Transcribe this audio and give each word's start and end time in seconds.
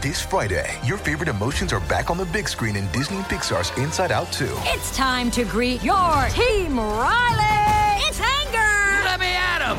This 0.00 0.22
Friday, 0.22 0.78
your 0.82 0.96
favorite 0.96 1.28
emotions 1.28 1.74
are 1.74 1.80
back 1.80 2.08
on 2.08 2.16
the 2.16 2.24
big 2.24 2.48
screen 2.48 2.74
in 2.74 2.90
Disney 2.90 3.18
and 3.18 3.26
Pixar's 3.26 3.76
Inside 3.78 4.10
Out 4.10 4.32
2. 4.32 4.48
It's 4.60 4.96
time 4.96 5.30
to 5.32 5.44
greet 5.44 5.82
your 5.82 6.26
Team 6.30 6.80
Riley. 6.80 8.00
It's 8.08 8.18
anger. 8.18 9.04
Let 9.04 9.20
me 9.20 9.26
at 9.26 9.60
him. 9.60 9.76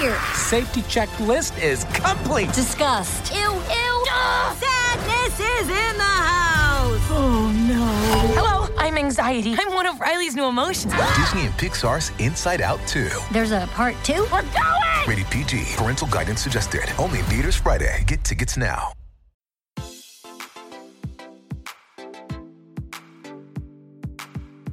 Fear. 0.00 0.16
Safety 0.34 0.82
checklist 0.82 1.60
is 1.60 1.82
complete. 1.92 2.52
Disgust. 2.52 3.34
Ew, 3.34 3.40
ew. 3.40 4.06
Sadness 4.60 5.40
is 5.40 5.68
in 5.68 5.96
the 5.96 6.04
house. 6.04 7.00
Oh 7.10 7.52
no. 7.66 7.84
Hello, 8.40 8.72
I'm 8.78 8.96
anxiety. 8.96 9.56
I'm 9.58 9.74
one 9.74 9.86
of 9.86 9.98
Riley's 10.00 10.36
new 10.36 10.44
emotions. 10.46 10.94
Disney 11.16 11.46
and 11.46 11.54
Pixar's 11.54 12.12
Inside 12.20 12.60
Out 12.60 12.78
2. 12.86 13.08
There's 13.32 13.50
a 13.50 13.66
part 13.72 13.96
two. 14.04 14.22
We're 14.30 14.42
going. 14.42 15.08
Rated 15.08 15.26
PG. 15.30 15.64
Parental 15.76 16.06
guidance 16.06 16.42
suggested. 16.42 16.84
Only 16.96 17.18
in 17.18 17.24
theaters 17.24 17.56
Friday. 17.56 18.04
Get 18.06 18.22
tickets 18.22 18.56
now. 18.56 18.92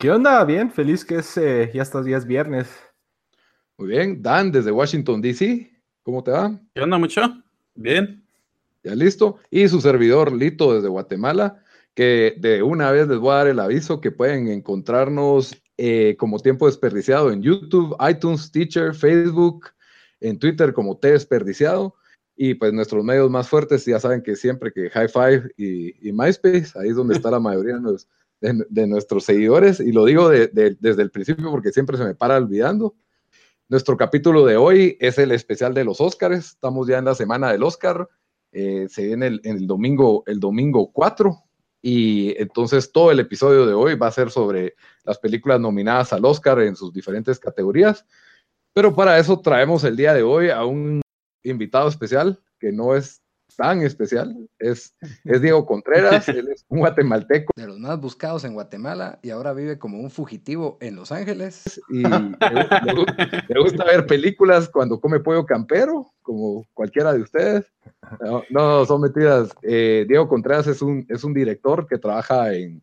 ¿Qué 0.00 0.12
onda? 0.12 0.44
Bien, 0.44 0.70
feliz 0.70 1.04
que 1.04 1.16
es, 1.16 1.36
eh, 1.38 1.72
ya 1.74 1.82
estos 1.82 2.04
días 2.04 2.24
viernes. 2.24 2.68
Muy 3.76 3.88
bien. 3.88 4.22
Dan, 4.22 4.52
desde 4.52 4.70
Washington, 4.70 5.20
D.C., 5.20 5.72
¿cómo 6.04 6.22
te 6.22 6.30
va? 6.30 6.56
¿Qué 6.72 6.82
onda, 6.82 6.98
mucho? 6.98 7.20
Bien. 7.74 8.24
Ya 8.84 8.94
listo. 8.94 9.38
Y 9.50 9.66
su 9.66 9.80
servidor, 9.80 10.30
Lito, 10.30 10.72
desde 10.72 10.86
Guatemala, 10.86 11.64
que 11.94 12.36
de 12.38 12.62
una 12.62 12.92
vez 12.92 13.08
les 13.08 13.18
voy 13.18 13.32
a 13.32 13.38
dar 13.38 13.46
el 13.48 13.58
aviso 13.58 14.00
que 14.00 14.12
pueden 14.12 14.46
encontrarnos 14.46 15.60
eh, 15.76 16.14
como 16.16 16.38
tiempo 16.38 16.66
desperdiciado 16.66 17.32
en 17.32 17.42
YouTube, 17.42 17.96
iTunes, 18.08 18.52
Teacher, 18.52 18.94
Facebook, 18.94 19.70
en 20.20 20.38
Twitter 20.38 20.72
como 20.72 20.96
T 20.96 21.10
Desperdiciado. 21.10 21.96
Y 22.36 22.54
pues 22.54 22.72
nuestros 22.72 23.02
medios 23.02 23.28
más 23.30 23.48
fuertes, 23.48 23.84
ya 23.84 23.98
saben 23.98 24.22
que 24.22 24.36
siempre 24.36 24.70
que 24.70 24.90
High 24.90 25.08
Five 25.08 25.54
y, 25.56 26.08
y 26.08 26.12
MySpace, 26.12 26.78
ahí 26.78 26.90
es 26.90 26.94
donde 26.94 27.16
está 27.16 27.32
la 27.32 27.40
mayoría 27.40 27.74
de, 27.74 27.80
los, 27.80 28.06
de, 28.40 28.86
nuestros 28.86 29.24
seguidores. 29.24 29.80
Y 29.80 29.92
lo 29.92 30.04
digo 30.04 30.28
de, 30.28 30.48
de, 30.48 30.76
desde 30.80 31.02
el 31.02 31.10
principio 31.10 31.50
porque 31.50 31.72
siempre 31.72 31.96
se 31.96 32.04
me 32.04 32.14
para 32.14 32.36
olvidando. 32.36 32.94
Nuestro 33.68 33.96
capítulo 33.96 34.46
de 34.46 34.56
hoy 34.56 34.96
es 35.00 35.18
el 35.18 35.32
especial 35.32 35.74
de 35.74 35.84
los 35.84 36.00
Oscars. 36.00 36.52
Estamos 36.52 36.86
ya 36.86 36.98
en 36.98 37.04
la 37.04 37.14
semana 37.14 37.52
del 37.52 37.62
Oscar. 37.62 38.08
Eh, 38.52 38.86
se 38.88 39.06
viene 39.06 39.26
el, 39.26 39.40
el 39.44 39.66
domingo, 39.66 40.22
el 40.26 40.40
domingo 40.40 40.90
4. 40.92 41.36
Y 41.82 42.34
entonces 42.40 42.90
todo 42.90 43.10
el 43.10 43.20
episodio 43.20 43.66
de 43.66 43.74
hoy 43.74 43.94
va 43.94 44.08
a 44.08 44.12
ser 44.12 44.30
sobre 44.30 44.74
las 45.04 45.18
películas 45.18 45.60
nominadas 45.60 46.12
al 46.12 46.24
Oscar 46.24 46.60
en 46.60 46.76
sus 46.76 46.92
diferentes 46.92 47.38
categorías. 47.38 48.04
Pero 48.72 48.94
para 48.94 49.18
eso 49.18 49.40
traemos 49.40 49.84
el 49.84 49.96
día 49.96 50.14
de 50.14 50.22
hoy 50.22 50.50
a 50.50 50.64
un 50.64 51.00
invitado 51.42 51.88
especial 51.88 52.40
que 52.58 52.72
no 52.72 52.96
es 52.96 53.17
tan 53.58 53.82
especial. 53.82 54.34
Es, 54.58 54.94
es 55.24 55.42
Diego 55.42 55.66
Contreras, 55.66 56.28
él 56.28 56.48
es 56.48 56.64
un 56.68 56.78
guatemalteco. 56.78 57.52
De 57.56 57.66
los 57.66 57.78
más 57.78 58.00
buscados 58.00 58.44
en 58.44 58.54
Guatemala 58.54 59.18
y 59.20 59.30
ahora 59.30 59.52
vive 59.52 59.78
como 59.78 60.00
un 60.00 60.10
fugitivo 60.10 60.78
en 60.80 60.96
Los 60.96 61.12
Ángeles. 61.12 61.80
Y 61.90 62.02
le, 62.02 62.08
le, 62.08 63.44
le 63.48 63.60
gusta 63.60 63.84
ver 63.84 64.06
películas 64.06 64.68
cuando 64.68 65.00
come 65.00 65.20
pollo 65.20 65.44
campero, 65.44 66.06
como 66.22 66.64
cualquiera 66.72 67.12
de 67.12 67.20
ustedes. 67.20 67.66
No, 68.20 68.42
no 68.50 68.86
son 68.86 69.02
mentiras. 69.02 69.50
Eh, 69.62 70.06
Diego 70.08 70.28
Contreras 70.28 70.66
es 70.68 70.80
un, 70.80 71.04
es 71.08 71.24
un 71.24 71.34
director 71.34 71.86
que 71.86 71.98
trabaja 71.98 72.54
en, 72.54 72.80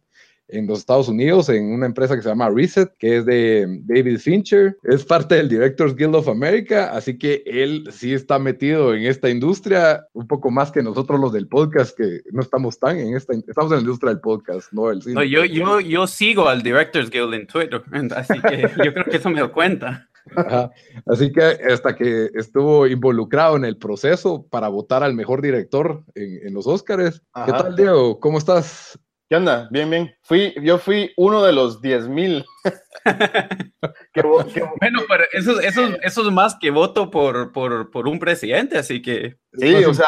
en 0.47 0.67
los 0.67 0.79
Estados 0.79 1.07
Unidos 1.07 1.49
en 1.49 1.71
una 1.71 1.85
empresa 1.85 2.15
que 2.15 2.21
se 2.21 2.29
llama 2.29 2.49
Reset, 2.49 2.91
que 2.97 3.17
es 3.17 3.25
de 3.25 3.81
David 3.83 4.19
Fincher, 4.19 4.77
es 4.83 5.03
parte 5.03 5.35
del 5.35 5.49
Directors 5.49 5.95
Guild 5.95 6.15
of 6.15 6.27
America, 6.27 6.91
así 6.91 7.17
que 7.17 7.43
él 7.45 7.87
sí 7.91 8.13
está 8.13 8.39
metido 8.39 8.93
en 8.93 9.05
esta 9.05 9.29
industria 9.29 10.05
un 10.13 10.27
poco 10.27 10.51
más 10.51 10.71
que 10.71 10.83
nosotros 10.83 11.19
los 11.19 11.33
del 11.33 11.47
podcast, 11.47 11.97
que 11.97 12.21
no 12.31 12.41
estamos 12.41 12.79
tan 12.79 12.99
en 12.99 13.15
esta, 13.15 13.33
estamos 13.33 13.71
en 13.71 13.77
la 13.77 13.81
industria 13.81 14.11
del 14.11 14.21
podcast, 14.21 14.71
no 14.71 14.91
el 14.91 15.01
cine. 15.01 15.15
No, 15.15 15.23
yo, 15.23 15.45
yo, 15.45 15.79
yo 15.79 16.07
sigo 16.07 16.47
al 16.47 16.61
Directors 16.61 17.09
Guild 17.09 17.33
en 17.33 17.47
Twitter, 17.47 17.81
así 18.15 18.39
que 18.41 18.61
yo 18.83 18.93
creo 18.93 19.05
que 19.05 19.17
eso 19.17 19.29
me 19.29 19.41
da 19.41 19.47
cuenta. 19.47 20.09
Ajá. 20.35 20.71
Así 21.05 21.31
que 21.31 21.41
hasta 21.41 21.95
que 21.95 22.31
estuvo 22.33 22.87
involucrado 22.87 23.57
en 23.57 23.65
el 23.65 23.77
proceso 23.77 24.47
para 24.49 24.69
votar 24.69 25.03
al 25.03 25.13
mejor 25.13 25.39
director 25.39 26.03
en, 26.15 26.47
en 26.47 26.53
los 26.53 26.65
Oscars. 26.65 27.21
¿Qué 27.45 27.51
tal, 27.51 27.75
Diego? 27.75 28.19
¿Cómo 28.19 28.39
estás? 28.39 28.99
¿Qué 29.27 29.35
onda? 29.35 29.67
Bien, 29.71 29.89
bien. 29.89 30.15
Fui, 30.21 30.53
yo 30.61 30.77
fui 30.77 31.11
uno 31.17 31.43
de 31.43 31.51
los 31.51 31.81
10 31.81 32.09
mil. 32.09 32.45
bueno, 34.79 34.99
pero 35.09 35.23
eso, 35.33 35.59
eso, 35.59 35.81
eso 36.03 36.27
es 36.27 36.31
más 36.31 36.55
que 36.59 36.69
voto 36.69 37.09
por, 37.09 37.51
por, 37.51 37.89
por 37.89 38.07
un 38.07 38.19
presidente, 38.19 38.77
así 38.77 39.01
que... 39.01 39.37
Sí, 39.53 39.73
o 39.83 39.93
sea, 39.95 40.07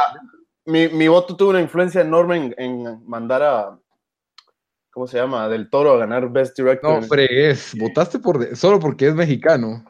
mi, 0.66 0.88
mi, 0.89 1.07
voto 1.07 1.35
tuvo 1.35 1.50
una 1.50 1.61
influencia 1.61 2.01
enorme 2.01 2.38
en, 2.38 2.56
en, 2.57 3.07
mandar 3.07 3.41
a... 3.41 3.79
¿Cómo 4.91 5.07
se 5.07 5.17
llama? 5.17 5.50
Del 5.50 5.69
Toro 5.69 5.94
a 5.94 5.97
ganar 5.97 6.31
Best 6.31 6.56
Director. 6.56 7.01
No, 7.01 7.07
fregues. 7.07 7.75
Votaste 7.79 8.19
por, 8.19 8.56
solo 8.56 8.79
porque 8.79 9.07
es 9.07 9.16
mexicano. 9.16 9.83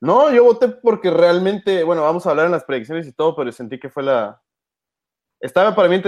No, 0.00 0.32
yo 0.32 0.44
voté 0.44 0.68
porque 0.68 1.10
realmente, 1.10 1.84
bueno, 1.84 2.02
vamos 2.02 2.26
a 2.26 2.30
hablar 2.30 2.46
en 2.46 2.52
las 2.52 2.64
predicciones 2.64 3.06
y 3.06 3.12
todo, 3.12 3.36
pero 3.36 3.52
sentí 3.52 3.78
que 3.78 3.88
fue 3.88 4.04
la, 4.04 4.40
estaba 5.40 5.74
para 5.74 5.88
mí, 5.88 6.00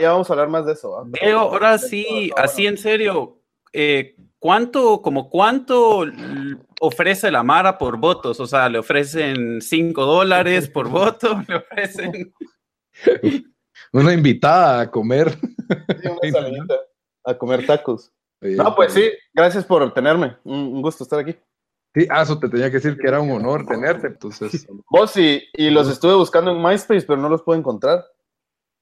ya 0.00 0.12
vamos 0.12 0.28
a 0.28 0.32
hablar 0.32 0.48
más 0.48 0.66
de 0.66 0.72
eso. 0.72 1.04
Diego, 1.20 1.40
ahora 1.40 1.78
sí, 1.78 2.30
así 2.36 2.66
en 2.66 2.78
serio, 2.78 3.40
eh, 3.72 4.16
¿cuánto, 4.38 5.02
como 5.02 5.28
cuánto 5.30 6.04
ofrece 6.80 7.30
la 7.30 7.42
Mara 7.42 7.78
por 7.78 7.98
votos? 7.98 8.40
O 8.40 8.46
sea, 8.46 8.68
¿le 8.68 8.78
ofrecen 8.78 9.60
5 9.60 10.04
dólares 10.04 10.68
por 10.68 10.88
voto? 10.90 11.42
¿Le 11.46 11.56
ofrecen...? 11.56 12.34
Una 13.92 14.12
invitada 14.12 14.80
a 14.80 14.90
comer. 14.90 15.30
Sí, 15.30 16.30
una 16.30 16.66
a 17.24 17.38
comer 17.38 17.64
tacos. 17.64 18.12
No, 18.40 18.74
pues 18.74 18.92
sí, 18.92 19.10
gracias 19.32 19.64
por 19.64 19.94
tenerme. 19.94 20.36
Un 20.44 20.82
gusto 20.82 21.04
estar 21.04 21.20
aquí. 21.20 21.34
Sí, 21.94 22.06
ah, 22.10 22.22
eso 22.22 22.38
te 22.38 22.48
tenía 22.48 22.66
que 22.66 22.76
decir 22.76 22.98
que 22.98 23.08
era 23.08 23.20
un 23.20 23.30
honor 23.30 23.66
tenerte, 23.66 24.08
entonces. 24.08 24.66
Vos 24.90 25.16
y, 25.16 25.42
y 25.54 25.70
los 25.70 25.88
estuve 25.88 26.14
buscando 26.14 26.50
en 26.50 26.62
MySpace, 26.62 27.06
pero 27.06 27.16
no 27.16 27.28
los 27.28 27.42
puedo 27.42 27.58
encontrar. 27.58 28.04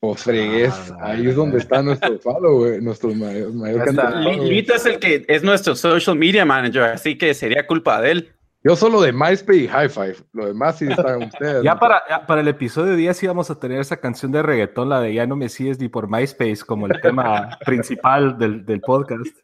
O 0.01 0.15
fregues, 0.15 0.93
ah, 1.01 1.13
ahí 1.13 1.27
es 1.27 1.37
donde 1.37 1.59
está 1.59 1.83
nuestro 1.83 2.19
follow, 2.19 2.59
güey, 2.59 2.81
nuestro 2.83 3.15
mayor, 3.15 3.53
mayor 3.55 3.95
Lito 4.43 4.75
es 4.75 4.85
el 4.85 4.99
que 4.99 5.25
es 5.27 5.43
nuestro 5.43 5.75
social 5.75 6.17
media 6.17 6.45
manager, 6.45 6.83
así 6.83 7.17
que 7.17 7.33
sería 7.33 7.67
culpa 7.67 8.01
de 8.03 8.11
él. 8.11 8.37
Yo 8.63 8.77
solo 8.77 9.01
de 9.01 9.13
MySpace 9.13 9.59
y 9.59 9.69
High 9.69 9.89
Five, 9.89 10.17
lo 10.33 10.47
demás 10.47 10.79
sí 10.79 10.87
están 10.91 11.23
ustedes. 11.23 11.63
ya, 11.63 11.79
para, 11.79 12.03
ya 12.11 12.27
para 12.27 12.43
el 12.43 12.49
episodio 12.49 12.95
10 12.95 13.23
íbamos 13.23 13.51
a 13.51 13.59
tener 13.59 13.81
esa 13.81 13.97
canción 13.97 14.33
de 14.33 14.43
reggaetón, 14.43 14.89
la 14.89 15.01
de 15.01 15.15
Ya 15.15 15.27
no 15.27 15.37
me 15.37 15.49
sigues 15.49 15.79
ni 15.79 15.89
por 15.89 16.11
MySpace, 16.11 16.59
como 16.67 16.87
el 16.87 17.01
tema 17.01 17.57
principal 17.65 18.37
del, 18.37 18.67
del 18.67 18.81
podcast. 18.81 19.35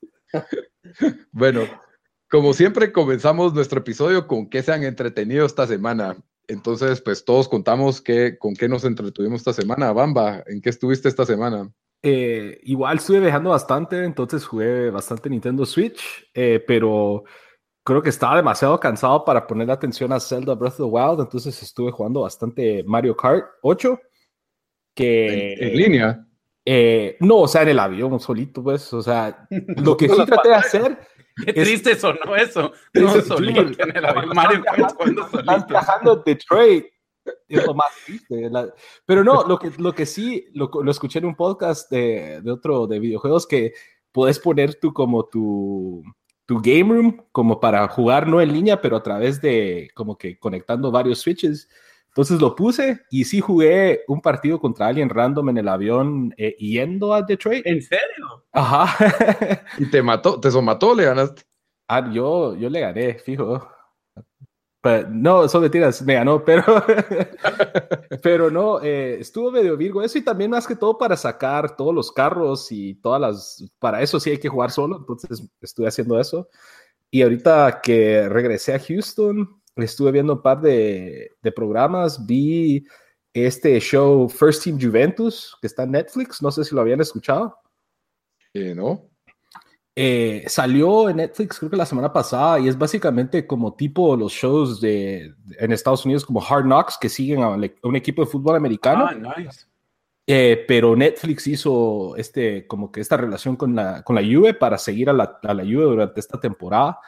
bueno, 1.30 1.62
como 2.28 2.52
siempre 2.52 2.92
comenzamos 2.92 3.54
nuestro 3.54 3.78
episodio 3.80 4.26
con 4.26 4.50
qué 4.50 4.62
se 4.62 4.72
han 4.72 4.82
entretenido 4.82 5.46
esta 5.46 5.66
semana. 5.66 6.16
Entonces, 6.48 7.00
pues 7.00 7.24
todos 7.24 7.48
contamos 7.48 8.00
que, 8.00 8.38
con 8.38 8.54
qué 8.54 8.68
nos 8.68 8.84
entretuvimos 8.84 9.40
esta 9.40 9.52
semana. 9.52 9.92
Bamba, 9.92 10.42
¿en 10.46 10.60
qué 10.60 10.70
estuviste 10.70 11.08
esta 11.08 11.24
semana? 11.24 11.70
Eh, 12.02 12.58
igual 12.64 12.96
estuve 12.96 13.20
viajando 13.20 13.50
bastante, 13.50 14.04
entonces 14.04 14.44
jugué 14.44 14.90
bastante 14.90 15.30
Nintendo 15.30 15.64
Switch, 15.64 16.28
eh, 16.34 16.62
pero 16.66 17.22
creo 17.84 18.02
que 18.02 18.08
estaba 18.08 18.36
demasiado 18.36 18.78
cansado 18.80 19.24
para 19.24 19.46
poner 19.46 19.70
atención 19.70 20.12
a 20.12 20.18
Zelda 20.18 20.54
Breath 20.54 20.80
of 20.80 20.90
the 20.90 20.96
Wild, 20.96 21.20
entonces 21.20 21.62
estuve 21.62 21.92
jugando 21.92 22.22
bastante 22.22 22.82
Mario 22.84 23.16
Kart 23.16 23.44
8. 23.62 24.00
Que, 24.94 25.54
¿En, 25.54 25.68
en 25.68 25.76
línea? 25.76 26.26
Eh, 26.64 27.16
no, 27.20 27.38
o 27.38 27.48
sea, 27.48 27.62
en 27.62 27.70
el 27.70 27.78
avión 27.78 28.20
solito, 28.20 28.62
pues, 28.62 28.92
o 28.92 29.02
sea, 29.02 29.46
lo 29.50 29.96
que 29.96 30.08
sí 30.08 30.24
traté 30.26 30.48
de 30.48 30.54
hacer 30.54 30.98
Qué 31.44 31.52
triste 31.52 31.94
sonó 31.96 32.36
eso. 32.36 32.72
No, 32.94 33.20
solito 33.22 33.60
en 33.60 33.96
el 33.96 34.34
Mario 34.34 34.62
Kart 34.62 34.94
cuando 34.94 35.26
Están 35.26 35.66
viajando 35.68 36.16
Detroit. 36.16 36.86
Es 37.48 37.66
lo 37.66 37.74
más 37.74 37.88
triste. 38.04 38.50
La... 38.50 38.72
Pero 39.06 39.22
no, 39.22 39.44
lo 39.44 39.58
que, 39.58 39.70
lo 39.78 39.94
que 39.94 40.06
sí, 40.06 40.46
lo, 40.54 40.70
lo 40.82 40.90
escuché 40.90 41.20
en 41.20 41.26
un 41.26 41.36
podcast 41.36 41.90
de, 41.90 42.40
de, 42.42 42.50
otro 42.50 42.86
de 42.86 42.98
videojuegos 42.98 43.46
que 43.46 43.72
puedes 44.10 44.38
poner 44.38 44.74
tú 44.74 44.92
como 44.92 45.26
tu, 45.26 46.02
tu 46.46 46.60
game 46.60 46.92
room 46.94 47.24
como 47.32 47.60
para 47.60 47.86
jugar 47.88 48.26
no 48.26 48.40
en 48.40 48.52
línea, 48.52 48.80
pero 48.80 48.96
a 48.96 49.02
través 49.02 49.40
de 49.40 49.90
como 49.94 50.18
que 50.18 50.38
conectando 50.38 50.90
varios 50.90 51.20
switches 51.20 51.68
Entonces 52.12 52.42
lo 52.42 52.54
puse 52.54 53.00
y 53.10 53.24
sí 53.24 53.40
jugué 53.40 54.02
un 54.06 54.20
partido 54.20 54.60
contra 54.60 54.86
alguien 54.86 55.08
random 55.08 55.48
en 55.48 55.56
el 55.56 55.68
avión 55.68 56.34
eh, 56.36 56.54
yendo 56.58 57.14
a 57.14 57.22
Detroit. 57.22 57.66
¿En 57.66 57.80
serio? 57.80 58.44
Ajá. 58.52 59.64
Y 59.78 59.90
te 59.90 60.02
mató, 60.02 60.38
te 60.38 60.50
somató, 60.50 60.94
le 60.94 61.06
ganaste. 61.06 61.42
Ah, 61.88 62.10
yo, 62.12 62.54
yo 62.56 62.68
le 62.68 62.80
gané, 62.80 63.14
fijo. 63.14 63.66
Pero, 64.82 65.08
no, 65.08 65.48
son 65.48 65.62
mentiras, 65.62 66.02
me 66.02 66.14
ganó, 66.14 66.44
pero, 66.44 66.64
pero 68.22 68.50
no, 68.50 68.82
eh, 68.82 69.18
estuvo 69.20 69.50
medio 69.50 69.76
virgo 69.76 70.02
eso 70.02 70.18
y 70.18 70.22
también 70.22 70.50
más 70.50 70.66
que 70.66 70.76
todo 70.76 70.98
para 70.98 71.16
sacar 71.16 71.76
todos 71.76 71.94
los 71.94 72.12
carros 72.12 72.70
y 72.72 72.96
todas 72.96 73.20
las, 73.20 73.72
para 73.78 74.02
eso 74.02 74.20
sí 74.20 74.30
hay 74.30 74.38
que 74.38 74.48
jugar 74.48 74.70
solo, 74.70 74.96
entonces 74.98 75.48
estuve 75.62 75.86
haciendo 75.86 76.20
eso. 76.20 76.48
Y 77.10 77.22
ahorita 77.22 77.80
que 77.80 78.28
regresé 78.28 78.74
a 78.74 78.80
Houston, 78.80 79.61
estuve 79.76 80.12
viendo 80.12 80.34
un 80.34 80.42
par 80.42 80.60
de, 80.60 81.32
de 81.42 81.52
programas, 81.52 82.24
vi 82.26 82.84
este 83.34 83.78
show 83.80 84.28
First 84.28 84.64
Team 84.64 84.78
Juventus, 84.80 85.56
que 85.60 85.66
está 85.66 85.84
en 85.84 85.92
Netflix, 85.92 86.42
no 86.42 86.50
sé 86.50 86.64
si 86.64 86.74
lo 86.74 86.80
habían 86.80 87.00
escuchado. 87.00 87.56
Eh, 88.52 88.74
¿No? 88.74 89.08
Eh, 89.94 90.44
salió 90.46 91.10
en 91.10 91.18
Netflix 91.18 91.58
creo 91.58 91.70
que 91.70 91.76
la 91.76 91.84
semana 91.84 92.10
pasada 92.10 92.58
y 92.58 92.66
es 92.66 92.78
básicamente 92.78 93.46
como 93.46 93.74
tipo 93.74 94.16
los 94.16 94.32
shows 94.32 94.80
de, 94.80 95.34
en 95.58 95.70
Estados 95.70 96.06
Unidos 96.06 96.24
como 96.24 96.42
Hard 96.42 96.64
Knocks 96.64 96.96
que 96.98 97.10
siguen 97.10 97.42
a, 97.42 97.50
un 97.50 97.96
equipo 97.96 98.22
de 98.22 98.30
fútbol 98.30 98.56
americano. 98.56 99.06
Ah, 99.06 99.14
nice. 99.14 99.66
Eh, 100.26 100.64
pero 100.66 100.96
Netflix 100.96 101.46
hizo 101.46 102.16
este, 102.16 102.66
como 102.66 102.90
que 102.90 103.00
esta 103.00 103.16
relación 103.16 103.56
con 103.56 103.74
la, 103.74 104.02
con 104.02 104.16
la 104.16 104.22
Juve 104.22 104.54
para 104.54 104.78
seguir 104.78 105.10
a 105.10 105.12
la, 105.12 105.38
a 105.42 105.52
la 105.52 105.62
Juve 105.62 105.84
durante 105.84 106.20
esta 106.20 106.40
temporada. 106.40 106.98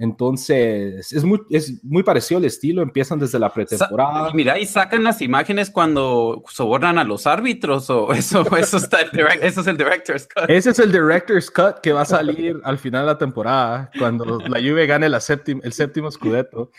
Entonces, 0.00 1.12
es 1.12 1.24
muy, 1.24 1.42
es 1.50 1.84
muy 1.84 2.02
parecido 2.02 2.38
el 2.38 2.46
estilo, 2.46 2.80
empiezan 2.80 3.18
desde 3.18 3.38
la 3.38 3.52
pretemporada. 3.52 4.30
Y 4.30 4.34
mira, 4.34 4.58
y 4.58 4.64
sacan 4.64 5.04
las 5.04 5.20
imágenes 5.20 5.68
cuando 5.68 6.42
sobornan 6.48 6.96
a 6.96 7.04
los 7.04 7.26
árbitros, 7.26 7.90
o 7.90 8.10
eso, 8.14 8.40
eso, 8.56 8.78
está 8.78 9.02
el 9.02 9.10
direct, 9.10 9.44
eso 9.44 9.60
es 9.60 9.66
el 9.66 9.76
director's 9.76 10.26
cut. 10.26 10.48
Ese 10.48 10.70
es 10.70 10.78
el 10.78 10.90
director's 10.90 11.50
cut 11.50 11.80
que 11.82 11.92
va 11.92 12.00
a 12.00 12.06
salir 12.06 12.58
al 12.64 12.78
final 12.78 13.02
de 13.02 13.06
la 13.08 13.18
temporada, 13.18 13.90
cuando 13.98 14.38
la 14.40 14.58
Juve 14.58 14.86
gane 14.86 15.06
la 15.10 15.20
séptima, 15.20 15.60
el 15.64 15.74
séptimo 15.74 16.10
scudetto. 16.10 16.70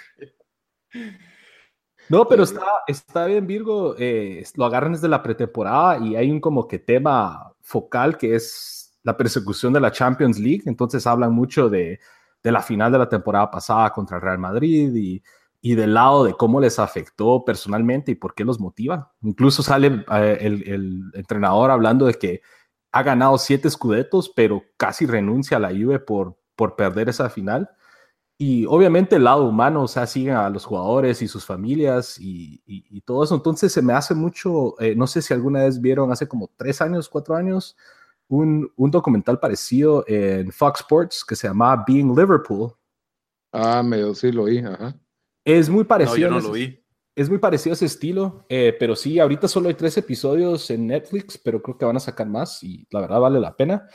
No, 2.09 2.27
pero 2.27 2.41
está, 2.41 2.65
está 2.87 3.27
bien, 3.27 3.45
Virgo. 3.45 3.93
Eh, 3.99 4.43
lo 4.55 4.65
agarran 4.65 4.93
desde 4.93 5.07
la 5.07 5.21
pretemporada 5.21 5.99
y 5.99 6.15
hay 6.15 6.31
un 6.31 6.41
como 6.41 6.67
que 6.67 6.79
tema 6.79 7.53
focal 7.61 8.17
que 8.17 8.33
es 8.33 8.99
la 9.03 9.15
persecución 9.15 9.73
de 9.73 9.79
la 9.79 9.91
Champions 9.91 10.39
League. 10.39 10.63
Entonces 10.65 11.05
hablan 11.05 11.33
mucho 11.33 11.69
de, 11.69 11.99
de 12.43 12.51
la 12.51 12.61
final 12.61 12.91
de 12.91 12.97
la 12.97 13.09
temporada 13.09 13.49
pasada 13.51 13.91
contra 13.91 14.17
el 14.17 14.23
Real 14.23 14.39
Madrid 14.39 14.93
y, 14.95 15.23
y, 15.61 15.75
del 15.75 15.93
lado 15.93 16.23
de 16.23 16.33
cómo 16.33 16.59
les 16.59 16.79
afectó 16.79 17.45
personalmente 17.45 18.11
y 18.11 18.15
por 18.15 18.33
qué 18.33 18.43
los 18.43 18.59
motiva. 18.59 19.13
Incluso 19.21 19.63
sale 19.63 20.03
eh, 20.11 20.37
el, 20.41 20.67
el, 20.67 21.01
entrenador 21.13 21.71
hablando 21.71 22.05
de 22.05 22.15
que 22.15 22.41
ha 22.91 23.03
ganado 23.03 23.37
siete 23.37 23.67
escudetos, 23.67 24.31
pero 24.35 24.63
casi 24.77 25.05
renuncia 25.05 25.57
a 25.57 25.59
la 25.59 25.69
Juve 25.69 25.99
por, 25.99 26.37
por 26.55 26.75
perder 26.75 27.09
esa 27.09 27.29
final. 27.29 27.69
Y 28.37 28.65
obviamente 28.65 29.17
el 29.17 29.25
lado 29.25 29.47
humano, 29.47 29.83
o 29.83 29.87
sea, 29.87 30.07
siguen 30.07 30.35
a 30.35 30.49
los 30.49 30.65
jugadores 30.65 31.21
y 31.21 31.27
sus 31.27 31.45
familias 31.45 32.19
y, 32.19 32.63
y, 32.65 32.85
y 32.89 33.01
todo 33.01 33.23
eso. 33.23 33.35
Entonces 33.35 33.71
se 33.71 33.83
me 33.83 33.93
hace 33.93 34.15
mucho, 34.15 34.79
eh, 34.81 34.95
no 34.95 35.05
sé 35.05 35.21
si 35.21 35.31
alguna 35.31 35.59
vez 35.63 35.79
vieron 35.79 36.11
hace 36.11 36.27
como 36.27 36.49
tres 36.57 36.81
años, 36.81 37.07
cuatro 37.07 37.35
años, 37.35 37.77
un, 38.31 38.71
un, 38.77 38.89
documental 38.89 39.39
parecido 39.39 40.05
en 40.07 40.51
Fox 40.53 40.79
Sports 40.79 41.25
que 41.27 41.35
se 41.35 41.47
llama 41.47 41.83
Being 41.85 42.15
Liverpool. 42.15 42.71
Ah, 43.51 43.83
medio 43.83 44.15
sí 44.15 44.31
lo 44.31 44.45
vi, 44.45 44.59
ajá. 44.59 44.95
Es 45.43 45.69
muy 45.69 45.83
parecido. 45.83 46.29
No, 46.29 46.37
yo 46.37 46.41
no 46.41 46.47
lo 46.47 46.53
vi. 46.53 46.81
Es 47.13 47.29
muy 47.29 47.39
parecido 47.39 47.73
a 47.73 47.75
ese 47.75 47.87
estilo, 47.87 48.45
eh, 48.47 48.73
pero 48.79 48.95
sí, 48.95 49.19
ahorita 49.19 49.49
solo 49.49 49.67
hay 49.67 49.75
tres 49.75 49.97
episodios 49.97 50.71
en 50.71 50.87
Netflix, 50.87 51.37
pero 51.37 51.61
creo 51.61 51.77
que 51.77 51.83
van 51.83 51.97
a 51.97 51.99
sacar 51.99 52.25
más 52.27 52.63
y 52.63 52.87
la 52.89 53.01
verdad 53.01 53.19
vale 53.19 53.39
la 53.41 53.53
pena. 53.55 53.85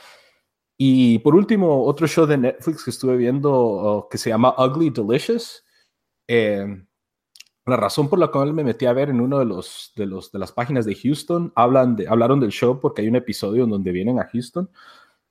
Y 0.77 1.17
por 1.19 1.33
último, 1.33 1.83
otro 1.85 2.05
show 2.05 2.27
de 2.27 2.37
Netflix 2.37 2.83
que 2.83 2.91
estuve 2.91 3.17
viendo 3.17 3.51
uh, 3.51 4.07
que 4.07 4.19
se 4.19 4.29
llama 4.29 4.53
Ugly 4.55 4.91
Delicious. 4.91 5.65
Eh, 6.27 6.85
la 7.67 7.77
razón 7.77 8.09
por 8.09 8.19
la 8.19 8.27
cual 8.27 8.53
me 8.53 8.63
metí 8.63 8.85
a 8.85 8.93
ver 8.93 9.09
en 9.09 9.21
uno 9.21 9.39
de 9.39 9.45
los 9.45 9.91
de 9.95 10.05
los 10.05 10.31
de 10.31 10.39
las 10.39 10.51
páginas 10.51 10.85
de 10.85 10.95
Houston 10.95 11.51
hablan 11.55 11.95
de, 11.95 12.07
hablaron 12.07 12.39
del 12.39 12.51
show 12.51 12.79
porque 12.79 13.01
hay 13.01 13.07
un 13.07 13.15
episodio 13.15 13.63
en 13.65 13.69
donde 13.69 13.91
vienen 13.91 14.19
a 14.19 14.27
Houston 14.31 14.69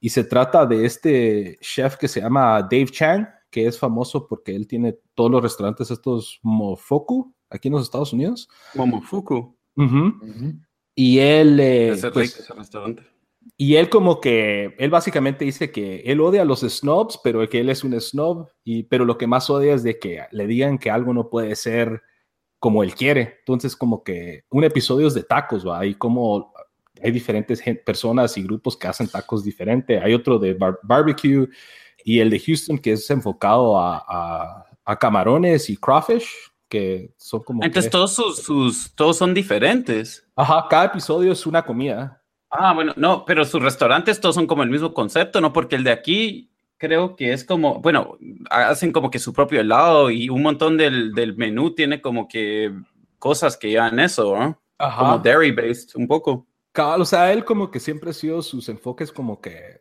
y 0.00 0.10
se 0.10 0.24
trata 0.24 0.66
de 0.66 0.84
este 0.84 1.58
chef 1.60 1.96
que 1.96 2.08
se 2.08 2.20
llama 2.20 2.60
Dave 2.62 2.86
Chang 2.86 3.26
que 3.50 3.66
es 3.66 3.78
famoso 3.78 4.26
porque 4.26 4.54
él 4.54 4.66
tiene 4.66 4.98
todos 5.14 5.30
los 5.30 5.42
restaurantes 5.42 5.90
estos 5.90 6.38
Mofoku 6.42 7.34
aquí 7.48 7.68
en 7.68 7.74
los 7.74 7.84
Estados 7.84 8.12
Unidos 8.12 8.48
Momofuku 8.74 9.34
uh 9.36 9.82
-huh. 9.82 10.14
uh 10.14 10.26
-huh. 10.26 10.60
y 10.94 11.18
él 11.18 11.58
eh, 11.60 11.96
pues, 12.12 12.38
ese 12.38 12.52
restaurante 12.52 13.02
y 13.56 13.76
él 13.76 13.88
como 13.88 14.20
que, 14.20 14.74
él 14.78 14.90
básicamente 14.90 15.44
dice 15.44 15.70
que 15.70 16.00
él 16.04 16.20
odia 16.20 16.42
a 16.42 16.44
los 16.44 16.60
snobs, 16.60 17.20
pero 17.22 17.48
que 17.48 17.60
él 17.60 17.70
es 17.70 17.84
un 17.84 17.98
snob, 18.00 18.48
y, 18.64 18.84
pero 18.84 19.04
lo 19.04 19.16
que 19.16 19.26
más 19.26 19.48
odia 19.50 19.74
es 19.74 19.82
de 19.82 19.98
que 19.98 20.24
le 20.30 20.46
digan 20.46 20.78
que 20.78 20.90
algo 20.90 21.14
no 21.14 21.30
puede 21.30 21.54
ser 21.54 22.02
como 22.66 22.82
él 22.82 22.96
quiere. 22.96 23.36
Entonces 23.38 23.76
como 23.76 24.02
que 24.02 24.42
un 24.50 24.64
episodio 24.64 25.06
es 25.06 25.14
de 25.14 25.22
tacos, 25.22 25.64
¿va? 25.64 25.86
Y 25.86 25.94
como 25.94 26.52
hay 27.00 27.12
diferentes 27.12 27.62
personas 27.84 28.36
y 28.36 28.42
grupos 28.42 28.76
que 28.76 28.88
hacen 28.88 29.06
tacos 29.06 29.44
diferentes. 29.44 30.02
Hay 30.02 30.12
otro 30.12 30.36
de 30.40 30.54
bar 30.54 30.80
barbecue 30.82 31.46
y 32.04 32.18
el 32.18 32.28
de 32.28 32.40
Houston 32.40 32.76
que 32.76 32.94
es 32.94 33.08
enfocado 33.08 33.78
a, 33.78 34.04
a, 34.08 34.66
a 34.84 34.98
camarones 34.98 35.70
y 35.70 35.76
crawfish, 35.76 36.26
que 36.68 37.14
son 37.16 37.44
como... 37.44 37.62
Entonces 37.62 37.88
que... 37.88 37.92
todos 37.92 38.12
sus, 38.12 38.42
sus, 38.42 38.92
todos 38.96 39.16
son 39.16 39.32
diferentes. 39.32 40.26
Ajá, 40.34 40.66
cada 40.68 40.86
episodio 40.86 41.30
es 41.30 41.46
una 41.46 41.64
comida. 41.64 42.20
Ah, 42.50 42.74
bueno, 42.74 42.94
no, 42.96 43.24
pero 43.24 43.44
sus 43.44 43.62
restaurantes 43.62 44.20
todos 44.20 44.34
son 44.34 44.48
como 44.48 44.64
el 44.64 44.70
mismo 44.70 44.92
concepto, 44.92 45.40
¿no? 45.40 45.52
Porque 45.52 45.76
el 45.76 45.84
de 45.84 45.92
aquí 45.92 46.50
creo 46.78 47.16
que 47.16 47.32
es 47.32 47.44
como, 47.44 47.80
bueno, 47.80 48.18
hacen 48.50 48.92
como 48.92 49.10
que 49.10 49.18
su 49.18 49.32
propio 49.32 49.60
helado 49.60 50.10
y 50.10 50.28
un 50.28 50.42
montón 50.42 50.76
del, 50.76 51.12
del 51.12 51.36
menú 51.36 51.74
tiene 51.74 52.00
como 52.00 52.28
que 52.28 52.72
cosas 53.18 53.56
que 53.56 53.70
llevan 53.70 53.98
eso, 54.00 54.36
¿no? 54.36 54.60
Ajá. 54.78 54.98
Como 54.98 55.18
dairy 55.18 55.52
based, 55.52 55.90
un 55.94 56.06
poco. 56.06 56.46
Cabal, 56.72 57.00
o 57.00 57.04
sea, 57.04 57.32
él 57.32 57.44
como 57.44 57.70
que 57.70 57.80
siempre 57.80 58.10
ha 58.10 58.12
sido 58.12 58.42
sus 58.42 58.68
enfoques 58.68 59.10
como 59.10 59.40
que 59.40 59.80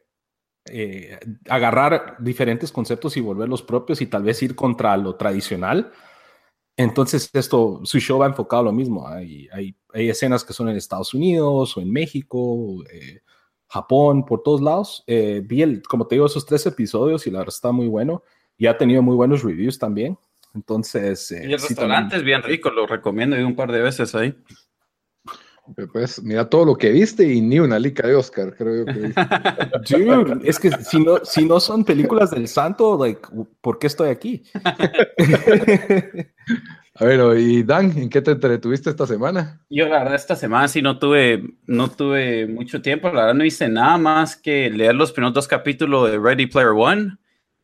eh, 0.67 1.19
agarrar 1.49 2.15
diferentes 2.19 2.71
conceptos 2.71 3.17
y 3.17 3.21
volverlos 3.21 3.61
propios 3.61 4.01
y 4.01 4.07
tal 4.07 4.23
vez 4.23 4.41
ir 4.41 4.55
contra 4.55 4.95
lo 4.97 5.15
tradicional. 5.15 5.91
Entonces, 6.77 7.29
esto, 7.33 7.81
su 7.83 7.99
show 7.99 8.19
va 8.19 8.25
enfocado 8.27 8.61
a 8.61 8.65
lo 8.65 8.71
mismo. 8.71 9.07
Hay, 9.07 9.47
hay, 9.51 9.75
hay 9.93 10.09
escenas 10.09 10.43
que 10.43 10.53
son 10.53 10.69
en 10.69 10.75
Estados 10.75 11.13
Unidos 11.13 11.77
o 11.77 11.81
en 11.81 11.91
México, 11.91 12.83
eh, 12.91 13.21
Japón, 13.67 14.25
por 14.25 14.43
todos 14.43 14.61
lados. 14.61 15.03
Eh, 15.07 15.41
vi, 15.43 15.61
el, 15.61 15.81
como 15.83 16.07
te 16.07 16.15
digo, 16.15 16.25
esos 16.25 16.45
tres 16.45 16.65
episodios 16.65 17.27
y 17.27 17.31
la 17.31 17.39
verdad 17.39 17.53
está 17.53 17.71
muy 17.71 17.87
bueno. 17.87 18.23
Y 18.57 18.67
ha 18.67 18.77
tenido 18.77 19.01
muy 19.01 19.15
buenos 19.15 19.43
reviews 19.43 19.77
también. 19.77 20.17
Entonces. 20.53 21.31
Eh, 21.31 21.47
y 21.49 21.53
el 21.53 21.59
sí, 21.59 21.69
restaurante 21.69 22.15
también. 22.15 22.19
es 22.19 22.23
bien 22.23 22.43
rico, 22.43 22.69
lo 22.69 22.87
recomiendo. 22.87 23.35
He 23.35 23.39
ido 23.39 23.47
un 23.47 23.55
par 23.55 23.71
de 23.71 23.81
veces 23.81 24.15
ahí. 24.15 24.35
Pues 25.91 26.21
mira 26.21 26.47
todo 26.47 26.63
lo 26.63 26.75
que 26.75 26.91
viste 26.91 27.27
y 27.27 27.41
ni 27.41 27.59
una 27.59 27.79
lica 27.79 28.07
de 28.07 28.13
Oscar, 28.13 28.55
creo 28.55 28.77
yo 28.77 28.85
que 28.85 28.99
viste. 28.99 29.21
Dude, 29.97 30.47
es 30.47 30.59
que 30.59 30.69
si 30.71 31.03
no, 31.03 31.17
si 31.23 31.43
no 31.43 31.59
son 31.59 31.83
películas 31.83 32.29
del 32.29 32.47
santo, 32.47 33.03
like, 33.03 33.27
¿por 33.61 33.79
qué 33.79 33.87
estoy 33.87 34.09
aquí? 34.09 34.43
A 36.97 37.03
ver, 37.03 37.37
y 37.37 37.63
Dan, 37.63 37.97
¿en 37.97 38.09
qué 38.09 38.21
te 38.21 38.31
entretuviste 38.31 38.89
esta 38.89 39.05
semana? 39.05 39.59
Yo 39.69 39.85
la 39.89 39.99
verdad 39.99 40.15
esta 40.15 40.37
semana 40.37 40.69
sí 40.69 40.81
no 40.81 40.97
tuve, 40.97 41.43
no 41.65 41.91
tuve 41.91 42.47
mucho 42.47 42.81
tiempo, 42.81 43.09
la 43.09 43.21
verdad 43.21 43.33
no 43.33 43.43
hice 43.43 43.67
nada 43.67 43.97
más 43.97 44.37
que 44.37 44.69
leer 44.69 44.95
los 44.95 45.11
primeros 45.11 45.33
dos 45.33 45.47
capítulos 45.47 46.09
de 46.09 46.17
Ready 46.17 46.45
Player 46.45 46.69
One 46.69 47.17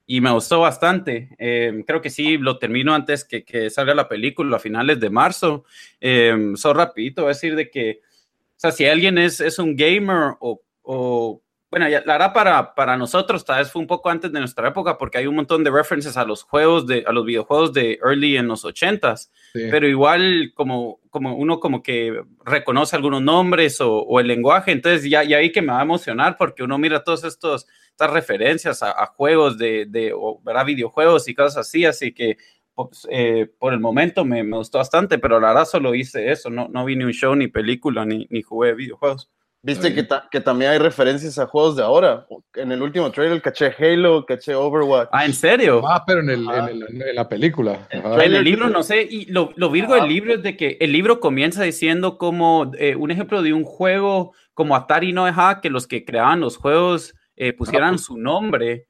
y 0.06 0.20
me 0.20 0.32
gustó 0.32 0.60
bastante. 0.60 1.30
Eh, 1.40 1.82
creo 1.88 2.02
que 2.02 2.10
sí, 2.10 2.38
lo 2.38 2.60
termino 2.60 2.94
antes 2.94 3.24
que, 3.24 3.46
que, 3.46 3.70
salga 3.70 3.96
la 3.96 4.10
película 4.10 4.58
a 4.58 4.60
finales 4.60 5.00
de 5.00 5.10
marzo. 5.10 5.64
Eh, 6.02 6.52
so 6.56 6.74
rapidito, 6.74 7.22
voy 7.22 7.30
a 7.30 7.34
decir 7.34 7.56
de 7.56 7.70
que, 7.70 8.02
o 8.04 8.60
sea, 8.60 8.72
si 8.72 8.86
alguien 8.86 9.18
es, 9.18 9.40
es 9.40 9.60
un 9.60 9.78
gamer 9.78 10.34
o, 10.42 10.62
o 10.82 11.42
bueno, 11.72 11.88
ya, 11.88 12.04
la 12.06 12.14
verdad 12.14 12.34
para, 12.34 12.76
para 12.76 12.98
nosotros 12.98 13.46
tal 13.46 13.60
vez 13.60 13.72
fue 13.72 13.82
un 13.82 13.88
poco 13.88 14.10
antes 14.10 14.30
de 14.30 14.40
nuestra 14.40 14.68
época 14.68 14.98
porque 14.98 15.20
hay 15.20 15.26
un 15.28 15.36
montón 15.36 15.64
de 15.64 15.72
references 15.72 16.18
a 16.18 16.26
los 16.26 16.44
juegos, 16.44 16.86
de, 16.86 17.06
a 17.08 17.14
los 17.14 17.26
videojuegos 17.26 17.72
de 17.72 17.98
early 18.04 18.36
en 18.36 18.50
los 18.50 18.66
ochentas, 18.66 19.32
sí. 19.54 19.70
pero 19.72 19.88
igual 19.88 20.52
como, 20.54 21.00
como 21.10 21.34
uno 21.38 21.62
como 21.62 21.82
que 21.82 22.22
reconoce 22.44 22.98
algunos 22.98 23.22
nombres 23.22 23.80
o, 23.80 24.00
o, 24.00 24.20
el 24.20 24.28
lenguaje, 24.28 24.74
entonces 24.74 25.10
ya, 25.10 25.24
ya 25.24 25.38
ahí 25.38 25.54
que 25.54 25.62
me 25.62 25.72
va 25.72 25.80
a 25.80 25.84
emocionar 25.84 26.36
porque 26.38 26.62
uno 26.62 26.78
mira 26.78 27.06
todos 27.06 27.24
estos, 27.24 27.66
estas 27.90 28.12
referencias 28.12 28.84
a, 28.84 28.92
a 28.92 29.06
juegos 29.06 29.58
de, 29.58 29.86
de 29.88 30.12
o, 30.14 30.42
¿verdad? 30.44 30.66
videojuegos 30.66 31.30
y 31.30 31.34
cosas 31.34 31.66
así, 31.66 31.86
así 31.86 32.14
que 32.14 32.36
pues, 32.76 33.08
eh, 33.10 33.50
por 33.58 33.72
el 33.72 33.80
momento 33.80 34.26
me, 34.26 34.44
me, 34.44 34.58
gustó 34.58 34.80
bastante, 34.80 35.20
pero 35.20 35.40
la 35.40 35.50
verdad 35.50 35.66
solo 35.66 35.96
hice 35.96 36.32
eso, 36.32 36.50
no, 36.50 36.68
no 36.68 36.84
vi 36.84 36.98
ni 36.98 37.06
un 37.06 37.14
show, 37.14 37.34
ni 37.34 37.48
película, 37.48 38.06
ni, 38.06 38.28
ni 38.30 38.42
jugué 38.42 38.74
videojuegos. 38.74 39.30
¿Viste 39.64 39.94
que, 39.94 40.02
ta 40.04 40.28
que, 40.32 40.40
también 40.42 40.72
hay 40.72 40.80
referencias 40.80 41.38
a 41.38 41.46
juegos 41.46 41.76
de 41.76 41.84
ahora? 41.84 42.26
en 42.56 42.72
el 42.72 42.82
último 42.82 43.12
trailer 43.12 43.42
caché 43.42 43.72
Halo, 43.78 44.26
caché 44.26 44.56
Overwatch. 44.56 45.10
Ah, 45.12 45.26
¿en 45.26 45.34
serio? 45.34 45.84
Ah, 45.88 46.04
pero 46.06 46.22
en, 46.22 46.32
el, 46.32 46.50
en, 46.50 46.68
el- 46.68 47.02
en 47.10 47.16
la 47.16 47.30
película. 47.30 47.88
Ajá. 47.94 48.24
En 48.24 48.34
el 48.34 48.44
libro 48.44 48.70
no 48.70 48.82
sé, 48.82 49.04
y 49.04 49.26
lo, 49.26 49.52
lo 49.56 49.70
virgo 49.70 49.94
del 49.94 50.08
libro 50.08 50.34
es 50.34 50.42
de 50.42 50.58
que 50.58 50.78
el 50.82 50.92
libro 50.92 51.20
comienza 51.20 51.62
diciendo 51.64 52.18
como 52.18 52.72
eh, 52.78 52.96
un 52.96 53.12
ejemplo 53.12 53.44
de 53.44 53.54
un 53.54 53.64
juego 53.64 54.34
como 54.56 54.76
Atari 54.76 55.14
no 55.14 55.26
dejaba 55.26 55.62
que 55.62 55.70
los 55.70 55.86
que 55.88 56.06
creaban 56.06 56.40
los 56.40 56.58
juegos 56.58 57.14
eh, 57.36 57.54
pusieran 57.54 58.00
su 58.00 58.18
nombre. 58.18 58.88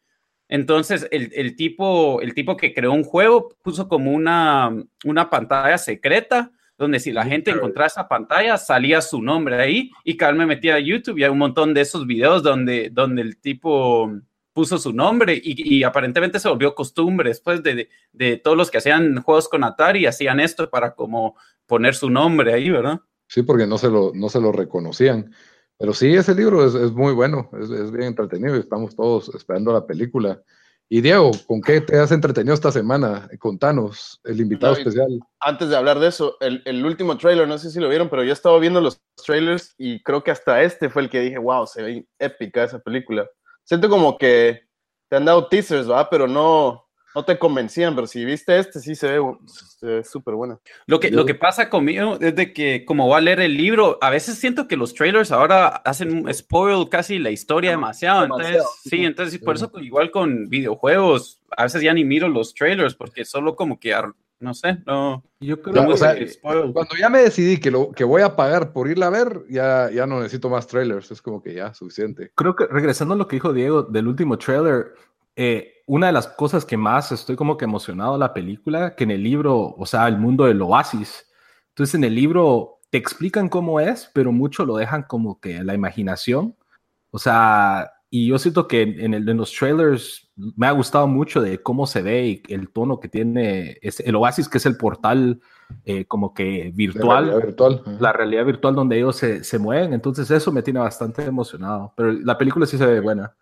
Entonces 0.48 1.08
el, 1.12 1.32
el 1.34 1.56
tipo, 1.56 2.22
el 2.22 2.34
tipo 2.34 2.58
que 2.58 2.74
creó 2.74 2.92
un 2.94 3.04
juego 3.04 3.50
puso 3.62 3.88
como 3.88 4.12
una, 4.12 4.72
una 5.06 5.30
pantalla 5.30 5.78
secreta 5.78 6.51
donde 6.82 7.00
si 7.00 7.12
la 7.12 7.24
gente 7.24 7.52
encontraba 7.52 7.88
esa 7.88 8.08
pantalla 8.08 8.58
salía 8.58 9.02
su 9.02 9.22
nombre 9.22 9.62
ahí 9.62 9.92
y 10.04 10.18
cada 10.18 10.32
vez 10.32 10.40
me 10.40 10.48
metía 10.48 10.76
a 10.76 10.80
YouTube 10.80 11.20
y 11.20 11.24
hay 11.24 11.30
un 11.30 11.38
montón 11.38 11.74
de 11.76 11.82
esos 11.82 12.08
videos 12.08 12.42
donde, 12.42 12.90
donde 12.92 13.22
el 13.22 13.38
tipo 13.40 14.12
puso 14.52 14.80
su 14.80 14.92
nombre 14.92 15.40
y, 15.42 15.78
y 15.78 15.84
aparentemente 15.84 16.40
se 16.40 16.50
volvió 16.50 16.74
costumbre 16.74 17.30
después 17.30 17.62
de, 17.62 17.76
de, 17.76 17.90
de 18.12 18.38
todos 18.38 18.58
los 18.58 18.72
que 18.72 18.80
hacían 18.80 19.22
juegos 19.22 19.48
con 19.48 19.64
Atari 19.64 20.08
hacían 20.08 20.40
esto 20.40 20.70
para 20.70 20.96
como 20.96 21.36
poner 21.68 21.94
su 21.94 22.10
nombre 22.10 22.54
ahí, 22.54 22.72
¿verdad? 22.72 23.00
Sí, 23.28 23.44
porque 23.44 23.68
no 23.68 23.78
se 23.78 23.90
lo, 23.90 24.12
no 24.16 24.28
se 24.28 24.42
lo 24.42 24.52
reconocían. 24.52 25.32
Pero 25.78 25.94
sí, 25.94 26.14
ese 26.14 26.34
libro 26.34 26.66
es, 26.66 26.74
es 26.74 26.92
muy 26.92 27.14
bueno, 27.14 27.50
es, 27.60 27.70
es 27.70 27.92
bien 27.92 28.08
entretenido 28.08 28.56
y 28.56 28.60
estamos 28.60 28.96
todos 28.96 29.34
esperando 29.36 29.72
la 29.72 29.86
película. 29.86 30.42
Y 30.94 31.00
Diego, 31.00 31.32
¿con 31.48 31.62
qué 31.62 31.80
te 31.80 31.98
has 31.98 32.12
entretenido 32.12 32.54
esta 32.54 32.70
semana? 32.70 33.30
Contanos, 33.40 34.20
el 34.26 34.42
invitado 34.42 34.74
especial. 34.74 35.22
Antes 35.40 35.70
de 35.70 35.78
hablar 35.78 36.00
de 36.00 36.10
eso, 36.10 36.36
el, 36.42 36.62
el 36.66 36.86
último 36.86 37.18
trailer, 37.18 37.48
no 37.48 37.58
sé 37.58 37.72
si 37.72 37.80
lo 37.80 37.88
vieron, 37.88 38.10
pero 38.10 38.26
yo 38.26 38.34
estaba 38.34 38.60
viendo 38.60 38.82
los 38.82 39.02
trailers 39.26 39.74
y 39.78 40.04
creo 40.04 40.22
que 40.22 40.32
hasta 40.32 40.62
este 40.62 40.90
fue 40.90 41.04
el 41.04 41.10
que 41.10 41.22
dije, 41.22 41.38
wow, 41.38 41.66
se 41.66 41.82
ve 41.82 42.06
épica 42.20 42.66
esa 42.66 42.80
película. 42.80 43.26
Siento 43.64 43.88
como 43.88 44.18
que 44.18 44.64
te 45.10 45.16
han 45.16 45.24
dado 45.24 45.48
teasers, 45.48 45.90
¿va? 45.90 46.10
Pero 46.10 46.28
no, 46.28 46.86
no 47.13 47.25
te 47.25 47.38
convencían, 47.38 47.96
pero 47.96 48.08
si 48.08 48.24
viste 48.24 48.58
este, 48.58 48.80
sí 48.80 48.96
se 48.96 49.20
ve 49.20 50.03
súper 50.03 50.36
buena. 50.36 50.60
Lo 50.86 51.00
que, 51.00 51.12
lo 51.12 51.25
que 51.25 51.36
pasa 51.36 51.70
conmigo 51.70 52.18
es 52.20 52.36
de 52.36 52.53
que 52.53 52.86
como 52.86 53.08
voy 53.08 53.18
a 53.18 53.22
leer 53.22 53.41
el 53.41 53.58
libro, 53.58 53.98
a 54.01 54.10
veces 54.10 54.38
siento 54.38 54.68
que 54.68 54.77
los 54.77 54.94
trailers 54.94 55.32
ahora 55.32 55.68
hacen 55.68 56.13
un 56.13 56.34
spoil 56.34 56.89
casi 56.89 57.20
la 57.20 57.32
historia 57.32 57.72
demasiado. 57.72 58.22
demasiado, 58.22 58.53
Entonces, 58.53 58.82
sí, 58.89 59.06
entonces 59.06 59.39
por 59.39 59.56
eso 59.56 59.72
igual 59.82 60.12
con 60.12 60.48
videojuegos, 60.50 61.41
a 61.56 61.63
veces 61.63 61.82
ya 61.82 61.94
ni 61.94 62.06
miro 62.06 62.30
los 62.30 62.53
trailers 62.53 62.96
porque 62.96 63.25
solo 63.25 63.56
como 63.56 63.80
que, 63.80 63.96
no 64.39 64.53
sé, 64.53 64.77
no. 64.86 65.24
Yo 65.39 65.62
creo 65.62 65.75
Ya, 65.75 65.84
no 65.84 65.89
o 65.89 65.98
sea, 65.98 66.15
que 66.15 66.27
spoil. 66.27 66.72
Cuando 66.72 66.96
ya 67.00 67.10
me 67.10 67.22
decidí 67.22 67.60
que, 67.60 67.72
lo, 67.72 67.91
que 67.91 68.03
voy 68.03 68.22
a 68.22 68.36
pagar 68.36 68.74
por 68.74 68.88
irla 68.88 69.08
a 69.08 69.12
ver, 69.12 69.44
ya, 69.50 69.89
ya 69.91 70.06
no 70.06 70.20
necesito 70.20 70.50
más 70.50 70.68
trailers, 70.68 71.12
es 71.12 71.22
como 71.22 71.41
que 71.41 71.53
ya, 71.53 71.74
suficiente. 71.74 72.32
creo 72.36 72.56
que 72.56 72.65
regresando 72.68 73.13
a 73.13 73.18
lo 73.18 73.27
que 73.27 73.36
dijo 73.36 73.53
Diego 73.53 73.84
del 73.84 74.08
último 74.08 74.38
trailer, 74.38 74.94
eh, 75.36 75.82
una 75.88 76.08
de 76.08 76.14
las 76.14 76.28
cosas 76.28 76.66
que 76.66 76.78
más 76.78 77.12
estoy 77.12 77.36
como 77.36 77.58
que 77.58 77.66
emocionado 77.66 78.14
de 78.14 78.20
la 78.20 78.34
película, 78.34 78.96
que 78.96 79.04
en 79.04 79.12
el 79.12 79.24
libro, 79.24 79.76
o 79.78 79.86
sea, 79.86 80.08
el 80.08 80.18
mundo 80.18 80.46
del 80.46 80.62
oasis. 80.62 81.28
Entonces 81.70 81.96
en 81.96 82.04
el 82.04 82.16
libro 82.16 82.80
te 82.90 82.98
explican 82.98 83.50
cómo 83.50 83.80
es, 83.80 84.10
pero 84.14 84.32
mucho 84.32 84.66
lo 84.66 84.78
dejan 84.78 85.04
como 85.04 85.40
que 85.40 85.58
a 85.58 85.64
la 85.64 85.74
imaginación. 85.74 86.56
O 87.12 87.20
sea, 87.20 87.92
y 88.10 88.28
yo 88.28 88.38
siento 88.40 88.68
que 88.68 88.82
en, 88.82 89.14
el, 89.14 89.28
en 89.28 89.38
los 89.38 89.54
trailers 89.54 90.30
me 90.36 90.68
ha 90.68 90.72
gustado 90.72 91.08
mucho 91.08 91.42
de 91.42 91.62
cómo 91.62 91.88
se 91.88 92.02
ve 92.02 92.28
y 92.28 92.54
el 92.54 92.70
tono 92.70 93.00
que 93.00 93.08
tiene 93.08 93.78
es 93.82 94.02
el 94.02 94.16
oasis, 94.16 94.50
que 94.50 94.58
es 94.58 94.66
el 94.66 94.76
portal 94.76 95.40
eh, 95.86 96.06
como 96.06 96.34
que 96.34 96.72
virtual 96.74 97.26
realidad 97.26 97.46
virtual. 97.46 97.98
La 98.00 98.12
realidad 98.12 98.46
virtual 98.46 98.76
donde 98.76 98.98
ellos 98.98 99.16
se, 99.16 99.46
se 99.46 99.60
mueven. 99.60 99.94
Entonces 99.94 100.30
eso 100.30 100.52
me 100.52 100.62
tiene 100.62 100.82
bastante 100.82 101.24
emocionado. 101.24 101.94
Pero 101.96 102.12
la 102.12 102.38
película 102.38 102.66
sí 102.66 102.78
se 102.78 102.86
ve 102.86 103.00
buena. 103.00 103.34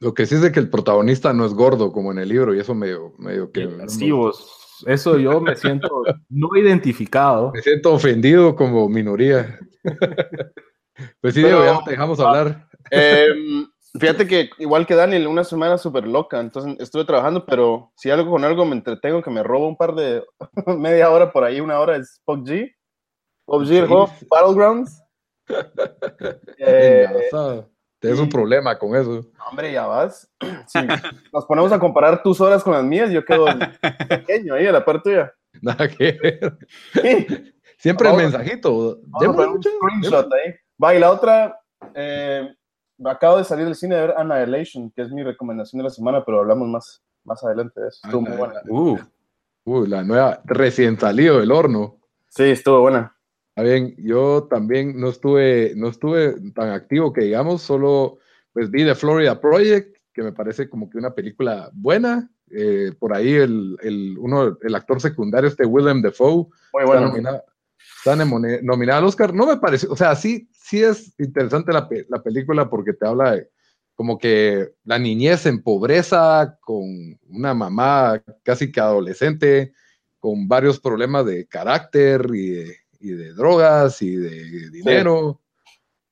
Lo 0.00 0.14
que 0.14 0.26
sí 0.26 0.36
es 0.36 0.42
de 0.42 0.52
que 0.52 0.60
el 0.60 0.70
protagonista 0.70 1.32
no 1.32 1.44
es 1.44 1.54
gordo 1.54 1.92
como 1.92 2.12
en 2.12 2.18
el 2.18 2.28
libro 2.28 2.54
y 2.54 2.60
eso 2.60 2.74
medio, 2.74 3.14
medio 3.18 3.50
que... 3.50 3.68
Sí, 3.88 4.10
vos, 4.10 4.58
eso 4.86 5.18
yo 5.18 5.40
me 5.40 5.56
siento 5.56 6.02
no 6.28 6.48
identificado. 6.56 7.52
Me 7.54 7.62
siento 7.62 7.92
ofendido 7.92 8.54
como 8.54 8.88
minoría. 8.88 9.58
pues 11.20 11.34
sí, 11.34 11.42
Diego, 11.42 11.64
ya 11.64 11.82
te 11.84 11.92
dejamos 11.92 12.20
hablar. 12.20 12.68
Em, 12.90 13.66
fíjate 13.98 14.26
que 14.26 14.50
igual 14.58 14.86
que 14.86 14.94
Daniel, 14.94 15.26
una 15.26 15.44
semana 15.44 15.78
súper 15.78 16.06
loca, 16.06 16.40
entonces 16.40 16.76
estuve 16.78 17.04
trabajando, 17.04 17.44
pero 17.44 17.92
si 17.96 18.10
algo 18.10 18.30
con 18.30 18.44
algo 18.44 18.64
me 18.64 18.76
entretengo, 18.76 19.22
que 19.22 19.30
me 19.30 19.42
robo 19.42 19.68
un 19.68 19.76
par 19.76 19.94
de 19.94 20.22
media 20.78 21.10
hora 21.10 21.32
por 21.32 21.44
ahí, 21.44 21.60
una 21.60 21.80
hora 21.80 21.96
es 21.96 22.20
PUBG. 22.24 22.70
PUBG, 23.46 23.72
el 23.72 23.86
juego 23.86 24.10
Battlegrounds. 24.30 25.02
Eh. 26.58 27.06
Tienes 28.00 28.20
un 28.20 28.28
problema 28.28 28.78
con 28.78 28.94
eso. 28.94 29.26
hombre, 29.48 29.72
ya 29.72 29.86
vas. 29.86 30.30
Si 30.66 30.78
nos 31.32 31.44
ponemos 31.46 31.72
a 31.72 31.78
comparar 31.78 32.22
tus 32.22 32.40
horas 32.40 32.62
con 32.62 32.72
las 32.72 32.84
mías, 32.84 33.10
yo 33.10 33.24
quedo 33.24 33.46
pequeño 34.08 34.54
ahí 34.54 34.66
a 34.66 34.72
la 34.72 34.84
parte 34.84 35.10
tuya. 35.10 35.32
Nada 35.60 35.88
que 35.88 36.12
ver. 36.12 36.58
Sí. 36.92 37.54
Siempre 37.78 38.10
el 38.10 38.16
mensajito. 38.16 39.00
Vamos 39.06 39.38
a 39.38 39.48
un 39.48 39.62
screenshot 39.62 40.28
ahí. 40.32 40.54
Va, 40.82 40.94
y 40.94 40.98
la 40.98 41.10
otra, 41.10 41.60
eh, 41.94 42.48
acabo 43.04 43.38
de 43.38 43.44
salir 43.44 43.64
del 43.64 43.74
cine 43.74 43.96
a 43.96 44.00
ver 44.00 44.14
Annihilation, 44.16 44.90
que 44.90 45.02
es 45.02 45.10
mi 45.10 45.22
recomendación 45.22 45.78
de 45.78 45.84
la 45.84 45.90
semana, 45.90 46.24
pero 46.24 46.40
hablamos 46.40 46.68
más, 46.68 47.02
más 47.24 47.42
adelante 47.44 47.80
de 47.80 47.88
eso. 47.88 48.00
Estuvo 48.04 48.22
muy 48.22 48.36
buena. 48.36 48.60
Uh, 48.68 48.98
Uy, 49.64 49.88
la 49.88 50.02
nueva, 50.02 50.40
recién 50.44 50.98
salido 50.98 51.40
del 51.40 51.52
horno. 51.52 51.98
Sí, 52.28 52.44
estuvo 52.44 52.80
buena. 52.80 53.16
Está 53.58 53.70
bien, 53.70 53.96
yo 53.98 54.46
también 54.48 55.00
no 55.00 55.08
estuve, 55.08 55.72
no 55.74 55.88
estuve 55.88 56.36
tan 56.54 56.70
activo 56.70 57.12
que 57.12 57.24
digamos, 57.24 57.60
solo 57.60 58.18
pues 58.52 58.70
vi 58.70 58.84
The 58.84 58.94
Florida 58.94 59.40
Project, 59.40 59.96
que 60.14 60.22
me 60.22 60.30
parece 60.30 60.70
como 60.70 60.88
que 60.88 60.96
una 60.96 61.12
película 61.12 61.68
buena. 61.74 62.30
Eh, 62.52 62.92
por 63.00 63.12
ahí 63.12 63.32
el, 63.34 63.76
el, 63.82 64.16
uno, 64.16 64.56
el 64.62 64.74
actor 64.76 65.00
secundario, 65.00 65.48
este 65.48 65.66
Willem 65.66 66.02
Dafoe, 66.02 66.46
Muy 66.72 66.84
está, 66.84 66.86
bueno. 66.86 67.08
nominado, 67.08 67.42
está 67.96 68.14
nominado 68.62 68.98
al 69.00 69.04
Oscar. 69.06 69.34
No 69.34 69.44
me 69.44 69.56
pareció, 69.56 69.90
o 69.90 69.96
sea, 69.96 70.14
sí, 70.14 70.48
sí 70.52 70.80
es 70.80 71.12
interesante 71.18 71.72
la, 71.72 71.88
la 72.10 72.22
película 72.22 72.70
porque 72.70 72.92
te 72.92 73.08
habla 73.08 73.32
de 73.32 73.50
como 73.96 74.18
que 74.18 74.72
la 74.84 75.00
niñez 75.00 75.46
en 75.46 75.64
pobreza, 75.64 76.56
con 76.60 76.84
una 77.28 77.54
mamá 77.54 78.22
casi 78.44 78.70
que 78.70 78.78
adolescente, 78.78 79.72
con 80.20 80.46
varios 80.46 80.78
problemas 80.78 81.26
de 81.26 81.48
carácter 81.48 82.24
y 82.32 82.50
de, 82.50 82.76
y 83.00 83.10
de 83.12 83.32
drogas 83.34 84.00
y 84.02 84.16
de 84.16 84.70
dinero. 84.70 85.40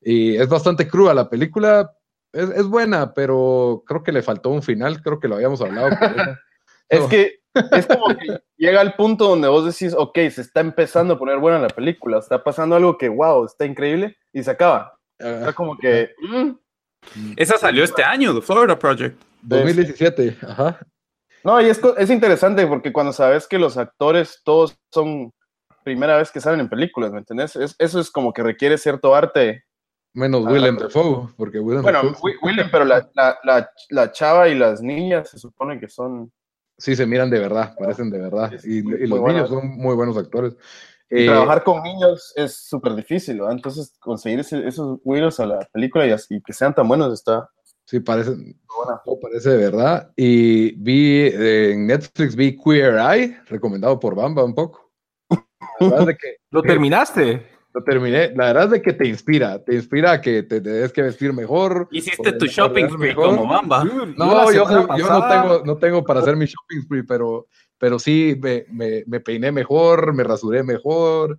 Y 0.00 0.36
es 0.36 0.48
bastante 0.48 0.86
cruda 0.88 1.14
la 1.14 1.28
película. 1.28 1.92
Es, 2.32 2.50
es 2.50 2.66
buena, 2.66 3.12
pero 3.14 3.82
creo 3.86 4.02
que 4.02 4.12
le 4.12 4.22
faltó 4.22 4.50
un 4.50 4.62
final. 4.62 5.02
Creo 5.02 5.18
que 5.18 5.28
lo 5.28 5.36
habíamos 5.36 5.60
hablado. 5.60 5.90
Es 6.88 7.00
No. 7.00 7.08
que 7.08 7.40
es 7.72 7.86
como 7.86 8.06
que 8.16 8.40
llega 8.56 8.80
al 8.80 8.94
punto 8.94 9.28
donde 9.28 9.48
vos 9.48 9.64
decís, 9.64 9.92
ok, 9.96 10.14
se 10.30 10.42
está 10.42 10.60
empezando 10.60 11.14
a 11.14 11.18
poner 11.18 11.38
buena 11.38 11.58
la 11.58 11.68
película, 11.68 12.18
está 12.18 12.44
pasando 12.44 12.76
algo 12.76 12.96
que, 12.96 13.08
wow, 13.08 13.44
está 13.44 13.64
increíble, 13.64 14.16
y 14.32 14.42
se 14.42 14.50
acaba. 14.52 14.96
Está 15.18 15.52
como 15.52 15.76
que, 15.76 16.10
mm, 16.20 16.50
esa 17.36 17.58
salió 17.58 17.82
este 17.82 18.04
año, 18.04 18.34
The 18.34 18.42
Florida 18.42 18.78
Project. 18.78 19.20
2017, 19.42 20.36
ajá. 20.42 20.78
No, 21.42 21.60
y 21.60 21.66
es, 21.68 21.80
es 21.96 22.10
interesante 22.10 22.66
porque 22.66 22.92
cuando 22.92 23.12
sabes 23.12 23.46
que 23.46 23.58
los 23.58 23.76
actores 23.76 24.40
todos 24.44 24.78
son 24.92 25.32
primera 25.86 26.16
vez 26.16 26.32
que 26.32 26.40
salen 26.40 26.58
en 26.58 26.68
películas, 26.68 27.12
¿me 27.12 27.18
entendés? 27.18 27.54
Es- 27.54 27.76
eso 27.78 28.00
es 28.00 28.10
como 28.10 28.32
que 28.32 28.42
requiere 28.42 28.76
cierto 28.76 29.14
arte. 29.14 29.62
Menos 30.12 30.44
Ah, 30.44 30.50
Willem 30.50 30.76
Dafoe, 30.76 31.28
porque 31.36 31.60
Willem 31.60 31.82
Bueno, 31.84 32.02
Dafoe 32.02 32.18
Wi- 32.22 32.36
William, 32.42 32.68
pero 32.72 32.84
la, 32.84 33.08
la, 33.14 33.38
la, 33.44 33.70
la 33.90 34.10
chava 34.10 34.48
y 34.48 34.56
las 34.58 34.82
niñas 34.82 35.30
se 35.30 35.38
supone 35.38 35.78
que 35.78 35.88
son... 35.88 36.32
sí 36.76 36.96
se 36.96 37.06
miran 37.06 37.30
de 37.30 37.38
verdad, 37.38 37.76
parecen 37.78 38.10
de 38.10 38.18
verdad. 38.18 38.52
Y, 38.64 38.82
los 39.06 39.22
niños 39.22 39.48
son 39.48 39.68
muy 39.78 39.94
buenos 39.94 40.16
actores. 40.16 40.56
y 41.08 41.22
Eh, 41.22 41.26
trabajar 41.26 41.62
con 41.62 41.84
niños 41.84 42.32
es 42.34 42.56
súper 42.56 42.96
difícil, 42.96 43.36
¿verdad? 43.38 43.52
Entonces 43.52 43.94
conseguir 44.00 44.40
ese- 44.40 44.66
esos 44.66 44.98
güiros 45.04 45.38
a 45.38 45.46
la 45.46 45.60
película 45.72 46.04
y, 46.04 46.12
y 46.30 46.42
que 46.42 46.52
sean 46.52 46.74
tan 46.74 46.88
buenos 46.88 47.12
está 47.14 47.48
Sí, 47.84 48.00
buena. 48.00 49.00
todo 49.04 49.20
parece 49.20 49.50
de 49.50 49.56
verdad. 49.58 50.10
Y 50.16 50.72
vi 50.82 51.20
eh, 51.32 51.70
en 51.74 51.86
Netflix, 51.86 52.34
vi 52.34 52.56
Queer 52.56 52.96
Eye, 52.98 53.38
recomendado 53.46 54.00
por 54.00 54.16
Bamba 54.16 54.42
un 54.42 54.56
poco. 54.56 54.85
La 55.80 55.86
verdad 55.86 56.00
es 56.00 56.06
de 56.06 56.16
que 56.16 56.36
¿Lo 56.50 56.62
terminaste? 56.62 57.56
lo 57.76 57.84
terminé. 57.84 58.32
La 58.34 58.46
verdad 58.46 58.64
es 58.64 58.70
de 58.70 58.82
que 58.82 58.94
te 58.94 59.06
inspira, 59.06 59.62
te 59.62 59.74
inspira 59.74 60.12
a 60.12 60.20
que 60.22 60.42
te 60.42 60.60
debes 60.60 60.94
que 60.94 61.02
vestir 61.02 61.34
mejor. 61.34 61.88
Hiciste 61.90 62.32
tu 62.32 62.46
shopping 62.46 62.86
spree 62.86 63.08
mejor. 63.08 63.36
como 63.36 63.46
Bamba. 63.46 63.84
No, 63.84 64.50
yo, 64.50 64.64
no, 64.66 65.28
tengo, 65.28 65.62
no 65.62 65.76
tengo 65.76 66.02
para 66.02 66.20
hacer 66.20 66.36
mi 66.36 66.46
shopping 66.46 66.80
spree, 66.84 67.04
pero, 67.04 67.48
pero 67.76 67.98
sí 67.98 68.34
me, 68.40 68.64
me, 68.70 69.04
me 69.06 69.20
peiné 69.20 69.52
mejor, 69.52 70.14
me 70.14 70.24
rasuré 70.24 70.62
mejor. 70.62 71.38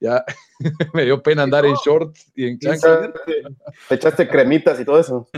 Ya 0.00 0.24
me 0.94 1.04
dio 1.04 1.22
pena 1.22 1.44
andar 1.44 1.64
en 1.64 1.74
shorts 1.74 2.32
y 2.34 2.48
en 2.48 2.58
chanclas. 2.58 3.10
Te 3.88 3.94
echaste 3.94 4.28
cremitas 4.28 4.80
y 4.80 4.84
todo 4.84 4.98
eso. 4.98 5.28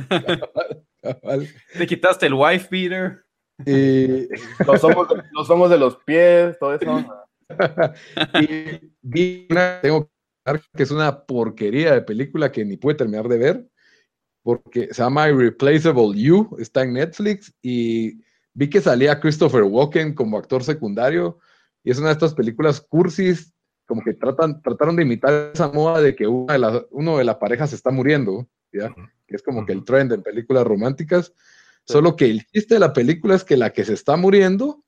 cabal. 1.03 1.49
Te 1.77 1.87
quitaste 1.87 2.27
el 2.27 2.35
wife 2.35 2.69
beater. 2.71 3.25
Y, 3.67 4.27
Los 4.67 4.83
hongos, 4.83 5.09
los 5.33 5.51
hongos 5.51 5.69
de 5.69 5.77
los 5.77 5.97
pies, 5.97 6.59
todo 6.59 6.75
eso. 6.75 7.07
y 8.41 8.93
vi 9.03 9.47
una, 9.51 9.81
tengo 9.81 10.11
que 10.75 10.83
es 10.83 10.91
una 10.91 11.25
porquería 11.27 11.93
de 11.95 12.03
película 12.03 12.51
que 12.51 12.65
ni 12.65 12.77
pude 12.77 12.95
terminar 12.95 13.29
de 13.29 13.39
ver. 13.39 13.71
porque 14.43 14.89
se 14.93 15.03
llama 15.03 15.29
Irreplaceable 15.29 16.19
You, 16.19 16.57
está 16.59 16.83
en 16.83 16.95
Netflix 16.95 17.55
y 17.63 18.23
vi 18.55 18.71
que 18.71 18.81
salía 18.81 19.21
Christopher 19.21 19.63
Walken 19.65 20.15
como 20.15 20.39
actor 20.39 20.65
secundario 20.65 21.39
y 21.85 21.91
es 21.91 21.99
una 21.99 22.09
de 22.09 22.15
estas 22.15 22.35
películas 22.35 22.81
cursis, 22.81 23.53
como 23.87 24.03
que 24.03 24.15
tratan, 24.15 24.63
trataron 24.63 24.97
de 24.97 25.03
imitar 25.03 25.51
esa 25.55 25.69
moda 25.69 26.01
de 26.01 26.15
que 26.15 26.27
una 26.27 26.55
de 26.55 26.59
la, 26.59 26.87
uno 26.91 27.19
de 27.19 27.25
la 27.25 27.39
pareja 27.39 27.67
se 27.67 27.77
está 27.77 27.91
muriendo, 27.91 28.49
¿ya? 28.73 28.95
que 29.27 29.37
es 29.37 29.43
como 29.43 29.67
que 29.67 29.73
el 29.73 29.85
trend 29.85 30.13
en 30.13 30.23
películas 30.23 30.65
románticas, 30.67 31.35
solo 31.85 32.17
que 32.17 32.27
el 32.27 32.47
chiste 32.47 32.75
de 32.75 32.81
la 32.81 32.93
película 32.93 33.35
es 33.35 33.45
que 33.45 33.57
la 33.57 33.73
que 33.73 33.85
se 33.85 33.95
está 33.95 34.17
muriendo 34.17 34.85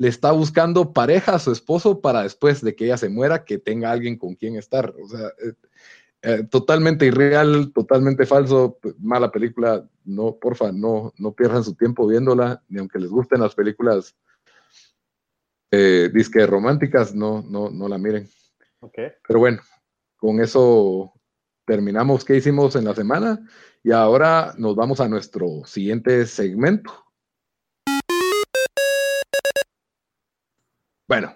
le 0.00 0.08
está 0.08 0.32
buscando 0.32 0.94
pareja 0.94 1.34
a 1.34 1.38
su 1.38 1.52
esposo 1.52 2.00
para 2.00 2.22
después 2.22 2.62
de 2.62 2.74
que 2.74 2.86
ella 2.86 2.96
se 2.96 3.10
muera, 3.10 3.44
que 3.44 3.58
tenga 3.58 3.90
alguien 3.92 4.16
con 4.16 4.34
quien 4.34 4.56
estar. 4.56 4.94
O 4.98 5.06
sea, 5.06 5.26
eh, 5.26 5.52
eh, 6.22 6.42
totalmente 6.50 7.04
irreal, 7.04 7.70
totalmente 7.74 8.24
falso, 8.24 8.78
p- 8.80 8.94
mala 8.98 9.30
película. 9.30 9.86
No, 10.06 10.36
porfa, 10.36 10.72
no, 10.72 11.12
no 11.18 11.32
pierdan 11.32 11.64
su 11.64 11.74
tiempo 11.74 12.06
viéndola, 12.06 12.62
ni 12.70 12.78
aunque 12.78 12.98
les 12.98 13.10
gusten 13.10 13.42
las 13.42 13.54
películas 13.54 14.16
eh, 15.70 16.08
disque 16.14 16.46
románticas, 16.46 17.14
no, 17.14 17.42
no, 17.42 17.68
no 17.68 17.86
la 17.86 17.98
miren. 17.98 18.26
Pero 19.28 19.38
bueno, 19.38 19.60
con 20.16 20.40
eso 20.40 21.12
terminamos 21.66 22.24
qué 22.24 22.36
hicimos 22.36 22.74
en 22.74 22.86
la 22.86 22.94
semana 22.94 23.46
y 23.82 23.92
ahora 23.92 24.54
nos 24.56 24.74
vamos 24.74 24.98
a 25.00 25.08
nuestro 25.08 25.62
siguiente 25.66 26.24
segmento. 26.24 26.90
Bueno, 31.10 31.34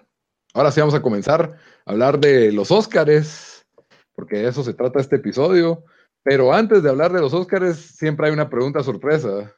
ahora 0.53 0.71
sí 0.71 0.79
vamos 0.79 0.95
a 0.95 1.01
comenzar 1.01 1.59
a 1.85 1.91
hablar 1.91 2.17
de 2.17 2.53
los 2.53 2.71
Óscares, 2.71 3.67
porque 4.15 4.37
de 4.37 4.47
eso 4.47 4.63
se 4.63 4.73
trata 4.73 5.01
este 5.01 5.17
episodio. 5.17 5.83
Pero 6.23 6.53
antes 6.53 6.81
de 6.81 6.89
hablar 6.89 7.11
de 7.11 7.19
los 7.19 7.33
Óscares, 7.33 7.75
siempre 7.77 8.27
hay 8.27 8.31
una 8.31 8.49
pregunta 8.49 8.81
sorpresa. 8.83 9.53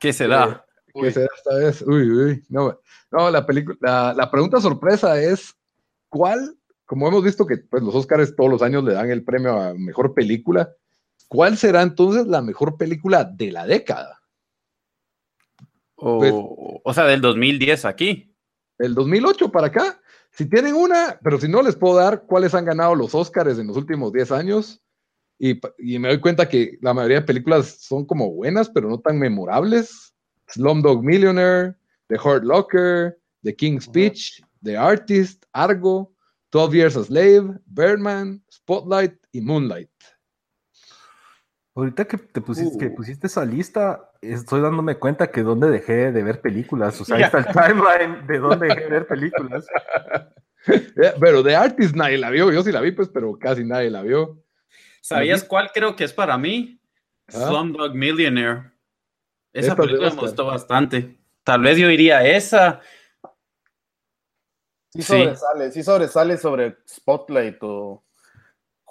¿Qué 0.00 0.12
será? 0.12 0.66
¿Qué 0.92 1.12
será 1.12 1.28
esta 1.36 1.54
vez? 1.54 1.82
Uy, 1.82 2.10
uy, 2.10 2.44
no, 2.48 2.80
no 3.12 3.30
la, 3.30 3.46
película, 3.46 3.78
la, 3.80 4.12
la 4.12 4.28
pregunta 4.28 4.60
sorpresa 4.60 5.22
es, 5.22 5.54
¿cuál, 6.08 6.56
como 6.84 7.06
hemos 7.06 7.22
visto 7.22 7.46
que 7.46 7.58
pues, 7.58 7.84
los 7.84 7.94
Óscares 7.94 8.34
todos 8.34 8.50
los 8.50 8.60
años 8.60 8.82
le 8.82 8.94
dan 8.94 9.08
el 9.12 9.22
premio 9.22 9.52
a 9.52 9.72
Mejor 9.74 10.14
Película, 10.14 10.74
¿cuál 11.28 11.56
será 11.56 11.82
entonces 11.82 12.26
la 12.26 12.42
mejor 12.42 12.76
película 12.76 13.22
de 13.22 13.52
la 13.52 13.68
década? 13.68 14.20
O, 15.94 16.18
Pues- 16.18 16.34
o 16.34 16.92
sea, 16.92 17.04
del 17.04 17.20
2010 17.20 17.84
aquí. 17.84 18.35
Del 18.78 18.94
2008 18.94 19.50
para 19.50 19.68
acá. 19.68 20.00
Si 20.30 20.46
tienen 20.46 20.74
una, 20.74 21.18
pero 21.22 21.40
si 21.40 21.48
no 21.48 21.62
les 21.62 21.76
puedo 21.76 21.96
dar 21.96 22.26
cuáles 22.26 22.54
han 22.54 22.64
ganado 22.64 22.94
los 22.94 23.14
Óscares 23.14 23.58
en 23.58 23.68
los 23.68 23.76
últimos 23.76 24.12
10 24.12 24.32
años. 24.32 24.82
Y, 25.38 25.60
me 25.98 26.08
doy 26.08 26.20
cuenta 26.20 26.48
que 26.48 26.78
la 26.80 26.94
mayoría 26.94 27.20
de 27.20 27.26
películas 27.26 27.78
son 27.80 28.06
como 28.06 28.32
buenas, 28.32 28.68
pero 28.70 28.88
no 28.88 29.00
tan 29.00 29.18
memorables. 29.18 30.14
Slumdog 30.48 31.02
Millionaire, 31.02 31.74
The 32.08 32.16
Hurt 32.16 32.44
Locker, 32.44 33.18
The 33.42 33.54
King's 33.54 33.84
Speech, 33.84 34.42
The 34.62 34.76
Artist, 34.76 35.44
Argo, 35.52 36.12
12 36.50 36.76
Years 36.76 36.96
a 36.96 37.04
Slave, 37.04 37.58
Birdman, 37.66 38.42
Spotlight 38.50 39.14
y 39.32 39.40
Moonlight. 39.40 39.90
Ahorita 41.74 42.06
que 42.06 42.16
te 42.16 42.40
pusiste, 42.40 42.78
que 42.78 42.90
pusiste 42.90 43.26
esa 43.26 43.44
lista, 43.44 44.10
estoy 44.32 44.60
dándome 44.60 44.96
cuenta 44.96 45.30
que 45.30 45.42
dónde 45.42 45.70
dejé 45.70 46.12
de 46.12 46.22
ver 46.22 46.40
películas. 46.40 47.00
O 47.00 47.04
sea, 47.04 47.16
ahí 47.16 47.22
está 47.22 47.38
el 47.38 47.46
timeline 47.46 48.26
de 48.26 48.38
dónde 48.38 48.66
dejé 48.68 48.80
de 48.84 48.90
ver 48.90 49.06
películas. 49.06 49.66
Eh, 50.68 51.14
Pero 51.20 51.44
The 51.44 51.54
Artist 51.54 51.94
nadie 51.94 52.18
la 52.18 52.28
vio, 52.28 52.50
yo 52.50 52.60
sí 52.60 52.72
la 52.72 52.80
vi, 52.80 52.90
pues, 52.90 53.08
pero 53.08 53.38
casi 53.38 53.62
nadie 53.62 53.88
la 53.88 54.02
vio. 54.02 54.42
¿Sabías 55.00 55.44
cuál 55.44 55.70
creo 55.72 55.94
que 55.94 56.02
es 56.02 56.12
para 56.12 56.36
mí? 56.36 56.80
Ah. 57.28 57.46
Slumdog 57.46 57.94
Millionaire. 57.94 58.72
Esa 59.52 59.68
Esta 59.72 59.76
película 59.76 60.10
me 60.10 60.16
gustó 60.20 60.44
bastante. 60.46 61.20
Tal 61.44 61.60
vez 61.60 61.78
yo 61.78 61.88
iría 61.88 62.18
a 62.18 62.26
esa. 62.26 62.80
Sí 64.92 65.02
Sí. 65.02 65.12
sobresale, 65.22 65.70
sí 65.70 65.82
sobresale 65.84 66.36
sobre 66.36 66.78
Spotlight 66.88 67.58
o 67.60 68.02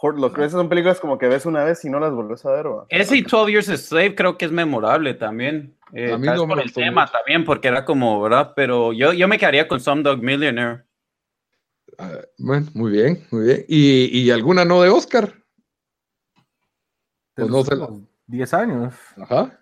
Hurt 0.05 0.17
Locker. 0.17 0.43
Esas 0.43 0.53
son 0.59 0.69
películas 0.69 0.99
como 0.99 1.17
que 1.17 1.27
ves 1.27 1.45
una 1.45 1.63
vez 1.63 1.83
y 1.85 1.89
no 1.89 1.99
las 1.99 2.13
vuelves 2.13 2.45
a 2.45 2.51
ver. 2.51 2.67
Ese 2.89 3.17
y 3.17 3.21
12 3.21 3.51
Years 3.51 3.69
a 3.69 3.77
Slave 3.77 4.15
creo 4.15 4.37
que 4.37 4.45
es 4.45 4.51
memorable 4.51 5.13
también. 5.13 5.75
Eh, 5.93 6.11
A 6.13 6.17
mí 6.17 6.27
no 6.27 6.45
me 6.47 6.55
por 6.55 6.63
el 6.63 6.73
tema 6.73 7.01
mucho. 7.03 7.13
también, 7.13 7.45
porque 7.45 7.67
era 7.67 7.85
como, 7.85 8.21
¿verdad? 8.21 8.53
Pero 8.55 8.93
yo, 8.93 9.13
yo 9.13 9.27
me 9.27 9.37
quedaría 9.37 9.67
con 9.67 9.79
Slumdog 9.79 10.19
Millionaire. 10.21 10.83
Ah, 11.97 12.19
bueno, 12.37 12.67
muy 12.73 12.91
bien, 12.91 13.25
muy 13.31 13.45
bien. 13.45 13.65
¿Y, 13.67 14.19
y 14.19 14.31
alguna 14.31 14.65
no 14.65 14.81
de 14.81 14.89
Oscar? 14.89 15.33
Pues 17.35 17.49
no 17.49 17.63
sé. 17.63 17.75
últimos 17.75 18.01
10 18.27 18.53
años. 18.53 18.93
Ajá. 19.17 19.59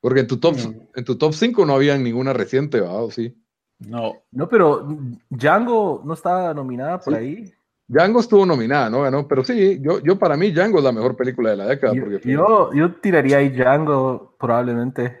Porque 0.00 0.20
en 0.20 0.26
tu 0.26 0.38
top, 0.38 0.56
en 0.94 1.04
tu 1.04 1.16
top 1.16 1.32
5 1.32 1.64
no 1.64 1.74
había 1.74 1.96
ninguna 1.96 2.32
reciente, 2.32 2.80
¿va? 2.80 2.92
¿O 3.02 3.10
sí? 3.10 3.34
No. 3.78 4.14
No, 4.30 4.48
pero 4.48 4.86
Django 5.30 6.02
no 6.04 6.14
está 6.14 6.52
nominada 6.54 6.98
por 7.00 7.14
Sí. 7.14 7.18
ahí. 7.18 7.54
Django 7.86 8.20
estuvo 8.20 8.46
nominada, 8.46 8.88
¿no? 8.88 9.02
Ganó, 9.02 9.28
pero 9.28 9.44
sí, 9.44 9.78
yo, 9.82 10.00
yo 10.00 10.18
para 10.18 10.36
mí 10.36 10.50
Django 10.50 10.78
es 10.78 10.84
la 10.84 10.92
mejor 10.92 11.16
película 11.16 11.50
de 11.50 11.56
la 11.56 11.66
década. 11.66 11.92
Yo, 11.94 12.02
porque 12.02 12.18
fue- 12.18 12.32
yo, 12.32 12.72
yo 12.72 12.92
tiraría 12.94 13.38
ahí 13.38 13.50
Django, 13.50 14.36
probablemente. 14.38 15.20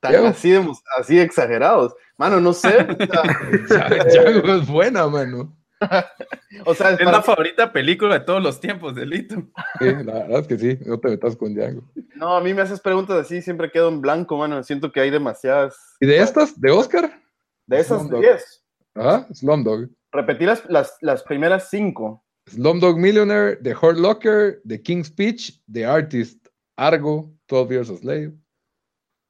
Tan 0.00 0.26
así, 0.26 0.50
de, 0.50 0.70
así 0.98 1.16
de 1.16 1.22
exagerados. 1.22 1.94
Mano, 2.18 2.40
no 2.40 2.52
sé. 2.52 2.68
o 2.78 3.68
sea, 3.68 3.88
Django 4.04 4.54
es 4.54 4.66
buena, 4.68 5.06
mano. 5.06 5.56
o 6.66 6.74
sea, 6.74 6.90
Es 6.90 6.98
para- 6.98 7.12
la 7.12 7.22
favorita 7.22 7.72
película 7.72 8.18
de 8.18 8.24
todos 8.24 8.42
los 8.42 8.58
tiempos, 8.60 8.94
Delito. 8.94 9.36
Sí, 9.78 9.84
la 10.04 10.12
verdad 10.14 10.40
es 10.40 10.46
que 10.46 10.58
sí, 10.58 10.78
no 10.86 10.98
te 10.98 11.08
metas 11.08 11.36
con 11.36 11.54
Django. 11.54 11.82
no, 12.16 12.36
a 12.36 12.40
mí 12.40 12.52
me 12.52 12.62
haces 12.62 12.80
preguntas 12.80 13.16
así, 13.16 13.40
siempre 13.42 13.70
quedo 13.70 13.88
en 13.88 14.00
blanco, 14.00 14.36
mano. 14.36 14.62
Siento 14.62 14.90
que 14.92 15.00
hay 15.00 15.10
demasiadas. 15.10 15.76
¿Y 16.00 16.06
de 16.06 16.18
estas, 16.18 16.60
de 16.60 16.70
Oscar? 16.70 17.10
De 17.66 17.78
esas 17.80 18.00
Slumdog. 18.00 18.20
10. 18.20 18.64
Ajá, 18.96 19.26
Slumdog. 19.32 19.88
Repetí 20.14 20.46
las, 20.46 20.64
las, 20.70 20.96
las 21.00 21.24
primeras 21.24 21.68
5. 21.70 22.24
Slumdog 22.46 22.96
Millionaire, 22.98 23.56
The 23.56 23.74
Hurt 23.74 23.98
Locker, 23.98 24.60
The 24.64 24.80
King's 24.80 25.08
Speech, 25.08 25.60
The 25.72 25.84
Artist, 25.84 26.46
Argo, 26.76 27.32
12 27.48 27.74
Years 27.74 27.90
a 27.90 27.96
Slave, 27.96 28.32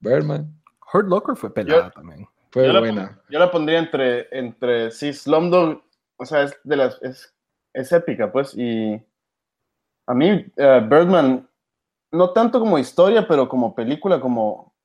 Birdman. 0.00 0.54
Hurt 0.92 1.08
Locker 1.08 1.36
fue 1.36 1.52
pelada 1.54 1.90
también. 1.90 2.28
Fue 2.50 2.66
Yo 2.66 2.72
la, 2.74 2.80
buena. 2.80 3.22
yo 3.30 3.38
la 3.38 3.50
pondría 3.50 3.78
entre, 3.78 4.28
entre 4.30 4.90
sí, 4.90 5.12
Slumdog, 5.14 5.82
o 6.16 6.26
sea, 6.26 6.42
es 6.42 6.56
de 6.64 6.76
las, 6.76 7.00
es, 7.02 7.34
es 7.72 7.90
épica, 7.90 8.30
pues, 8.30 8.54
y 8.54 9.02
a 10.06 10.14
mí, 10.14 10.44
eh, 10.56 10.86
Birdman, 10.86 11.48
no 12.12 12.30
tanto 12.34 12.60
como 12.60 12.78
historia, 12.78 13.26
pero 13.26 13.48
como 13.48 13.74
película, 13.74 14.20
como, 14.20 14.76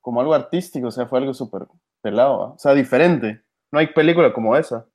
como 0.00 0.20
algo 0.20 0.34
artístico, 0.34 0.88
o 0.88 0.90
sea, 0.90 1.06
fue 1.06 1.20
algo 1.20 1.32
súper 1.32 1.68
pelado, 2.02 2.54
o 2.54 2.58
sea, 2.58 2.74
diferente. 2.74 3.44
No 3.70 3.78
hay 3.78 3.86
película 3.88 4.32
como 4.32 4.56
esa. 4.56 4.86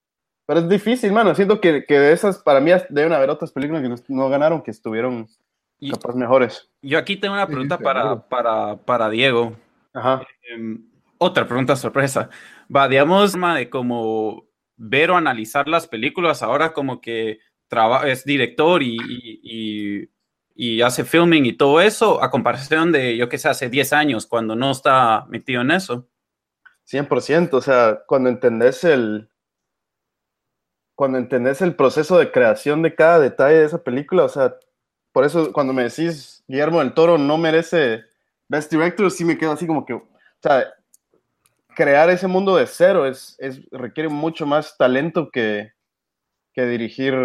Pero 0.46 0.60
es 0.62 0.70
difícil, 0.70 1.12
mano. 1.12 1.34
Siento 1.36 1.62
que, 1.62 1.86
que 1.86 2.00
de 2.00 2.12
esas, 2.14 2.40
para 2.40 2.60
mí, 2.60 2.72
deben 2.90 3.14
haber 3.14 3.30
otras 3.30 3.52
películas 3.52 3.82
que 3.82 3.90
no, 3.90 3.96
no 4.24 4.30
ganaron, 4.30 4.62
que 4.62 4.72
estuvieron 4.72 5.28
Y 5.80 5.92
capaz 5.92 6.16
mejores. 6.16 6.70
yo 6.82 6.98
aquí 6.98 7.16
tengo 7.18 7.34
una 7.36 7.46
Sí, 7.46 7.52
pregunta 7.54 7.78
seguro. 7.78 7.94
para, 7.94 8.28
para, 8.28 8.78
para 8.84 9.10
Diego. 9.10 9.56
Ajá. 9.94 10.22
Em, 10.50 10.84
otra 11.18 11.46
pregunta 11.48 11.76
sorpresa. 11.76 12.30
Va, 12.76 12.88
digamos, 12.88 13.34
de 13.34 13.70
como 13.70 14.46
ver 14.76 15.12
o 15.12 15.16
analizar 15.18 15.68
las 15.68 15.88
películas 15.88 16.42
ahora 16.42 16.74
como 16.74 17.00
que 17.02 17.40
traba- 17.68 18.10
es 18.10 18.26
director 18.26 18.82
y, 18.84 18.98
y, 18.98 19.40
y- 19.44 20.10
y 20.54 20.82
hace 20.82 21.06
filming 21.06 21.46
y 21.46 21.54
todo 21.54 21.80
eso, 21.82 22.22
a 22.22 22.30
comparación 22.30 22.92
de, 22.92 23.16
yo 23.16 23.30
que 23.30 23.38
sé, 23.38 23.48
hace 23.50 23.70
10 23.70 23.94
años, 23.94 24.28
cuando 24.28 24.56
no 24.56 24.72
está 24.72 25.26
metido 25.30 25.62
en 25.62 25.72
eso. 25.72 26.08
100%, 26.84 27.54
o 27.58 27.62
sea, 27.62 28.02
cuando 28.06 28.30
entendés 28.30 28.84
el 28.84 29.30
cuando 30.96 31.18
entendés 31.18 31.62
el 31.62 31.76
proceso 31.76 32.18
de 32.18 32.32
creación 32.32 32.82
de 32.82 32.96
cada 32.96 33.20
detalle 33.20 33.60
de 33.60 33.66
esa 33.66 33.84
película, 33.84 34.24
o 34.24 34.30
sea, 34.30 34.56
por 35.12 35.26
eso 35.26 35.52
cuando 35.52 35.74
me 35.74 35.84
decís 35.84 36.44
Guillermo 36.48 36.80
del 36.80 36.94
Toro 36.94 37.18
no 37.18 37.38
merece 37.38 38.04
Best 38.48 38.72
Director, 38.72 39.10
sí 39.12 39.26
me 39.26 39.38
quedo 39.38 39.52
así 39.52 39.68
como 39.68 39.86
que, 39.86 39.94
o 39.94 40.08
sea, 40.42 40.74
crear 41.76 42.10
ese 42.10 42.28
mundo 42.28 42.56
de 42.56 42.68
cero 42.68 43.06
es, 43.06 43.36
es 43.40 43.62
requiere 43.72 44.10
mucho 44.10 44.46
más 44.46 44.78
talento 44.78 45.30
que, 45.32 45.72
que 46.54 46.66
dirigir 46.66 47.16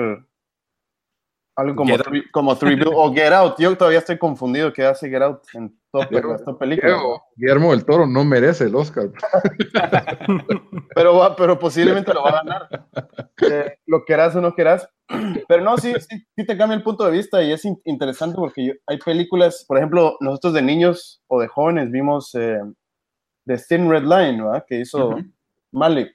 algo 1.57 1.75
como, 1.77 1.95
Three- 1.97 2.31
como 2.33 2.55
Three 2.57 2.77
Bill- 2.77 2.92
o 2.95 3.12
Get 3.12 3.33
Out. 3.33 3.55
Yo 3.59 3.77
todavía 3.77 3.99
estoy 4.01 4.19
confundido 4.19 4.73
que 4.73 4.85
hace 4.85 5.09
Get 5.09 5.23
Out 5.23 5.42
en 5.55 5.75
toda 5.90 6.05
esta 6.37 6.57
película. 6.59 6.92
Diego, 6.92 7.23
Guillermo 7.37 7.71
del 7.73 7.85
Toro 7.87 8.07
no 8.07 8.25
merece 8.25 8.64
el 8.64 8.75
Oscar. 8.75 9.11
pero, 10.95 11.16
va, 11.16 11.35
pero 11.37 11.59
posiblemente 11.59 12.12
lo 12.12 12.23
va 12.23 12.31
a 12.31 12.42
ganar. 12.45 12.69
Eh, 13.42 13.77
lo 13.87 14.03
querás 14.07 14.35
o 14.35 14.40
no 14.40 14.55
querás. 14.55 14.88
Pero 15.47 15.62
no, 15.62 15.77
sí, 15.77 15.92
sí, 16.09 16.25
sí 16.35 16.47
te 16.47 16.57
cambia 16.57 16.75
el 16.75 16.83
punto 16.83 17.05
de 17.05 17.11
vista 17.11 17.42
y 17.42 17.53
es 17.53 17.62
in- 17.66 17.79
interesante 17.85 18.35
porque 18.37 18.66
yo- 18.69 18.73
hay 18.87 18.97
películas, 18.99 19.62
por 19.69 19.77
ejemplo, 19.77 20.16
nosotros 20.21 20.55
de 20.55 20.62
niños 20.62 21.23
o 21.29 21.38
de 21.42 21.47
jóvenes 21.47 21.90
vimos 21.90 22.35
eh, 22.35 22.59
The 23.45 23.59
Thin 23.59 23.90
Red 23.90 24.05
Line, 24.05 24.42
¿verdad? 24.42 24.64
Que 24.66 24.81
hizo. 24.81 25.16
Malik. 25.71 26.12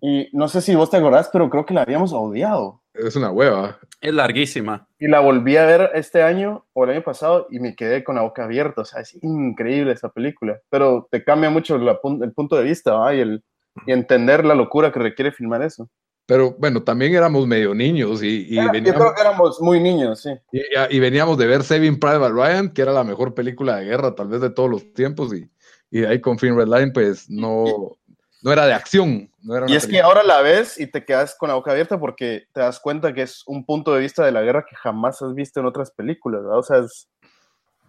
Y 0.00 0.28
no 0.32 0.46
sé 0.46 0.60
si 0.62 0.76
vos 0.76 0.88
te 0.90 0.96
acordás, 0.96 1.28
pero 1.32 1.50
creo 1.50 1.66
que 1.66 1.74
la 1.74 1.82
habíamos 1.82 2.12
odiado. 2.12 2.82
Es 2.98 3.16
una 3.16 3.30
hueva. 3.30 3.78
Es 4.00 4.12
larguísima. 4.14 4.86
Y 4.98 5.08
la 5.08 5.20
volví 5.20 5.56
a 5.56 5.66
ver 5.66 5.90
este 5.94 6.22
año 6.22 6.66
o 6.72 6.84
el 6.84 6.90
año 6.90 7.02
pasado 7.02 7.46
y 7.50 7.58
me 7.60 7.74
quedé 7.74 8.04
con 8.04 8.16
la 8.16 8.22
boca 8.22 8.44
abierta. 8.44 8.82
O 8.82 8.84
sea, 8.84 9.00
es 9.00 9.16
increíble 9.22 9.92
esa 9.92 10.08
película. 10.10 10.60
Pero 10.70 11.08
te 11.10 11.24
cambia 11.24 11.50
mucho 11.50 11.78
la 11.78 11.98
el 12.22 12.32
punto 12.32 12.56
de 12.56 12.64
vista 12.64 12.94
¿va? 12.94 13.14
y, 13.14 13.20
el, 13.20 13.42
y 13.86 13.92
entender 13.92 14.44
la 14.44 14.54
locura 14.54 14.92
que 14.92 15.00
requiere 15.00 15.32
filmar 15.32 15.62
eso. 15.62 15.88
Pero 16.26 16.54
bueno, 16.58 16.82
también 16.82 17.14
éramos 17.14 17.46
medio 17.46 17.74
niños 17.74 18.22
y, 18.22 18.46
y 18.50 18.58
Era- 18.58 18.66
yo 18.66 18.72
veníamos, 18.72 19.00
creo 19.00 19.14
que 19.14 19.20
éramos 19.22 19.60
muy 19.62 19.80
niños, 19.80 20.20
sí. 20.20 20.30
y, 20.52 20.60
y 20.96 21.00
veníamos 21.00 21.38
de 21.38 21.46
ver 21.46 21.62
Saving 21.62 21.98
Private 21.98 22.34
Ryan, 22.34 22.68
que 22.70 22.82
era 22.82 22.92
la 22.92 23.02
mejor 23.02 23.32
película 23.34 23.76
de 23.76 23.86
guerra 23.86 24.14
tal 24.14 24.28
vez 24.28 24.42
de 24.42 24.50
todos 24.50 24.68
los 24.68 24.92
tiempos, 24.92 25.32
y, 25.32 25.50
y 25.90 26.04
ahí 26.04 26.20
con 26.20 26.38
Film 26.38 26.58
Red 26.58 26.66
Line, 26.68 26.90
pues 26.92 27.30
no, 27.30 27.96
no 28.42 28.52
era 28.52 28.66
de 28.66 28.72
acción. 28.74 29.30
No 29.42 29.56
era 29.56 29.66
Y 29.68 29.74
es 29.76 29.86
que 29.86 30.00
ahora 30.00 30.22
la 30.22 30.40
ves 30.42 30.78
y 30.78 30.86
te 30.86 31.04
quedas 31.04 31.34
con 31.36 31.48
la 31.48 31.54
boca 31.54 31.72
abierta 31.72 31.98
porque 31.98 32.46
te 32.52 32.60
das 32.60 32.78
cuenta 32.80 33.12
que 33.12 33.22
es 33.22 33.42
un 33.46 33.64
punto 33.64 33.94
de 33.94 34.00
vista 34.00 34.24
de 34.24 34.32
la 34.32 34.42
guerra 34.42 34.64
que 34.68 34.76
jamás 34.76 35.20
has 35.22 35.34
visto 35.34 35.60
en 35.60 35.66
otras 35.66 35.90
películas, 35.90 36.42
¿verdad? 36.42 36.58
O 36.58 36.62
sea, 36.62 36.78
es, 36.78 37.08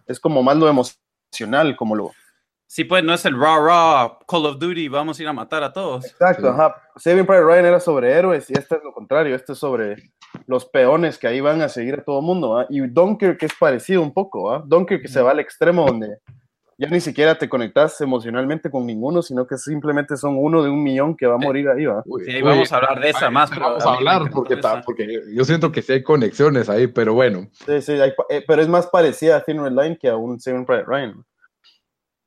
es 0.06 0.18
como 0.18 0.42
más 0.42 0.56
lo 0.56 0.68
emocional, 0.68 1.76
como 1.76 1.94
lo... 1.94 2.10
Sí, 2.66 2.84
pues 2.84 3.02
no 3.02 3.12
es 3.12 3.24
el 3.24 3.36
raw 3.36 3.64
raw 3.64 4.18
Call 4.28 4.46
of 4.46 4.58
Duty, 4.60 4.86
vamos 4.88 5.18
a 5.18 5.22
ir 5.22 5.28
a 5.28 5.32
matar 5.32 5.62
a 5.64 5.72
todos. 5.72 6.04
Exacto, 6.06 6.42
Sí. 6.42 6.48
ajá. 6.48 6.76
Saving 6.96 7.26
Private 7.26 7.44
Ryan 7.44 7.66
era 7.66 7.80
sobre 7.80 8.12
héroes 8.12 8.48
y 8.48 8.52
este 8.52 8.76
es 8.76 8.84
lo 8.84 8.92
contrario, 8.92 9.34
este 9.34 9.52
es 9.54 9.58
sobre 9.58 9.96
los 10.46 10.64
peones 10.66 11.18
que 11.18 11.26
ahí 11.26 11.40
van 11.40 11.62
a 11.62 11.68
seguir 11.68 11.94
a 11.94 12.04
todo 12.04 12.22
mundo, 12.22 12.50
¿va? 12.50 12.66
Y 12.70 12.80
Dunkirk 12.80 13.42
es 13.42 13.52
parecido 13.58 14.02
un 14.02 14.12
poco, 14.14 14.44
¿va? 14.44 14.62
Dunkirk 14.64 15.06
se 15.08 15.20
va 15.20 15.32
al 15.32 15.40
extremo 15.40 15.84
donde 15.86 16.18
ya 16.80 16.88
ni 16.88 16.98
siquiera 17.00 17.36
te 17.36 17.46
conectas 17.46 18.00
emocionalmente 18.00 18.70
con 18.70 18.86
ninguno, 18.86 19.20
sino 19.20 19.46
que 19.46 19.58
simplemente 19.58 20.16
son 20.16 20.36
uno 20.38 20.62
de 20.62 20.70
un 20.70 20.82
millón 20.82 21.14
que 21.14 21.26
va 21.26 21.34
a 21.34 21.38
morir 21.38 21.68
ahí, 21.68 21.84
¿va? 21.84 22.02
Sí, 22.24 22.30
ahí 22.30 22.40
vamos 22.42 22.72
a 22.72 22.76
hablar 22.76 22.98
de 23.00 23.10
esa 23.10 23.26
ay, 23.26 23.32
más. 23.34 23.50
pero 23.50 23.60
Vamos 23.66 23.84
a 23.84 23.92
hablar 23.94 24.30
porque, 24.32 24.56
ta- 24.56 24.72
esa. 24.78 24.82
porque 24.82 25.20
yo 25.34 25.44
siento 25.44 25.70
que 25.70 25.82
sí 25.82 25.92
hay 25.92 26.02
conexiones 26.02 26.70
ahí, 26.70 26.86
pero 26.86 27.12
bueno, 27.12 27.48
Sí, 27.66 27.82
sí, 27.82 27.92
hay- 27.92 28.14
eh, 28.30 28.42
pero 28.48 28.62
es 28.62 28.68
más 28.68 28.86
parecida 28.86 29.36
a 29.36 29.44
Thin 29.44 29.62
Red 29.62 29.72
Line 29.72 29.98
que 29.98 30.08
a 30.08 30.16
un 30.16 30.40
Saving 30.40 30.64
Private 30.64 30.86
Ryan. 30.88 31.24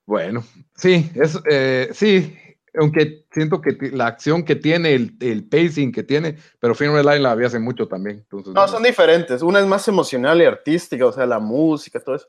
bueno, 0.05 0.43
sí, 0.75 1.09
es, 1.15 1.39
eh, 1.49 1.89
sí, 1.93 2.37
aunque 2.75 3.25
siento 3.31 3.59
que 3.61 3.75
la 3.91 4.07
acción 4.07 4.43
que 4.43 4.55
tiene, 4.55 4.93
el, 4.93 5.15
el 5.21 5.47
pacing 5.47 5.91
que 5.91 6.03
tiene, 6.03 6.37
pero 6.59 6.75
Film 6.75 6.93
Red 6.93 7.05
Line 7.05 7.19
la 7.19 7.31
había 7.31 7.47
hace 7.47 7.59
mucho 7.59 7.87
también. 7.87 8.17
Entonces, 8.17 8.53
No, 8.53 8.67
son 8.67 8.83
diferentes. 8.83 9.41
Una 9.41 9.59
es 9.59 9.65
más 9.65 9.87
emocional 9.87 10.41
y 10.41 10.45
artística, 10.45 11.05
o 11.05 11.11
sea, 11.11 11.25
la 11.25 11.39
música, 11.39 11.99
todo 11.99 12.15
eso. 12.15 12.27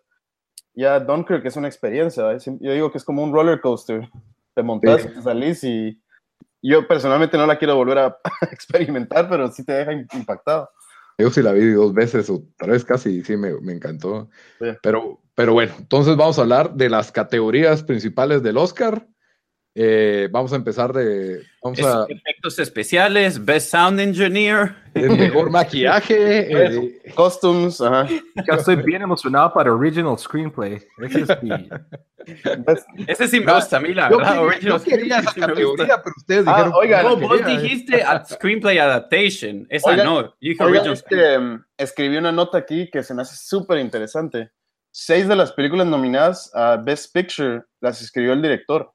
Ya 0.74 0.98
Dunkirk 1.00 1.44
es 1.46 1.56
una 1.56 1.68
experiencia. 1.68 2.32
Es- 2.32 2.44
Yo 2.46 2.72
digo 2.72 2.90
que 2.90 2.98
es 2.98 3.04
como 3.04 3.22
un 3.22 3.32
roller 3.32 3.60
coaster. 3.60 4.08
Te 4.54 4.62
montas, 4.62 5.02
Sí. 5.02 5.08
te 5.08 5.22
salís 5.22 5.64
y 5.64 6.00
yo 6.62 6.86
personalmente 6.88 7.36
no 7.36 7.46
la 7.46 7.58
quiero 7.58 7.76
volver 7.76 7.98
a 7.98 8.18
experimentar, 8.52 9.28
pero 9.28 9.50
sí 9.50 9.64
te 9.64 9.72
deja 9.72 9.92
im- 9.92 10.06
impactado. 10.14 10.70
Yo 11.18 11.30
sí 11.30 11.42
la 11.42 11.52
vi 11.52 11.70
dos 11.72 11.92
veces 11.94 12.28
o 12.30 12.42
tres 12.56 12.84
casi 12.84 13.18
y 13.18 13.24
sí 13.24 13.36
me, 13.36 13.52
me 13.60 13.72
encantó. 13.72 14.28
Sí. 14.60 14.66
Pero, 14.82 15.20
pero 15.34 15.52
bueno, 15.52 15.72
entonces 15.78 16.16
vamos 16.16 16.38
a 16.38 16.42
hablar 16.42 16.74
de 16.74 16.88
las 16.90 17.12
categorías 17.12 17.82
principales 17.84 18.42
del 18.42 18.56
Oscar. 18.56 19.06
Eh, 19.76 20.28
vamos 20.30 20.52
a 20.52 20.56
empezar 20.56 20.92
de. 20.92 21.42
Vamos 21.62 21.78
Es- 21.80 21.84
a. 21.84 22.06
efectos 22.08 22.58
especiales, 22.60 23.44
Best 23.44 23.70
Sound 23.72 23.98
Engineer. 23.98 24.76
El 24.94 25.16
mejor 25.16 25.50
maquillaje. 25.50 26.14
eh, 26.76 27.02
Costumes, 27.16 27.80
ajá. 27.80 28.06
Ya 28.46 28.54
estoy 28.54 28.76
bien 28.76 29.02
emocionado 29.02 29.52
para 29.52 29.72
Original 29.72 30.16
Screenplay. 30.16 30.80
Ese 31.02 31.22
es 31.22 31.42
mi- 31.42 31.68
Ese 33.06 33.28
sí 33.28 33.40
me 33.40 33.52
gusta 33.52 33.76
a 33.76 33.80
mí, 33.80 33.92
la 33.92 34.08
yo, 34.10 34.16
verdad. 34.18 34.30
quería, 34.32 34.46
Original 34.46 34.78
yo 34.78 34.84
quería 34.84 35.18
esa 35.18 35.30
sí 35.32 35.40
categoría, 35.40 36.02
pero 36.02 36.14
ustedes 36.16 36.44
Ah, 36.46 36.50
dijeron. 36.52 36.72
oigan, 36.76 37.04
no 37.04 37.16
vos 37.16 37.40
quería. 37.40 37.58
dijiste 37.60 38.02
a 38.02 38.24
Screenplay 38.24 38.78
Adaptation. 38.78 39.66
Esa 39.68 39.90
Oigan, 39.90 40.06
no. 40.06 40.22
Yo 40.22 40.30
dije 40.70 40.92
este, 40.92 41.36
um, 41.38 41.62
escribí 41.76 42.16
una 42.16 42.32
nota 42.32 42.58
aquí 42.58 42.88
que 42.90 43.02
se 43.02 43.12
me 43.12 43.22
hace 43.22 43.36
súper 43.36 43.78
interesante. 43.78 44.50
Seis 44.90 45.26
de 45.28 45.34
las 45.36 45.52
películas 45.52 45.86
nominadas 45.88 46.50
a 46.54 46.76
Best 46.76 47.12
Picture 47.12 47.64
las 47.80 48.00
escribió 48.00 48.32
el 48.32 48.40
director. 48.40 48.92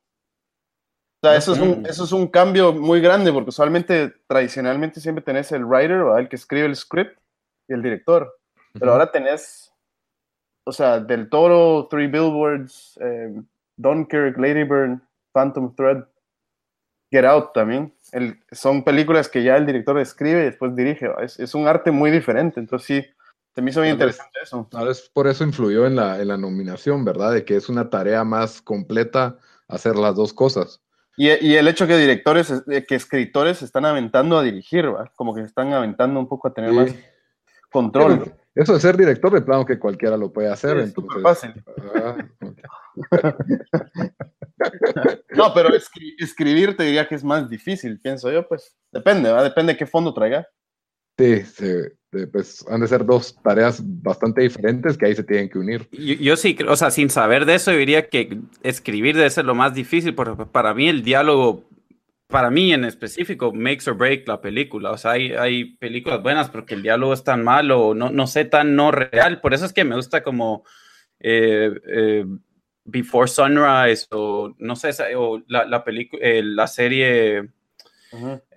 O 1.21 1.27
sea, 1.27 1.36
eso 1.36 1.51
es, 1.53 1.60
un, 1.60 1.86
eso 1.86 2.03
es 2.05 2.12
un 2.13 2.27
cambio 2.27 2.71
muy 2.71 3.01
grande 3.01 3.34
porque 3.34 3.49
usualmente, 3.49 4.13
tradicionalmente, 4.27 5.01
siempre 5.01 5.23
tenés 5.23 5.51
el 5.51 5.65
writer, 5.65 6.05
¿va? 6.08 6.19
el 6.19 6.29
que 6.29 6.38
escribe 6.38 6.65
el 6.65 6.75
script, 6.75 7.19
y 7.67 7.73
el 7.73 7.82
director. 7.82 8.34
Pero 8.73 8.93
ahora 8.93 9.12
tenés, 9.12 9.73
o 10.63 10.71
sea, 10.71 10.99
Del 10.99 11.29
Toro, 11.29 11.88
Three 11.89 12.08
Billboards, 12.08 12.97
eh, 13.01 13.41
Dunkirk, 13.75 14.38
Lady 14.38 14.63
Bird, 14.63 14.99
Phantom 15.34 15.75
Thread, 15.75 16.05
Get 17.12 17.25
Out 17.25 17.53
también. 17.53 17.93
El- 18.12 18.39
son 18.51 18.84
películas 18.84 19.27
que 19.27 19.43
ya 19.43 19.58
el 19.58 19.65
director 19.65 19.99
escribe 19.99 20.41
y 20.41 20.45
después 20.45 20.75
dirige. 20.75 21.10
Es, 21.21 21.39
es 21.39 21.53
un 21.55 21.67
arte 21.67 21.91
muy 21.91 22.12
diferente. 22.12 22.60
Entonces 22.60 22.86
sí, 22.86 23.05
se 23.53 23.62
me 23.62 23.71
hizo 23.71 23.82
bien 23.82 23.93
interesante 23.93 24.39
eso. 24.41 24.67
Tal 24.69 24.88
vez 24.88 25.10
por 25.13 25.27
eso 25.27 25.43
influyó 25.43 25.86
en 25.86 25.95
la, 25.95 26.19
en 26.21 26.27
la 26.27 26.38
nominación, 26.38 27.03
¿verdad? 27.03 27.34
De 27.34 27.45
que 27.45 27.55
es 27.55 27.67
una 27.67 27.89
tarea 27.89 28.23
más 28.23 28.62
completa 28.62 29.38
hacer 29.67 29.95
las 29.95 30.15
dos 30.15 30.34
cosas. 30.34 30.82
Y, 31.19 31.27
y 31.47 31.55
el 31.55 31.67
hecho 31.67 31.86
que 31.86 31.97
directores, 31.97 32.49
eh, 32.71 32.86
que 32.88 32.95
escritores 32.95 33.58
se 33.58 33.65
están 33.65 33.84
aventando 33.86 34.38
a 34.38 34.41
dirigir, 34.43 34.88
¿va? 34.95 35.12
como 35.17 35.36
que 35.36 35.41
se 35.41 35.47
están 35.47 35.73
aventando 35.73 36.17
un 36.17 36.29
poco 36.29 36.47
a 36.47 36.53
tener 36.53 36.69
Sí. 36.71 36.75
más 36.77 36.95
control. 37.69 38.19
Pero 38.23 38.38
Eso 38.55 38.73
de 38.73 38.79
ser 38.79 38.95
director, 38.95 39.32
de 39.34 39.41
plano 39.41 39.65
que 39.65 39.77
cualquiera 39.77 40.15
lo 40.15 40.32
puede 40.32 40.49
hacer. 40.49 40.77
Sí, 40.77 40.84
es 40.84 40.88
entonces, 40.97 41.21
fácil. 41.21 41.63
ah, 41.95 42.15
No, 45.36 45.53
pero 45.53 45.69
escri- 45.69 46.15
escribir 46.19 46.75
te 46.75 46.84
diría 46.84 47.08
que 47.08 47.15
es 47.15 47.23
más 47.23 47.49
difícil, 47.49 47.99
pienso 47.99 48.32
yo, 48.32 48.47
pues 48.47 48.75
depende, 48.91 49.29
¿va? 49.32 49.43
depende 49.43 49.73
de 49.73 49.77
qué 49.77 49.86
fondo 49.86 50.13
traiga. 50.13 50.47
sí, 51.17 51.43
de- 51.60 51.98
pues 52.31 52.65
han 52.69 52.81
de 52.81 52.87
ser 52.87 53.05
dos 53.05 53.35
tareas 53.43 53.81
bastante 53.83 54.41
diferentes 54.41 54.97
que 54.97 55.05
ahí 55.05 55.15
se 55.15 55.23
tienen 55.23 55.49
que 55.49 55.59
unir. 55.59 55.87
Yo, 55.91 56.15
yo 56.15 56.35
sí, 56.35 56.55
creo- 56.55 56.71
o 56.71 56.75
sea, 56.75 56.91
sin 56.91 57.09
saber 57.09 57.45
de 57.45 57.55
eso, 57.55 57.71
diría 57.71 58.07
que 58.09 58.39
escribir 58.63 59.15
debe 59.15 59.29
ser 59.29 59.45
lo 59.45 59.55
más 59.55 59.73
difícil, 59.73 60.15
porque 60.15 60.45
para 60.45 60.73
mí 60.73 60.87
el 60.89 61.03
diálogo, 61.03 61.69
para 62.27 62.49
mí 62.49 62.73
en 62.73 62.85
específico, 62.85 63.51
makes 63.53 63.89
or 63.89 63.95
break 63.97 64.27
la 64.27 64.41
película. 64.41 64.91
O 64.91 64.97
sea, 64.97 65.11
hay, 65.11 65.33
hay 65.33 65.75
películas 65.77 66.21
buenas, 66.23 66.49
pero 66.49 66.65
que 66.65 66.75
el 66.75 66.83
diálogo 66.83 67.13
es 67.13 67.23
tan 67.23 67.43
malo, 67.43 67.87
o 67.89 67.93
no, 67.95 68.09
no 68.09 68.27
sé, 68.27 68.45
tan 68.45 68.75
no 68.75 68.91
real. 68.91 69.39
Por 69.41 69.53
eso 69.53 69.65
es 69.65 69.73
que 69.73 69.83
me 69.83 69.95
gusta 69.95 70.23
como 70.23 70.63
eh, 71.19 71.71
eh, 71.87 72.25
Before 72.85 73.27
Sunrise, 73.27 74.07
o 74.11 74.53
no 74.57 74.75
sé, 74.75 74.91
o 75.15 75.43
la, 75.47 75.65
la 75.65 75.83
película, 75.83 76.21
la 76.43 76.65
serie 76.67 77.49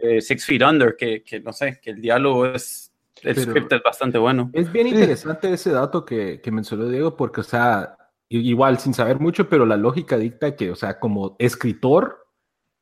eh, 0.01 0.21
Six 0.21 0.45
Feet 0.47 0.63
Under, 0.63 0.97
que, 0.97 1.23
que 1.23 1.41
no 1.41 1.53
sé, 1.53 1.79
que 1.83 1.91
el 1.91 2.01
diálogo 2.01 2.47
es, 2.47 2.82
el 3.23 3.35
Pero- 3.35 3.51
script 3.51 3.73
es 3.73 3.83
bastante 3.83 4.19
bueno. 4.19 4.51
Es 4.53 4.71
bien 4.73 4.89
Sí. 4.89 4.95
interesante 4.95 5.53
ese 5.53 5.71
dato 5.71 6.05
que, 6.05 6.41
que 6.41 6.51
mencionó 6.51 6.89
Diego, 6.89 7.17
porque, 7.17 7.41
o 7.41 7.45
sea, 7.45 7.97
igual 8.29 8.79
sin 8.79 8.95
saber 8.95 9.21
mucho, 9.21 9.49
pero 9.49 9.67
la 9.67 9.77
lógica 9.77 10.17
dicta 10.17 10.57
que, 10.57 10.71
o 10.71 10.77
sea, 10.77 10.99
como 10.99 11.37
escritor 11.39 12.19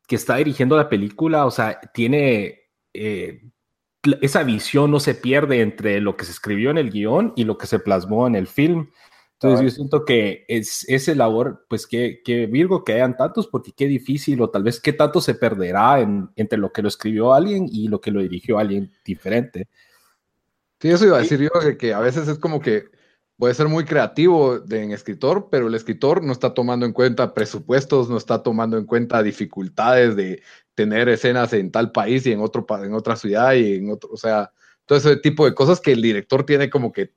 que 0.07 0.15
está 0.15 0.35
dirigiendo 0.37 0.75
la 0.77 0.89
película, 0.89 1.45
o 1.45 1.51
sea, 1.51 1.79
tiene 1.93 2.59
eh, 2.93 3.41
esa 4.21 4.43
visión 4.43 4.89
no 4.91 4.99
se 4.99 5.13
pierde 5.15 5.61
entre 5.61 6.01
lo 6.01 6.17
que 6.17 6.25
se 6.25 6.31
escribió 6.31 6.71
en 6.71 6.77
el 6.77 6.89
guion 6.89 7.33
y 7.35 7.43
lo 7.45 7.57
que 7.57 7.67
se 7.67 7.79
plasmó 7.79 8.25
en 8.27 8.35
el 8.35 8.47
film. 8.47 8.89
Entonces 9.33 9.63
yo 9.63 9.69
siento 9.71 10.05
que 10.05 10.43
es 10.47 10.87
ese 10.89 11.15
labor, 11.15 11.65
pues 11.69 11.87
que, 11.87 12.21
que 12.23 12.45
Virgo 12.47 12.83
que 12.83 12.93
hayan 12.93 13.15
tantos, 13.17 13.47
porque 13.47 13.71
qué 13.75 13.85
difícil 13.87 14.39
o 14.41 14.49
tal 14.49 14.63
vez 14.63 14.79
qué 14.79 14.93
tanto 14.93 15.19
se 15.21 15.33
perderá 15.35 15.99
en- 15.99 16.29
entre 16.35 16.57
lo 16.59 16.71
que 16.71 16.81
lo 16.81 16.87
escribió 16.87 17.33
alguien 17.33 17.67
y 17.71 17.87
lo 17.87 17.99
que 18.01 18.11
lo 18.11 18.21
dirigió 18.21 18.57
alguien 18.59 18.91
diferente. 19.05 19.67
Sí, 20.81 20.89
eso 20.89 21.05
iba 21.05 21.17
a 21.17 21.21
decir 21.21 21.39
yo, 21.39 21.49
que, 21.59 21.77
que 21.77 21.93
a 21.93 21.99
veces 21.99 22.27
es 22.27 22.39
como 22.39 22.59
que 22.59 22.85
puede 23.37 23.53
ser 23.53 23.67
muy 23.67 23.85
creativo 23.85 24.59
de, 24.59 24.83
en 24.83 24.91
escritor, 24.91 25.47
pero 25.49 25.67
el 25.67 25.75
escritor 25.75 26.23
no 26.23 26.31
está 26.31 26.53
tomando 26.53 26.85
en 26.85 26.93
cuenta 26.93 27.33
presupuestos, 27.33 28.09
no 28.09 28.17
está 28.17 28.43
tomando 28.43 28.77
en 28.77 28.85
cuenta 28.85 29.23
dificultades 29.23 30.15
de 30.15 30.41
tener 30.75 31.09
escenas 31.09 31.53
en 31.53 31.71
tal 31.71 31.91
país 31.91 32.25
y 32.25 32.31
en, 32.31 32.39
otro, 32.39 32.65
en 32.83 32.93
otra 32.93 33.15
ciudad 33.15 33.53
y 33.53 33.75
en 33.75 33.91
otro, 33.91 34.09
o 34.11 34.17
sea, 34.17 34.51
todo 34.85 34.97
ese 34.97 35.17
tipo 35.17 35.45
de 35.45 35.53
cosas 35.53 35.79
que 35.79 35.91
el 35.91 36.01
director 36.01 36.45
tiene 36.45 36.69
como 36.69 36.91
que 36.91 37.13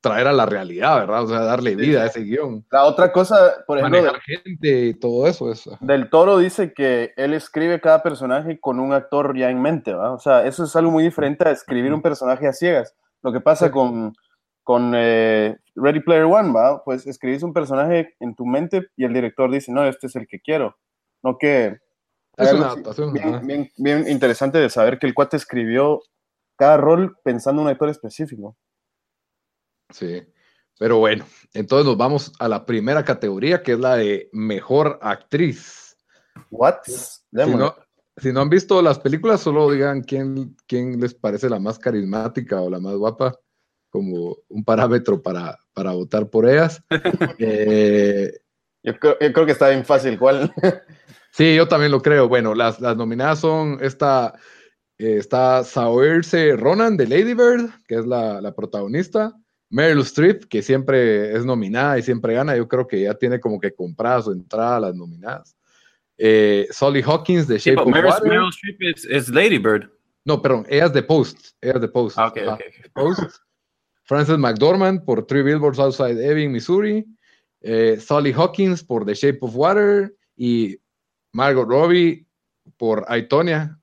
traer 0.00 0.26
a 0.26 0.32
la 0.32 0.46
realidad, 0.46 1.00
¿verdad? 1.00 1.24
O 1.24 1.28
sea, 1.28 1.40
darle 1.40 1.76
vida 1.76 2.02
a 2.02 2.06
ese 2.06 2.20
guion. 2.20 2.64
La 2.70 2.84
otra 2.84 3.12
cosa, 3.12 3.36
por 3.66 3.78
ejemplo, 3.78 4.00
Manejar 4.00 4.22
gente 4.22 4.86
y 4.86 4.94
todo 4.94 5.26
eso. 5.26 5.52
Es, 5.52 5.68
Del 5.80 6.08
Toro 6.10 6.38
dice 6.38 6.72
que 6.72 7.12
él 7.16 7.34
escribe 7.34 7.80
cada 7.80 8.02
personaje 8.02 8.58
con 8.58 8.80
un 8.80 8.92
actor 8.92 9.36
ya 9.36 9.50
en 9.50 9.60
mente, 9.60 9.92
¿va? 9.92 10.12
O 10.12 10.18
sea, 10.18 10.46
eso 10.46 10.64
es 10.64 10.74
algo 10.74 10.90
muy 10.90 11.04
diferente 11.04 11.46
a 11.46 11.52
escribir 11.52 11.92
un 11.92 12.02
personaje 12.02 12.46
a 12.46 12.52
ciegas. 12.52 12.96
Lo 13.22 13.32
que 13.32 13.40
pasa 13.40 13.70
con, 13.70 14.14
con 14.62 14.92
eh, 14.94 15.56
Ready 15.74 16.00
Player 16.00 16.24
One, 16.24 16.52
¿va? 16.52 16.82
Pues 16.84 17.06
escribís 17.06 17.42
un 17.42 17.52
personaje 17.52 18.14
en 18.20 18.34
tu 18.34 18.46
mente 18.46 18.88
y 18.96 19.04
el 19.04 19.12
director 19.12 19.50
dice, 19.50 19.72
no, 19.72 19.84
este 19.84 20.06
es 20.06 20.16
el 20.16 20.26
que 20.26 20.40
quiero. 20.40 20.76
No 21.22 21.36
que... 21.38 21.78
es 22.36 22.52
una 22.52 22.66
adaptación. 22.66 23.12
bien, 23.12 23.46
bien, 23.46 23.70
bien 23.76 24.08
interesante 24.08 24.58
de 24.58 24.70
saber 24.70 24.98
que 24.98 25.06
el 25.06 25.14
cuate 25.14 25.36
escribió 25.36 26.00
cada 26.56 26.76
rol 26.76 27.16
pensando 27.22 27.62
en 27.62 27.66
un 27.66 27.72
actor 27.72 27.88
específico. 27.88 28.56
Sí. 29.90 30.22
Pero 30.78 30.98
bueno, 30.98 31.26
entonces 31.52 31.84
nos 31.84 31.98
vamos 31.98 32.32
a 32.38 32.48
la 32.48 32.64
primera 32.64 33.04
categoría, 33.04 33.62
que 33.62 33.72
es 33.72 33.78
la 33.78 33.96
de 33.96 34.30
mejor 34.32 34.98
actriz. 35.02 35.96
What? 36.50 36.76
Si 36.84 37.20
no, 37.32 37.74
si 38.20 38.32
no 38.32 38.40
han 38.40 38.50
visto 38.50 38.80
las 38.82 38.98
películas, 38.98 39.40
solo 39.40 39.70
digan 39.70 40.02
quién, 40.02 40.56
quién 40.66 41.00
les 41.00 41.14
parece 41.14 41.48
la 41.48 41.58
más 41.58 41.78
carismática 41.78 42.60
o 42.60 42.70
la 42.70 42.80
más 42.80 42.94
guapa, 42.94 43.38
como 43.90 44.36
un 44.48 44.64
parámetro 44.64 45.20
para, 45.20 45.58
para 45.72 45.92
votar 45.92 46.28
por 46.28 46.48
ellas. 46.48 46.82
Eh, 47.38 48.32
Yo 48.82 48.98
creo, 48.98 49.18
yo 49.20 49.32
creo 49.32 49.46
que 49.46 49.52
está 49.52 49.68
bien 49.68 49.84
fácil. 49.84 50.18
¿Cuál? 50.18 50.52
sí, 51.32 51.54
yo 51.54 51.66
también 51.68 51.92
lo 51.92 52.00
creo. 52.00 52.28
Bueno, 52.28 52.54
las, 52.54 52.80
las 52.80 52.96
nominadas 52.96 53.40
son 53.40 53.78
esta, 53.82 54.34
eh, 54.98 55.16
está 55.18 55.64
Saoirse 55.64 56.56
Ronan 56.56 56.96
de 56.96 57.06
Lady 57.06 57.34
Bird, 57.34 57.70
que 57.86 57.96
es 57.96 58.06
la, 58.06 58.40
la 58.40 58.54
protagonista. 58.54 59.34
Meryl 59.70 60.00
Streep, 60.00 60.44
que 60.44 60.62
siempre 60.62 61.32
es 61.36 61.44
nominada 61.44 61.98
y 61.98 62.02
siempre 62.02 62.34
gana. 62.34 62.56
Yo 62.56 62.66
creo 62.66 62.86
que 62.86 63.02
ya 63.02 63.14
tiene 63.14 63.38
como 63.38 63.60
que 63.60 63.72
comprada 63.72 64.22
su 64.22 64.32
entrada 64.32 64.76
a 64.76 64.80
las 64.80 64.94
nominadas. 64.94 65.56
Eh, 66.22 66.66
Solly 66.70 67.00
Hawkins 67.02 67.48
de 67.48 67.58
Sí, 67.58 67.70
Shape 67.70 67.82
but 67.82 67.86
of 67.88 67.94
Meryl, 67.94 68.10
Water. 68.10 68.28
Meryl 68.28 68.48
Streep 68.50 68.76
es, 68.82 69.04
es 69.06 69.28
Lady 69.30 69.56
Bird. 69.58 69.90
No, 70.26 70.42
perdón, 70.42 70.66
ella 70.68 70.84
es 70.86 70.92
de 70.92 71.02
Post. 71.02 71.52
Ella 71.62 71.74
es 71.76 71.80
de 71.80 71.88
Post. 71.88 72.18
Ah, 72.18 72.28
ok, 72.28 72.36
Ajá, 72.38 72.54
ok, 72.54 72.60
ok. 72.84 72.92
Post. 72.92 73.36
Frances 74.04 74.36
McDormand 74.38 75.04
por 75.04 75.24
Three 75.26 75.42
Billboards 75.42 75.78
Outside 75.78 76.22
Ebbing, 76.22 76.52
Missouri. 76.52 77.06
Eh, 77.62 77.98
Hawkins 78.36 78.84
por 78.84 79.06
The 79.06 79.14
Shape 79.14 79.38
of 79.40 79.54
Water. 79.56 80.14
Y 80.36 80.76
Margot 81.32 81.66
Robbie 81.68 82.26
por 82.76 83.04
Aitonia. 83.08 83.78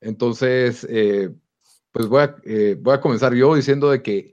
Entonces, 0.00 0.86
eh, 0.88 1.30
pues 1.90 2.06
voy 2.06 2.22
a, 2.22 2.36
eh, 2.44 2.76
voy 2.80 2.94
a 2.94 3.00
comenzar 3.00 3.34
yo 3.34 3.54
diciendo 3.54 3.90
de 3.90 4.02
que 4.02 4.32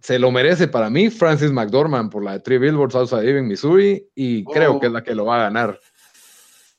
se 0.00 0.18
lo 0.18 0.30
merece 0.30 0.68
para 0.68 0.90
mí 0.90 1.08
Francis 1.08 1.50
McDormand 1.50 2.10
por 2.10 2.22
la 2.22 2.32
de 2.32 2.40
Three 2.40 2.58
Billboards 2.58 2.94
Outside 2.94 3.26
Ebbing, 3.28 3.48
Missouri. 3.48 4.06
Y 4.14 4.44
creo 4.44 4.74
Oh. 4.74 4.80
que 4.80 4.86
es 4.88 4.92
la 4.92 5.02
que 5.02 5.14
lo 5.14 5.24
va 5.24 5.36
a 5.36 5.44
ganar. 5.44 5.80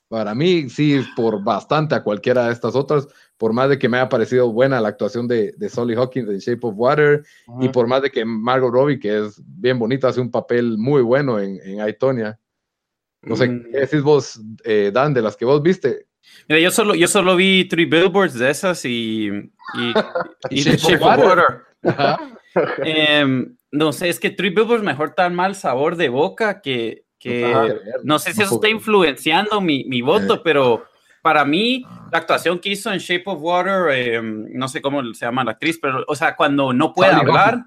Para 0.08 0.36
mí, 0.36 0.70
sí, 0.70 1.02
por 1.16 1.44
bastante 1.44 1.96
a 1.96 2.04
cualquiera 2.04 2.46
de 2.46 2.54
estas 2.54 2.76
otras, 2.76 3.08
por 3.38 3.54
más 3.54 3.70
de 3.70 3.80
que 3.80 3.90
me 3.90 3.98
haya 3.98 4.08
parecido 4.08 4.52
buena 4.52 4.80
la 4.80 4.90
actuación 4.90 5.28
de, 5.28 5.54
de 5.58 5.70
Solly 5.70 5.96
Hawkins 5.96 6.30
en 6.30 6.38
Shape 6.38 6.68
of 6.68 6.76
Water, 6.78 7.24
y 7.60 7.70
por 7.70 7.88
más 7.88 8.02
de 8.02 8.12
que 8.12 8.24
Margot 8.24 8.72
Robbie, 8.72 9.00
que 9.00 9.26
es 9.26 9.42
bien 9.46 9.80
bonita, 9.80 10.08
hace 10.10 10.22
un 10.22 10.30
papel 10.32 10.78
muy 10.78 11.02
bueno 11.02 11.40
en, 11.40 11.60
en 11.64 11.82
Aitonia. 11.82 12.40
No 13.24 13.36
sé, 13.36 13.48
Mm. 13.48 13.72
¿qué 13.72 13.80
decís 13.80 14.04
vos, 14.04 14.40
eh, 14.64 14.92
Dan, 14.94 15.14
de 15.14 15.22
las 15.24 15.36
que 15.36 15.46
vos 15.46 15.62
viste? 15.64 16.06
Mira, 16.48 16.62
yo 16.62 16.70
solo, 16.70 16.94
yo 16.94 17.08
solo 17.08 17.36
vi 17.36 17.68
Three 17.68 17.86
Billboards 17.86 18.36
de 18.36 18.52
esas 18.52 18.86
y, 18.86 19.28
y, 19.28 19.94
y 20.52 20.62
Shape 20.62 20.76
of 20.76 20.82
Shape 20.84 20.96
of 20.96 21.02
Water. 21.02 21.28
Water. 21.28 21.62
Ajá. 21.84 22.20
Em, 22.84 23.56
no 23.72 23.92
sé, 23.92 24.10
es 24.10 24.20
que 24.20 24.30
Three 24.30 24.52
Billboards 24.52 24.84
mejor 24.84 25.16
tan 25.16 25.34
mal 25.34 25.56
sabor 25.56 25.96
de 25.96 26.10
boca 26.10 26.62
que, 26.62 27.05
que 27.20 27.46
Ajá. 27.46 27.68
no 28.04 28.20
sé 28.20 28.34
si 28.34 28.40
No 28.40 28.46
eso 28.46 28.56
está 28.56 28.70
influenciando 28.70 29.62
mi, 29.62 29.86
mi 29.86 30.02
voto, 30.02 30.44
pero 30.44 30.86
para 31.22 31.44
mí 31.46 31.86
la 32.12 32.20
actuación 32.20 32.60
que 32.60 32.70
hizo 32.70 32.92
en 32.92 33.00
Shape 33.00 33.24
of 33.26 33.40
Water, 33.42 33.90
em, 33.90 34.48
no 34.54 34.68
sé 34.68 34.82
cómo 34.82 35.02
se 35.14 35.26
llama 35.26 35.44
la 35.44 35.52
actriz, 35.52 35.80
pero 35.82 36.04
o 36.08 36.16
sea, 36.16 36.36
cuando 36.36 36.74
no 36.74 36.94
puede 36.94 37.12
hablar, 37.12 37.66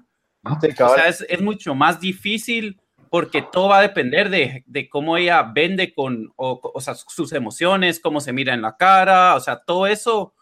Sí, 0.61 0.69
o 0.81 0.95
sea, 0.95 1.07
es, 1.07 1.25
es 1.27 1.41
mucho 1.41 1.75
más 1.75 1.99
difícil 1.99 2.79
porque 3.09 3.41
todo 3.41 3.69
va 3.69 3.79
a 3.79 3.81
depender 3.81 4.29
de, 4.29 4.63
de 4.67 4.87
cómo 4.87 5.17
ella 5.17 5.43
vende 5.43 5.93
con, 5.93 6.31
o, 6.35 6.61
o 6.73 6.81
sea, 6.81 6.95
sus 6.95 7.33
emociones, 7.33 7.99
cómo 7.99 8.21
se 8.21 8.33
mira 8.33 8.53
en 8.53 8.61
la 8.61 8.77
cara, 8.77 9.35
o 9.35 9.39
sea, 9.39 9.59
todo 9.65 9.87
eso. 9.87 10.33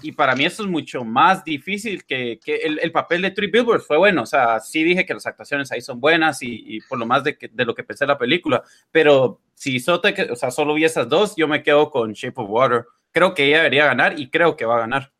Y 0.00 0.12
para 0.12 0.34
mí 0.34 0.44
eso 0.46 0.62
es 0.62 0.68
mucho 0.70 1.04
más 1.04 1.44
difícil 1.44 2.04
que, 2.04 2.40
que 2.42 2.56
el, 2.56 2.78
el 2.78 2.92
papel 2.92 3.20
de 3.22 3.30
Three 3.30 3.50
Billboards 3.50 3.86
fue 3.86 3.98
bueno. 3.98 4.22
O 4.22 4.26
sea, 4.26 4.58
sí 4.58 4.82
dije 4.82 5.04
que 5.04 5.12
las 5.14 5.26
actuaciones 5.26 5.70
ahí 5.70 5.82
son 5.82 6.00
buenas 6.00 6.42
y, 6.42 6.64
y 6.66 6.80
por 6.80 6.98
lo 6.98 7.04
más 7.06 7.22
de, 7.24 7.36
que- 7.36 7.48
de 7.48 7.64
lo 7.64 7.74
que 7.74 7.84
pensé 7.84 8.04
en 8.04 8.08
la 8.08 8.18
película. 8.18 8.62
Pero 8.90 9.40
si 9.54 9.78
solo, 9.80 10.00
te- 10.00 10.32
o 10.32 10.36
sea, 10.36 10.50
solo 10.50 10.72
vi 10.74 10.84
esas 10.84 11.08
dos, 11.08 11.34
yo 11.36 11.46
me 11.46 11.62
quedo 11.62 11.90
con 11.90 12.12
Shape 12.14 12.40
of 12.40 12.48
Water. 12.48 12.84
Creo 13.12 13.34
que 13.34 13.44
ella 13.46 13.58
debería 13.58 13.84
ganar 13.84 14.18
y 14.18 14.30
creo 14.30 14.56
que 14.56 14.64
va 14.64 14.76
a 14.76 14.80
ganar. 14.80 15.12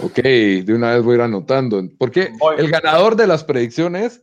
Ok, 0.00 0.18
de 0.20 0.74
una 0.74 0.94
vez 0.94 1.02
voy 1.02 1.14
a 1.14 1.16
ir 1.16 1.22
anotando. 1.22 1.82
Porque 1.98 2.30
Voy. 2.38 2.56
el 2.58 2.70
ganador 2.70 3.16
de 3.16 3.26
las 3.26 3.42
predicciones 3.42 4.22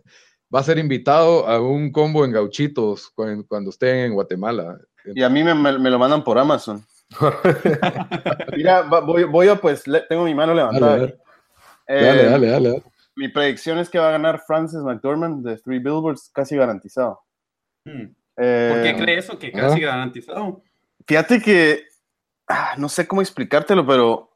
va 0.53 0.59
a 0.59 0.63
ser 0.63 0.77
invitado 0.77 1.47
a 1.47 1.59
un 1.59 1.91
combo 1.91 2.23
en 2.23 2.31
gauchitos 2.31 3.09
cuando, 3.13 3.45
cuando 3.45 3.71
estén 3.71 3.97
en 3.97 4.13
Guatemala. 4.13 4.77
Y 5.13 5.21
a 5.21 5.27
mí 5.29 5.43
me, 5.43 5.53
me- 5.53 5.77
me 5.79 5.89
lo 5.89 5.99
mandan 5.99 6.23
por 6.23 6.37
Amazon. 6.39 6.85
Mira, 8.55 8.81
voy, 8.83 9.23
voy 9.25 9.47
a 9.47 9.55
pues, 9.55 9.87
le- 9.87 10.01
tengo 10.01 10.23
mi 10.25 10.33
mano 10.35 10.53
levantada. 10.53 10.97
Dale, 10.97 11.17
Eh, 11.87 12.03
Dale, 12.03 12.23
dale, 12.25 12.47
dale. 12.47 12.69
dale. 12.69 12.83
Mi 13.15 13.29
predicción 13.29 13.77
es 13.77 13.89
que 13.89 13.99
va 13.99 14.09
a 14.09 14.11
ganar 14.11 14.41
Frances 14.45 14.81
McDormand 14.81 15.45
de 15.45 15.57
Three 15.57 15.79
Billboards, 15.79 16.29
casi 16.33 16.55
garantizado. 16.57 17.21
Hmm. 17.85 18.07
Eh, 18.37 18.71
¿Por 18.73 18.83
qué 18.83 18.95
cree 19.03 19.17
eso? 19.19 19.39
Que 19.39 19.51
casi 19.51 19.79
garantizado. 19.79 20.63
Fíjate 21.07 21.39
que 21.41 21.83
ah, 22.47 22.73
no 22.77 22.89
sé 22.89 23.07
cómo 23.07 23.21
explicártelo, 23.21 23.85
pero 23.85 24.34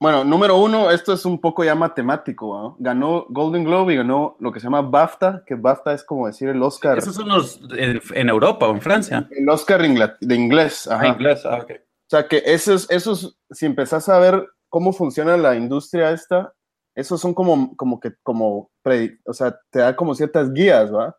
bueno, 0.00 0.24
número 0.24 0.56
uno, 0.56 0.90
esto 0.90 1.12
es 1.12 1.24
un 1.26 1.40
poco 1.40 1.62
ya 1.62 1.74
matemático. 1.74 2.58
¿no? 2.58 2.76
Ganó 2.78 3.26
Golden 3.28 3.64
Globe 3.64 3.92
y 3.92 3.96
ganó 3.98 4.36
lo 4.40 4.50
que 4.50 4.58
se 4.58 4.64
llama 4.64 4.80
BAFTA, 4.82 5.44
que 5.46 5.54
BAFTA 5.54 5.92
es 5.92 6.02
como 6.04 6.26
decir 6.26 6.48
el 6.48 6.62
Oscar, 6.62 6.98
Esos 6.98 7.14
son 7.14 7.28
los 7.28 7.60
en, 7.76 8.00
en 8.14 8.28
Europa 8.28 8.66
o 8.66 8.72
en 8.72 8.80
Francia. 8.80 9.28
el 9.30 9.48
Oscar 9.48 9.82
de 9.82 10.34
inglés. 10.34 10.88
ajá. 10.88 11.02
Ah, 11.04 11.08
inglés. 11.08 11.44
Ah, 11.44 11.58
ok. 11.62 11.70
O 11.72 12.10
sea, 12.10 12.26
que 12.26 12.42
esos, 12.44 12.90
esos, 12.90 13.38
si 13.50 13.66
empezás 13.66 14.08
a 14.08 14.18
ver 14.18 14.48
cómo 14.68 14.92
funciona 14.92 15.36
la 15.36 15.54
industria 15.54 16.10
esta, 16.10 16.52
esos 16.96 17.20
son 17.20 17.34
como, 17.34 17.76
como 17.76 18.00
que, 18.00 18.12
como, 18.22 18.70
pre- 18.82 19.20
o 19.26 19.32
sea, 19.32 19.56
te 19.70 19.78
da 19.80 19.94
como 19.94 20.14
ciertas 20.14 20.52
guías, 20.52 20.92
¿va? 20.92 21.16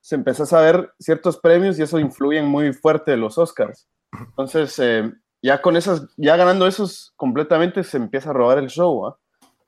Se 0.00 0.16
empezás 0.16 0.52
a 0.52 0.60
ver 0.60 0.92
ciertos 0.98 1.38
premios 1.38 1.78
y 1.78 1.82
eso 1.82 1.98
influye 2.00 2.42
muy 2.42 2.72
fuerte 2.72 3.12
en 3.12 3.20
los 3.20 3.38
Oscars. 3.38 3.88
Entonces, 4.12 4.76
eh, 4.80 5.12
ya 5.42 5.60
con 5.60 5.76
esas, 5.76 6.06
ya 6.16 6.36
ganando 6.36 6.66
esos 6.66 7.12
completamente 7.16 7.82
se 7.84 7.96
empieza 7.96 8.30
a 8.30 8.32
robar 8.32 8.58
el 8.58 8.68
show, 8.68 9.02
¿va? 9.02 9.18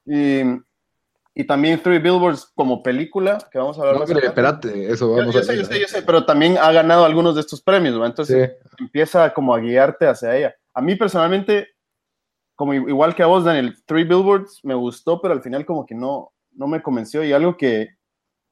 Y, 0.07 0.43
y 1.35 1.45
también 1.47 1.83
Three 1.83 1.99
Billboards 1.99 2.53
como 2.55 2.83
película, 2.83 3.39
que 3.51 3.59
vamos 3.59 3.77
a 3.77 3.81
hablar 3.81 3.95
No, 3.95 4.01
más 4.01 4.11
adelante. 4.11 4.29
espérate, 4.29 4.93
eso 4.93 5.09
Yo, 5.11 5.17
vamos 5.17 5.35
yo 5.35 5.41
a 5.41 5.45
sé, 5.45 5.57
yo 5.57 5.65
sé, 5.65 5.81
yo 5.81 5.89
sé, 5.89 6.03
pero 6.03 6.25
también 6.25 6.57
ha 6.59 6.71
ganado 6.73 7.05
algunos 7.05 7.35
de 7.35 7.41
estos 7.41 7.61
premios, 7.61 8.01
¿va? 8.01 8.07
Entonces, 8.07 8.53
Sí. 8.53 8.69
empieza 8.85 9.33
como 9.35 9.53
a 9.55 9.59
guiarte 9.59 10.07
hacia 10.07 10.37
ella. 10.37 10.55
A 10.75 10.81
mí 10.81 10.95
personalmente, 10.95 11.69
como 12.55 12.73
igual 12.75 13.15
que 13.17 13.23
a 13.25 13.27
vos, 13.27 13.45
Daniel, 13.45 13.75
Three 13.85 14.05
Billboards 14.05 14.61
me 14.63 14.75
gustó, 14.75 15.21
pero 15.21 15.35
al 15.35 15.43
final 15.43 15.67
como 15.67 15.85
que 15.87 15.95
no, 15.97 16.33
no 16.53 16.69
me 16.69 16.83
convenció. 16.83 17.25
Y 17.25 17.33
algo 17.33 17.57
que, 17.57 17.89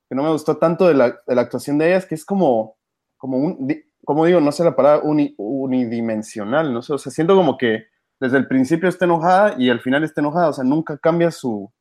que 0.09 0.15
no 0.17 0.25
me 0.25 0.31
gustó 0.31 0.57
tanto 0.57 0.89
de 0.89 0.95
la, 0.95 1.11
de 1.25 1.35
la 1.37 1.43
actuación 1.43 1.79
de 1.79 1.87
ella 1.89 1.99
es 1.99 2.07
que 2.07 2.17
es 2.17 2.25
como, 2.25 2.77
como 3.17 3.37
un, 3.39 3.69
como 4.05 4.27
digo, 4.27 4.41
no 4.41 4.53
sé 4.53 4.65
la 4.65 4.75
palabra, 4.77 5.03
uni- 5.05 5.35
unidimensional, 5.39 6.73
no 6.73 6.83
sé, 6.83 6.93
o 6.93 6.99
sea, 6.99 7.11
siento 7.13 7.35
como 7.37 7.57
que 7.57 7.87
desde 8.21 8.39
el 8.39 8.47
principio 8.47 8.89
está 8.89 9.05
enojada 9.05 9.55
y 9.59 9.69
al 9.71 9.81
final 9.81 10.05
está 10.05 10.21
enojada, 10.21 10.49
o 10.49 10.53
sea, 10.53 10.65
nunca 10.65 10.97
cambia 10.99 11.31
su... 11.31 11.73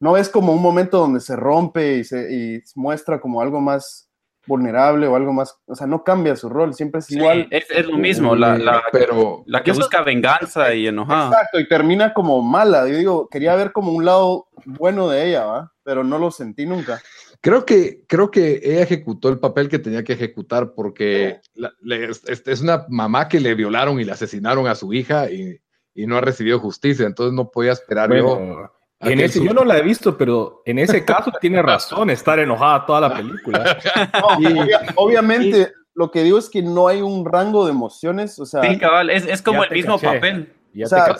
No 0.00 0.12
ves 0.12 0.28
como 0.28 0.52
un 0.52 0.60
momento 0.60 0.98
donde 0.98 1.20
se 1.20 1.36
rompe 1.36 1.98
y 1.98 2.04
se 2.04 2.32
y 2.34 2.62
muestra 2.74 3.20
como 3.20 3.40
algo 3.40 3.60
más 3.60 4.10
vulnerable 4.46 5.06
o 5.06 5.16
algo 5.16 5.32
más, 5.32 5.56
o 5.66 5.74
sea, 5.74 5.86
no 5.86 6.04
cambia 6.04 6.36
su 6.36 6.50
rol, 6.50 6.74
siempre 6.74 6.98
es 6.98 7.06
Sí, 7.06 7.16
igual. 7.16 7.46
es, 7.50 7.70
es 7.70 7.86
lo 7.86 7.96
mismo, 7.96 8.34
la, 8.36 8.58
la, 8.58 8.82
pero 8.92 9.42
la 9.46 9.62
que 9.62 9.72
busca 9.72 10.02
venganza 10.02 10.74
y 10.74 10.86
enojada. 10.88 11.28
Exacto, 11.28 11.58
y 11.60 11.66
termina 11.68 12.12
como 12.12 12.42
mala. 12.42 12.86
Yo 12.86 12.96
digo, 12.96 13.28
quería 13.30 13.54
ver 13.54 13.72
como 13.72 13.92
un 13.92 14.04
lado 14.04 14.48
bueno 14.66 15.08
de 15.08 15.28
ella, 15.28 15.46
¿va? 15.46 15.72
Pero 15.82 16.04
no 16.04 16.18
lo 16.18 16.30
sentí 16.30 16.66
nunca. 16.66 17.00
Creo 17.44 17.66
que, 17.66 18.04
creo 18.08 18.30
que 18.30 18.58
ella 18.64 18.80
ejecutó 18.82 19.28
el 19.28 19.38
papel 19.38 19.68
que 19.68 19.78
tenía 19.78 20.02
que 20.02 20.14
ejecutar 20.14 20.72
porque 20.74 21.40
la- 21.54 21.74
le- 21.82 22.08
es, 22.08 22.60
una 22.62 22.86
mamá 22.88 23.28
que 23.28 23.38
le 23.38 23.54
violaron 23.54 24.00
y 24.00 24.04
le 24.04 24.12
asesinaron 24.12 24.66
a 24.66 24.74
su 24.74 24.94
hija 24.94 25.30
y, 25.30 25.60
y 25.94 26.06
no 26.06 26.16
ha 26.16 26.22
recibido 26.22 26.58
justicia, 26.58 27.04
entonces 27.06 27.34
no 27.34 27.50
podía 27.50 27.72
esperar 27.72 28.08
yo. 28.16 28.36
Bueno, 28.38 28.72
en 29.00 29.20
ese, 29.20 29.40
su- 29.40 29.44
yo 29.44 29.52
no 29.52 29.62
la 29.64 29.76
he 29.76 29.82
visto, 29.82 30.16
pero 30.16 30.62
en 30.64 30.78
ese 30.78 31.04
caso 31.04 31.30
tiene 31.38 31.60
razón 31.60 32.08
estar 32.08 32.38
enojada 32.38 32.86
toda 32.86 33.00
la 33.02 33.14
película. 33.14 33.76
No, 34.20 34.28
obvia- 34.28 34.92
obviamente, 34.96 35.72
lo 35.94 36.10
que 36.10 36.22
digo 36.22 36.38
es 36.38 36.48
que 36.48 36.62
no 36.62 36.88
hay 36.88 37.02
un 37.02 37.26
rango 37.26 37.66
de 37.66 37.72
emociones, 37.72 38.38
o 38.38 38.46
sea, 38.46 38.62
Sí, 38.62 38.78
cabal, 38.78 39.10
es, 39.10 39.26
es 39.26 39.42
como 39.42 39.62
el 39.64 39.70
mismo 39.70 39.98
caché. 39.98 40.14
papel. 40.14 40.52
Ya 40.72 40.86
O 40.86 40.88
sea, 40.88 41.16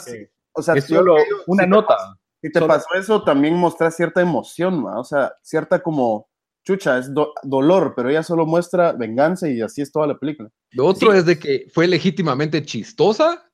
o 0.54 0.62
es 0.74 0.84
solo 0.86 1.16
una 1.46 1.64
si 1.64 1.68
nota. 1.68 1.96
Si 2.44 2.52
te 2.52 2.58
Solo- 2.58 2.68
pasó 2.74 2.88
eso, 2.94 3.22
también 3.24 3.54
mostrar 3.56 3.90
cierta 3.90 4.20
emoción, 4.20 4.84
¿va? 4.84 5.00
O 5.00 5.04
sea, 5.04 5.32
cierta 5.40 5.82
como, 5.82 6.28
chucha, 6.62 6.98
es 6.98 7.14
do- 7.14 7.32
dolor, 7.42 7.94
pero 7.96 8.10
ella 8.10 8.22
solo 8.22 8.44
muestra 8.44 8.92
venganza 8.92 9.48
y 9.48 9.62
así 9.62 9.80
es 9.80 9.90
toda 9.90 10.06
la 10.06 10.18
película. 10.18 10.50
Lo 10.72 10.84
otro 10.86 11.12
Sí. 11.12 11.18
es 11.18 11.24
de 11.24 11.38
que 11.38 11.66
fue 11.72 11.86
legítimamente 11.86 12.62
chistosa 12.62 13.50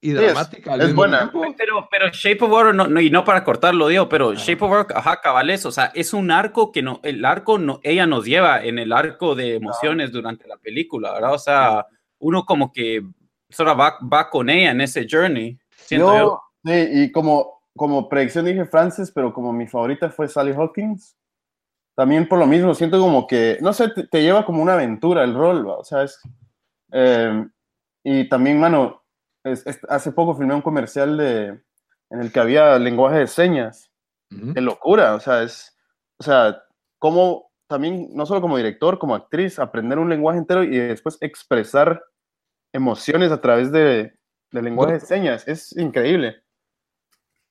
y 0.00 0.12
es- 0.12 0.16
dramática. 0.16 0.72
es 0.76 0.78
mismo 0.86 0.96
buena. 0.96 1.30
Pero, 1.58 1.86
pero 1.90 2.08
Shape 2.10 2.42
of 2.42 2.50
Water, 2.50 2.74
no, 2.74 2.86
no, 2.86 2.98
y 3.02 3.10
no 3.10 3.24
para 3.26 3.44
cortarlo, 3.44 3.88
digo, 3.88 4.08
pero 4.08 4.32
Shape 4.32 4.64
of 4.64 4.70
Water, 4.70 4.96
ajá, 4.96 5.20
cabales, 5.20 5.66
o 5.66 5.70
sea, 5.72 5.92
es 5.94 6.14
un 6.14 6.30
arco 6.30 6.72
que 6.72 6.80
no, 6.80 7.00
el 7.02 7.22
arco, 7.26 7.58
no, 7.58 7.80
ella 7.82 8.06
nos 8.06 8.24
lleva 8.24 8.64
en 8.64 8.78
el 8.78 8.90
arco 8.94 9.34
de 9.34 9.56
emociones 9.56 10.12
durante 10.12 10.48
la 10.48 10.56
película, 10.56 11.12
¿verdad? 11.12 11.34
O 11.34 11.38
sea, 11.38 11.86
uno 12.18 12.46
como 12.46 12.72
que 12.72 13.02
solo 13.50 13.76
va, 13.76 13.98
va 14.10 14.30
con 14.30 14.48
ella 14.48 14.70
en 14.70 14.80
ese 14.80 15.06
journey, 15.10 15.58
siento 15.76 16.06
yo. 16.16 16.18
Yo, 16.18 16.40
sí, 16.64 16.88
y 17.04 17.12
como, 17.12 17.59
como 17.76 18.08
predicción 18.08 18.44
dije 18.46 18.64
Frances, 18.66 19.10
pero 19.12 19.32
como 19.32 19.52
mi 19.52 19.66
favorita 19.66 20.10
fue 20.10 20.28
Sally 20.28 20.52
Hawkins, 20.52 21.16
también 21.96 22.28
por 22.28 22.38
lo 22.38 22.46
mismo, 22.46 22.74
siento 22.74 22.98
como 23.00 23.26
que, 23.26 23.58
no 23.60 23.72
sé, 23.72 23.88
te, 23.90 24.06
te 24.06 24.22
lleva 24.22 24.46
como 24.46 24.62
una 24.62 24.74
aventura 24.74 25.24
el 25.24 25.34
rol, 25.34 25.68
¿va? 25.68 25.76
o 25.78 25.84
sea, 25.84 26.02
es, 26.02 26.20
eh, 26.92 27.46
Y 28.02 28.28
también, 28.30 28.58
mano, 28.58 29.02
es- 29.44 29.66
es- 29.66 29.80
hace 29.90 30.12
poco 30.12 30.34
filmé 30.34 30.54
un 30.54 30.62
comercial 30.62 31.18
de, 31.18 31.60
en 32.10 32.20
el 32.20 32.32
que 32.32 32.40
había 32.40 32.78
lenguaje 32.78 33.18
de 33.18 33.26
señas. 33.26 33.90
Ujú. 34.34 34.54
Qué 34.54 34.60
locura, 34.62 35.14
o 35.14 35.20
sea, 35.20 35.42
es, 35.42 35.76
o 36.18 36.22
sea, 36.22 36.62
cómo 36.98 37.50
también, 37.68 38.08
no 38.14 38.24
solo 38.24 38.40
como 38.40 38.56
director, 38.56 38.98
como 38.98 39.14
actriz, 39.14 39.58
aprender 39.58 39.98
un 39.98 40.08
lenguaje 40.08 40.38
entero 40.38 40.64
y 40.64 40.78
después 40.78 41.18
expresar 41.20 42.02
emociones 42.72 43.30
a 43.32 43.40
través 43.40 43.70
de, 43.70 44.14
del 44.50 44.64
lenguaje 44.64 44.94
de 44.94 45.00
señas, 45.00 45.46
es 45.46 45.76
increíble. 45.76 46.42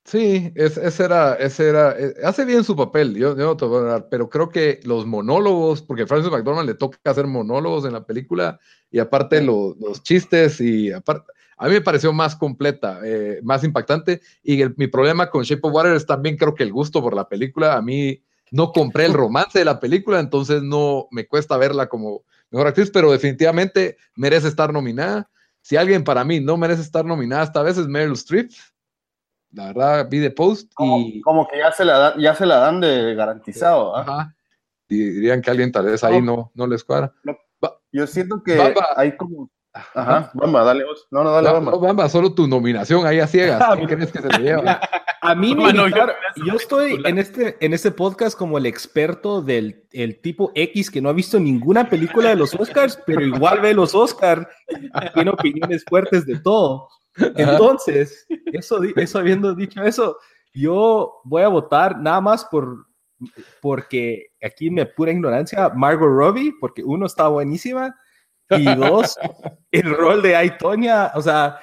Sí, 0.04 0.50
es- 0.54 0.76
ese 0.78 1.04
era, 1.04 1.34
ese 1.34 1.68
era, 1.68 1.94
eh, 1.98 2.14
hace 2.24 2.44
bien 2.44 2.64
su 2.64 2.74
papel, 2.74 3.14
yo, 3.14 3.36
yo 3.36 3.44
no 3.44 3.56
te 3.56 3.64
voy 3.66 3.80
a 3.80 3.84
dar, 3.92 4.08
pero 4.08 4.28
creo 4.28 4.48
que 4.48 4.80
los 4.84 5.06
monólogos, 5.06 5.82
porque 5.82 6.02
a 6.02 6.06
Francis 6.06 6.32
McDormand 6.32 6.66
le 6.68 6.74
toca 6.74 6.98
hacer 7.04 7.26
monólogos 7.26 7.84
en 7.84 7.92
la 7.92 8.04
película 8.04 8.58
y 8.90 8.98
aparte 8.98 9.40
lo- 9.42 9.76
los 9.78 10.02
chistes 10.02 10.60
y 10.60 10.90
aparte, 10.90 11.30
a 11.58 11.66
mí 11.66 11.72
me 11.74 11.80
pareció 11.82 12.12
más 12.12 12.34
completa, 12.34 13.00
eh, 13.04 13.40
más 13.44 13.62
impactante 13.62 14.20
y 14.42 14.62
el- 14.62 14.74
mi 14.78 14.86
problema 14.86 15.28
con 15.30 15.44
Shape 15.44 15.60
of 15.68 15.74
Water 15.74 15.92
es 15.92 16.06
también 16.06 16.36
creo 16.38 16.54
que 16.54 16.62
el 16.64 16.72
gusto 16.72 17.02
por 17.02 17.14
la 17.14 17.28
película, 17.28 17.76
a 17.76 17.82
mí 17.82 18.22
no 18.50 18.72
compré 18.72 19.04
el 19.04 19.12
romance 19.12 19.58
de 19.58 19.64
la 19.66 19.78
película, 19.78 20.18
entonces 20.18 20.62
no 20.62 21.06
me 21.12 21.26
cuesta 21.28 21.56
verla 21.58 21.88
como 21.88 22.24
mejor 22.50 22.66
actriz, 22.68 22.90
pero 22.90 23.12
definitivamente 23.12 23.96
merece 24.16 24.48
estar 24.48 24.72
nominada. 24.72 25.30
Si 25.60 25.76
alguien 25.76 26.02
para 26.02 26.24
mí 26.24 26.40
no 26.40 26.56
merece 26.56 26.80
estar 26.82 27.04
nominada 27.04 27.44
esta 27.44 27.62
vez 27.62 27.76
es 27.78 27.86
Meryl 27.86 28.14
Streep. 28.14 28.50
La 29.52 29.66
verdad, 29.66 30.06
vi 30.08 30.20
The 30.20 30.30
Post 30.30 30.72
Como, 30.74 30.98
y 30.98 31.20
como 31.22 31.46
que 31.48 31.58
ya 31.58 31.72
se, 31.72 31.84
la 31.84 31.98
da- 31.98 32.14
ya 32.18 32.34
se 32.34 32.46
la 32.46 32.56
dan 32.58 32.80
de 32.80 33.14
garantizado. 33.14 33.96
¿ah? 33.96 34.00
ajá, 34.02 34.34
y 34.88 34.96
dirían 34.98 35.42
que 35.42 35.50
alguien 35.50 35.72
tal 35.72 35.86
vez 35.86 36.02
ahí 36.04 36.20
no, 36.22 36.50
no 36.54 36.66
les 36.66 36.84
cuadra. 36.84 37.12
Yo 37.92 38.06
siento 38.06 38.42
que 38.44 38.56
Bamba. 38.56 38.86
hay 38.96 39.16
como... 39.16 39.50
Ajá, 39.72 40.32
Bamba, 40.34 40.64
dale 40.64 40.84
vos. 40.84 41.06
No, 41.12 41.22
no, 41.22 41.30
dale, 41.30 41.46
No, 41.48 41.54
Bamba. 41.54 41.70
no, 41.72 41.78
Bamba, 41.80 42.08
solo 42.08 42.32
tu 42.34 42.46
nominación 42.48 43.06
ahí 43.06 43.20
a 43.20 43.26
ciegas. 43.28 43.62
¿Qué 43.78 43.86
crees 43.86 44.10
que 44.12 44.20
se 44.20 44.28
le 44.28 44.38
lleva? 44.38 44.80
A 45.22 45.34
mí 45.34 45.54
me 45.54 45.72
yo 45.72 45.86
invitaron- 45.86 46.14
me 46.36 46.46
yo 46.46 46.54
estoy 46.56 47.00
en 47.04 47.18
este, 47.18 47.56
en 47.64 47.72
este 47.72 47.90
podcast 47.92 48.36
como 48.38 48.58
el 48.58 48.66
experto 48.66 49.42
del 49.42 49.84
el 49.92 50.20
tipo 50.20 50.50
X 50.56 50.90
que 50.90 51.00
no 51.00 51.08
ha 51.08 51.12
visto 51.12 51.38
ninguna 51.38 51.88
película 51.88 52.30
de 52.30 52.36
los 52.36 52.54
Oscars, 52.54 52.98
pero 53.06 53.20
igual 53.20 53.60
ve 53.60 53.74
los 53.74 53.94
Oscars 53.94 54.46
y 54.68 55.12
tiene 55.14 55.30
opiniones 55.30 55.84
fuertes 55.88 56.24
de 56.26 56.38
todo. 56.40 56.88
Entonces, 57.36 58.26
eso, 58.52 58.80
eso 58.96 59.18
habiendo 59.18 59.54
dicho 59.54 59.82
eso, 59.82 60.16
yo 60.52 61.20
voy 61.24 61.42
a 61.42 61.48
votar 61.48 61.98
nada 61.98 62.20
más 62.20 62.44
por 62.44 62.86
porque 63.60 64.28
aquí 64.42 64.70
me 64.70 64.86
pura 64.86 65.12
ignorancia, 65.12 65.68
Margot 65.70 66.08
Robbie, 66.08 66.54
porque 66.58 66.82
uno 66.82 67.04
está 67.06 67.28
buenísima 67.28 67.94
y 68.48 68.64
dos, 68.76 69.18
el 69.70 69.94
rol 69.94 70.22
de 70.22 70.36
Ay, 70.36 70.56
Tonya, 70.58 71.12
o 71.14 71.20
sea, 71.20 71.58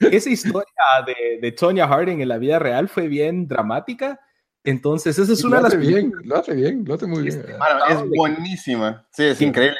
esa 0.00 0.30
historia 0.30 0.72
de, 1.06 1.38
de 1.40 1.52
Tonya 1.52 1.86
Harding 1.86 2.20
en 2.22 2.28
la 2.28 2.38
vida 2.38 2.58
real 2.58 2.88
fue 2.88 3.08
bien 3.08 3.46
dramática. 3.46 4.18
Entonces, 4.64 5.18
esa 5.18 5.32
es 5.32 5.42
Y 5.42 5.46
una 5.46 5.56
de 5.56 5.62
lo 5.62 5.68
las 5.68 5.74
hace 5.74 5.86
bien, 5.86 6.12
lo 6.24 6.36
hace 6.36 6.54
bien, 6.54 6.84
lo 6.86 6.94
hace 6.94 7.06
muy 7.06 7.22
bien. 7.24 7.44
Mano, 7.58 7.84
es 7.88 8.08
buenísima. 8.08 9.06
Sí, 9.12 9.24
es 9.24 9.38
Sí. 9.38 9.44
increíble. 9.46 9.78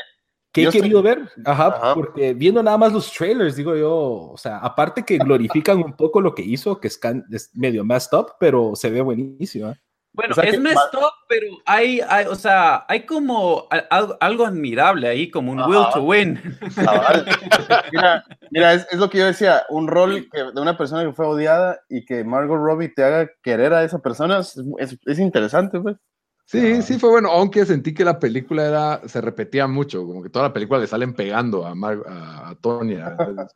Que 0.52 0.60
he 0.60 0.64
Yo 0.64 0.68
estoy- 0.70 0.82
querido 0.82 1.02
ver. 1.02 1.28
Ajá, 1.44 1.66
Ajá. 1.68 1.94
porque 1.94 2.34
viendo 2.34 2.62
nada 2.62 2.76
más 2.78 2.92
los 2.92 3.10
trailers, 3.12 3.56
digo 3.56 3.74
yo, 3.74 3.90
o 4.32 4.36
sea, 4.36 4.58
aparte 4.58 5.02
que 5.02 5.18
glorifican 5.18 5.78
un 5.78 5.94
poco 5.94 6.20
lo 6.20 6.34
que 6.34 6.42
hizo, 6.42 6.78
que 6.78 6.88
es, 6.88 6.98
can- 6.98 7.24
es 7.32 7.50
medio 7.54 7.84
messed 7.84 8.16
up, 8.18 8.32
pero 8.38 8.76
se 8.76 8.90
ve 8.90 9.00
buenísima. 9.00 9.74
Bueno, 10.14 10.32
O 10.32 10.34
sea 10.34 10.44
es 10.44 10.50
que 10.50 10.60
messed 10.60 10.94
up, 10.98 11.10
pero 11.26 11.46
hay, 11.64 12.00
hay, 12.06 12.26
o 12.26 12.34
sea, 12.34 12.84
hay 12.86 13.06
como 13.06 13.66
algo, 13.90 14.18
algo 14.20 14.44
admirable 14.44 15.08
ahí, 15.08 15.30
como 15.30 15.52
un 15.52 15.60
Ajá. 15.60 15.68
will 15.70 15.84
to 15.94 16.02
win. 16.02 16.38
Mira, 17.92 18.24
mira, 18.50 18.74
es, 18.74 18.86
es 18.90 18.98
lo 18.98 19.08
que 19.08 19.18
yo 19.18 19.24
decía, 19.26 19.62
un 19.70 19.88
rol 19.88 20.28
que, 20.30 20.38
de 20.52 20.60
una 20.60 20.76
persona 20.76 21.02
que 21.04 21.12
fue 21.14 21.26
odiada 21.26 21.80
y 21.88 22.04
que 22.04 22.24
Margot 22.24 22.58
Robbie 22.58 22.88
te 22.90 23.02
haga 23.04 23.30
querer 23.42 23.72
a 23.72 23.84
esa 23.84 24.00
persona 24.00 24.40
es, 24.40 24.60
es- 24.78 24.98
es 25.06 25.18
interesante, 25.18 25.80
pues. 25.80 25.96
Sí, 26.44 26.82
sí 26.82 26.98
fue 26.98 27.10
bueno, 27.10 27.30
aunque 27.30 27.64
sentí 27.64 27.94
que 27.94 28.04
la 28.04 28.18
película 28.18 28.66
era, 28.66 29.08
se 29.08 29.20
repetía 29.20 29.66
mucho, 29.66 30.04
como 30.04 30.22
que 30.22 30.28
toda 30.28 30.48
la 30.48 30.52
película 30.52 30.80
le 30.80 30.86
salen 30.86 31.14
pegando 31.14 31.64
a, 31.64 31.74
Mar- 31.74 32.02
a, 32.06 32.50
a 32.50 32.54
la- 32.62 33.48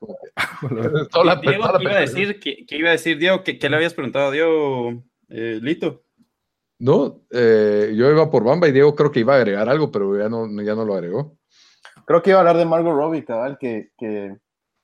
Diego, 0.71 1.07
toda 1.11 1.25
la 1.25 1.41
¿qué 1.41 1.85
iba 1.85 1.97
a 1.97 2.01
decir? 2.01 2.41
¿Qué, 2.41 2.65
qué 2.67 2.77
iba 2.79 2.89
a 2.89 2.93
decir, 2.93 3.19
Diego? 3.19 3.43
¿Qué, 3.43 3.59
qué 3.59 3.69
le 3.69 3.77
habías 3.77 3.93
preguntado 3.95 4.29
a 4.29 4.31
Diego, 4.31 5.05
eh, 5.29 5.59
Lito? 5.63 6.05
No, 6.79 7.23
eh, 7.31 7.93
yo 7.97 8.11
iba 8.11 8.31
por 8.31 8.45
Bamba 8.45 8.69
y 8.69 8.73
Diego 8.73 8.95
creo 8.95 9.11
que 9.11 9.21
iba 9.21 9.35
a 9.35 9.39
agregar 9.39 9.69
algo, 9.69 9.91
pero 9.91 10.19
ya 10.19 10.29
no, 10.29 10.47
ya 10.63 10.75
no 10.75 10.85
lo 10.85 10.95
agregó. 10.95 11.37
Creo 12.07 12.23
que 12.23 12.31
iba 12.31 12.39
a 12.39 12.41
hablar 12.41 12.57
de 12.57 12.67
Margot 12.67 12.95
Robbie, 12.95 13.25
cabal, 13.25 13.59
que, 13.59 13.91
que 13.99 14.37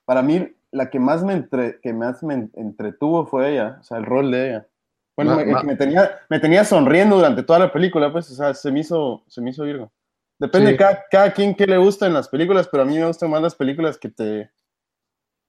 para 0.05 0.21
mí 0.21 0.53
la 0.71 0.89
que 0.89 0.99
más 0.99 1.23
me, 1.23 1.33
entre, 1.33 1.79
que 1.81 1.93
más 1.93 2.23
me 2.23 2.49
entretuvo 2.55 3.25
fue 3.27 3.53
ella, 3.53 3.77
o 3.79 3.83
sea, 3.83 3.97
el 3.97 4.05
rol 4.05 4.31
de 4.31 4.49
ella. 4.49 4.67
Bueno, 5.15 5.31
Ma- 5.31 5.37
me, 5.45 5.51
ma- 5.51 5.61
que 5.61 5.67
me 5.67 5.75
tenía, 5.75 6.19
me 6.29 6.39
tenía 6.39 6.65
sonriendo 6.65 7.15
durante 7.17 7.43
toda 7.43 7.59
la 7.59 7.71
película, 7.71 8.11
pues, 8.11 8.29
o 8.31 8.35
sea, 8.35 8.53
se 8.53 8.71
me 8.71 8.79
hizo, 8.79 9.23
se 9.27 9.41
me 9.41 9.51
hizo 9.51 9.63
virgo. 9.63 9.91
Depende 10.39 10.67
Sí. 10.67 10.71
de 10.73 10.77
cada, 10.77 11.03
cada 11.11 11.33
quien 11.33 11.53
que 11.55 11.67
le 11.67 11.77
gusta 11.77 12.07
en 12.07 12.13
las 12.13 12.27
películas, 12.29 12.67
pero 12.71 12.83
a 12.83 12.85
mí 12.85 12.97
me 12.97 13.05
gustan 13.07 13.29
más 13.29 13.41
las 13.41 13.55
películas 13.55 13.97
que 13.97 14.09
te, 14.09 14.51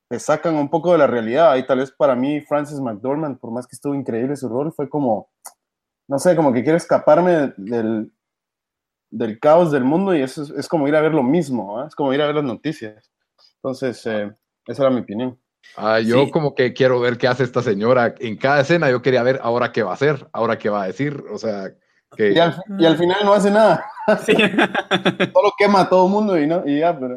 te 0.09 0.18
sacan 0.18 0.55
un 0.57 0.68
poco 0.68 0.92
de 0.92 0.98
la 0.98 1.07
realidad. 1.07 1.57
Y 1.57 1.66
tal 1.66 1.79
vez 1.79 1.90
para 1.90 2.14
mí, 2.14 2.40
Francis 2.42 2.81
McDormand, 2.81 3.38
por 3.38 3.50
más 3.50 3.66
que 3.66 3.74
estuvo 3.77 3.94
increíble 3.94 4.37
su 4.37 4.48
rol, 4.48 4.72
fue 4.72 4.88
como, 4.88 5.31
no 6.09 6.18
sé, 6.18 6.37
como 6.37 6.53
que 6.53 6.62
quiero 6.62 6.77
escaparme 6.79 7.53
del, 7.57 8.12
del 9.11 9.38
caos 9.40 9.70
del 9.72 9.85
mundo 9.85 10.14
y 10.14 10.22
eso 10.22 10.42
es, 10.42 10.50
es 10.50 10.68
como 10.68 10.88
ir 10.88 10.96
a 10.96 11.00
ver 11.00 11.14
lo 11.14 11.22
mismo, 11.22 11.79
¿ah? 11.79 11.87
es 11.88 11.94
como 11.94 12.12
ir 12.12 12.20
a 12.22 12.27
ver 12.27 12.37
las 12.37 12.44
noticias. 12.44 13.11
Entonces, 13.57 14.05
eh, 14.07 14.33
esa 14.66 14.83
era 14.83 14.90
mi 14.90 15.00
opinión. 15.00 15.38
Ah, 15.77 16.00
yo 16.00 16.24
Sí. 16.27 16.31
como 16.31 16.55
que 16.55 16.72
quiero 16.72 17.00
ver 17.00 17.18
qué 17.18 17.27
hace 17.27 17.42
esta 17.44 17.62
señora 17.62 18.14
en 18.20 18.37
cada 18.37 18.61
escena. 18.61 18.90
Yo 18.90 19.03
quería 19.03 19.22
ver 19.22 19.40
ahora 19.42 19.72
qué 19.72 19.83
va 19.83 19.90
a 19.90 19.94
hacer, 19.94 20.27
ahora 20.33 20.57
qué 20.59 20.68
va 20.68 20.85
a 20.85 20.87
decir. 20.87 21.22
O 21.33 21.38
sea, 21.38 21.70
que 22.16 22.33
Y 22.33 22.38
al, 22.38 22.55
y 22.79 22.87
al 22.87 22.96
final 22.96 23.18
no 23.24 23.35
hace 23.35 23.50
nada, 23.50 23.85
Sí. 24.24 24.35
solo 25.33 25.53
quema 25.59 25.81
a 25.81 25.88
todo 25.88 26.07
el 26.07 26.12
mundo 26.12 26.38
y, 26.38 26.46
no, 26.46 26.62
y 26.64 26.79
ya, 26.79 26.96
pero... 26.98 27.16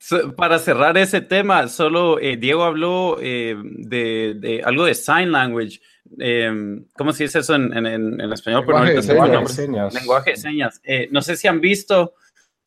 So, 0.00 0.34
para 0.36 0.58
cerrar 0.60 0.96
ese 0.96 1.20
tema, 1.20 1.66
solo 1.68 2.20
eh, 2.20 2.36
Diego 2.36 2.62
habló 2.62 3.18
eh, 3.20 3.56
de, 3.60 4.34
de 4.38 4.62
algo 4.64 4.84
de 4.84 4.94
sign 4.94 5.32
language. 5.32 5.80
Eh, 6.20 6.50
¿Cómo 6.96 7.12
se 7.12 7.24
dice 7.24 7.40
eso 7.40 7.56
en, 7.56 7.76
en- 7.76 8.20
en- 8.20 8.32
español? 8.32 8.62
Pero 8.64 8.78
Lenguaje 8.84 9.40
de. 9.40 9.48
Señas. 9.48 9.92
Lenguaje 9.94 10.30
de 10.30 10.36
señas. 10.36 10.80
Eh, 10.84 11.08
no 11.10 11.20
sé 11.20 11.36
si 11.36 11.48
han 11.48 11.60
visto 11.60 12.14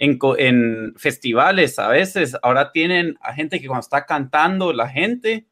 en, 0.01 0.17
en 0.39 0.95
festivales 0.97 1.77
a 1.77 1.87
veces, 1.87 2.35
ahora 2.41 2.71
tienen 2.71 3.17
a 3.21 3.33
gente 3.33 3.61
que 3.61 3.67
cuando 3.67 3.81
está 3.81 4.07
cantando 4.07 4.73
la 4.73 4.89
gente, 4.89 5.45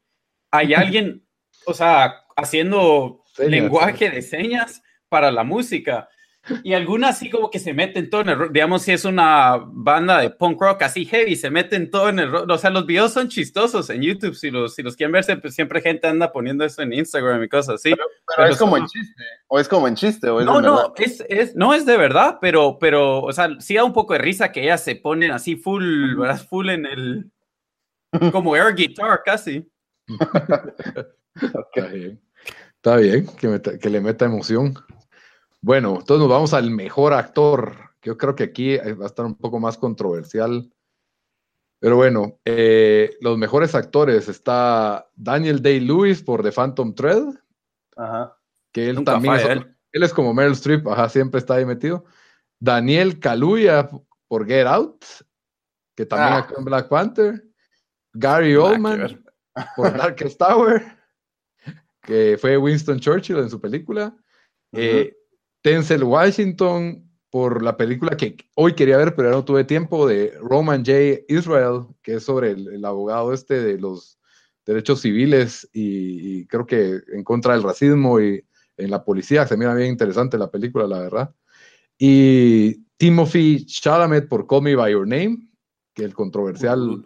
hay 0.50 0.74
alguien, 0.74 1.24
o 1.66 1.72
sea, 1.72 2.24
haciendo 2.36 3.22
lenguaje 3.38 4.10
de 4.10 4.22
señas 4.22 4.82
para 5.08 5.30
la 5.30 5.44
música. 5.44 6.08
Y 6.64 6.74
algunas 6.74 7.16
así 7.16 7.30
como 7.30 7.50
que 7.50 7.58
se 7.58 7.72
meten 7.74 8.10
todo 8.10 8.22
en 8.22 8.28
el 8.30 8.38
rock. 8.38 8.52
Digamos, 8.52 8.82
si 8.82 8.92
es 8.92 9.04
una 9.04 9.56
banda 9.66 10.18
de 10.20 10.30
punk 10.30 10.60
rock 10.60 10.82
así 10.82 11.04
heavy, 11.04 11.36
se 11.36 11.50
meten 11.50 11.90
todo 11.90 12.08
en 12.08 12.18
el 12.18 12.30
rock. 12.30 12.50
O 12.50 12.58
sea, 12.58 12.70
los 12.70 12.86
videos 12.86 13.12
son 13.12 13.28
chistosos 13.28 13.88
en 13.90 14.02
YouTube. 14.02 14.34
Si 14.34 14.50
los, 14.50 14.74
si 14.74 14.82
los 14.82 14.96
quieren 14.96 15.12
ver, 15.12 15.24
siempre, 15.24 15.50
siempre 15.50 15.80
gente 15.80 16.06
anda 16.06 16.32
poniendo 16.32 16.64
eso 16.64 16.82
en 16.82 16.92
Instagram 16.92 17.42
y 17.42 17.48
cosas 17.48 17.76
así. 17.76 17.90
Pero 17.90 18.04
Pero 18.36 18.48
es 18.48 18.58
como 18.58 18.76
en 18.76 18.86
chiste, 18.86 19.22
o 19.48 19.60
es 19.60 19.68
como 19.68 19.88
en 19.88 19.94
chiste, 19.94 20.28
o 20.28 20.40
es 20.40 20.46
no, 20.46 20.60
no, 20.60 20.92
es, 20.96 21.24
es, 21.28 21.54
no 21.56 21.74
es 21.74 21.86
de 21.86 21.96
verdad, 21.96 22.38
pero, 22.40 22.78
pero, 22.80 23.20
o 23.22 23.32
sea, 23.32 23.48
sí 23.60 23.74
da 23.74 23.84
un 23.84 23.92
poco 23.92 24.12
de 24.14 24.20
risa 24.20 24.50
que 24.52 24.62
ellas 24.62 24.82
se 24.82 24.96
ponen 24.96 25.30
así 25.30 25.56
full, 25.56 26.16
¿verdad? 26.16 26.40
Full 26.48 26.68
en 26.70 26.86
el, 26.86 27.30
como 28.32 28.56
air 28.56 28.74
guitar 28.74 29.22
casi. 29.24 29.68
Está 31.40 31.86
bien. 31.92 32.20
Está 32.76 32.96
bien, 32.96 33.26
que, 33.38 33.48
meta- 33.48 33.78
que 33.78 33.90
le 33.90 34.00
meta 34.00 34.24
emoción. 34.24 34.74
Bueno, 35.62 35.96
entonces 36.00 36.20
nos 36.20 36.28
vamos 36.28 36.54
al 36.54 36.70
mejor 36.70 37.12
actor. 37.12 37.74
Yo 38.02 38.16
creo 38.16 38.34
que 38.34 38.44
aquí 38.44 38.74
eh, 38.74 38.94
va 38.94 39.04
a 39.04 39.08
estar 39.08 39.26
un 39.26 39.34
poco 39.34 39.60
más 39.60 39.76
controversial. 39.76 40.72
Pero 41.80 41.96
bueno, 41.96 42.38
eh, 42.44 43.16
los 43.20 43.38
mejores 43.38 43.74
actores 43.74 44.28
está 44.28 45.08
Daniel 45.14 45.62
Day-Lewis 45.62 46.22
por 46.22 46.42
The 46.42 46.52
Phantom 46.52 46.94
Thread, 46.94 47.24
Ajá. 47.96 48.36
que 48.72 48.90
él 48.90 48.96
Nunca 48.96 49.12
también 49.12 49.34
es, 49.36 49.44
él 49.92 50.02
es 50.02 50.12
como 50.12 50.34
Meryl 50.34 50.52
Streep, 50.52 50.86
ajá, 50.88 51.08
siempre 51.08 51.38
está 51.38 51.54
ahí 51.54 51.64
metido. 51.64 52.04
Daniel 52.60 53.18
Kaluuya 53.18 53.88
por 54.28 54.46
Get 54.46 54.66
Out, 54.66 55.04
que 55.96 56.04
también 56.04 56.32
Ah. 56.34 56.38
actuó 56.40 56.58
en 56.58 56.64
Black 56.66 56.88
Panther. 56.88 57.44
Gary 58.12 58.52
Nada 58.54 58.64
Oldman 58.64 59.24
por 59.76 59.96
Darkest 60.14 60.38
Tower, 60.38 60.82
que 62.02 62.36
fue 62.38 62.58
Winston 62.58 63.00
Churchill 63.00 63.38
en 63.38 63.48
su 63.48 63.58
película. 63.60 64.14
Eh, 64.72 65.16
Denzel 65.62 66.04
Washington 66.04 67.08
por 67.30 67.62
la 67.62 67.76
película 67.76 68.16
que 68.16 68.36
hoy 68.56 68.74
quería 68.74 68.96
ver, 68.96 69.14
pero 69.14 69.30
no 69.30 69.44
tuve 69.44 69.64
tiempo, 69.64 70.06
de 70.06 70.32
Roman 70.40 70.84
J. 70.84 71.22
Israel, 71.28 71.86
que 72.02 72.14
es 72.14 72.24
sobre 72.24 72.50
el, 72.50 72.84
abogado 72.84 73.32
este 73.32 73.62
de 73.62 73.78
los 73.78 74.18
derechos 74.66 75.00
civiles 75.00 75.68
y, 75.72 76.40
y 76.40 76.46
creo 76.46 76.66
que 76.66 77.00
en 77.12 77.22
contra 77.22 77.54
del 77.54 77.62
racismo 77.62 78.20
y 78.20 78.44
en 78.76 78.90
la 78.90 79.04
policía. 79.04 79.46
Se 79.46 79.56
mira 79.56 79.74
bien 79.74 79.90
interesante 79.90 80.38
la 80.38 80.50
película, 80.50 80.86
la 80.86 81.00
verdad. 81.00 81.34
Y 81.98 82.84
Timothy 82.96 83.66
Chalamet 83.66 84.28
por 84.28 84.46
Call 84.46 84.62
Me 84.62 84.74
By 84.74 84.92
Your 84.92 85.06
Name, 85.06 85.48
que 85.94 86.04
el 86.04 86.14
controversial 86.14 87.04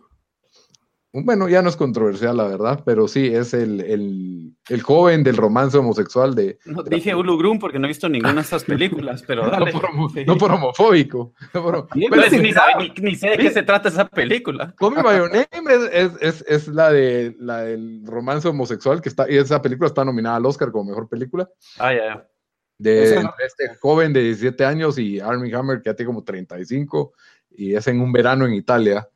bueno, 1.23 1.49
ya 1.49 1.62
no 1.62 1.69
es 1.69 1.77
controversial, 1.77 2.37
la 2.37 2.49
verdad, 2.49 2.83
pero 2.85 3.07
sí, 3.07 3.27
es 3.33 3.55
el, 3.55 3.81
el, 3.83 4.57
el 4.69 4.83
joven 4.83 5.23
del 5.23 5.37
romance 5.37 5.79
homosexual 5.79 6.35
de... 6.35 6.59
No 6.65 6.83
dije 6.83 7.15
Ulu 7.15 7.39
Grum 7.39 7.59
porque 7.61 7.79
no 7.79 7.87
he 7.87 7.89
visto 7.89 8.09
ninguna 8.09 8.35
de 8.35 8.41
estas 8.41 8.65
películas, 8.65 9.23
pero 9.27 9.49
dale. 9.49 9.73
No 9.73 9.81
por, 9.81 9.91
homo- 9.91 10.12
no 10.27 10.37
por 10.37 10.51
homofóbico. 10.51 11.33
no 11.55 11.62
por- 11.62 11.87
Pero 11.89 12.07
pero 12.11 12.23
ni, 12.43 12.49
sí, 12.49 12.53
sabe- 12.53 12.93
ni- 12.97 13.11
ni 13.11 13.15
sé 13.15 13.29
de 13.31 13.39
qué 13.39 13.51
se 13.53 13.62
trata 13.62 13.89
esa 13.91 14.09
película. 14.09 14.75
Call 14.77 14.93
Me 14.97 15.03
By 15.03 15.17
Your 15.19 15.31
Name 15.31 15.73
es, 15.75 15.91
es, 15.93 16.12
es, 16.21 16.45
es 16.49 16.69
la, 16.69 16.91
de, 16.91 17.37
la 17.39 17.61
del 17.62 18.03
romance 18.05 18.49
homosexual 18.49 19.01
que 19.01 19.09
está, 19.09 19.31
y 19.31 19.37
esa 19.37 19.62
película 19.62 19.87
está 19.87 20.05
nominada 20.05 20.37
al 20.37 20.47
Oscar 20.47 20.73
como 20.73 20.91
mejor 20.91 21.09
película. 21.09 21.49
Ah, 21.79 21.93
ya, 21.95 22.05
ya. 22.07 22.29
De 22.77 23.15
entre 23.15 23.47
este 23.47 23.77
joven 23.81 24.12
de 24.12 24.21
17 24.25 24.65
años 24.65 24.99
y 24.99 25.21
Armie 25.21 25.55
Hammer 25.55 25.81
que 25.81 25.91
ya 25.91 25.95
tiene 25.95 26.09
como 26.09 26.25
35 26.25 27.12
y 27.51 27.77
es 27.77 27.87
en 27.87 28.01
un 28.01 28.11
verano 28.12 28.47
en 28.47 28.55
Italia. 28.55 29.09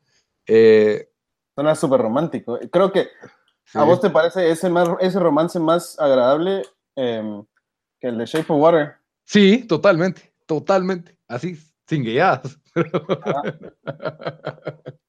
Eh, 0.47 1.08
Suena 1.59 1.75
súper 1.75 1.99
romántico. 1.99 2.57
Creo 2.71 2.89
que 2.89 3.09
sí. 3.65 3.77
a 3.77 3.83
vos 3.83 3.99
te 3.99 4.09
parece 4.09 4.49
ese, 4.49 4.69
más, 4.69 4.87
ese 5.01 5.19
romance 5.19 5.59
más 5.59 5.99
agradable 5.99 6.61
em, 6.95 7.43
que 7.99 8.07
el 8.07 8.17
de 8.17 8.25
Shape 8.25 8.53
of 8.53 8.61
Water. 8.61 8.95
Sí, 9.25 9.65
totalmente, 9.67 10.31
totalmente. 10.45 11.17
Así, 11.27 11.57
sin 11.85 12.03
guiadas. 12.03 12.57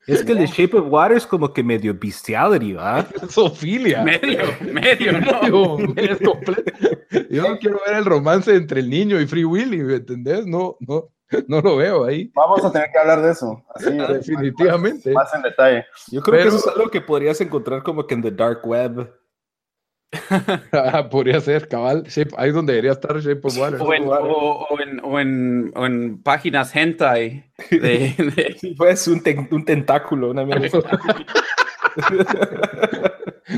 Es 0.09 0.25
que 0.25 0.33
el 0.33 0.39
de 0.39 0.47
Shape 0.49 0.79
of 0.79 0.87
Water 0.91 1.19
es 1.19 1.25
como 1.25 1.53
que 1.53 1.63
medio 1.63 1.95
bestiality, 1.95 2.73
¿va? 2.73 3.07
Sofilia. 3.29 4.03
Medio, 4.03 4.41
medio, 4.73 5.21
¿no? 5.21 5.79
Medio, 5.79 6.15
es 6.15 6.19
completo. 6.19 6.73
Yo 7.31 7.49
no 7.49 7.59
quiero 7.59 7.81
ver 7.87 7.99
el 7.99 8.05
romance 8.05 8.53
entre 8.57 8.81
el 8.81 8.91
niño 8.91 9.21
y 9.21 9.27
Free 9.29 9.45
Willy, 9.45 9.85
¿me 9.85 9.95
entendés? 9.97 10.47
No, 10.47 10.77
no, 10.81 11.11
no 11.49 11.61
lo 11.61 11.77
veo 11.77 12.05
ahí. 12.05 12.31
Vamos 12.35 12.65
a 12.65 12.73
tener 12.73 12.91
que 12.93 12.99
hablar 12.99 13.23
de 13.23 13.31
eso. 13.33 13.65
Así, 13.75 13.91
Definitivamente. 13.97 15.13
Más 15.13 15.33
en 15.35 15.43
detalle. 15.43 15.87
Yo 16.11 16.21
creo 16.23 16.39
Pero- 16.39 16.51
que 16.51 16.57
eso 16.57 16.69
es 16.71 16.77
algo 16.77 16.91
que 16.91 17.01
podrías 17.01 17.41
encontrar 17.41 17.83
como 17.83 18.07
que 18.07 18.15
en 18.15 18.23
the 18.23 18.31
dark 18.31 18.61
web. 18.67 19.13
Ah, 20.73 21.09
Podría 21.09 21.41
ser, 21.41 21.69
cabal. 21.69 22.03
Shape- 22.05 22.35
ahí 22.37 22.49
es 22.49 22.55
donde 22.55 22.73
debería 22.73 22.93
estar 22.93 23.17
Shape 23.21 23.41
of 23.47 23.57
Water. 23.57 23.81
O 23.81 23.95
en, 23.95 24.09
o, 24.09 24.13
o 24.69 24.81
en, 24.81 25.01
o, 25.05 25.21
en, 25.21 25.73
o 25.77 25.87
en 25.87 26.23
páginas 26.23 26.75
hentai 26.75 27.45
de, 27.71 27.79
de- 27.79 28.57
Sí, 28.61 28.75
pues 28.77 29.07
un, 29.07 29.23
ten- 29.23 29.49
un 29.53 29.65
tentáculo, 29.65 30.31
una 30.31 30.45
mierda. 30.45 30.69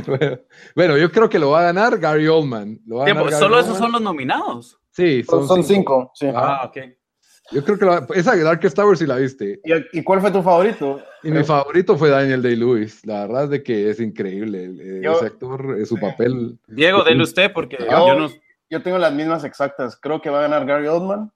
bueno, 0.06 0.38
bueno, 0.74 0.98
yo 0.98 1.10
creo 1.10 1.28
que 1.28 1.38
lo 1.38 1.50
va 1.50 1.60
a 1.60 1.64
ganar 1.64 1.98
Gary 1.98 2.28
Oldman. 2.28 2.80
Lo 2.86 2.96
va 2.96 3.02
a 3.02 3.06
Tiempo, 3.06 3.24
ganar 3.24 3.40
Gary 3.40 3.42
Solo 3.50 3.60
esos 3.60 3.78
son 3.78 3.92
los 3.92 4.00
nominados. 4.02 4.78
Sí, 4.90 5.22
Son, 5.24 5.48
son 5.48 5.64
cinco. 5.64 6.10
sí. 6.14 6.26
Ah, 6.34 6.64
ok. 6.66 6.76
Yo 7.52 7.64
creo 7.64 7.78
que 7.78 7.84
la- 7.84 8.06
esa 8.14 8.34
de 8.34 8.42
Darkest 8.42 8.74
Tower 8.76 8.96
sí 8.96 9.06
la 9.06 9.16
viste. 9.16 9.60
¿Y, 9.64 9.98
y 9.98 10.02
cuál 10.02 10.20
fue 10.20 10.30
tu 10.30 10.42
favorito? 10.42 11.00
Y 11.22 11.30
mi 11.30 11.44
favorito 11.44 11.96
fue 11.98 12.08
Daniel 12.10 12.42
Day-Lewis. 12.42 13.04
La 13.06 13.26
verdad 13.26 13.44
es 13.44 13.50
de 13.50 13.62
que 13.62 13.90
es 13.90 14.00
increíble. 14.00 14.64
eh, 14.78 15.00
Yo- 15.02 15.12
ese 15.16 15.26
actor, 15.26 15.76
su 15.86 15.98
papel. 15.98 16.58
Diego, 16.66 17.04
dele 17.04 17.22
usted 17.22 17.52
porque 17.52 17.76
Yo- 17.78 18.08
yo 18.08 18.18
no... 18.18 18.28
Yo 18.70 18.82
tengo 18.82 18.96
las 18.96 19.12
mismas 19.12 19.44
exactas. 19.44 19.98
Creo 20.00 20.22
que 20.22 20.30
va 20.30 20.38
a 20.38 20.42
ganar 20.48 20.64
Gary 20.64 20.86
Oldman. 20.86 21.30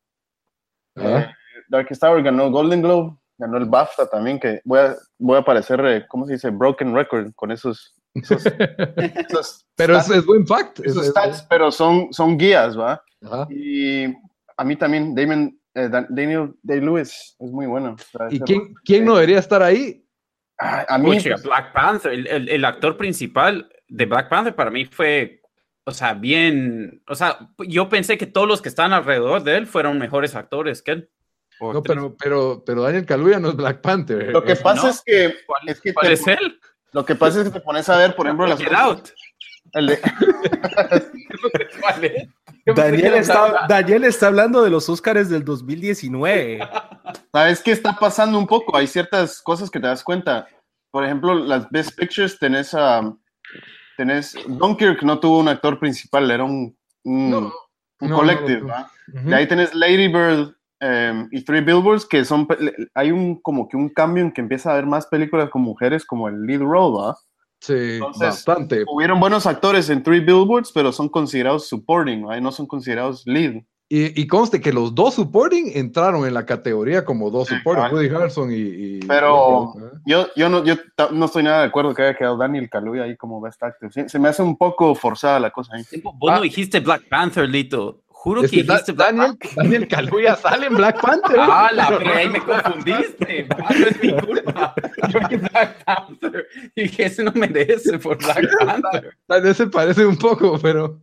¿ah? 0.96 1.18
Eh, 1.20 1.26
Darkest 1.68 2.00
Tower 2.00 2.22
ganó 2.22 2.50
Golden 2.50 2.80
Globe, 2.80 3.14
ganó 3.36 3.58
el 3.58 3.66
BAFTA 3.66 4.06
también, 4.08 4.40
que 4.40 4.62
voy 4.64 4.78
a, 4.78 4.96
voy 5.18 5.36
a 5.36 5.42
parecer, 5.44 5.84
eh, 5.84 6.06
¿cómo 6.08 6.24
se 6.26 6.32
dice? 6.32 6.48
Broken 6.48 6.94
record 6.94 7.32
con 7.34 7.50
esos... 7.52 7.94
esos, 8.14 8.42
esos 8.96 9.66
Pero 9.76 9.98
es, 9.98 10.08
stats- 10.08 10.16
es 10.16 10.24
buen 10.24 10.46
fact. 10.46 10.78
es- 10.80 10.92
esos 10.92 11.02
es- 11.04 11.10
stats, 11.10 11.42
pero 11.50 11.70
son, 11.70 12.10
son 12.12 12.38
guías, 12.38 12.78
¿va? 12.78 13.02
ajá. 13.22 13.46
Y 13.50 14.06
a 14.56 14.64
mí 14.64 14.76
también, 14.76 15.14
Damon, 15.14 15.55
eh, 15.76 15.88
Dan- 15.88 16.06
Daniel 16.10 16.54
Day-Lewis 16.62 17.36
es 17.38 17.50
muy 17.52 17.66
bueno. 17.66 17.94
O 17.94 18.18
sea, 18.18 18.26
¿Y 18.30 18.40
quién, 18.40 18.74
quién 18.84 19.04
no 19.04 19.14
debería 19.14 19.38
estar 19.38 19.62
ahí? 19.62 20.02
Ah, 20.58 20.84
a 20.88 20.98
mí, 20.98 21.14
Pucha, 21.16 21.30
pues, 21.30 21.42
Black 21.44 21.72
Panther, 21.72 22.12
el, 22.12 22.26
el- 22.26 22.48
el 22.48 22.64
actor 22.64 22.96
principal 22.96 23.70
de 23.88 24.06
Black 24.06 24.28
Panther 24.28 24.54
para 24.56 24.70
mí 24.70 24.86
fue, 24.86 25.42
o 25.84 25.92
sea, 25.92 26.14
bien, 26.14 27.02
o 27.06 27.14
sea, 27.14 27.38
yo 27.68 27.88
pensé 27.88 28.16
que 28.18 28.26
todos 28.26 28.48
los 28.48 28.62
que 28.62 28.68
estaban 28.70 28.92
alrededor 28.92 29.42
de 29.44 29.56
él 29.56 29.66
fueron 29.66 29.98
mejores 29.98 30.34
actores 30.34 30.82
que 30.82 30.90
él. 30.92 31.10
O 31.60 31.72
No, 31.72 31.82
pero, 31.82 32.16
pero, 32.18 32.62
pero 32.66 32.82
Daniel 32.82 33.06
Kaluuya 33.06 33.38
no 33.38 33.50
es 33.50 33.56
Black 33.56 33.80
Panther. 33.80 34.30
lo 34.32 34.42
que 34.44 34.56
pasa 34.56 34.82
no. 34.84 34.88
es 34.88 35.02
que... 35.04 35.34
¿Cuál, 35.46 35.68
es 35.68 35.80
que 35.80 35.94
cuál 35.94 36.06
te- 36.08 36.12
es 36.14 36.26
él? 36.26 36.58
Lo 36.92 37.04
que 37.04 37.14
pasa 37.14 37.38
es 37.40 37.44
que 37.48 37.50
te 37.52 37.60
pones 37.60 37.88
a 37.88 37.96
ver, 37.98 38.14
por 38.16 38.26
ejemplo, 38.26 38.46
las 38.46 38.58
Get 38.58 38.72
Out. 38.72 39.08
el 39.74 39.86
de- 39.88 40.00
¿Cuál 41.80 42.04
es? 42.04 42.28
Daniel 42.74 43.14
está, 43.14 43.66
Daniel 43.68 44.04
está 44.04 44.26
hablando 44.26 44.62
de 44.62 44.70
los 44.70 44.88
Oscars 44.88 45.28
del 45.28 45.44
2019. 45.44 46.58
¿Sabes 47.32 47.62
qué 47.62 47.72
está 47.72 47.96
pasando 47.98 48.38
un 48.38 48.46
poco? 48.46 48.76
Hay 48.76 48.86
ciertas 48.86 49.40
cosas 49.40 49.70
que 49.70 49.78
te 49.78 49.86
das 49.86 50.02
cuenta. 50.02 50.48
Por 50.90 51.04
ejemplo, 51.04 51.34
las 51.34 51.70
Best 51.70 51.96
Pictures 51.96 52.38
tenés 52.38 52.74
a... 52.74 53.14
tenés... 53.96 54.36
Dunkirk 54.48 55.02
no 55.02 55.20
tuvo 55.20 55.38
un 55.38 55.48
actor 55.48 55.78
principal, 55.78 56.30
era 56.30 56.42
un, 56.42 56.76
un, 57.04 57.30
No, 57.30 57.38
un 57.38 57.52
no, 58.00 58.08
no 58.08 58.16
collective. 58.16 58.72
De 59.06 59.34
ahí 59.34 59.46
tenés 59.46 59.72
Lady 59.74 60.08
Bird 60.08 60.56
em, 60.80 61.28
y 61.30 61.44
Three 61.44 61.60
Billboards, 61.60 62.04
que 62.04 62.24
son... 62.24 62.48
Hay 62.94 63.12
un 63.12 63.40
como 63.40 63.68
que 63.68 63.76
un 63.76 63.90
cambio 63.90 64.24
en 64.24 64.32
que 64.32 64.40
empieza 64.40 64.70
a 64.70 64.72
haber 64.72 64.86
más 64.86 65.06
películas 65.06 65.50
con 65.50 65.62
mujeres 65.62 66.04
como 66.04 66.28
el 66.28 66.42
lead 66.44 66.60
role. 66.60 67.14
Sí, 67.60 67.72
Entonces, 67.94 68.20
bastante. 68.28 68.84
Hubieron 68.88 69.18
buenos 69.18 69.46
actores 69.46 69.88
en 69.90 70.02
Three 70.02 70.20
Billboards, 70.20 70.70
pero 70.72 70.92
son 70.92 71.08
considerados 71.08 71.68
supporting. 71.68 72.26
Y 72.36 72.40
no 72.40 72.52
son 72.52 72.66
considerados 72.66 73.22
lead. 73.26 73.62
Y, 73.88 74.20
y 74.20 74.26
conste 74.26 74.60
que 74.60 74.72
los 74.72 74.96
dos 74.96 75.14
supporting 75.14 75.70
entraron 75.74 76.26
en 76.26 76.34
la 76.34 76.44
categoría 76.44 77.04
como 77.04 77.30
dos 77.30 77.46
Sí, 77.46 77.54
supporting. 77.56 77.94
Woody 77.96 78.08
Harrelson 78.08 78.50
y... 78.50 78.56
y- 78.56 79.00
Pero- 79.06 79.74
¿eh? 79.78 79.98
Yo, 80.04 80.26
yo, 80.34 80.48
no, 80.48 80.64
yo 80.64 80.74
no 81.12 81.26
estoy 81.26 81.44
nada 81.44 81.60
de 81.60 81.66
acuerdo 81.66 81.94
que 81.94 82.02
haya 82.02 82.16
quedado 82.18 82.36
Daniel 82.36 82.68
Kaluuya 82.68 83.04
ahí 83.04 83.16
como 83.16 83.40
Best 83.40 83.62
Actor. 83.62 83.92
Se, 83.92 84.08
se 84.08 84.18
me 84.18 84.28
hace 84.28 84.42
un 84.42 84.56
poco 84.56 84.92
forzada 84.96 85.38
la 85.38 85.50
cosa 85.52 85.76
ahí. 85.76 85.84
Vos 86.02 86.30
Ah. 86.32 86.36
no 86.36 86.40
dijiste 86.42 86.80
Black 86.80 87.08
Panther, 87.08 87.48
Lito. 87.48 88.02
Juro 88.26 88.42
Es 88.42 88.50
que 88.50 88.56
que 88.56 88.62
Da- 88.64 88.82
Daniel. 88.92 89.38
Daniel 89.54 89.86
Kaluuya 89.86 90.34
sale 90.34 90.66
en 90.66 90.74
Black 90.74 91.00
Panther. 91.00 91.36
Ah, 91.38 91.70
la 91.72 91.90
verga, 91.90 92.16
ahí 92.16 92.28
me 92.28 92.40
confundiste. 92.40 93.46
Ah, 93.56 93.72
no 93.78 93.86
es 93.86 94.02
mi 94.02 94.12
culpa. 94.16 94.74
Yo 95.10 95.20
vi 95.30 95.36
Black 95.36 95.84
Panther 95.84 96.48
y 96.74 96.82
dije, 96.82 97.04
ese 97.04 97.22
no 97.22 97.30
merece 97.32 98.00
por 98.00 98.18
Black 98.18 98.44
Panther. 98.58 99.16
Tal 99.28 99.42
vez 99.42 99.56
se 99.56 99.68
parece 99.68 100.04
un 100.04 100.16
poco, 100.16 100.58
pero 100.60 101.00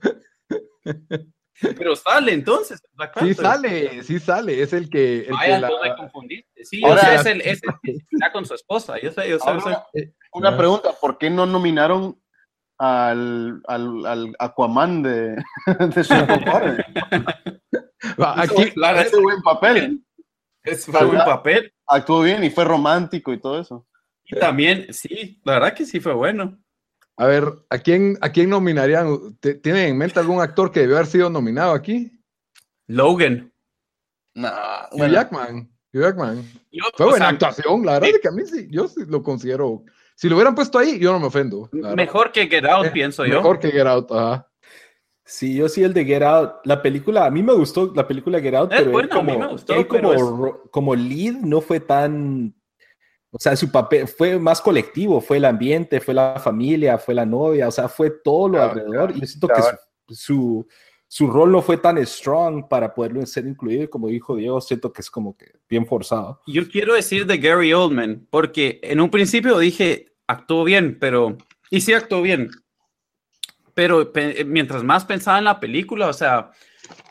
Pero 1.62 1.96
sale 1.96 2.34
entonces 2.34 2.82
Black 2.94 3.18
sí 3.22 3.34
sale, 3.34 4.04
sí 4.04 4.20
sale. 4.20 4.62
Es 4.62 4.74
el 4.74 4.90
que... 4.90 5.20
El 5.22 5.32
Vaya, 5.32 5.56
que 5.56 5.62
la- 5.62 5.70
me 5.82 5.96
confundiste. 5.96 6.66
Sí, 6.66 6.82
Ahora- 6.84 6.96
o 7.02 7.06
sea, 7.06 7.16
es 7.16 7.26
el, 7.26 7.40
es 7.42 7.62
el 7.64 7.70
que 7.84 7.92
está 8.12 8.32
con 8.34 8.46
su 8.46 8.54
esposa. 8.54 9.00
Yo 9.02 9.12
sé, 9.12 9.30
yo 9.30 9.40
sé. 9.40 9.46
yo 9.54 9.60
sé. 9.62 9.70
Ahora, 9.70 9.88
una 10.34 10.50
Ah. 10.50 10.58
pregunta, 10.58 10.90
¿por 11.00 11.18
qué 11.18 11.30
no 11.30 11.46
nominaron 11.46 12.20
al, 12.86 13.62
al, 13.68 14.06
al 14.06 14.36
Aquaman 14.40 15.04
de, 15.04 15.36
de? 15.68 16.86
Va, 18.20 18.36
Hizo- 18.46 18.62
aquí, 18.62 18.72
Claro, 18.72 19.02
hizo 19.02 19.22
buen 19.22 19.42
papel. 19.42 20.04
Es 20.64 20.86
fue 20.86 21.06
un 21.06 21.18
papel. 21.18 21.74
Actuó 21.88 22.22
bien 22.22 22.44
y 22.44 22.50
fue 22.50 22.64
romántico 22.66 23.34
y 23.34 23.40
todo 23.40 23.60
eso. 23.60 23.86
Y 24.26 24.36
también, 24.40 24.94
sí, 24.94 25.40
la 25.44 25.54
verdad 25.54 25.74
que 25.74 25.86
sí 25.86 26.00
fue 26.00 26.14
bueno. 26.14 26.58
a 27.18 27.26
ver, 27.28 27.46
¿a 27.70 27.78
quién, 27.78 28.18
¿a 28.22 28.30
quién 28.32 28.50
nominarían? 28.50 29.36
¿Te- 29.40 29.56
¿Tienen 29.56 29.90
en 29.90 29.98
mente 29.98 30.20
algún 30.20 30.42
actor 30.42 30.72
que 30.72 30.80
debió 30.82 30.96
haber 30.96 31.08
sido 31.08 31.30
nominado 31.30 31.74
aquí? 31.74 32.12
Logan. 32.88 33.52
Nah, 34.36 34.88
Hugh 34.92 35.10
Jackman. 35.12 35.70
Jackman. 35.92 36.44
Yo, 36.72 36.84
Fue 36.96 37.06
buena 37.08 37.26
sea, 37.26 37.34
actuación, 37.34 37.86
la 37.86 37.94
verdad 37.94 38.10
es 38.16 38.20
que 38.20 38.28
a 38.30 38.32
mí 38.32 38.42
sí, 38.46 38.68
yo 38.72 38.88
sí 38.88 39.02
lo 39.08 39.22
considero. 39.22 39.84
Si 40.24 40.30
lo 40.30 40.36
hubieran 40.38 40.56
puesto 40.56 40.80
ahí, 40.80 40.98
yo 41.00 41.12
no 41.12 41.20
me 41.20 41.26
ofendo. 41.26 41.70
Mejor 41.74 42.32
que 42.32 42.48
Get 42.48 42.64
Out, 42.64 42.86
Eh, 42.86 42.92
pienso 42.92 43.26
yo. 43.26 43.36
Mejor 43.36 43.60
que 43.60 43.70
Get 43.70 43.86
Out, 43.86 44.10
ajá. 44.10 44.50
Sí, 45.26 45.54
yo 45.54 45.68
sí 45.68 45.84
el 45.84 45.94
de 45.94 46.06
Get 46.06 46.24
Out. 46.24 46.52
La 46.64 46.82
película, 46.82 47.26
a 47.26 47.30
mí 47.30 47.44
me 47.44 47.52
gustó 47.52 47.92
la 47.94 48.08
película 48.08 48.40
Get 48.40 48.56
Out, 48.56 48.72
Es 48.72 48.78
pero 48.78 48.86
él 48.92 48.94
buena, 49.10 49.16
a 49.18 49.22
mí 49.22 49.34
como, 49.34 49.40
me 49.46 49.52
gustó, 49.52 49.74
él 49.74 49.86
como, 49.86 50.14
es- 50.14 50.22
como 50.72 50.96
lead 50.96 51.34
no 51.42 51.60
fue 51.60 51.82
tan... 51.82 52.56
O 53.32 53.38
sea, 53.38 53.54
su 53.58 53.70
papel 53.70 54.08
fue 54.08 54.40
más 54.40 54.62
colectivo, 54.62 55.20
fue 55.20 55.36
el 55.36 55.44
ambiente, 55.44 56.00
fue 56.00 56.14
la 56.14 56.40
familia, 56.40 56.98
fue 56.98 57.14
la 57.16 57.26
novia, 57.26 57.68
o 57.68 57.72
sea, 57.72 57.90
fue 57.90 58.10
todo 58.24 58.48
lo 58.48 58.62
alrededor. 58.62 59.12
Y 59.14 59.20
yo 59.20 59.28
siento 59.28 59.50
que 59.50 59.62
su, 60.08 60.16
su, 60.16 60.68
su 61.10 61.28
rol 61.28 61.52
no 61.52 61.62
fue 61.62 61.76
tan 61.76 61.98
strong 62.06 62.70
para 62.70 62.94
poderlo 62.94 63.26
ser 63.26 63.46
incluido. 63.46 63.84
y 63.84 63.88
Como 63.90 64.08
dijo 64.08 64.38
Diego, 64.38 64.62
siento 64.62 64.94
que 64.94 65.02
es 65.02 65.12
como 65.12 65.36
que 65.36 65.52
bien 65.68 65.86
forzado. 65.86 66.40
Yo 66.48 66.66
quiero 66.70 66.94
decir 66.94 67.26
de 67.26 67.38
Gary 67.40 67.74
Oldman, 67.74 68.26
porque 68.30 68.80
en 68.84 69.02
un 69.02 69.10
principio 69.10 69.58
dije, 69.60 70.13
actuó 70.28 70.64
bien, 70.64 70.98
pero... 71.00 71.38
Y 71.70 71.82
sí 71.82 71.94
actuó 71.94 72.22
bien. 72.22 72.50
Pero 73.74 74.12
pe- 74.14 74.44
mientras 74.46 74.84
más 74.84 75.06
pensaba 75.06 75.40
en 75.40 75.46
la 75.46 75.60
película, 75.60 76.08
o 76.08 76.14
sea, 76.14 76.52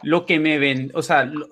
lo 0.02 0.24
que 0.26 0.38
me 0.38 0.58
ven, 0.58 0.90
o 0.94 1.02
sea, 1.02 1.24
lo, 1.24 1.48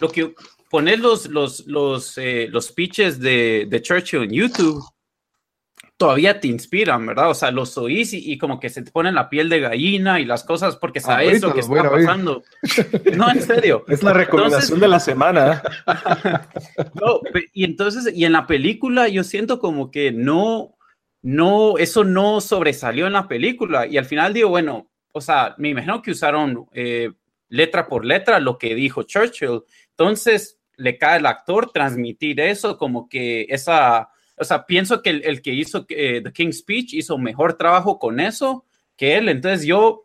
lo 0.00 0.08
que 0.10 0.34
poner 0.70 1.00
los, 1.00 1.26
los, 1.26 1.66
los, 1.66 2.16
eh, 2.18 2.48
los 2.50 2.66
speeches 2.66 3.18
de, 3.18 3.66
de 3.68 3.82
Churchill 3.82 4.22
en 4.22 4.30
YouTube 4.30 4.84
todavía 5.96 6.40
te 6.40 6.48
inspiran, 6.48 7.06
¿verdad? 7.06 7.30
O 7.30 7.34
sea, 7.34 7.50
los 7.52 7.78
oís 7.78 8.12
y, 8.14 8.32
y 8.32 8.36
como 8.38 8.58
que 8.58 8.68
se 8.68 8.82
te 8.82 8.90
pone 8.90 9.12
la 9.12 9.28
piel 9.30 9.48
de 9.48 9.60
gallina 9.60 10.18
y 10.20 10.24
las 10.24 10.42
cosas 10.42 10.76
porque 10.76 10.98
sabes 11.00 11.40
lo 11.40 11.54
que 11.54 11.60
está 11.60 11.72
oír. 11.72 11.90
pasando. 12.06 12.42
No, 13.16 13.30
en 13.30 13.40
serio. 13.42 13.84
Es 13.88 14.02
la 14.02 14.12
recomendación 14.12 14.80
de 14.80 14.88
la 14.88 15.00
semana. 15.00 15.62
No, 16.94 17.20
pe- 17.32 17.50
y 17.52 17.64
entonces, 17.64 18.12
y 18.14 18.24
en 18.24 18.32
la 18.32 18.46
película 18.46 19.08
yo 19.08 19.22
siento 19.24 19.58
como 19.60 19.90
que 19.90 20.10
no, 20.12 20.76
no, 21.24 21.78
eso 21.78 22.04
no 22.04 22.42
sobresalió 22.42 23.06
en 23.06 23.14
la 23.14 23.26
película. 23.26 23.86
Y 23.86 23.96
al 23.96 24.04
final 24.04 24.34
digo, 24.34 24.50
bueno, 24.50 24.90
o 25.10 25.22
sea, 25.22 25.54
me 25.56 25.70
imagino 25.70 26.02
que 26.02 26.10
usaron 26.10 26.66
eh, 26.72 27.12
letra 27.48 27.88
por 27.88 28.04
letra 28.04 28.38
lo 28.40 28.58
que 28.58 28.74
dijo 28.74 29.04
Churchill. 29.04 29.62
Entonces, 29.88 30.60
le 30.76 30.98
cae 30.98 31.16
al 31.16 31.24
actor 31.24 31.72
transmitir 31.72 32.40
eso 32.40 32.76
como 32.76 33.08
que 33.08 33.46
esa, 33.48 34.10
o 34.36 34.44
sea, 34.44 34.66
pienso 34.66 35.00
que 35.00 35.10
el, 35.10 35.40
que 35.40 35.54
hizo 35.54 35.86
eh, 35.88 36.20
The 36.22 36.30
King's 36.30 36.58
Speech 36.58 36.92
hizo 36.92 37.16
mejor 37.16 37.54
trabajo 37.54 37.98
con 37.98 38.20
eso 38.20 38.66
que 38.94 39.16
él. 39.16 39.30
Entonces, 39.30 39.66
yo 39.66 40.02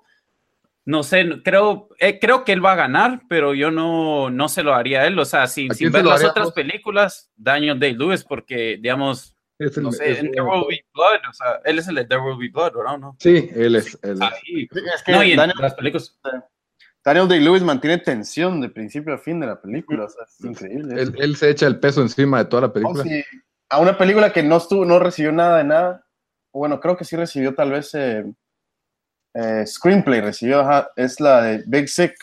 no 0.85 1.03
sé, 1.03 1.27
creo, 1.43 1.89
eh, 1.99 2.17
creo 2.17 2.45
que 2.45 2.53
él 2.53 2.63
va 2.63 2.71
a 2.71 2.77
ganar, 2.77 3.23
pero 3.27 3.53
yo 3.53 3.71
no, 3.71 4.29
no 4.29 4.47
se 4.47 4.63
lo 4.63 4.73
haría 4.73 5.01
a 5.01 5.07
él. 5.07 5.19
O 5.19 5.25
sea, 5.25 5.47
sin, 5.47 5.73
sin 5.75 5.91
ver 5.91 6.05
las 6.05 6.23
otras 6.23 6.53
películas, 6.53 7.29
Daniel 7.35 7.77
Day-Lewis, 7.77 8.23
porque, 8.23 8.77
digamos, 8.79 9.35
es 9.59 9.77
el, 9.77 9.83
no 9.83 9.91
sé, 9.91 10.19
en 10.19 10.31
There 10.31 10.43
Will 10.43 10.65
Be 10.69 10.85
Blood, 10.93 11.29
o 11.29 11.33
sea, 11.33 11.59
él 11.65 11.79
es 11.79 11.87
el 11.87 11.95
de 11.95 12.05
There 12.05 12.21
Will 12.21 12.37
Be 12.37 12.49
Blood, 12.49 12.75
¿o 12.77 12.97
no? 12.97 13.17
Sí, 13.19 13.49
él 13.53 13.75
es. 13.75 13.97
Él 14.01 14.19
es. 14.21 14.29
Sí, 14.41 14.69
es 14.95 15.03
que 15.03 15.11
no, 15.11 15.23
y 15.23 15.35
Daniel, 15.35 15.57
las 15.59 15.73
películas. 15.73 16.17
Daniel 17.03 17.27
Day-Lewis 17.27 17.63
mantiene 17.63 17.97
tensión 17.97 18.61
de 18.61 18.69
principio 18.69 19.13
a 19.13 19.17
fin 19.17 19.39
de 19.39 19.47
la 19.47 19.61
película, 19.61 20.05
o 20.05 20.09
sea, 20.09 20.23
es 20.23 20.45
increíble. 20.45 21.01
Él, 21.01 21.13
él, 21.17 21.35
se 21.35 21.49
echa 21.49 21.67
el 21.67 21.79
peso 21.79 22.01
encima 22.01 22.39
de 22.39 22.45
toda 22.45 22.63
la 22.63 22.73
película. 22.73 23.03
Oh, 23.03 23.07
sí. 23.07 23.23
A 23.69 23.79
una 23.79 23.97
película 23.97 24.31
que 24.31 24.43
no 24.43 24.57
estuvo, 24.57 24.85
no 24.85 24.97
recibió 24.99 25.31
nada 25.31 25.57
de 25.57 25.63
nada. 25.65 26.05
Bueno, 26.53 26.79
creo 26.79 26.97
que 26.97 27.05
sí 27.05 27.15
recibió 27.15 27.53
tal 27.53 27.71
vez 27.71 27.93
eh, 27.93 28.25
eh, 29.33 29.63
screenplay, 29.65 30.21
recibió, 30.21 30.61
ajá, 30.61 30.89
es 30.95 31.19
la 31.19 31.41
de 31.43 31.63
Big 31.67 31.87
Sick. 31.87 32.15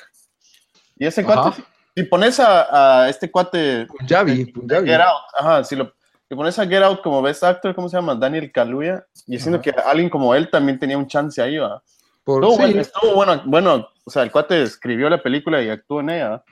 Y 0.96 1.06
ese 1.06 1.22
cuate, 1.22 1.62
si 1.94 2.02
pones 2.04 2.40
a, 2.40 3.02
a 3.04 3.08
este 3.08 3.30
cuate. 3.30 3.86
Punjabi, 3.86 4.46
Punjabi. 4.46 4.88
Get 4.88 5.00
Out, 5.00 5.22
ajá, 5.38 5.64
si 5.64 5.76
lo 5.76 5.94
y 6.28 6.34
pones 6.34 6.58
a 6.58 6.66
Get 6.66 6.82
Out 6.82 7.02
como 7.02 7.22
best 7.22 7.44
actor, 7.44 7.74
¿cómo 7.74 7.88
se 7.88 7.96
llama? 7.96 8.14
Daniel 8.14 8.50
Kaluuya, 8.50 9.06
y 9.26 9.38
siento 9.38 9.60
que 9.60 9.70
alguien 9.70 10.10
como 10.10 10.34
él 10.34 10.50
también 10.50 10.78
tenía 10.78 10.98
un 10.98 11.06
chance 11.06 11.40
ahí, 11.40 11.58
¿va? 11.58 11.82
Por, 12.24 12.42
estuvo, 12.42 12.58
bueno, 12.58 12.80
estuvo 12.80 13.14
bueno, 13.14 13.42
bueno, 13.46 13.88
o 14.04 14.10
sea, 14.10 14.24
el 14.24 14.32
cuate 14.32 14.62
escribió 14.62 15.08
la 15.08 15.22
película 15.22 15.62
y 15.62 15.68
actuó 15.68 16.00
en 16.00 16.10
ella, 16.10 16.42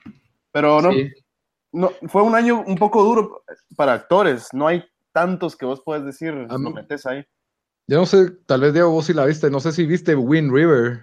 pero 0.53 0.81
no, 0.81 0.91
no, 1.73 1.91
fue 2.07 2.23
un 2.23 2.37
año 2.37 2.63
un 2.65 2.77
poco 2.77 3.03
duro 3.03 3.43
para 3.77 3.95
actores, 3.95 4.49
no 4.53 4.69
hay 4.69 4.85
tantos 5.13 5.57
que 5.57 5.67
vos 5.67 5.83
puedes 5.85 6.05
decir, 6.05 6.33
lo 6.33 6.59
metes 6.59 7.07
ahí. 7.07 7.25
Yo 7.87 7.99
no 7.99 8.07
sé, 8.07 8.31
tal 8.47 8.61
vez 8.61 8.73
Diego, 8.73 8.91
vos 8.91 9.07
sí 9.07 9.13
la 9.13 9.27
viste, 9.27 9.51
no 9.51 9.61
sé 9.61 9.73
si 9.73 9.85
viste 9.85 10.15
Wind 10.15 10.53
River. 10.53 11.03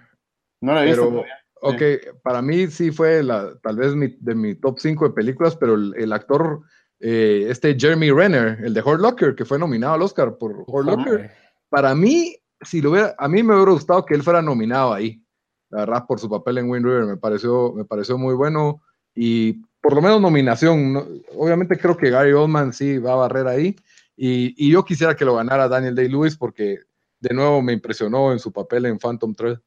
No 0.62 0.74
la 0.74 0.84
he 0.84 0.88
visto. 0.88 1.24
Ok, 1.64 1.82
para 2.24 2.42
mí 2.42 2.68
sí 2.68 2.90
fue 2.92 3.22
la, 3.22 3.54
tal 3.62 3.76
vez 3.76 3.94
mi, 3.94 4.08
de 4.20 4.34
mi 4.34 4.56
top 4.56 4.80
5 4.80 5.10
de 5.10 5.14
películas, 5.14 5.56
pero 5.56 5.76
el, 5.76 5.94
el 5.96 6.12
actor 6.12 6.64
eh, 7.02 7.48
este 7.50 7.76
Jeremy 7.78 8.12
Renner, 8.12 8.60
el 8.64 8.76
de 8.76 8.82
Hurt 8.82 9.02
Locker, 9.02 9.34
que 9.34 9.44
fue 9.44 9.58
nominado 9.58 9.96
al 9.96 10.04
Oscar 10.04 10.38
por 10.38 10.64
Hurt 10.68 10.86
Locker. 10.86 11.32
Para 11.68 11.96
mí, 11.96 12.38
si 12.62 12.80
lo 12.80 12.92
hubiera, 12.92 13.16
a 13.18 13.28
mí 13.28 13.42
me 13.42 13.56
hubiera 13.56 13.72
gustado 13.72 14.06
que 14.06 14.14
él 14.14 14.22
fuera 14.22 14.42
nominado 14.42 14.94
ahí, 14.94 15.24
la 15.70 15.80
verdad, 15.80 16.06
por 16.08 16.20
su 16.20 16.30
papel 16.30 16.60
en 16.60 16.70
Wind 16.70 16.86
River, 16.86 17.06
me 17.06 17.18
pareció, 17.18 17.74
me 17.74 17.86
pareció 17.86 18.20
muy 18.20 18.36
bueno 18.36 18.82
y 19.16 19.54
por 19.82 19.96
lo 19.96 20.02
menos 20.02 20.22
nominación. 20.22 21.24
Obviamente 21.36 21.78
creo 21.78 21.98
que 21.98 22.12
Gary 22.12 22.34
Oldman 22.34 22.72
sí 22.72 23.00
va 23.00 23.14
a 23.14 23.16
barrer 23.16 23.48
ahí 23.48 23.76
y, 24.16 24.54
y 24.58 24.72
yo 24.72 24.86
quisiera 24.86 25.16
que 25.16 25.26
lo 25.26 25.36
ganara 25.36 25.68
Daniel 25.68 25.96
Day-Lewis 25.96 26.38
porque 26.38 26.82
de 27.20 27.34
nuevo 27.34 27.64
me 27.64 27.74
impresionó 27.74 28.32
en 28.32 28.38
su 28.38 28.52
papel 28.52 28.86
en 28.86 29.00
Phantom 29.00 29.34
Thread. 29.34 29.58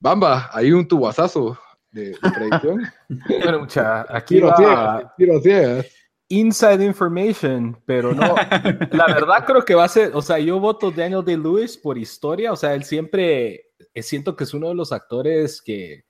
Bamba, 0.00 0.50
ahí 0.52 0.72
un 0.72 0.88
tubazazo 0.88 1.56
de, 1.92 2.10
de 2.10 2.30
predicción. 2.34 2.82
bueno, 3.28 3.60
mucha, 3.60 4.06
aquí 4.08 4.36
tiro 4.36 4.48
va... 4.48 5.14
tiro 5.16 5.40
ciegas 5.40 5.86
inside 6.32 6.82
information, 6.82 7.76
pero 7.84 8.14
no. 8.14 8.34
la 8.92 9.06
verdad 9.06 9.44
creo 9.46 9.64
que 9.64 9.74
va 9.74 9.84
a 9.84 9.88
ser, 9.88 10.12
o 10.14 10.22
sea, 10.22 10.38
yo 10.38 10.58
voto 10.58 10.90
Daniel 10.90 11.24
Day-Lewis 11.24 11.76
por 11.76 11.98
historia, 11.98 12.52
o 12.52 12.56
sea, 12.56 12.74
él 12.74 12.84
siempre, 12.84 13.66
eh, 13.92 14.02
siento 14.02 14.34
que 14.34 14.44
es 14.44 14.54
uno 14.54 14.68
de 14.68 14.74
los 14.74 14.92
actores 14.92 15.60
que, 15.60 16.04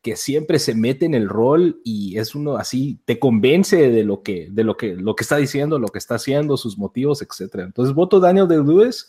que 0.00 0.16
siempre 0.16 0.58
se 0.58 0.74
mete 0.74 1.04
en 1.04 1.12
el 1.12 1.28
rol 1.28 1.80
y 1.84 2.18
es 2.18 2.34
uno 2.34 2.56
así, 2.56 3.02
te 3.04 3.18
convence 3.18 3.90
de 3.90 4.02
lo 4.02 4.22
que, 4.22 4.48
de 4.50 4.64
lo 4.64 4.78
que, 4.78 4.94
lo 4.94 5.14
que 5.14 5.24
está 5.24 5.36
diciendo, 5.36 5.78
lo 5.78 5.88
que 5.88 5.98
está 5.98 6.14
haciendo, 6.14 6.56
sus 6.56 6.78
motivos, 6.78 7.20
etc. 7.20 7.56
Entonces 7.56 7.94
voto 7.94 8.18
Daniel 8.18 8.48
Day-Lewis. 8.48 9.08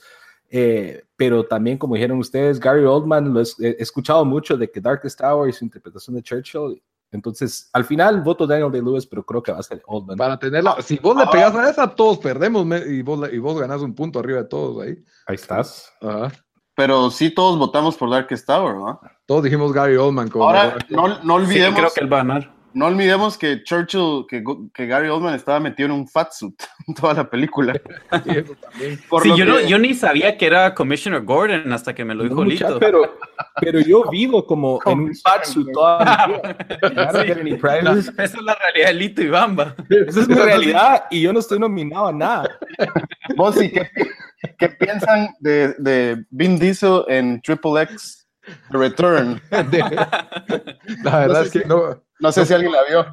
Eh, 0.50 1.04
pero 1.18 1.46
también, 1.46 1.78
como 1.78 1.96
dijeron 1.96 2.20
ustedes, 2.20 2.58
Gary 2.58 2.86
Oldman, 2.86 3.34
lo 3.34 3.42
he, 3.42 3.46
he, 3.60 3.76
escuchado 3.80 4.24
mucho 4.24 4.56
de 4.56 4.72
que 4.72 4.80
Darkest 4.80 5.20
Hour 5.22 5.50
y 5.50 5.54
su 5.54 5.66
interpretación 5.66 6.16
de 6.16 6.24
Churchill 6.24 6.82
entonces, 7.12 7.70
al 7.74 7.86
final 7.86 8.22
voto 8.22 8.46
Daniel 8.46 8.72
de 8.72 8.82
Lewis, 8.82 9.06
pero 9.06 9.26
creo 9.26 9.42
que 9.42 9.52
va 9.52 9.60
a 9.60 9.64
ser 9.64 9.82
Oldman. 9.86 10.18
Para 10.18 10.38
tenerla, 10.38 10.82
si 10.82 10.98
vos 10.98 11.16
le 11.16 11.26
pegas 11.28 11.56
a 11.56 11.70
esa, 11.70 11.88
todos 11.96 12.18
perdemos 12.18 12.66
y 12.88 13.02
vos, 13.02 13.32
y 13.32 13.38
vos 13.38 13.60
ganás 13.60 13.82
un 13.82 13.96
punto 13.96 14.20
arriba 14.20 14.40
de 14.40 14.48
todos 14.48 14.84
ahí. 14.84 14.98
Ahí 15.26 15.36
estás. 15.36 15.94
Ajá. 16.02 16.32
Pero 16.76 17.10
sí 17.10 17.32
todos 17.32 17.58
votamos 17.58 17.96
por 17.96 18.10
Darkest 18.10 18.46
Tower, 18.46 18.76
¿no? 18.76 19.00
Todos 19.26 19.44
dijimos 19.44 19.74
Gary 19.74 19.96
Oldman. 19.96 20.30
Como 20.30 20.46
Ahora, 20.46 20.78
no, 20.90 21.24
no 21.24 21.36
olvidemos. 21.36 21.76
Sí, 21.76 21.82
creo 21.82 21.90
que 21.94 22.02
él 22.02 22.14
va 22.14 22.18
a 22.18 22.24
ganar 22.24 22.57
no 22.74 22.86
olvidemos 22.86 23.38
que 23.38 23.64
Churchill, 23.64 24.26
que, 24.30 24.44
que, 24.74 24.86
Gary 24.86 25.10
Oldman 25.10 25.34
estaba 25.34 25.60
metido 25.60 25.88
en 25.88 25.94
un 25.94 26.08
fat 26.08 26.32
suit 26.32 26.62
en 26.88 26.94
toda 26.94 27.14
la 27.14 27.30
película. 27.30 27.74
sí, 28.24 29.32
yo, 29.36 29.46
no, 29.46 29.60
yo, 29.62 29.80
ni 29.80 29.94
sabía 29.94 30.38
que 30.38 30.46
era 30.46 30.76
Commissioner 30.76 31.24
Gordon 31.24 31.72
hasta 31.72 31.96
que 31.96 32.06
me 32.06 32.14
lo 32.14 32.24
dijo 32.24 32.36
no, 32.36 32.46
Lito. 32.46 32.80
Pero, 32.80 33.18
pero 33.60 33.80
yo 33.80 34.04
vivo 34.10 34.46
como 34.46 34.80
en 34.86 35.00
un 35.00 35.16
fat 35.16 35.46
suit 35.46 35.68
toda 35.74 36.04
la 36.04 36.28
vida. 36.28 36.58
sí. 38.04 38.12
Esa 38.18 38.24
es 38.24 38.42
la 38.42 38.56
realidad 38.56 38.88
de 38.88 38.94
Lito 38.94 39.22
y 39.22 39.30
Bamba. 39.30 39.76
Esa 39.90 40.22
es 40.22 40.28
mi 40.28 40.36
realidad 40.36 41.06
y 41.10 41.22
yo 41.22 41.34
no 41.34 41.40
estoy 41.40 41.60
nominado 41.60 42.08
a 42.08 42.14
nada. 42.14 42.60
Vos 43.36 43.56
sí, 43.56 43.72
¿qué, 43.72 43.90
qué 44.58 44.70
piensan 44.70 45.30
de, 45.40 45.74
de 45.80 46.26
Vin 46.30 46.60
Diesel 46.60 47.04
en 47.08 47.42
Triple 47.42 47.82
X 47.84 48.28
Return? 48.70 49.42
la 49.52 51.20
verdad 51.20 51.44
es 51.44 51.52
que 51.52 51.66
no 51.66 52.07
no 52.20 52.32
sé 52.32 52.46
si 52.46 52.54
alguien 52.54 52.72
la 52.72 52.84
vio. 52.84 53.06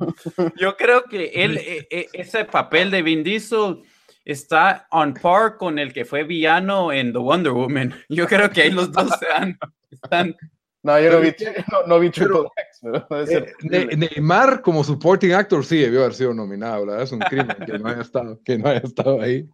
Yo 0.57 0.77
creo 0.77 1.05
que 1.05 1.31
él, 1.35 1.59
e, 1.59 1.87
e, 1.91 2.09
ese 2.13 2.45
papel 2.45 2.91
de 2.91 3.03
Vin 3.03 3.23
Diesel 3.23 3.83
está 4.25 4.87
on 4.91 5.15
par 5.15 5.57
con 5.57 5.79
el 5.79 5.93
que 5.93 6.05
fue 6.05 6.25
villano 6.25 6.93
en 6.93 7.13
The 7.13 7.19
Wonder 7.19 7.53
Woman. 7.53 7.95
Yo 8.09 8.27
creo 8.27 8.51
que 8.51 8.63
ahí 8.63 8.71
los 8.71 8.91
dos 8.91 9.11
sean, 9.19 9.59
están... 9.91 10.37
No, 10.83 11.01
yo 11.01 11.13
no 11.13 11.21
vi, 11.21 11.35
no, 11.73 11.87
no 11.87 11.99
vi 11.99 12.11
Triple 12.11 12.41
X. 12.41 13.33
Eh, 13.71 13.97
Neymar 13.97 14.61
como 14.61 14.85
supporting 14.85 15.33
actor 15.33 15.65
sí 15.65 15.79
debió 15.79 16.01
haber 16.01 16.13
sido 16.13 16.35
nominado, 16.35 16.85
¿verdad? 16.85 17.03
Es 17.03 17.13
un 17.13 17.21
crimen 17.21 17.57
que 17.65 17.79
no 17.79 17.89
haya 17.89 18.03
estado, 18.03 18.39
que 18.45 18.59
no 18.59 18.69
haya 18.69 18.81
estado 18.81 19.23
ahí. 19.23 19.49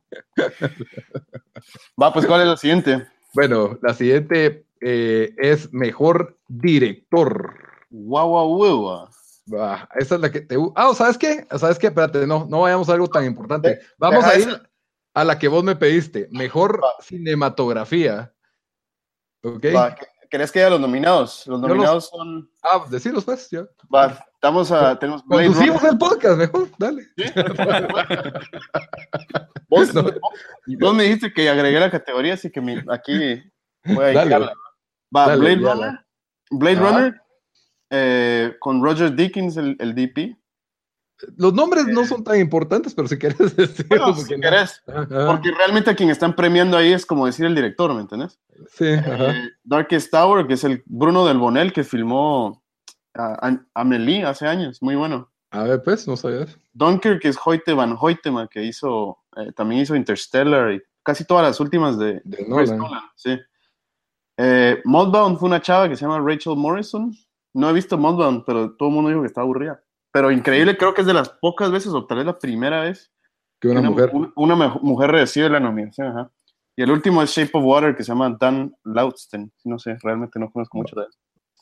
Va, 2.01 2.13
pues 2.13 2.27
¿cuál 2.27 2.41
es 2.41 2.49
la 2.49 2.57
siguiente? 2.57 3.07
Bueno, 3.33 3.79
la 3.81 3.95
siguiente 3.95 4.65
eh, 4.81 5.33
es 5.39 5.73
mejor 5.73 6.37
director. 6.49 7.55
Guau, 7.91 8.29
guau, 8.29 8.79
guau. 8.79 9.09
Ah, 9.59 9.89
esa 9.97 10.15
es 10.17 10.21
la 10.21 10.31
que 10.31 10.41
te. 10.41 10.57
Ah, 10.75 10.93
¿sabes 10.95 11.19
qué? 11.19 11.47
¿Sabes 11.59 11.79
qué? 11.79 11.89
Espérate, 11.89 12.27
no, 12.27 12.47
no 12.49 12.61
vayamos 12.61 12.89
a 12.89 12.93
algo 12.93 13.09
tan 13.09 13.25
importante. 13.25 13.81
Vamos 13.99 14.25
a 14.25 14.39
ir 14.39 14.63
a 15.15 15.25
la 15.25 15.39
que 15.39 15.49
vos 15.49 15.65
me 15.65 15.77
pediste. 15.77 16.29
Mejor 16.31 16.81
cinematografía. 17.01 18.33
¿Ok? 19.43 19.67
¿Querés 20.31 20.53
que 20.53 20.61
haya 20.61 20.71
los 20.71 20.81
nominados? 20.81 21.45
Los 21.49 21.61
nominados 21.61 22.09
son. 22.09 22.49
Ah, 22.63 22.85
decirlos 22.89 23.25
pues, 23.25 23.51
ya. 23.51 23.67
Va, 23.93 24.25
estamos 24.35 24.71
a. 24.71 24.97
Tenemos 24.97 25.25
Conducimos 25.25 25.83
el 25.83 25.99
podcast, 25.99 26.39
mejor, 26.39 26.69
dale. 26.79 27.09
¿Vos, 29.69 29.93
no. 29.95 30.05
vos, 30.79 30.95
me 30.95 31.03
dijiste 31.05 31.33
que 31.33 31.49
agregué 31.49 31.81
la 31.81 31.91
categoría, 31.91 32.35
así 32.35 32.51
que 32.51 32.61
mi, 32.61 32.77
aquí 32.89 33.43
voy 33.85 34.05
a 34.05 34.13
dale, 34.13 34.51
Va, 35.15 35.27
dale, 35.27 35.41
Blade 35.41 35.73
Runner. 35.73 36.07
Blade 36.51 36.77
Runner 36.77 37.21
eh, 37.91 38.55
con 38.61 38.82
Roger 38.82 39.14
Dickens, 39.14 39.57
el, 39.57 39.76
el, 39.80 39.95
DP. 39.95 40.36
Los 41.36 41.53
nombres 41.53 41.86
no 41.86 42.03
eh, 42.03 42.07
son 42.07 42.22
tan 42.22 42.38
importantes, 42.38 42.95
pero 42.95 43.09
si 43.09 43.16
decir. 43.57 43.86
Bueno, 43.88 44.14
si 44.14 44.34
no. 44.34 44.41
querés, 44.41 44.80
porque 44.86 45.51
realmente 45.51 45.91
a 45.91 45.97
quien 45.97 46.09
están 46.09 46.34
premiando 46.34 46.76
ahí 46.76 46.93
es 46.93 47.05
como 47.05 47.26
decir 47.26 47.47
el 47.47 47.55
director, 47.55 47.93
¿me 47.93 48.01
entendés? 48.01 48.38
Sí. 48.72 48.86
Eh, 48.86 49.51
Darkest 49.64 50.11
Tower, 50.11 50.47
que 50.47 50.55
es 50.55 50.64
el 50.64 50.82
Bruno 50.86 51.26
del 51.26 51.38
Bonel 51.38 51.72
que 51.72 51.82
filmó 51.82 52.62
a 53.16 53.59
Amelie 53.74 54.24
hace 54.24 54.47
años, 54.47 54.80
muy 54.80 54.95
bueno. 54.95 55.30
A 55.51 55.64
ver, 55.64 55.82
pues, 55.82 56.07
no 56.07 56.16
sabías. 56.16 56.57
Dunkirk, 56.72 57.20
que 57.20 57.28
es 57.28 57.38
Hoyte 57.45 57.74
Van 57.74 57.97
Hoytema, 58.01 58.47
que 58.47 58.62
hizo, 58.62 59.18
eh, 59.36 59.51
también 59.57 59.82
hizo 59.82 59.97
Interstellar 59.97 60.72
y 60.72 60.80
casi 61.03 61.24
todas 61.24 61.45
las 61.45 61.59
últimas 61.59 61.99
de, 61.99 62.22
de 62.24 62.47
Nolan. 62.47 62.78
Nolan. 62.78 63.03
Sí. 63.16 63.36
Modbound 64.84 65.38
fue 65.38 65.49
una 65.49 65.61
chava 65.61 65.88
que 65.88 65.97
se 65.97 66.07
llama 66.07 66.20
Rachel 66.24 66.57
Morrison, 66.57 67.12
no 67.55 67.69
he 67.69 67.73
visto 67.73 67.99
Mudbound, 67.99 68.45
pero 68.47 68.77
todo 68.77 68.89
el 68.89 68.95
mundo 68.95 69.11
dijo 69.11 69.23
que 69.23 69.27
está 69.27 69.41
aburrida. 69.41 69.83
Pero 70.13 70.31
increíble, 70.31 70.77
creo 70.77 70.95
que 70.95 71.03
es 71.03 71.07
de 71.07 71.15
las 71.15 71.29
pocas 71.29 71.71
veces, 71.71 71.93
o 71.93 72.07
tal 72.07 72.19
vez 72.19 72.27
la 72.27 72.39
primera 72.39 72.83
vez, 72.83 73.13
que 73.61 73.69
una, 73.69 73.83
mujer. 73.83 74.11
Una, 74.37 74.57
mujer 74.57 75.11
recibe 75.11 75.51
la 75.51 75.61
nominación. 75.61 76.09
Ajá. 76.09 76.31
Y 76.77 76.83
el 76.83 76.91
último 76.91 77.23
es 77.23 77.31
Shape 77.31 77.51
of 77.55 77.65
Water, 77.65 77.95
que 77.95 78.03
se 78.03 78.13
llama 78.13 78.37
Dan 78.41 78.75
Lausten. 78.85 79.53
No 79.65 79.79
sé, 79.79 79.97
realmente 80.03 80.39
no 80.39 80.51
conozco 80.51 80.79
mucho 80.79 80.97
de 80.97 81.03
él. 81.03 81.11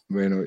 Bueno, 0.09 0.43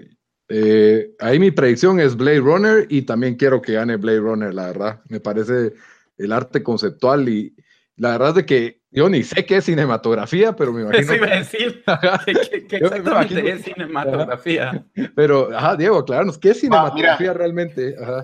eh, 0.48 1.14
ahí 1.20 1.40
mi 1.40 1.52
predicción 1.52 2.00
es 2.00 2.16
Blade 2.16 2.40
Runner 2.40 2.88
y 2.90 3.04
también 3.04 3.36
quiero 3.36 3.62
que 3.62 3.74
gane 3.74 3.98
Blade 3.98 4.20
Runner, 4.20 4.54
la 4.54 4.68
verdad. 4.68 5.02
Me 5.10 5.20
parece 5.20 5.74
el 6.18 6.32
arte 6.32 6.64
conceptual 6.64 7.28
y 7.30 7.56
la 7.98 8.12
verdad 8.12 8.30
es 8.30 8.36
de 8.36 8.46
que 8.46 8.81
Yo 8.94 9.08
ni 9.10 9.24
sé 9.24 9.46
qué 9.46 9.58
es 9.58 9.66
cinematografía, 9.66 10.54
pero 10.56 10.74
me 10.74 10.82
imagino. 10.84 11.02
Eso 11.02 11.16
iba 11.16 11.28
a 11.28 11.38
decir. 11.38 11.84
¿Qué, 12.26 12.32
exactamente 12.78 13.10
imagino- 13.10 13.40
es 13.48 13.64
cinematografía? 13.64 14.86
Pero, 15.16 15.56
ajá, 15.56 15.76
Diego, 15.78 15.98
aclaranos, 16.00 16.38
¿qué 16.38 16.50
es 16.50 16.60
cinematografía 16.60 17.34
realmente? 17.34 17.96
Ajá. 18.02 18.22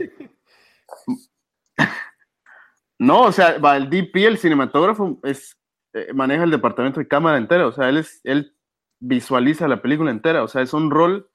No, 3.00 3.22
o 3.24 3.32
sea, 3.32 3.60
va, 3.60 3.78
el 3.78 3.90
DP, 3.90 4.16
el 4.26 4.38
cinematógrafo, 4.40 5.20
es, 5.24 5.56
eh, 5.94 6.12
maneja 6.14 6.44
el 6.44 6.52
departamento 6.52 7.00
de 7.00 7.08
cámara 7.08 7.38
entero. 7.38 7.68
O 7.68 7.72
sea, 7.72 7.90
él, 7.90 7.98
es, 7.98 8.22
él 8.24 8.56
visualiza 9.00 9.68
la 9.68 9.82
película 9.82 10.10
entera. 10.12 10.44
O 10.44 10.48
sea, 10.48 10.62
es 10.64 10.74
un 10.74 10.90
rol 10.90 11.30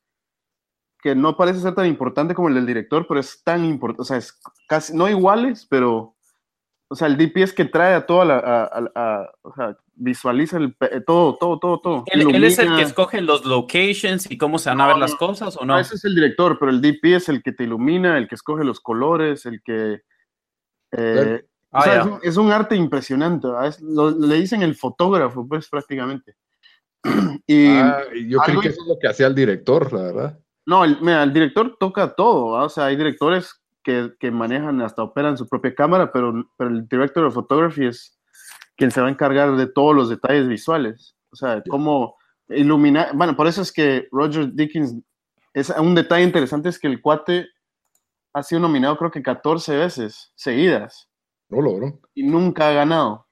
que 1.01 1.15
no 1.15 1.37
parece 1.37 1.61
ser 1.61 1.75
tan 1.75 1.87
importante 1.87 2.35
como 2.35 2.49
el 2.49 2.55
del 2.55 2.67
director, 2.67 3.07
pero 3.07 3.21
es 3.21 3.43
tan 3.45 3.65
importante. 3.65 4.03
O 4.03 4.05
sea, 4.05 4.17
es 4.17 4.39
casi, 4.69 4.95
no 4.97 5.09
iguales, 5.09 5.67
pero. 5.71 6.12
O 6.93 6.95
sea, 6.95 7.09
el 7.09 7.17
DP 7.17 7.39
es 7.43 7.53
que 7.55 7.65
trae 7.65 7.95
a 7.95 8.05
toda 8.07 8.25
la. 8.27 8.37
a- 8.39 8.65
a- 8.65 8.91
a- 8.95 9.31
o 9.43 9.55
sea, 9.55 9.77
visualiza 9.95 10.59
el, 10.59 10.75
pe- 10.75 11.01
todo, 11.01 11.37
todo, 11.39 11.59
todo, 11.59 11.81
todo. 11.81 12.05
¿Él, 12.07 12.35
él 12.35 12.45
es 12.45 12.59
el 12.59 12.75
que 12.77 12.83
escoge 12.83 13.21
los 13.23 13.45
locations 13.47 14.31
y 14.31 14.37
cómo 14.37 14.59
se 14.59 14.69
van 14.71 14.81
a 14.81 14.87
ver 14.89 14.97
No, 14.97 15.01
las 15.01 15.15
cosas 15.15 15.57
o 15.57 15.61
No, 15.65 15.75
no? 15.75 15.79
ese 15.81 15.95
es 15.95 16.05
el 16.05 16.15
director, 16.15 16.59
pero 16.59 16.71
el 16.71 16.81
DP 16.83 17.15
es 17.17 17.29
el 17.29 17.43
que 17.43 17.53
te 17.53 17.65
ilumina, 17.65 18.19
el 18.19 18.29
que 18.29 18.35
escoge 18.35 18.63
los 18.65 18.81
colores, 18.81 19.47
el 19.47 19.63
que. 19.63 20.03
eh, 20.93 21.45
Ah, 21.75 21.79
o 21.79 21.83
sea, 21.85 21.95
ya. 21.95 22.01
es, 22.01 22.07
un, 22.07 22.19
es 22.23 22.37
un 22.37 22.53
arte 22.53 22.77
impresionante. 22.77 23.49
lo- 23.81 24.11
le 24.11 24.35
dicen 24.37 24.63
el 24.63 24.75
fotógrafo, 24.75 25.49
pues 25.49 25.67
prácticamente. 25.71 26.37
y 27.47 27.67
Ah, 27.69 28.03
yo 28.29 28.39
creí 28.41 28.51
algo- 28.57 28.61
que 28.61 28.69
eso 28.69 28.83
es 28.83 28.89
lo 28.89 28.99
que 28.99 29.09
hacía 29.09 29.27
el 29.29 29.35
director, 29.35 29.91
la 29.93 30.03
verdad. 30.03 30.39
no, 30.67 30.85
el, 30.85 31.01
mira, 31.01 31.23
el 31.23 31.33
director 31.33 31.75
toca 31.81 32.15
todo. 32.15 32.53
¿verdad? 32.53 32.67
O 32.67 32.69
sea, 32.69 32.85
hay 32.87 32.97
directores 32.97 33.62
que, 33.83 34.13
que 34.19 34.31
manejan, 34.31 34.81
hasta 34.81 35.03
operan 35.03 35.37
su 35.37 35.49
propia 35.49 35.75
cámara, 35.75 36.13
pero, 36.13 36.49
pero 36.57 36.71
el 36.71 36.89
director 36.89 37.25
de 37.25 37.31
photography 37.31 37.87
es 37.87 38.19
quien 38.77 38.91
se 38.91 39.01
va 39.01 39.09
a 39.09 39.11
encargar 39.11 39.57
de 39.57 39.67
todos 39.67 39.95
los 39.95 40.09
detalles 40.09 40.49
visuales. 40.49 41.15
O 41.31 41.37
sea, 41.37 41.63
cómo 41.69 42.17
iluminar. 42.49 43.15
Bueno, 43.15 43.37
por 43.37 43.47
eso 43.47 43.63
es 43.63 43.73
que 43.73 44.09
Roger 44.13 44.53
Dickens. 44.53 44.97
Es 45.55 45.71
un 45.71 45.95
detalle 45.95 46.25
interesante 46.25 46.69
es 46.71 46.79
que 46.79 46.87
el 46.87 47.01
cuate 47.03 47.47
ha 48.33 48.43
sido 48.43 48.61
nominado 48.63 48.97
creo 48.97 49.11
que 49.11 49.23
14 49.23 49.77
veces 49.77 50.33
seguidas 50.35 51.11
No 51.51 51.61
logró. 51.61 52.01
y 52.15 52.23
nunca 52.23 52.69
ha 52.69 52.73
ganado. 52.73 53.27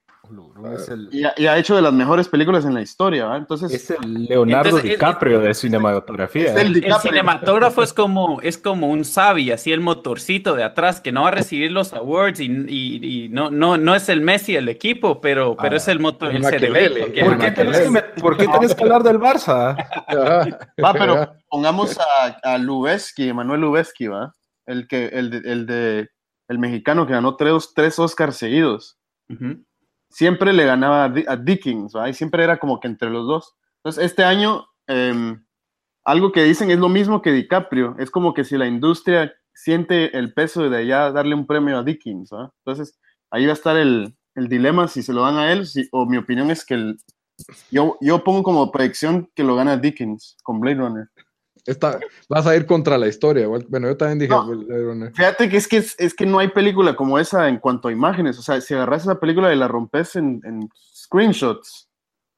Es 0.74 0.88
el, 0.88 1.08
Y 1.12 1.24
ha, 1.24 1.32
y 1.36 1.46
ha 1.46 1.56
hecho 1.58 1.74
de 1.76 1.82
las 1.82 1.92
mejores 1.92 2.28
películas 2.28 2.64
en 2.64 2.74
la 2.74 2.82
historia, 2.82 3.24
¿verdad? 3.24 3.38
Entonces, 3.38 3.72
es 3.72 3.90
el 3.90 4.24
Leonardo 4.24 4.68
Entonces, 4.68 4.90
es- 4.90 4.96
DiCaprio 4.98 5.40
de 5.40 5.54
cinematografía. 5.54 6.52
Es 6.54 6.56
el 6.56 6.84
cinematógrafo 7.00 7.82
es 7.82 7.92
como, 7.92 8.40
es 8.42 8.58
como 8.58 8.88
un 8.88 9.04
Savi, 9.04 9.50
así 9.52 9.72
el 9.72 9.80
motorcito 9.80 10.54
de 10.54 10.64
atrás, 10.64 11.00
que 11.00 11.12
no 11.12 11.22
va 11.22 11.28
a 11.28 11.32
recibir 11.32 11.72
los 11.72 11.92
awards 11.92 12.40
y, 12.40 12.46
y- 12.46 13.24
y 13.24 13.28
no, 13.30 13.50
no, 13.50 13.76
no 13.76 13.94
es 13.94 14.08
el 14.08 14.20
Messi 14.20 14.52
del 14.54 14.68
equipo, 14.68 15.20
pero, 15.20 15.56
pero 15.56 15.74
Ah, 15.74 15.76
es 15.78 15.88
el 15.88 15.98
motor, 16.00 16.30
el 16.30 16.42
que- 16.60 17.22
¿Por 17.24 17.38
qué, 17.38 17.50
tenés 17.50 17.80
que, 17.80 17.90
me- 17.90 18.02
por 18.02 18.36
qué 18.36 18.46
tenés 18.48 18.74
que 18.74 18.82
hablar 18.82 19.02
del 19.02 19.18
Barça? 19.18 19.76
Va, 20.84 20.92
pero 20.92 21.32
pongamos 21.48 21.98
a, 21.98 22.26
a 22.54 22.58
Lubeski, 22.58 23.32
Manuel 23.32 23.60
Lubeski, 23.62 24.06
¿va? 24.08 24.32
El, 24.66 24.86
que, 24.86 25.06
el, 25.06 25.30
de, 25.30 25.52
el, 25.52 25.66
de- 25.66 26.08
el 26.48 26.58
mexicano 26.58 27.06
que 27.06 27.12
ganó 27.12 27.36
tres, 27.36 27.72
tres 27.74 27.98
Oscars 27.98 28.36
seguidos. 28.36 28.98
Siempre 30.10 30.52
le 30.52 30.64
ganaba 30.66 31.04
a, 31.04 31.08
Di- 31.08 31.24
a 31.28 31.36
Dickens, 31.36 31.94
¿va? 31.96 32.08
Y 32.08 32.14
siempre 32.14 32.44
era 32.44 32.58
como 32.58 32.80
que 32.80 32.88
entre 32.88 33.10
los 33.10 33.26
dos. 33.26 33.54
Entonces, 33.78 34.04
este 34.04 34.24
año, 34.24 34.66
em, 34.86 35.44
algo 36.04 36.32
que 36.32 36.44
dicen 36.44 36.70
es 36.70 36.78
lo 36.78 36.88
mismo 36.88 37.22
que 37.22 37.32
DiCaprio, 37.32 37.96
es 37.98 38.10
como 38.10 38.34
que 38.34 38.44
si 38.44 38.56
la 38.58 38.66
industria 38.66 39.32
siente 39.54 40.16
el 40.18 40.32
peso 40.34 40.68
de 40.68 40.78
allá 40.78 41.12
darle 41.12 41.34
un 41.34 41.46
premio 41.46 41.78
a 41.78 41.82
Dickens, 41.84 42.30
¿va? 42.32 42.52
Entonces, 42.64 42.98
ahí 43.30 43.44
va 43.46 43.52
a 43.52 43.54
estar 43.54 43.76
el, 43.76 44.14
el 44.34 44.48
dilema 44.48 44.88
si 44.88 45.02
se 45.02 45.12
lo 45.12 45.22
dan 45.22 45.36
a 45.38 45.52
él, 45.52 45.66
si- 45.66 45.88
o 45.92 46.06
mi 46.06 46.16
opinión 46.16 46.50
es 46.50 46.64
que 46.64 46.74
el, 46.74 46.98
yo, 47.70 47.96
yo 48.00 48.24
pongo 48.24 48.42
como 48.42 48.70
predicción 48.72 49.30
que 49.34 49.44
lo 49.44 49.56
gana 49.56 49.76
Dickens 49.76 50.36
con 50.42 50.60
Blade 50.60 50.76
Runner. 50.78 51.08
Esta, 51.66 51.98
vas 52.28 52.46
a 52.46 52.56
ir 52.56 52.66
contra 52.66 52.96
la 52.98 53.06
historia. 53.08 53.46
Bueno, 53.46 53.88
yo 53.88 53.96
también 53.96 54.18
dije. 54.18 54.30
No. 54.30 55.10
Fíjate 55.14 55.48
que 55.48 55.56
es 55.56 55.68
que, 55.68 55.76
es, 55.78 55.94
es 55.98 56.14
que 56.14 56.26
no 56.26 56.38
hay 56.38 56.48
película 56.48 56.96
como 56.96 57.18
esa 57.18 57.48
en 57.48 57.58
cuanto 57.58 57.88
a 57.88 57.92
imágenes, 57.92 58.38
o 58.38 58.42
sea, 58.42 58.60
si 58.60 58.74
agarras 58.74 59.02
esa 59.02 59.20
película 59.20 59.52
y 59.52 59.56
la 59.56 59.68
rompes 59.68 60.16
en, 60.16 60.40
en 60.44 60.68
screenshots, 60.74 61.88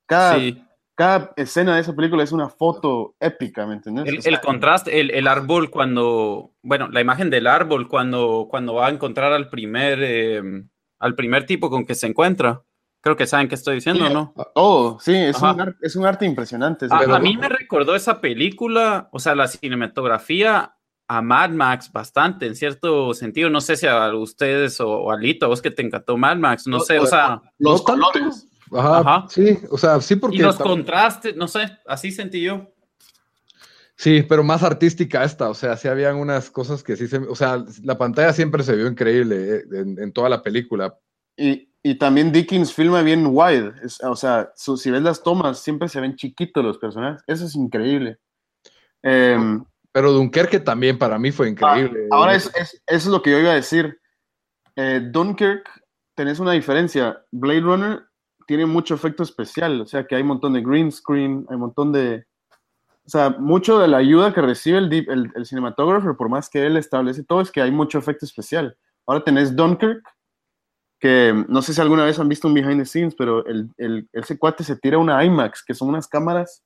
cada, 0.06 0.36
Sí. 0.38 0.64
cada 0.94 1.32
escena 1.36 1.74
de 1.74 1.82
esa 1.82 1.94
película 1.94 2.22
es 2.22 2.32
una 2.32 2.48
foto 2.48 3.14
épica, 3.20 3.66
¿me 3.66 3.74
entiendes? 3.74 4.06
El, 4.06 4.18
O 4.18 4.22
sea, 4.22 4.32
el 4.32 4.40
contraste, 4.40 5.00
el, 5.00 5.10
el 5.10 5.26
árbol 5.26 5.70
cuando, 5.70 6.52
bueno, 6.62 6.88
la 6.88 7.00
imagen 7.00 7.30
del 7.30 7.46
árbol 7.46 7.88
cuando, 7.88 8.48
cuando 8.50 8.74
va 8.74 8.88
a 8.88 8.90
encontrar 8.90 9.32
al 9.32 9.48
primer, 9.48 9.98
eh, 10.02 10.42
al 10.98 11.14
primer 11.14 11.46
tipo 11.46 11.70
con 11.70 11.84
que 11.84 11.94
se 11.94 12.06
encuentra. 12.06 12.62
Creo 13.02 13.16
que 13.16 13.26
saben 13.26 13.48
qué 13.48 13.56
estoy 13.56 13.74
diciendo, 13.74 14.06
Sí. 14.06 14.14
¿no? 14.14 14.32
todo, 14.54 14.98
sí, 15.00 15.12
es 15.14 15.36
un, 15.42 15.60
ar- 15.60 15.76
es 15.82 15.96
un 15.96 16.06
arte 16.06 16.24
impresionante. 16.24 16.86
A, 16.88 17.18
mí 17.18 17.36
me 17.36 17.48
recordó 17.48 17.94
esa 17.96 18.20
película, 18.20 19.08
o 19.12 19.18
sea, 19.18 19.34
la 19.34 19.48
cinematografía 19.48 20.76
a 21.08 21.20
Mad 21.20 21.50
Max 21.50 21.90
bastante, 21.92 22.46
en 22.46 22.54
cierto 22.54 23.12
sentido. 23.12 23.50
No 23.50 23.60
sé 23.60 23.76
si 23.76 23.86
a 23.86 24.14
ustedes 24.14 24.80
o, 24.80 24.88
o 24.88 25.10
a 25.12 25.16
Lito, 25.18 25.46
a 25.46 25.48
vos 25.48 25.60
que 25.60 25.70
te 25.72 25.82
encantó 25.82 26.16
Mad 26.16 26.36
Max, 26.36 26.66
no 26.66 26.80
sé, 26.80 26.98
o 27.00 27.06
sea, 27.06 27.42
Los 27.58 27.80
No 27.80 27.84
colores. 27.84 28.46
Ajá, 28.74 28.98
Ajá. 29.00 29.26
sí, 29.28 29.58
o 29.70 29.76
sea, 29.76 30.00
sí, 30.00 30.16
porque. 30.16 30.36
y 30.36 30.40
los 30.40 30.56
contrastes, 30.56 31.36
no 31.36 31.46
sé, 31.48 31.76
así 31.86 32.10
sentí 32.12 32.40
yo. 32.42 32.68
Sí, 33.96 34.22
pero 34.22 34.42
más 34.42 34.62
artística 34.62 35.22
esta, 35.22 35.50
o 35.50 35.54
sea, 35.54 35.76
sí 35.76 35.86
habían 35.88 36.16
unas 36.16 36.50
cosas 36.50 36.82
que 36.82 36.96
sí 36.96 37.06
se, 37.06 37.18
o 37.18 37.34
sea, 37.34 37.64
la 37.84 37.98
pantalla 37.98 38.32
siempre 38.32 38.62
se 38.62 38.74
vio 38.74 38.86
increíble 38.86 39.56
eh, 39.56 39.62
en, 39.72 39.98
en 40.00 40.12
toda 40.12 40.28
la 40.28 40.42
película. 40.42 40.96
Y, 41.36 41.68
y 41.82 41.96
también 41.96 42.30
Dickens 42.32 42.72
filma 42.72 43.02
bien 43.02 43.26
wide, 43.30 43.72
es- 43.82 44.02
o 44.04 44.14
sea, 44.16 44.52
su- 44.56 44.76
si 44.76 44.90
ves 44.90 45.02
las 45.02 45.22
tomas, 45.22 45.58
siempre 45.60 45.88
se 45.88 46.00
ven 46.00 46.16
chiquitos 46.16 46.64
los 46.64 46.78
personajes, 46.78 47.22
eso 47.26 47.44
es 47.46 47.54
increíble. 47.56 48.18
Em, 49.02 49.64
Pero 49.94 50.12
Dunkerque 50.12 50.58
también 50.60 50.96
para 50.98 51.18
mí 51.18 51.32
fue 51.32 51.50
increíble. 51.50 52.08
Ah, 52.10 52.16
Ahora 52.16 52.34
es, 52.34 52.46
es- 52.56 52.82
eso 52.86 53.08
es 53.08 53.12
lo 53.12 53.20
que 53.22 53.30
yo 53.30 53.38
iba 53.38 53.50
a 53.50 53.56
decir. 53.56 53.98
Eh, 54.76 55.06
Dunkirk, 55.12 55.68
tenés 56.14 56.38
una 56.40 56.52
diferencia. 56.52 57.22
Blade 57.30 57.60
Runner 57.60 58.02
tiene 58.46 58.64
mucho 58.64 58.94
efecto 58.94 59.22
especial, 59.22 59.80
o 59.82 59.86
sea 59.86 60.06
que 60.06 60.14
hay 60.14 60.22
un 60.22 60.28
montón 60.28 60.54
de 60.54 60.62
green 60.62 60.90
screen, 60.90 61.44
hay 61.48 61.54
un 61.56 61.60
montón 61.60 61.92
de... 61.92 62.24
O 63.04 63.08
sea, 63.08 63.30
mucho 63.30 63.78
de 63.80 63.88
la 63.88 63.96
ayuda 63.98 64.32
que 64.32 64.40
recibe 64.40 64.78
el, 64.78 64.92
el, 64.92 65.32
el 65.34 65.44
cinematógrafo, 65.46 66.16
por 66.16 66.28
más 66.28 66.48
que 66.48 66.64
él 66.64 66.76
establece 66.76 67.24
todo, 67.24 67.40
es 67.40 67.50
que 67.50 67.60
hay 67.60 67.70
mucho 67.72 67.98
efecto 67.98 68.24
especial. 68.24 68.76
Ahora 69.06 69.24
tenés 69.24 69.54
Dunkirk, 69.56 70.02
que 71.02 71.44
no 71.48 71.60
sé 71.62 71.74
si 71.74 71.80
alguna 71.80 72.04
vez 72.04 72.20
han 72.20 72.28
visto 72.28 72.46
un 72.46 72.54
behind 72.54 72.78
the 72.78 72.86
scenes, 72.86 73.16
pero 73.16 73.44
el, 73.46 73.68
el- 73.76 74.08
ese 74.12 74.38
cuate 74.38 74.62
se 74.62 74.76
tira 74.76 74.98
una 74.98 75.22
IMAX, 75.24 75.64
que 75.64 75.74
son 75.74 75.88
unas 75.88 76.06
cámaras, 76.06 76.62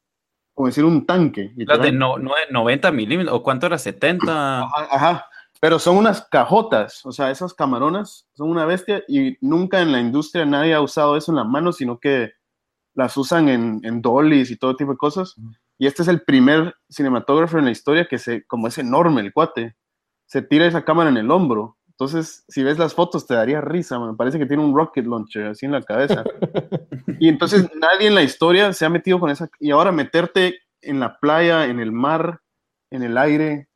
como 0.55 0.67
decir, 0.69 0.85
un 0.85 1.07
tanque. 1.07 1.53
Las 1.57 1.79
de 1.81 1.93
no, 1.93 2.19
no, 2.19 2.33
90 2.51 2.93
milímetros, 2.93 3.35
o 3.35 3.43
cuánto 3.43 3.65
era 3.67 3.79
70. 3.79 4.61
Ajá, 4.61 4.89
ajá. 4.91 5.27
Pero 5.59 5.79
son 5.79 5.97
unas 5.97 6.21
cajotas, 6.31 7.05
o 7.07 7.13
sea, 7.13 7.31
esas 7.31 7.55
camaronas 7.55 8.29
son 8.35 8.51
una 8.51 8.67
bestia 8.67 9.03
y 9.09 9.39
nunca 9.41 9.81
en 9.81 9.91
la 9.91 10.01
industria 10.01 10.45
nadie 10.45 10.75
ha 10.75 10.83
usado 10.83 11.17
eso 11.17 11.33
en 11.33 11.37
la 11.37 11.45
mano, 11.45 11.73
sino 11.73 11.99
que 11.99 12.33
las 12.95 13.17
usan 13.17 13.49
en, 13.49 13.81
en 13.83 14.03
dollies 14.03 14.51
y 14.51 14.57
todo 14.59 14.77
tipo 14.77 14.91
de 14.93 14.99
cosas. 14.99 15.35
Y 15.79 15.87
este 15.87 16.03
es 16.03 16.09
el 16.09 16.21
primer 16.23 16.75
cinematógrafo 16.91 17.59
en 17.59 17.65
la 17.65 17.71
historia 17.71 18.07
que 18.07 18.19
se, 18.19 18.45
como 18.47 18.69
es 18.69 18.77
enorme 18.77 19.23
el 19.23 19.33
cuate, 19.33 19.77
se 20.27 20.43
tira 20.43 20.67
esa 20.67 20.85
cámara 20.85 21.09
en 21.09 21.17
el 21.17 21.31
hombro. 21.31 21.76
Entonces, 21.99 22.45
si 22.49 22.63
ves 22.63 22.79
las 22.79 22.93
fotos, 22.93 23.27
te 23.27 23.33
daría 23.33 23.63
risa, 23.63 23.99
me 23.99 24.15
parece 24.15 24.39
que 24.39 24.45
tiene 24.45 24.63
un 24.63 24.77
rocket 24.77 25.07
launcher 25.07 25.47
así 25.47 25.65
en 25.65 25.73
la 25.73 25.81
cabeza. 25.81 26.25
y 27.19 27.29
entonces 27.29 27.71
nadie 27.75 28.09
en 28.09 28.15
la 28.15 28.23
historia 28.23 28.75
se 28.75 28.85
ha 28.85 28.91
metido 28.91 29.19
con 29.19 29.31
esa. 29.31 29.49
Y 29.59 29.71
ahora 29.71 29.93
meterte 29.93 30.59
en 30.83 31.01
la 31.01 31.19
playa, 31.19 31.65
en 31.65 31.81
el 31.81 31.93
mar, 31.93 32.43
en 32.91 33.03
el 33.03 33.17
aire, 33.17 33.71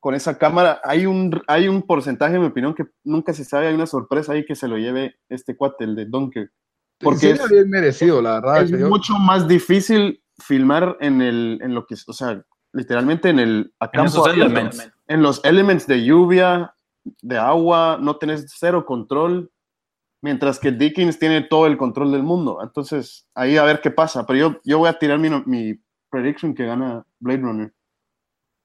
con 0.00 0.16
esa 0.16 0.36
cámara, 0.36 0.80
hay 0.82 1.06
un, 1.06 1.40
hay 1.46 1.68
un 1.68 1.82
porcentaje, 1.82 2.34
en 2.34 2.40
mi 2.40 2.48
opinión, 2.48 2.74
que 2.74 2.86
nunca 3.04 3.32
se 3.32 3.44
sabe, 3.44 3.68
hay 3.68 3.74
una 3.74 3.86
sorpresa 3.86 4.32
ahí 4.32 4.44
que 4.44 4.56
se 4.56 4.66
lo 4.66 4.76
lleve 4.76 5.20
este 5.28 5.56
cuate, 5.56 5.84
el 5.84 5.94
de 5.94 6.06
Dunkirk. 6.06 6.52
Porque 6.98 7.18
sí, 7.18 7.28
es, 7.28 7.48
bien 7.48 7.70
merecido, 7.70 8.20
la 8.20 8.40
verdad. 8.40 8.62
es 8.62 8.72
mucho 8.80 9.14
más 9.14 9.46
difícil 9.46 10.24
filmar 10.38 10.96
en 10.98 11.22
el, 11.22 11.60
en 11.62 11.72
lo 11.72 11.86
que, 11.86 11.94
o 12.04 12.12
sea, 12.12 12.42
literalmente 12.72 13.28
en 13.28 13.38
el 13.38 13.72
a 13.78 13.90
En 13.92 14.06
esos 14.06 14.26
elements. 14.26 14.90
en 15.06 15.22
los 15.22 15.44
elements 15.44 15.86
de 15.86 16.04
lluvia, 16.04 16.74
de 17.22 17.38
agua, 17.38 17.98
no 18.00 18.16
tenés 18.16 18.46
cero 18.56 18.84
control, 18.84 19.50
mientras 20.22 20.58
que 20.58 20.72
Dickens 20.72 21.18
tiene 21.18 21.42
todo 21.42 21.66
el 21.66 21.76
control 21.76 22.12
del 22.12 22.22
mundo. 22.22 22.60
Entonces, 22.62 23.26
ahí 23.34 23.56
a 23.56 23.64
ver 23.64 23.80
qué 23.80 23.90
pasa. 23.90 24.26
Pero 24.26 24.38
yo, 24.38 24.60
yo 24.64 24.78
voy 24.78 24.88
a 24.88 24.98
tirar 24.98 25.18
mi, 25.18 25.28
mi 25.46 25.78
prediction 26.10 26.54
que 26.54 26.66
gana 26.66 27.04
Blade 27.20 27.40
Runner. 27.40 27.72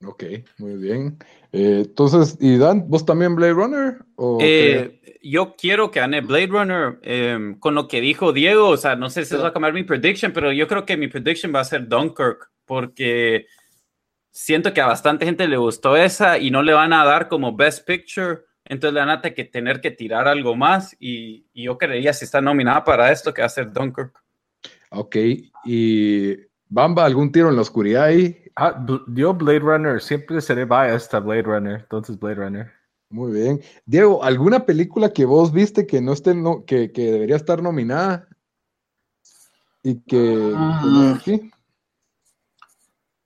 Ok, 0.06 0.24
muy 0.58 0.76
bien. 0.76 1.18
Eh, 1.52 1.84
entonces, 1.86 2.38
¿y 2.40 2.58
Dan, 2.58 2.90
vos 2.90 3.06
también 3.06 3.36
Blade 3.36 3.54
Runner? 3.54 3.98
¿O? 4.16 4.40
Eh, 4.42 5.20
yo 5.22 5.56
quiero 5.56 5.92
que 5.92 6.02
gane 6.02 6.22
Blade 6.22 6.48
Runner 6.48 7.00
eh, 7.04 7.56
con 7.60 7.76
lo 7.76 7.88
que 7.88 8.02
dijo 8.02 8.34
Diego. 8.34 8.70
O 8.70 8.78
sea, 8.78 8.96
no 8.96 9.10
sé 9.10 9.24
si 9.24 9.34
eso 9.34 9.44
va 9.44 9.50
a 9.50 9.54
cambiar 9.54 9.74
mi 9.74 9.84
prediction, 9.84 10.34
pero 10.34 10.52
yo 10.52 10.68
creo 10.68 10.86
que 10.86 10.98
mi 10.98 11.08
prediction 11.08 11.54
va 11.56 11.62
a 11.62 11.66
ser 11.66 11.88
Dunkirk, 11.88 12.52
porque 12.66 13.46
siento 14.34 14.74
que 14.74 14.82
a 14.82 14.88
bastante 14.88 15.26
gente 15.26 15.48
le 15.48 15.58
gustó 15.58 15.96
esa 15.96 16.40
y 16.40 16.52
no 16.52 16.64
le 16.64 16.74
van 16.74 16.92
a 16.92 17.06
dar 17.06 17.30
como 17.30 17.56
Best 17.56 17.86
Picture 17.86 18.42
Entonces 18.66 18.94
le 18.94 19.00
van 19.00 19.10
a 19.10 19.22
tener 19.22 19.80
que 19.80 19.92
tirar 19.92 20.28
algo 20.28 20.56
más 20.56 20.96
y, 21.00 21.46
y 21.54 21.66
yo 21.66 21.78
creería 21.78 22.14
si 22.14 22.26
está 22.26 22.42
nominada 22.42 22.84
para 22.84 23.12
esto 23.12 23.34
que 23.34 23.42
va 23.42 23.46
a 23.46 23.50
ser 23.50 23.72
Dunkirk. 23.72 24.22
Ok, 24.90 25.16
y 25.66 26.36
Bamba, 26.68 27.06
¿algún 27.06 27.32
tiro 27.32 27.50
en 27.50 27.56
la 27.56 27.62
oscuridad 27.62 28.06
ahí? 28.06 28.40
Ah, 28.56 28.84
yo 29.08 29.34
Blade 29.34 29.60
Runner, 29.60 30.02
siempre 30.02 30.42
seré 30.42 30.66
biased 30.66 31.14
a 31.14 31.20
Blade 31.20 31.44
Runner, 31.44 31.80
entonces 31.82 32.20
Blade 32.20 32.36
Runner. 32.36 32.72
Muy 33.10 33.32
bien. 33.32 33.62
Diego, 33.86 34.24
¿alguna 34.24 34.66
película 34.66 35.12
que 35.12 35.26
vos 35.26 35.52
viste 35.52 35.86
que 35.86 36.02
no 36.02 36.14
esté, 36.14 36.34
no, 36.34 36.66
que, 36.66 36.92
que 36.92 37.12
debería 37.12 37.36
estar 37.36 37.62
nominada? 37.62 38.28
Y 39.84 40.00
que... 40.02 40.18
Mm. 40.56 41.20
sí, 41.24 41.52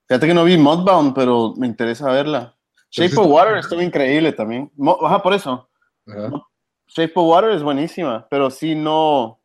Fíjate 0.07 0.27
que 0.27 0.33
no 0.33 0.43
vi 0.45 0.57
Mudbound, 0.57 1.13
pero 1.13 1.53
me 1.57 1.67
interesa 1.67 2.09
verla. 2.11 2.55
Shape 2.89 3.17
of 3.17 3.27
Water 3.27 3.57
estuvo 3.57 3.81
increíble 3.81 4.31
también. 4.31 4.71
Mo- 4.77 4.97
Ajá, 5.05 5.21
por 5.21 5.33
eso. 5.33 5.69
ajá. 6.07 6.31
Shape 6.87 7.11
of 7.15 7.27
Water 7.27 7.51
es 7.51 7.61
buenísima, 7.63 8.25
pero 8.29 8.49
sí 8.49 8.73
no, 8.73 9.41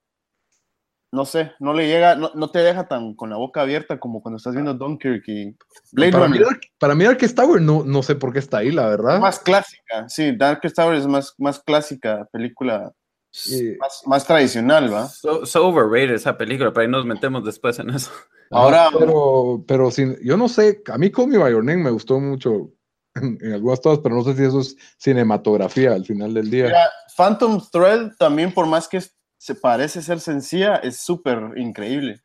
no 1.11 1.25
sé, 1.25 1.53
no 1.59 1.75
le 1.75 1.89
llega, 1.89 2.15
no, 2.15 2.31
no 2.35 2.51
te 2.51 2.61
deja 2.61 2.87
tan 2.87 3.15
con 3.15 3.31
la 3.31 3.37
boca 3.37 3.61
abierta 3.63 3.99
como 3.99 4.23
cuando 4.23 4.37
estás 4.37 4.55
viendo 4.55 4.73
Dunkirk 4.75 5.25
y 5.27 5.57
Blade 5.91 6.13
Para, 6.13 6.25
Runner. 6.27 6.39
mí, 6.41 6.47
Dark- 6.47 6.61
para 6.79 6.95
mí 6.95 7.05
Darkest 7.05 7.37
Tower 7.37 7.61
no, 7.61 7.83
no 7.85 8.03
sé 8.05 8.15
por 8.15 8.33
qué 8.33 8.39
está 8.39 8.59
ahí, 8.59 8.71
la 8.71 8.87
verdad. 8.87 9.19
Más 9.19 9.41
clásica, 9.41 10.09
sí, 10.09 10.37
Darkest 10.37 10.77
Tower 10.77 10.95
es 10.95 11.07
más, 11.09 11.35
más 11.39 11.59
clásica, 11.59 12.29
película 12.33 12.93
Sí. 13.35 13.77
más, 13.81 14.03
más 14.07 14.27
tradicional, 14.27 14.93
¿va? 14.93 15.09
So, 15.09 15.45
so 15.45 15.67
overrated 15.67 16.15
esa 16.15 16.37
película, 16.39 16.71
pero 16.73 16.83
ahí 16.85 16.89
nos 16.91 17.05
metemos 17.07 17.43
después 17.45 17.79
en 17.81 17.91
eso. 17.91 18.11
Ahora- 18.53 18.91
Pero, 18.99 19.65
pero 19.67 19.91
sin, 19.91 20.17
yo 20.23 20.37
no 20.37 20.49
sé, 20.49 20.83
a 20.93 20.99
mí 20.99 21.11
Call 21.11 21.29
Me 21.29 21.39
By 21.39 21.53
Your 21.53 21.65
Name 21.65 21.85
me 21.85 21.91
gustó 21.91 22.21
mucho 22.21 22.71
en, 23.15 23.39
en 23.41 23.53
algunas 23.55 23.81
cosas, 23.81 24.01
pero 24.03 24.15
no 24.15 24.25
sé 24.25 24.35
si 24.37 24.45
eso 24.45 24.61
es 24.61 24.77
cinematografía 24.99 25.93
al 25.93 26.05
final 26.05 26.35
del 26.35 26.51
día. 26.51 26.65
Mira, 26.67 26.91
Phantom 27.17 27.61
Thread 27.71 28.13
también 28.19 28.53
por 28.53 28.67
más 28.67 28.89
que 28.89 29.01
se 29.39 29.55
parece 29.55 30.03
ser 30.03 30.21
sencilla, 30.21 30.77
es 30.77 30.99
súper 31.01 31.53
increíble. 31.57 32.21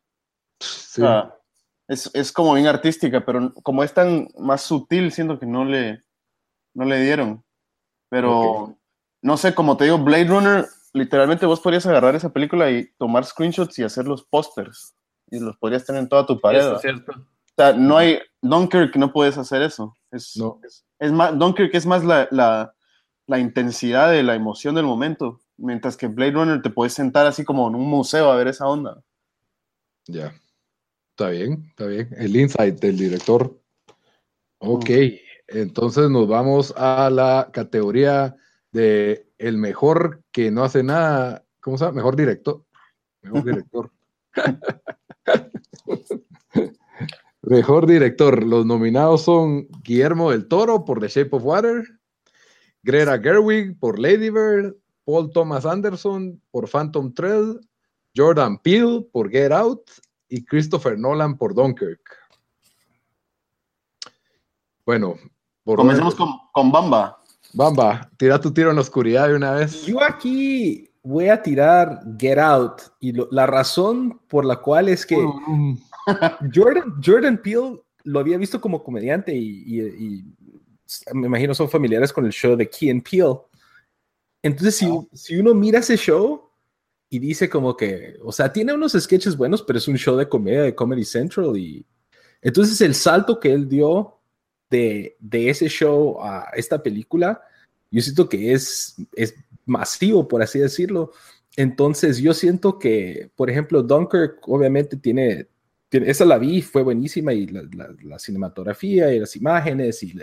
Sí. 0.59 1.01
O 1.01 1.05
sea, 1.05 1.33
es, 1.87 2.09
es 2.13 2.31
como 2.31 2.53
bien 2.53 2.67
artística, 2.67 3.25
pero 3.25 3.53
como 3.63 3.83
es 3.83 3.93
tan 3.93 4.27
más 4.37 4.61
sutil, 4.61 5.11
siento 5.11 5.39
que 5.39 5.45
no 5.45 5.65
le, 5.65 6.03
no 6.75 6.85
le 6.85 6.99
dieron. 7.01 7.43
Pero 8.09 8.77
no 9.21 9.37
sé, 9.37 9.53
como 9.55 9.77
te 9.77 9.85
digo, 9.85 9.97
Blade 9.97 10.25
Runner, 10.25 10.65
literalmente 10.93 11.45
vos 11.45 11.59
podrías 11.59 11.85
agarrar 11.85 12.15
esa 12.15 12.29
película 12.29 12.69
y 12.71 12.89
tomar 12.97 13.25
screenshots 13.25 13.77
y 13.79 13.83
hacer 13.83 14.05
los 14.05 14.23
pósters. 14.25 14.95
Y 15.29 15.39
los 15.39 15.57
podrías 15.57 15.85
tener 15.85 16.01
en 16.01 16.09
toda 16.09 16.25
tu 16.25 16.39
pared. 16.39 16.59
Eso 16.59 16.75
es 16.75 16.81
cierto. 16.81 17.11
O 17.11 17.53
sea, 17.55 17.73
no 17.73 17.97
hay. 17.97 18.19
Dunkirk 18.41 18.95
no 18.95 19.11
puedes 19.11 19.37
hacer 19.37 19.61
eso. 19.61 19.95
Es, 20.11 20.35
No. 20.37 20.59
es, 20.63 20.85
es 20.99 21.11
más, 21.11 21.37
Dunkirk 21.37 21.73
es 21.73 21.85
más 21.85 22.03
la, 22.03 22.27
la, 22.31 22.73
la 23.27 23.39
intensidad 23.39 24.11
de 24.11 24.23
la 24.23 24.35
emoción 24.35 24.75
del 24.75 24.85
momento. 24.85 25.39
Mientras 25.57 25.97
que 25.97 26.07
Blade 26.07 26.31
Runner 26.31 26.61
te 26.61 26.69
puedes 26.69 26.93
sentar 26.93 27.25
así 27.25 27.43
como 27.43 27.67
en 27.67 27.75
un 27.75 27.87
museo 27.87 28.31
a 28.31 28.35
ver 28.35 28.47
esa 28.47 28.67
onda. 28.67 29.01
Ya. 30.07 30.33
Está 31.11 31.29
bien, 31.31 31.65
está 31.69 31.87
bien. 31.87 32.09
El 32.15 32.35
insight 32.35 32.79
del 32.79 32.95
director. 32.95 33.59
Ok, 34.59 34.89
entonces 35.47 36.09
nos 36.09 36.27
vamos 36.27 36.73
a 36.77 37.09
la 37.09 37.49
categoría 37.51 38.35
de 38.71 39.27
el 39.39 39.57
mejor 39.57 40.23
que 40.31 40.51
no 40.51 40.63
hace 40.63 40.83
nada. 40.83 41.43
¿Cómo 41.59 41.77
se 41.77 41.85
llama? 41.85 41.97
Mejor 41.97 42.15
director. 42.15 42.63
Mejor 43.21 43.43
director. 43.43 43.91
mejor 47.41 47.87
director. 47.87 48.43
Los 48.43 48.65
nominados 48.65 49.23
son 49.23 49.67
Guillermo 49.83 50.31
del 50.31 50.47
Toro 50.47 50.85
por 50.85 50.99
The 50.99 51.07
Shape 51.07 51.35
of 51.35 51.43
Water, 51.43 51.83
Greta 52.83 53.19
Gerwig 53.19 53.77
por 53.79 53.99
Lady 53.99 54.29
Bird, 54.29 54.75
Paul 55.05 55.31
Thomas 55.31 55.65
Anderson 55.65 56.41
por 56.51 56.69
Phantom 56.69 57.13
Thread, 57.13 57.57
Jordan 58.15 58.57
Peele 58.59 59.07
por 59.11 59.29
Get 59.29 59.51
Out 59.51 59.89
y 60.29 60.43
Christopher 60.43 60.97
Nolan 60.97 61.37
por 61.37 61.53
Dunkirk. 61.53 62.01
Bueno, 64.85 65.15
por 65.63 65.77
Comencemos 65.77 66.15
con, 66.15 66.29
con 66.53 66.71
Bamba. 66.71 67.21
Bamba, 67.53 68.09
tira 68.17 68.39
tu 68.39 68.53
tiro 68.53 68.69
en 68.69 68.75
la 68.75 68.81
oscuridad 68.81 69.27
de 69.27 69.35
una 69.35 69.51
vez. 69.51 69.85
Yo 69.85 70.01
aquí 70.01 70.89
voy 71.07 71.29
a 71.29 71.41
tirar 71.41 72.01
Get 72.19 72.37
Out. 72.37 72.81
Y 72.99 73.13
lo- 73.13 73.27
la 73.31 73.45
razón 73.47 74.19
por 74.27 74.45
la 74.45 74.57
cual 74.57 74.89
es 74.89 75.05
que 75.05 75.15
Jordan, 76.53 76.95
Jordan 77.03 77.41
Peele 77.41 77.81
lo 78.03 78.19
había 78.19 78.37
visto 78.37 78.61
como 78.61 78.83
comediante 78.83 79.35
y, 79.35 79.63
y- 79.65 79.81
y 79.81 80.23
me 81.13 81.27
imagino 81.27 81.53
son 81.53 81.69
familiares 81.69 82.13
con 82.13 82.25
el 82.25 82.31
show 82.31 82.55
de 82.55 82.69
Key 82.69 82.89
and 82.89 83.03
Peele. 83.03 83.39
Entonces, 84.41 84.75
si, 84.75 84.85
si 85.13 85.35
uno 85.35 85.53
mira 85.53 85.79
ese 85.79 85.97
show 85.97 86.43
y 87.09 87.19
dice 87.19 87.49
como 87.49 87.75
que, 87.75 88.15
o 88.23 88.31
sea, 88.31 88.51
tiene 88.51 88.73
unos 88.73 88.93
sketches 88.93 89.35
buenos, 89.35 89.61
pero 89.63 89.79
es 89.79 89.87
un 89.87 89.97
show 89.97 90.15
de 90.15 90.29
comedia 90.29 90.61
de 90.63 90.75
Comedy 90.75 91.03
Central 91.03 91.57
y 91.57 91.85
entonces 92.41 92.79
el 92.81 92.93
salto 92.95 93.39
que 93.39 93.51
él 93.51 93.67
dio 93.67 94.13
de, 94.69 95.15
de 95.19 95.49
ese 95.49 95.67
show 95.67 96.21
a 96.21 96.49
esta 96.55 96.81
película, 96.81 97.41
yo 97.89 98.01
siento 98.01 98.27
que 98.29 98.53
es, 98.53 98.95
es 99.15 99.33
masivo, 99.67 100.27
por 100.27 100.41
así 100.41 100.59
decirlo. 100.59 101.11
Entonces, 101.55 102.17
yo 102.17 102.33
siento 102.33 102.79
que, 102.79 103.31
por 103.35 103.49
ejemplo, 103.49 103.83
Dunkirk 103.83 104.39
obviamente 104.47 104.97
tiene, 104.97 105.47
esa 105.91 106.25
la 106.25 106.37
vi, 106.37 106.61
fue 106.61 106.83
buenísima 106.83 107.33
y 107.33 107.47
la, 107.47 108.19
cinematografía 108.19 109.13
y 109.13 109.19
las 109.19 109.35
imágenes 109.35 110.01
y, 110.03 110.13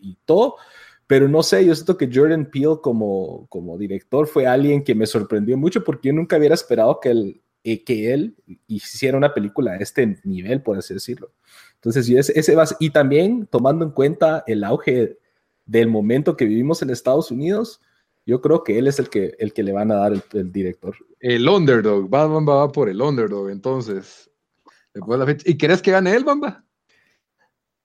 y 0.00 0.16
todo, 0.24 0.56
pero 1.06 1.28
no 1.28 1.42
sé, 1.42 1.64
yo 1.64 1.74
siento 1.74 1.96
que 1.96 2.08
Jordan 2.12 2.46
Peele 2.46 2.78
como, 2.82 3.46
como 3.48 3.76
director 3.76 4.26
fue 4.26 4.46
alguien 4.46 4.82
que 4.82 4.94
me 4.94 5.06
sorprendió 5.06 5.56
mucho 5.56 5.84
porque 5.84 6.08
yo 6.08 6.14
nunca 6.14 6.38
hubiera 6.38 6.54
esperado 6.54 6.98
que 7.00 7.10
él, 7.10 7.42
eh, 7.62 7.84
que 7.84 8.12
él 8.12 8.36
hiciera 8.66 9.16
una 9.16 9.34
película 9.34 9.72
a 9.72 9.76
este 9.76 10.18
nivel, 10.24 10.62
por 10.62 10.78
así 10.78 10.94
decirlo. 10.94 11.32
Entonces, 11.74 12.06
yo 12.06 12.18
ese, 12.18 12.56
y 12.80 12.90
también 12.90 13.46
tomando 13.46 13.84
en 13.84 13.90
cuenta 13.90 14.44
el 14.46 14.64
auge 14.64 15.18
del 15.66 15.88
momento 15.88 16.36
que 16.36 16.46
vivimos 16.46 16.80
en 16.80 16.90
Estados 16.90 17.30
Unidos, 17.30 17.80
yo 18.26 18.40
creo 18.40 18.62
que 18.64 18.78
él 18.78 18.86
es 18.86 18.98
el 18.98 19.08
que, 19.10 19.34
el 19.38 19.52
que 19.52 19.62
le 19.62 19.72
van 19.72 19.90
a 19.90 19.96
dar 19.96 20.12
el, 20.12 20.22
el 20.32 20.50
director. 20.52 20.96
El 21.20 21.48
underdog, 21.48 22.12
va, 22.12 22.26
Bamba 22.26 22.54
va 22.56 22.72
por 22.72 22.88
el 22.88 23.00
underdog, 23.00 23.50
entonces. 23.50 24.30
Después 24.92 25.18
de 25.18 25.26
la 25.26 25.30
fecha. 25.32 25.50
¿Y 25.50 25.56
querés 25.58 25.82
que 25.82 25.90
gane 25.90 26.14
él, 26.14 26.24
Bamba? 26.24 26.64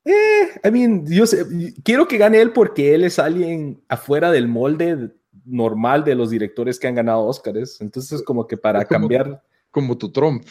Eh, 0.05 0.49
I 0.63 0.71
mean, 0.71 1.05
yo 1.07 1.25
sé- 1.27 1.45
quiero 1.83 2.07
que 2.07 2.17
gane 2.17 2.39
él 2.39 2.53
porque 2.53 2.93
él 2.95 3.03
es 3.03 3.19
alguien 3.19 3.83
afuera 3.89 4.31
del 4.31 4.47
molde 4.47 5.11
normal 5.45 6.03
de 6.03 6.15
los 6.15 6.29
directores 6.29 6.79
que 6.79 6.87
han 6.87 6.95
ganado 6.95 7.25
Oscars. 7.25 7.81
Entonces, 7.81 8.21
como 8.23 8.47
que 8.47 8.57
para 8.57 8.85
como- 8.85 9.01
cambiar, 9.01 9.43
Como 9.71 9.97
tu 9.97 10.11
Trump. 10.11 10.45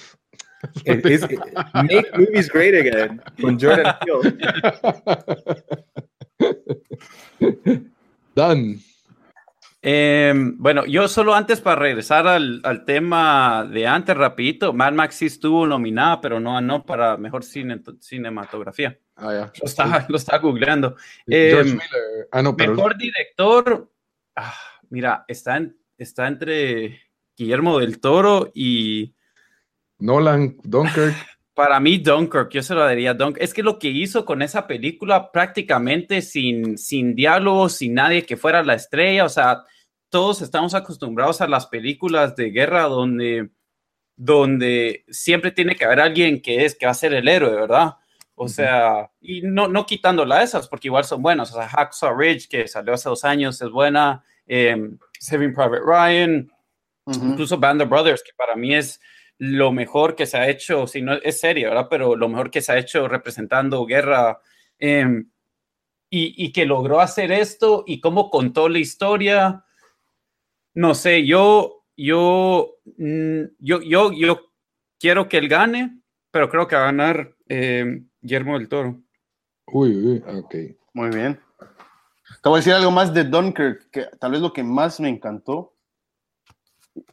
es- 0.85 1.05
es- 1.05 1.23
make 1.75 2.07
movies 2.17 2.49
great 2.53 2.75
again 2.75 3.23
con 3.41 3.59
Jordan 3.59 3.95
Peele. 4.05 4.37
Dan, 8.35 8.77
Eh, 9.81 10.33
bueno, 10.57 10.85
yo 10.87 11.07
solo 11.07 11.35
antes 11.35 11.61
para 11.61 11.81
regresar 11.81 12.27
al, 12.27 12.61
al 12.65 12.85
tema 12.85 13.65
de 13.71 13.87
antes, 13.87 14.17
rapidito, 14.17 14.73
Mad 14.73 14.93
Max 14.93 15.15
sí 15.17 15.27
estuvo 15.27 15.67
nominada, 15.67 16.21
pero 16.21 16.41
no 16.41 16.55
ganó 16.55 16.85
para 16.85 17.17
mejor 17.17 17.45
cine, 17.45 17.81
cinematografía. 18.01 18.99
ah. 19.17 19.53
Lo 19.61 19.67
estaba, 19.67 20.05
lo 20.09 20.17
estaba 20.17 20.39
googleando. 20.39 20.97
George 21.27 21.61
Eh, 21.71 21.73
Miller. 21.75 22.29
Ah, 22.33 22.43
no, 22.43 22.57
pero 22.57 22.75
Mejor 22.75 22.97
director, 22.99 23.91
ah, 24.37 24.55
mira, 24.91 25.25
está, 25.29 25.57
en- 25.59 25.77
está 25.97 26.27
entre 26.27 27.01
Guillermo 27.37 27.79
del 27.79 28.01
Toro 28.01 28.51
y 28.55 29.15
Nolan, 30.01 30.57
Dunkirk. 30.65 31.15
Para 31.59 31.81
mí 31.81 31.99
Dunkirk, 31.99 32.51
yo 32.51 32.63
se 32.63 32.73
lo 32.73 32.85
daría 32.85 33.11
a 33.11 33.15
Dunkirk. 33.15 33.43
Es 33.43 33.53
que 33.53 33.65
lo 33.65 33.81
que 33.81 33.89
hizo 33.89 34.25
con 34.25 34.43
esa 34.43 34.69
película 34.69 35.33
prácticamente 35.33 36.23
sin, 36.23 36.79
sin 36.79 37.17
diálogo, 37.17 37.69
sin 37.69 37.95
nadie 37.95 38.25
que 38.25 38.37
fuera 38.37 38.63
la 38.63 38.75
estrella, 38.75 39.25
o 39.25 39.29
sea, 39.29 39.65
todos 40.09 40.41
estamos 40.41 40.75
acostumbrados 40.75 41.41
a 41.41 41.49
las 41.49 41.67
películas 41.67 42.37
de 42.37 42.53
guerra 42.53 42.83
donde, 42.85 43.51
donde 44.15 45.05
siempre 45.09 45.51
tiene 45.51 45.75
que 45.75 45.85
haber 45.85 45.99
alguien 45.99 46.41
que 46.41 46.65
es, 46.65 46.77
que 46.77 46.87
va 46.87 46.93
a 46.93 46.95
ser 46.95 47.13
el 47.13 47.27
héroe, 47.27 47.51
¿verdad? 47.51 47.97
O 48.37 48.47
sea, 48.47 49.11
y 49.21 49.43
no, 49.43 49.67
no 49.67 49.85
quitándola 49.85 50.37
a 50.37 50.43
esas, 50.45 50.69
porque 50.69 50.87
igual 50.87 51.03
son 51.03 51.23
buenas. 51.23 51.51
O 51.51 51.57
sea, 51.57 51.69
Hacksaw 51.69 52.17
Ridge, 52.17 52.49
que 52.49 52.69
salió 52.69 52.95
hace 52.95 53.09
dos 53.09 53.25
años, 53.25 53.61
es 53.61 53.71
buena. 53.71 54.23
Eh, 54.47 54.77
Saving 55.19 55.55
Private 55.55 55.83
Ryan, 55.85 56.53
Ujú. 57.05 57.27
incluso 57.31 57.59
Band 57.59 57.83
of 57.83 57.89
Brothers, 57.89 58.23
que 58.23 58.31
para 58.37 58.55
mí 58.55 58.77
es 58.77 59.01
lo 59.39 59.73
mejor 59.73 60.17
que 60.17 60.27
se 60.27 60.37
ha 60.37 60.49
hecho, 60.49 60.87
si 60.87 61.01
no 61.01 61.15
es 61.15 61.41
serie, 61.41 61.67
¿verdad? 61.69 61.87
Pero 61.89 62.17
lo 62.17 62.29
mejor 62.29 62.51
que 62.51 62.61
se 62.61 62.73
ha 62.73 62.79
hecho 62.79 63.09
representando 63.09 63.87
guerra 63.87 64.41
eh, 64.79 65.25
y, 66.11 66.45
y 66.45 66.53
que 66.53 66.67
logró 66.67 67.01
hacer 67.01 67.33
esto 67.33 67.85
y 67.87 68.01
cómo 68.01 68.31
contó 68.31 68.69
la 68.69 68.79
historia. 68.79 69.65
No 70.75 70.95
sé, 70.95 71.25
yo, 71.25 71.85
yo, 71.97 72.77
mm, 72.97 73.43
yo, 73.59 73.81
yo, 73.83 74.13
yo 74.13 74.53
quiero 74.99 75.29
que 75.29 75.39
él 75.39 75.49
gane, 75.49 76.01
pero 76.31 76.49
creo 76.49 76.67
que 76.67 76.77
va 76.77 76.83
a 76.83 76.87
ganar 76.87 77.35
eh, 77.49 78.03
Guillermo 78.21 78.59
del 78.59 78.69
Toro. 78.69 79.01
Uy, 79.67 79.95
uy, 79.95 80.23
ok. 80.27 80.55
Muy 80.95 81.11
bien. 81.11 81.41
Te 82.43 82.49
voy 82.49 82.57
a 82.57 82.61
decir 82.61 82.73
algo 82.73 82.91
más 82.91 83.13
de 83.13 83.25
Dunkirk, 83.25 83.91
que 83.91 84.07
tal 84.19 84.33
vez 84.33 84.41
lo 84.41 84.53
que 84.53 84.63
más 84.63 85.01
me 85.01 85.09
encantó 85.09 85.75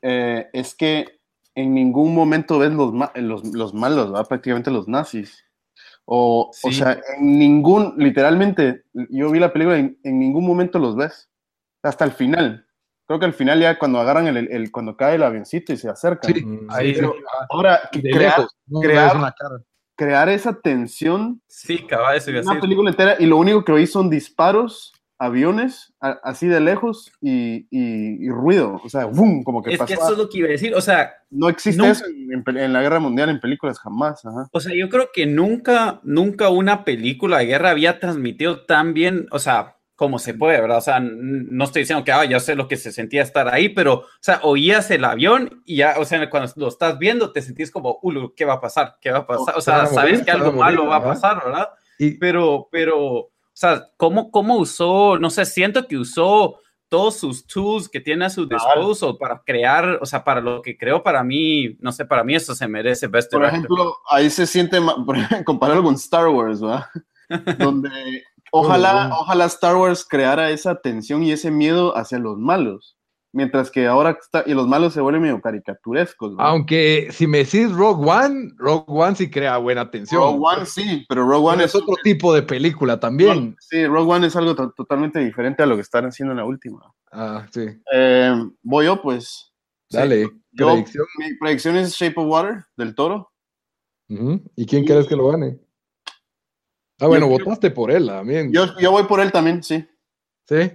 eh, 0.01 0.49
es 0.53 0.75
que 0.75 1.19
en 1.55 1.73
ningún 1.73 2.13
momento 2.13 2.59
ves 2.59 2.71
los, 2.73 2.93
ma- 2.93 3.11
los, 3.15 3.43
los 3.53 3.73
malos, 3.73 4.11
¿verdad? 4.11 4.27
prácticamente 4.27 4.71
los 4.71 4.87
nazis. 4.87 5.43
O, 6.05 6.51
o 6.63 6.71
sea, 6.71 6.99
en 7.17 7.39
ningún, 7.39 7.95
literalmente, 7.97 8.83
yo 9.09 9.31
vi 9.31 9.39
la 9.39 9.51
película 9.51 9.77
y 9.77 9.79
en, 9.81 9.99
en 10.03 10.19
ningún 10.19 10.45
momento 10.45 10.77
los 10.77 10.95
ves. 10.95 11.29
Hasta 11.81 12.05
el 12.05 12.11
final. 12.11 12.65
Creo 13.07 13.19
que 13.19 13.25
al 13.25 13.33
final 13.33 13.59
ya 13.59 13.77
cuando 13.79 13.99
agarran 13.99 14.27
el, 14.27 14.37
el- 14.37 14.51
el- 14.51 14.71
cuando 14.71 14.95
cae 14.97 15.15
el 15.15 15.23
avioncito 15.23 15.71
y 15.73 15.77
se 15.77 15.89
acercan. 15.89 16.33
Sí, 16.33 16.45
Mm, 16.45 16.67
ahí 16.69 16.93
sí. 16.93 16.99
Pero 17.01 17.15
ahora, 17.49 17.79
que 17.91 18.01
crear, 18.01 18.39
lejos, 18.39 18.55
no 18.67 18.79
crear- 18.81 19.05
ves 19.09 19.15
una 19.15 19.31
cara. 19.31 19.61
crear 19.95 20.29
esa 20.29 20.59
tensión 20.59 21.41
Sí, 21.47 21.85
cabal, 21.87 22.17
eso 22.17 22.29
iba 22.31 22.39
a 22.39 22.43
una 22.43 22.51
decir. 22.51 22.61
película 22.61 22.89
entera 22.89 23.15
y 23.19 23.25
lo 23.27 23.37
único 23.37 23.63
que 23.63 23.71
oí 23.71 23.87
son 23.87 24.09
disparos, 24.09 24.91
aviones, 25.17 25.93
a- 26.01 26.19
así 26.23 26.47
de 26.47 26.59
lejos 26.59 27.11
y, 27.21 27.67
y- 27.71 28.25
y 28.25 28.29
ruido. 28.29 28.81
O 28.83 28.89
sea, 28.89 29.05
¡bum! 29.05 29.43
Como 29.43 29.61
que 29.63 29.71
Es 29.73 29.77
pasó. 29.79 29.87
que 29.87 29.93
eso 29.93 30.11
es 30.11 30.17
lo 30.17 30.29
que 30.29 30.37
iba 30.39 30.47
a 30.47 30.51
decir. 30.51 30.73
O 30.75 30.81
sea, 30.81 31.13
No 31.31 31.49
existe 31.49 31.79
nunca- 31.81 31.93
eso 31.93 32.05
en, 32.07 32.43
en 32.47 32.57
en 32.57 32.73
la 32.73 32.81
guerra 32.81 32.99
mundial 32.99 33.29
en 33.29 33.39
películas 33.39 33.79
jamás. 33.79 34.25
Ajá. 34.25 34.47
O 34.51 34.59
sea, 34.59 34.73
yo 34.75 34.89
creo 34.89 35.09
que 35.13 35.25
nunca, 35.25 35.99
nunca 36.03 36.49
una 36.49 36.83
película 36.83 37.37
de 37.39 37.45
guerra 37.45 37.71
había 37.71 37.99
transmitido 37.99 38.65
tan 38.65 38.93
bien, 38.93 39.27
o 39.31 39.39
sea, 39.39 39.71
como 39.97 40.19
se 40.19 40.33
puede, 40.33 40.59
¿verdad? 40.59 40.79
O 40.79 40.81
sea, 40.81 40.99
no 40.99 41.63
estoy 41.63 41.83
diciendo 41.83 42.03
que, 42.03 42.11
ah, 42.11 42.25
ya 42.25 42.41
sé 42.41 42.55
lo 42.55 42.67
que 42.67 42.75
se 42.75 42.91
sentía 42.91 43.21
estar 43.23 43.47
ahí, 43.47 43.69
pero, 43.69 43.93
o 43.99 44.05
sea, 44.19 44.41
oías 44.43 44.91
el 44.91 45.05
avión 45.05 45.61
y 45.65 45.77
ya, 45.77 45.95
o 45.97 46.03
sea, 46.03 46.29
cuando 46.29 46.51
lo 46.57 46.67
estás 46.67 46.99
viendo 46.99 47.31
te 47.31 47.41
sentís 47.41 47.71
como, 47.71 47.99
uh, 48.01 48.33
¿qué 48.35 48.43
va 48.43 48.55
a 48.55 48.59
pasar? 48.59 48.97
¿Qué 48.99 49.09
va 49.11 49.19
a 49.19 49.25
pasar? 49.27 49.55
O 49.57 49.61
sea, 49.61 49.85
sabes 49.85 50.11
morir, 50.11 50.25
que 50.25 50.31
algo 50.31 50.51
malo 50.51 50.87
va 50.87 50.97
a 50.97 51.03
pasar, 51.03 51.41
¿verdad? 51.45 51.69
Y 51.97 52.17
Pero, 52.17 52.67
pero, 52.69 53.29
sea, 53.57 53.89
¿cómo, 53.97 54.31
cómo 54.31 54.57
usó, 54.57 55.17
no 55.17 55.29
sé, 55.29 55.45
siento 55.45 55.87
que 55.87 55.97
usó 55.97 56.59
todos 56.89 57.17
sus 57.17 57.47
tools 57.47 57.89
que 57.89 57.99
tiene 57.99 58.25
a 58.25 58.29
su 58.29 58.45
disposal 58.45 59.17
para 59.17 59.41
crear, 59.45 59.97
o 60.01 60.05
sea, 60.05 60.23
para 60.23 60.41
lo 60.41 60.61
que 60.61 60.77
creó 60.77 61.03
para 61.03 61.23
mí, 61.23 61.75
no 61.79 61.91
sé, 61.91 62.05
para 62.05 62.23
mí 62.23 62.35
eso 62.35 62.53
se 62.53 62.67
merece 62.67 63.07
Best 63.07 63.31
Por 63.31 63.41
Director. 63.41 63.59
ejemplo, 63.59 63.97
ahí 64.09 64.29
se 64.29 64.45
siente, 64.45 64.79
compararlo 65.45 65.83
con 65.83 65.95
Star 65.95 66.27
Wars, 66.27 66.61
¿verdad? 66.61 66.85
Donde 67.59 67.89
ojalá, 68.51 69.09
ojalá 69.19 69.45
Star 69.45 69.75
Wars 69.75 70.05
creara 70.07 70.51
esa 70.51 70.79
tensión 70.79 71.23
y 71.23 71.31
ese 71.31 71.51
miedo 71.51 71.97
hacia 71.97 72.19
los 72.19 72.37
malos. 72.37 72.97
Mientras 73.35 73.69
que 73.69 73.85
ahora 73.85 74.11
está, 74.11 74.43
y 74.45 74.53
los 74.53 74.65
malos 74.65 74.93
se 74.93 75.01
vuelven 75.01 75.23
medio 75.23 75.41
caricaturescos. 75.41 76.35
aunque 76.37 77.09
si 77.11 77.27
me 77.27 77.39
decís 77.39 77.69
Rogue 77.69 78.09
One, 78.09 78.53
Rogue 78.55 78.85
One 78.87 79.13
sí 79.17 79.29
crea 79.29 79.57
buena 79.57 79.81
atención. 79.81 80.21
Rogue 80.21 80.39
One 80.41 80.65
sí, 80.65 81.05
pero 81.09 81.27
Rogue 81.27 81.45
One 81.47 81.55
Pero 81.57 81.65
es 81.65 81.75
otro 81.75 81.95
tipo 82.01 82.33
de 82.33 82.43
película 82.43 82.97
también. 82.97 83.57
Sí, 83.59 83.85
Rogue 83.87 84.09
One 84.13 84.27
es 84.27 84.37
algo 84.37 84.55
to- 84.55 84.71
totalmente 84.71 85.19
diferente 85.19 85.61
a 85.61 85.65
lo 85.65 85.75
que 85.75 85.81
están 85.81 86.05
haciendo 86.05 86.31
en 86.31 86.37
la 86.37 86.45
última. 86.45 86.93
Ah, 87.11 87.45
sí. 87.51 87.65
Eh, 87.93 88.33
voy 88.63 88.85
yo, 88.85 89.01
pues. 89.01 89.51
Dale. 89.89 90.29
Yo- 90.53 90.67
Predicción. 90.67 91.05
Mi 91.17 91.33
predicción 91.37 91.75
es 91.75 91.91
Shape 91.93 92.13
of 92.17 92.27
Water, 92.27 92.63
del 92.77 92.95
toro. 92.95 93.33
¿Y 94.07 94.65
quién 94.65 94.85
crees 94.85 95.07
que 95.07 95.15
lo 95.17 95.27
gane? 95.29 95.59
Ah, 97.01 97.07
bueno, 97.07 97.25
Yo- 97.29 97.43
votaste 97.43 97.69
por 97.69 97.91
él 97.91 98.07
también. 98.07 98.53
Yo, 98.53 98.67
yo 98.79 98.91
voy 98.91 99.03
por 99.03 99.19
él 99.19 99.33
también, 99.33 99.61
sí. 99.61 99.85
Sí. 100.47 100.71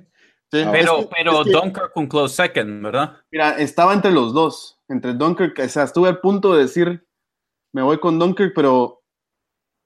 Sí, 0.53 0.63
Ah, 0.67 0.71
Pero, 0.73 0.99
es 0.99 1.07
que- 1.07 1.13
pero 1.17 1.33
es 1.41 1.45
que, 1.47 1.53
Dunkirk 1.53 1.97
un 1.97 2.07
close 2.09 2.35
second, 2.35 2.83
¿verdad? 2.85 3.17
Mira, 3.31 3.51
estaba 3.59 3.93
entre 3.95 4.11
los 4.11 4.33
dos, 4.35 4.79
entre 4.89 5.15
Dunkirk, 5.15 5.59
o 5.59 5.69
sea, 5.69 5.85
estuve 5.85 6.09
al 6.09 6.19
punto 6.21 6.55
de 6.55 6.63
decir, 6.63 7.07
me 7.73 7.83
voy 7.83 7.99
con 8.01 8.19
Dunkirk, 8.19 8.53
pero 8.55 9.01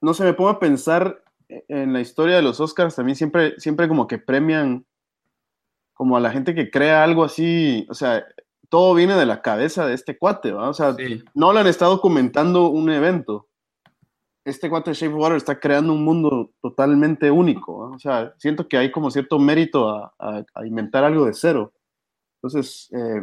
no 0.00 0.14
sé, 0.14 0.24
me 0.24 0.32
pongo 0.32 0.50
a 0.50 0.58
pensar 0.58 1.22
en 1.48 1.92
la 1.92 2.00
historia 2.00 2.36
de 2.36 2.42
los 2.42 2.60
Oscars, 2.60 2.96
también 2.96 3.14
siempre, 3.16 3.58
siempre 3.60 3.88
como 3.88 4.06
que 4.06 4.18
premian 4.18 4.86
como 5.92 6.16
a 6.16 6.20
la 6.20 6.30
gente 6.30 6.54
que 6.54 6.70
crea 6.70 7.04
algo 7.04 7.24
así, 7.24 7.86
o 7.90 7.94
sea, 7.94 8.24
todo 8.70 8.94
viene 8.94 9.14
de 9.14 9.26
la 9.26 9.42
cabeza 9.42 9.86
de 9.86 9.94
este 9.94 10.18
cuate, 10.18 10.50
¿va? 10.50 10.68
O 10.70 10.74
sea, 10.74 10.94
Sí. 10.94 11.22
Nolan 11.34 11.66
está 11.66 11.86
documentando 11.86 12.68
un 12.68 12.90
evento. 12.90 13.48
Este 14.44 14.68
cuate 14.68 14.90
de 14.90 14.94
Shape 14.94 15.14
of 15.14 15.20
Water 15.20 15.36
está 15.36 15.58
creando 15.58 15.92
un 15.92 16.04
mundo 16.04 16.50
totalmente 16.60 17.30
único. 17.30 17.78
¿va? 17.90 17.96
O 17.96 17.98
sea, 17.98 18.34
siento 18.38 18.68
que 18.68 18.76
hay 18.76 18.90
como 18.90 19.10
cierto 19.10 19.38
mérito 19.38 19.88
a, 19.88 20.12
a- 20.18 20.44
a 20.54 20.66
inventar 20.66 21.02
algo 21.04 21.24
de 21.26 21.32
cero. 21.34 21.72
Entonces, 22.42 22.88
eh, 22.92 23.20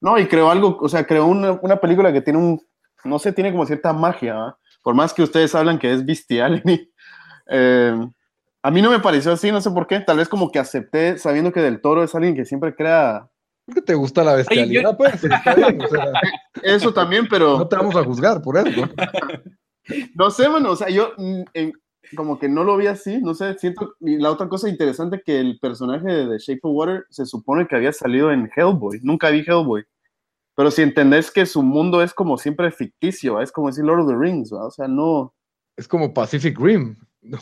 no, 0.00 0.18
y 0.18 0.26
creo 0.26 0.50
algo, 0.50 0.78
o 0.80 0.88
sea, 0.88 1.06
creo 1.06 1.26
una, 1.26 1.52
una 1.62 1.76
película 1.76 2.12
que 2.12 2.22
tiene 2.22 2.38
un, 2.38 2.60
no 3.04 3.18
sé, 3.18 3.32
tiene 3.32 3.52
como 3.52 3.66
cierta 3.66 3.92
magia, 3.92 4.34
¿va? 4.34 4.58
por 4.82 4.94
más 4.94 5.12
que 5.12 5.22
ustedes 5.22 5.54
hablan 5.54 5.78
que 5.78 5.92
es 5.92 6.04
bestial. 6.04 6.62
eh, 7.50 7.94
a 8.62 8.70
mí 8.70 8.80
no 8.80 8.90
me 8.90 9.00
pareció 9.00 9.32
así, 9.32 9.52
no 9.52 9.60
sé 9.60 9.70
por 9.70 9.86
qué, 9.86 10.00
tal 10.00 10.16
vez 10.16 10.28
como 10.30 10.50
que 10.50 10.58
acepté 10.58 11.18
sabiendo 11.18 11.52
que 11.52 11.60
Del 11.60 11.82
Toro 11.82 12.02
es 12.02 12.14
alguien 12.14 12.34
que 12.34 12.46
siempre 12.46 12.74
crea 12.74 13.28
¿Por 13.66 13.74
qué 13.76 13.82
te 13.82 13.94
gusta 13.94 14.24
la 14.24 14.34
bestialidad? 14.34 14.82
yo- 14.92 14.96
Pues 14.96 15.22
está 15.24 15.54
bien. 15.54 15.78
o 15.82 15.86
sea, 15.88 16.06
eso 16.62 16.92
también, 16.94 17.26
pero... 17.28 17.58
no 17.58 17.68
te 17.68 17.76
vamos 17.76 17.96
a 17.96 18.04
juzgar 18.04 18.40
por 18.40 18.56
eso. 18.58 18.70
No 20.14 20.30
sé, 20.30 20.48
bueno, 20.48 20.70
o 20.70 20.76
sea, 20.76 20.88
yo 20.88 21.12
mm, 21.16 21.42
en- 21.54 21.72
como 22.16 22.38
que 22.38 22.48
no 22.48 22.64
lo 22.64 22.76
vi 22.76 22.86
así, 22.86 23.18
no 23.20 23.34
sé, 23.34 23.54
siento, 23.58 23.94
y 24.00 24.18
la 24.18 24.30
otra 24.30 24.48
cosa 24.48 24.68
interesante 24.68 25.22
que 25.24 25.40
el 25.40 25.58
personaje 25.58 26.06
de 26.06 26.26
The 26.28 26.38
Shape 26.38 26.60
of 26.62 26.72
Water 26.74 27.04
se 27.10 27.24
supone 27.26 27.66
que 27.66 27.76
había 27.76 27.92
salido 27.92 28.30
en 28.30 28.50
Hellboy, 28.54 29.00
nunca 29.02 29.30
vi 29.30 29.40
Hellboy, 29.40 29.84
pero 30.54 30.70
si 30.70 30.82
entendés 30.82 31.30
que 31.30 31.46
su 31.46 31.62
mundo 31.62 32.02
es 32.02 32.12
como 32.14 32.36
siempre 32.36 32.70
ficticio, 32.70 33.34
¿va? 33.34 33.42
es 33.42 33.50
como 33.50 33.68
decir 33.68 33.84
Lord 33.84 34.00
of 34.02 34.08
the 34.08 34.16
Rings, 34.16 34.52
¿va? 34.52 34.66
o 34.66 34.70
sea, 34.70 34.86
no, 34.86 35.32
Es 35.76 35.88
como 35.88 36.12
Pacific 36.14 36.58
Rim. 36.60 36.96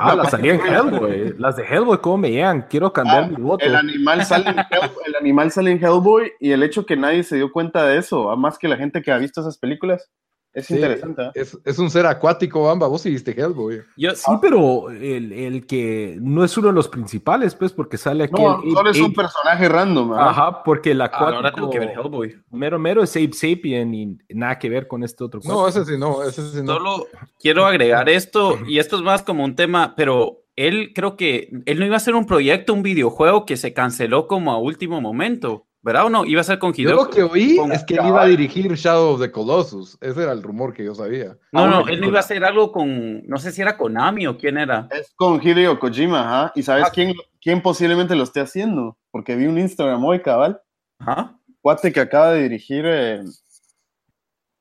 Ah, 0.00 0.14
las 0.16 0.30
salí 0.32 0.50
en 0.50 0.60
Hellboy. 0.60 1.34
Las 1.38 1.54
de 1.56 1.62
Hellboy, 1.64 1.98
¿cómo 1.98 2.18
me 2.18 2.30
llegan? 2.32 2.62
Quiero 2.68 2.92
cambiar 2.92 3.24
Ah, 3.24 3.26
mi 3.28 3.36
voto. 3.42 3.64
el 3.64 3.76
animal, 3.76 4.24
sale 4.24 4.50
en 4.50 4.58
el 4.58 5.16
animal 5.20 5.50
sale 5.52 5.70
en 5.70 5.78
Hellboy 5.78 6.32
y 6.40 6.50
el 6.50 6.62
hecho 6.64 6.84
que 6.84 6.96
nadie 6.96 7.22
se 7.22 7.36
dio 7.36 7.52
cuenta 7.52 7.86
de 7.86 7.98
eso, 7.98 8.28
a 8.30 8.34
más 8.36 8.58
que 8.58 8.66
la 8.68 8.76
gente 8.76 9.02
que 9.02 9.12
ha 9.12 9.18
visto 9.18 9.40
esas 9.40 9.56
películas, 9.56 10.10
es 10.52 10.66
Sí, 10.66 10.74
interesante. 10.74 11.22
¿eh? 11.22 11.30
Es, 11.34 11.58
es 11.64 11.78
un 11.78 11.90
ser 11.90 12.06
acuático, 12.06 12.64
Bamba. 12.64 12.86
Vos 12.88 13.02
sí 13.02 13.10
viste 13.10 13.32
Hellboy. 13.32 13.82
Yo, 13.96 14.10
Sí, 14.14 14.30
pero 14.40 14.90
el, 14.90 15.32
el 15.32 15.66
que 15.66 16.18
no 16.20 16.44
es 16.44 16.56
uno 16.56 16.68
de 16.68 16.74
los 16.74 16.88
principales, 16.88 17.54
pues, 17.54 17.72
porque 17.72 17.96
sale 17.96 18.24
aquí. 18.24 18.42
No, 18.42 18.62
el 18.62 18.72
solo 18.72 18.90
es 18.90 19.00
un 19.00 19.12
personaje 19.12 19.68
random. 19.68 20.12
¿ah? 20.12 20.30
Ajá, 20.30 20.62
porque 20.64 20.90
el 20.92 21.00
ahora 21.00 21.16
acuático 21.16 21.54
tengo 21.54 21.70
que 21.70 21.78
ver 21.78 21.90
Hellboy. 21.90 22.42
mero 22.50 22.78
mero 22.78 23.02
es 23.02 23.16
Ape 23.16 23.32
Sapien 23.32 23.94
y 23.94 24.18
nada 24.30 24.58
que 24.58 24.68
ver 24.68 24.88
con 24.88 25.04
este 25.04 25.24
otro. 25.24 25.40
No, 25.44 25.68
ese 25.68 25.84
sí 25.84 25.96
no, 25.96 26.22
ese 26.22 26.48
sí 26.50 26.62
no. 26.62 26.74
Solo 26.74 27.06
quiero 27.38 27.66
agregar 27.66 28.08
esto, 28.08 28.58
y 28.66 28.78
esto 28.78 28.96
es 28.96 29.02
más 29.02 29.22
como 29.22 29.44
un 29.44 29.54
tema, 29.54 29.94
pero 29.96 30.44
él 30.56 30.92
creo 30.94 31.16
que 31.16 31.48
él 31.64 31.78
no 31.78 31.86
iba 31.86 31.94
a 31.94 31.98
hacer 31.98 32.14
un 32.14 32.26
proyecto, 32.26 32.74
un 32.74 32.82
videojuego 32.82 33.46
que 33.46 33.56
se 33.56 33.72
canceló 33.72 34.26
como 34.26 34.52
a 34.52 34.58
último 34.58 35.00
momento, 35.00 35.66
¿verdad 35.82 36.06
o 36.06 36.10
no? 36.10 36.24
Iba 36.24 36.40
a 36.40 36.44
ser 36.44 36.58
con 36.58 36.72
Yo 36.72 36.82
Hideo. 36.82 36.96
lo 36.96 37.10
que 37.10 37.22
oí 37.22 37.56
con- 37.56 37.72
es 37.72 37.84
que 37.84 37.94
él 37.94 38.00
iba 38.06 38.22
a 38.22 38.26
dirigir 38.26 38.72
Shadow 38.74 39.14
of 39.14 39.20
the 39.20 39.30
Colossus. 39.30 39.96
Ese 40.00 40.22
era 40.22 40.32
el 40.32 40.42
rumor 40.42 40.72
que 40.74 40.84
yo 40.84 40.94
sabía. 40.94 41.36
No, 41.52 41.66
no, 41.66 41.88
él 41.88 42.00
no 42.00 42.08
iba 42.08 42.18
a 42.18 42.20
hacer 42.20 42.44
algo 42.44 42.70
con, 42.72 43.26
no 43.26 43.38
sé 43.38 43.50
si 43.52 43.62
era 43.62 43.76
Konami 43.76 44.26
o 44.26 44.36
quién 44.36 44.58
era. 44.58 44.88
Es 44.90 45.12
con 45.16 45.40
Hideo 45.42 45.78
Kojima, 45.78 46.20
ajá. 46.20 46.52
¿Y 46.54 46.62
sabes 46.62 46.84
Ah. 46.86 46.90
quién, 46.92 47.14
quién 47.40 47.62
posiblemente 47.62 48.14
lo 48.14 48.24
esté 48.24 48.40
haciendo? 48.40 48.98
Porque 49.10 49.34
vi 49.36 49.46
un 49.46 49.58
Instagram 49.58 50.04
hoy, 50.04 50.20
cabal. 50.20 50.60
Ajá. 50.98 51.36
Cuate 51.62 51.92
que 51.92 52.00
acaba 52.00 52.32
de 52.32 52.42
dirigir 52.44 52.84
eh, 52.86 53.22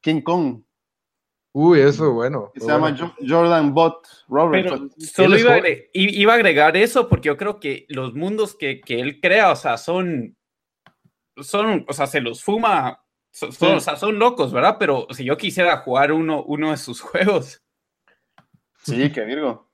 King 0.01 0.21
Kong. 0.21 0.61
Uy, 1.51 1.79
eso 1.81 2.11
bueno. 2.13 2.51
se 2.55 2.67
llama 2.67 2.95
Jo- 2.97 3.13
Jordan 3.27 3.73
Bot 3.73 4.07
Roberts. 4.27 4.69
Pero 4.69 4.89
solo 4.99 5.37
iba 5.37 5.53
a, 5.55 5.57
joven. 5.57 5.73
agre- 5.73 5.89
i- 5.93 6.21
iba 6.21 6.33
a 6.33 6.35
agregar 6.35 6.77
eso 6.77 7.09
porque 7.09 7.27
yo 7.27 7.37
creo 7.37 7.59
que 7.59 7.85
los 7.89 8.13
mundos 8.13 8.55
que, 8.55 8.79
que 8.81 8.99
él 9.01 9.19
crea, 9.19 9.51
o 9.51 9.55
sea, 9.55 9.77
son, 9.77 10.37
son, 11.43 11.85
o 11.87 11.93
sea, 11.93 12.07
se 12.07 12.21
los 12.21 12.43
fuma, 12.43 13.03
son, 13.31 13.51
son- 13.51 13.69
Sí. 13.69 13.75
o 13.75 13.79
sea, 13.79 13.95
son 13.95 14.17
locos, 14.19 14.51
¿verdad? 14.53 14.77
Pero 14.79 15.07
si 15.11 15.23
yo 15.25 15.37
quisiera 15.37 15.77
jugar 15.77 16.11
uno, 16.11 16.43
uno 16.43 16.71
de 16.71 16.77
sus 16.77 17.01
juegos, 17.01 17.61
Sí, 18.83 19.11
qué 19.11 19.21
virgo. 19.25 19.69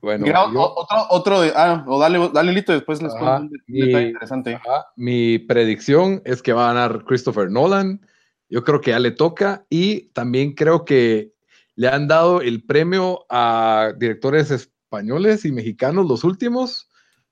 Bueno, 0.00 0.24
Mira, 0.24 0.44
yo- 0.52 0.60
o- 0.60 0.80
otro, 0.82 0.96
otro 1.10 1.40
de. 1.42 1.52
Ah, 1.54 1.84
o 1.86 1.98
dale, 1.98 2.30
dale 2.32 2.52
Lito, 2.52 2.72
después 2.72 3.02
les 3.02 3.12
cuento 3.12 3.36
un 3.42 3.48
de- 3.50 3.56
un 3.68 3.86
detalle 3.86 4.06
interesante. 4.08 4.54
Ajá, 4.54 4.86
Mi 4.96 5.38
predicción 5.38 6.22
es 6.24 6.40
que 6.42 6.52
va 6.52 6.70
a 6.70 6.72
ganar 6.74 7.04
Christopher 7.04 7.50
Nolan. 7.50 8.00
Yo 8.48 8.64
creo 8.64 8.80
que 8.80 8.92
ya 8.92 8.98
le 8.98 9.10
toca 9.10 9.66
y 9.68 10.08
también 10.12 10.54
creo 10.54 10.84
que 10.84 11.32
le 11.76 11.88
han 11.88 12.08
dado 12.08 12.40
el 12.40 12.64
premio 12.64 13.26
a 13.28 13.92
directores 13.98 14.50
españoles 14.50 15.44
y 15.44 15.52
mexicanos 15.52 16.06
los 16.08 16.24
últimos. 16.24 16.89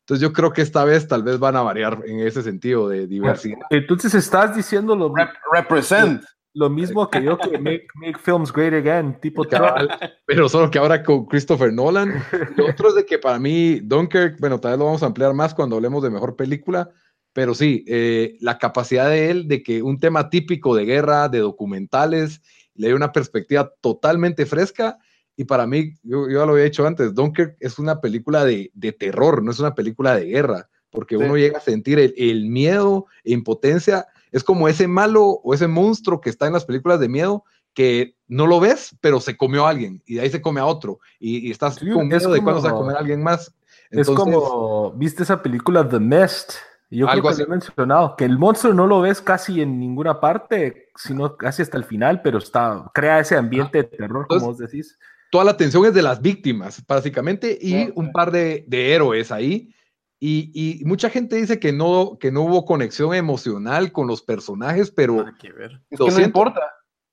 Entonces 0.08 0.22
yo 0.22 0.32
creo 0.32 0.54
que 0.54 0.62
esta 0.62 0.86
vez 0.86 1.06
tal 1.06 1.22
vez 1.22 1.38
van 1.38 1.54
a 1.54 1.60
variar 1.60 2.00
en 2.06 2.20
ese 2.20 2.42
sentido 2.42 2.88
de 2.88 3.06
diversidad. 3.06 3.58
Entonces 3.68 4.14
estás 4.14 4.56
diciendo 4.56 4.96
lo, 4.96 5.12
Rep- 5.12 5.34
represent. 5.52 6.22
lo 6.54 6.70
mismo 6.70 7.10
que 7.10 7.22
yo 7.22 7.36
que 7.36 7.58
make, 7.58 7.86
make 7.94 8.18
films 8.18 8.50
great 8.50 8.72
again, 8.72 9.20
tipo. 9.20 9.44
Cabal, 9.44 9.86
pero 10.24 10.48
solo 10.48 10.70
que 10.70 10.78
ahora 10.78 11.02
con 11.02 11.26
Christopher 11.26 11.70
Nolan. 11.74 12.24
Lo 12.56 12.70
otro 12.70 12.88
es 12.88 12.94
de 12.94 13.04
que 13.04 13.18
para 13.18 13.38
mí 13.38 13.80
Dunkirk, 13.80 14.40
bueno, 14.40 14.58
tal 14.58 14.70
vez 14.70 14.78
lo 14.78 14.86
vamos 14.86 15.02
a 15.02 15.06
ampliar 15.06 15.34
más 15.34 15.52
cuando 15.54 15.76
hablemos 15.76 16.02
de 16.02 16.08
mejor 16.08 16.36
película, 16.36 16.88
pero 17.34 17.54
sí, 17.54 17.84
eh, 17.86 18.38
la 18.40 18.56
capacidad 18.56 19.10
de 19.10 19.30
él 19.30 19.46
de 19.46 19.62
que 19.62 19.82
un 19.82 20.00
tema 20.00 20.30
típico 20.30 20.74
de 20.74 20.86
guerra, 20.86 21.28
de 21.28 21.40
documentales, 21.40 22.40
le 22.74 22.88
dé 22.88 22.94
una 22.94 23.12
perspectiva 23.12 23.70
totalmente 23.82 24.46
fresca 24.46 24.96
y 25.38 25.44
para 25.44 25.66
mí, 25.66 25.94
yo, 26.02 26.28
yo 26.28 26.44
lo 26.44 26.52
había 26.52 26.64
dicho 26.64 26.86
antes, 26.86 27.14
Dunkirk 27.14 27.56
es 27.60 27.78
una 27.78 28.00
película 28.00 28.44
de, 28.44 28.70
de 28.74 28.92
terror, 28.92 29.42
no 29.42 29.52
es 29.52 29.60
una 29.60 29.74
película 29.74 30.14
de 30.16 30.26
guerra, 30.26 30.68
porque 30.90 31.16
Sí. 31.16 31.22
uno 31.24 31.36
llega 31.36 31.58
a 31.58 31.62
sentir 31.62 31.98
el, 32.00 32.12
el 32.18 32.46
miedo 32.48 33.06
e 33.24 33.32
impotencia. 33.32 34.06
Es 34.32 34.42
como 34.44 34.68
ese 34.68 34.88
malo 34.88 35.24
o 35.24 35.54
ese 35.54 35.68
monstruo 35.68 36.20
que 36.20 36.28
está 36.28 36.46
en 36.48 36.52
las 36.54 36.64
películas 36.64 36.98
de 37.00 37.08
miedo 37.08 37.44
que 37.72 38.16
no 38.26 38.46
lo 38.48 38.58
ves, 38.58 38.96
pero 39.00 39.20
se 39.20 39.36
comió 39.36 39.64
a 39.66 39.70
alguien 39.70 40.02
y 40.06 40.16
de 40.16 40.22
ahí 40.22 40.30
se 40.30 40.42
come 40.42 40.60
a 40.60 40.66
otro 40.66 40.98
y, 41.20 41.46
y 41.46 41.50
estás 41.52 41.76
Sí, 41.76 41.88
con 41.90 42.10
es 42.12 42.18
miedo 42.22 42.32
de 42.32 42.42
cuándo 42.42 42.60
se 42.60 42.66
va 42.66 42.70
a 42.70 42.72
como- 42.72 42.82
comer 42.86 42.96
a 42.96 43.00
alguien 43.00 43.22
más. 43.22 43.54
es 43.90 43.98
Entonces, 44.08 44.16
como, 44.16 44.92
¿viste 44.96 45.22
esa 45.22 45.40
película 45.40 45.88
The 45.88 46.00
Mist? 46.00 46.54
Yo 46.90 47.06
creo 47.06 47.10
Algo 47.10 47.28
que 47.28 47.34
así. 47.34 47.42
he 47.42 47.46
mencionado, 47.46 48.16
que 48.16 48.24
el 48.24 48.38
monstruo 48.38 48.72
no 48.74 48.86
lo 48.86 49.02
ves 49.02 49.20
casi 49.20 49.60
en 49.60 49.78
ninguna 49.78 50.18
parte, 50.20 50.88
sino 50.96 51.36
casi 51.36 51.60
hasta 51.62 51.76
el 51.76 51.84
final, 51.84 52.22
pero 52.22 52.38
está, 52.38 52.90
crea 52.94 53.20
ese 53.20 53.36
ambiente 53.36 53.78
de 53.78 53.84
terror, 53.84 54.26
como 54.26 54.46
vos 54.46 54.58
decís. 54.58 54.98
Toda 55.30 55.44
la 55.44 55.50
atención 55.52 55.84
es 55.86 55.94
de 55.94 56.02
las 56.02 56.20
víctimas, 56.22 56.84
básicamente, 56.86 57.58
y 57.60 57.90
un 57.94 58.12
par 58.12 58.30
de, 58.30 58.64
de 58.66 58.94
héroes 58.94 59.30
ahí. 59.32 59.74
Y, 60.20 60.50
y 60.80 60.84
mucha 60.84 61.10
gente 61.10 61.36
dice 61.36 61.60
que 61.60 61.72
no, 61.72 62.18
que 62.18 62.32
no 62.32 62.42
hubo 62.42 62.64
conexión 62.64 63.14
emocional 63.14 63.92
con 63.92 64.08
los 64.08 64.22
personajes, 64.22 64.90
pero, 64.90 65.24
que 65.40 65.52
ver. 65.52 65.80
Es 65.90 65.98
que 65.98 66.04
no 66.06 66.10
siento, 66.10 66.22
importa. 66.26 66.60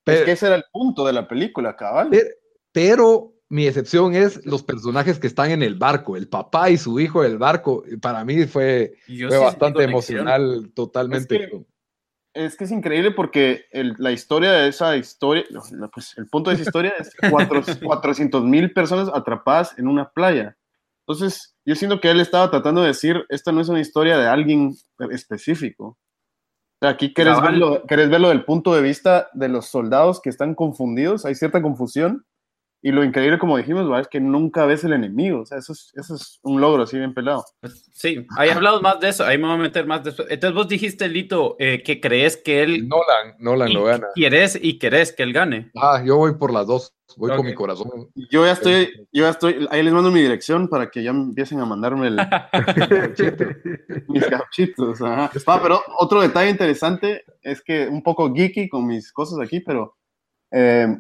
pero- 0.04 0.20
es 0.20 0.26
que 0.26 0.32
ese 0.32 0.48
era 0.48 0.56
el 0.56 0.64
punto 0.72 1.06
de 1.06 1.14
la 1.14 1.28
película, 1.28 1.76
cabal. 1.76 2.08
pero, 2.10 2.26
pero 2.72 3.34
mi 3.48 3.68
excepción 3.68 4.16
es 4.16 4.44
los 4.46 4.64
personajes 4.64 5.20
que 5.20 5.28
están 5.28 5.52
en 5.52 5.62
el 5.62 5.76
barco, 5.76 6.18
el 6.18 6.28
papá 6.28 6.72
y 6.72 6.78
su 6.78 7.00
hijo 7.00 7.22
del 7.22 7.38
barco. 7.38 7.84
Para 8.02 8.26
mí 8.26 8.46
fue, 8.46 8.96
fue 9.06 9.30
sí 9.30 9.38
bastante 9.38 9.84
emocional, 9.84 10.72
totalmente. 10.74 11.36
Es 11.36 11.50
que- 11.52 11.66
Es 12.36 12.56
que 12.58 12.66
es 12.66 12.72
increíble 12.72 13.12
porque 13.12 13.66
el- 13.72 13.96
la 13.98 14.12
historia 14.12 14.52
de 14.52 14.68
esa 14.68 14.96
historia, 14.98 15.46
pues 15.94 16.18
el 16.18 16.28
punto 16.28 16.50
de 16.50 16.56
esa 16.58 16.64
historia 16.66 16.94
es 17.00 17.10
400 17.82 18.44
mil 18.46 18.74
personas 18.74 19.10
atrapadas 19.14 19.78
en 19.80 19.88
una 19.88 20.10
playa. 20.10 20.58
Entonces, 21.08 21.56
yo 21.66 21.76
siento 21.76 22.00
que 22.02 22.10
él 22.12 22.20
estaba 22.20 22.52
tratando 22.52 22.82
de 22.82 22.88
decir, 22.88 23.26
esta 23.30 23.52
no 23.52 23.62
es 23.62 23.70
una 23.70 23.80
historia 23.80 24.18
de 24.18 24.28
alguien 24.28 24.76
específico. 25.12 25.86
O 25.88 25.98
sea, 26.82 26.90
aquí 26.90 27.14
querés 27.14 27.36
verlo, 27.52 27.84
querés 27.88 28.10
verlo 28.10 28.30
del 28.30 28.44
punto 28.44 28.76
de 28.76 28.82
vista 28.82 29.30
de 29.34 29.48
los 29.48 29.68
soldados 29.68 30.20
que 30.22 30.30
están 30.30 30.56
confundidos, 30.56 31.26
hay 31.26 31.36
cierta 31.36 31.62
confusión, 31.62 32.26
y 32.86 32.92
lo 32.92 33.04
increíble, 33.04 33.40
como 33.40 33.58
dijimos, 33.58 33.92
¿va? 33.92 34.00
es 34.00 34.08
que 34.08 34.20
nunca 34.20 34.68
ves 34.68 34.84
el 34.84 34.94
enemigo. 34.94 35.42
O 35.42 35.46
sea, 35.48 35.58
eso 35.58 35.74
es, 35.74 35.92
eso 35.96 36.14
es 36.14 36.40
un 36.44 36.62
logro 36.62 36.84
así 36.84 36.96
bien 37.00 37.16
pelado. 37.16 37.44
Sí, 37.92 38.28
ahí 38.38 38.50
hablamos 38.50 38.84
más 38.84 39.00
de 39.00 39.10
eso, 39.10 39.26
ahí 39.26 39.40
me 39.40 39.48
voy 39.48 39.56
a 39.56 39.58
meter 39.58 39.88
más 39.88 40.04
después. 40.04 40.28
Entonces 40.30 40.54
vos 40.56 40.68
dijiste, 40.68 41.08
Lito, 41.08 41.56
eh, 41.58 41.82
que 41.82 42.00
crees 42.00 42.38
que 42.38 42.62
él... 42.62 42.88
Nolan, 42.88 43.38
Nolan 43.40 43.74
lo 43.74 43.86
gana. 43.86 44.06
Quieres 44.14 44.60
y 44.62 44.78
querés 44.78 45.12
que 45.14 45.24
él 45.24 45.34
gane. 45.34 45.72
Ah, 45.76 46.04
yo 46.06 46.18
voy 46.18 46.36
por 46.36 46.54
las 46.54 46.68
dos, 46.68 46.94
voy 47.18 47.32
con 47.32 47.40
Ok. 47.40 47.46
mi 47.48 47.54
corazón. 47.56 47.90
Yo 48.30 48.46
ya 48.46 48.52
estoy, 48.52 49.08
yo 49.12 49.24
ya 49.24 49.30
estoy, 49.32 49.68
ahí 49.72 49.82
les 49.82 49.92
mando 49.92 50.12
mi 50.12 50.22
dirección 50.22 50.68
para 50.68 50.92
que 50.92 51.02
ya 51.02 51.10
empiecen 51.10 51.62
a 51.62 51.66
mandarme 51.66 52.10
el, 52.10 52.18
mis 54.10 54.30
gauchitos. 54.30 55.02
ajá. 55.02 55.32
Ah, 55.48 55.60
pero 55.60 55.82
otro 55.98 56.22
detalle 56.22 56.52
interesante 56.52 57.24
es 57.42 57.64
que 57.64 57.88
un 57.88 58.04
poco 58.04 58.32
geeky 58.32 58.70
con 58.70 58.86
mis 58.86 59.12
cosas 59.12 59.40
aquí, 59.40 59.60
pero 59.62 59.96
eh, 60.52 60.96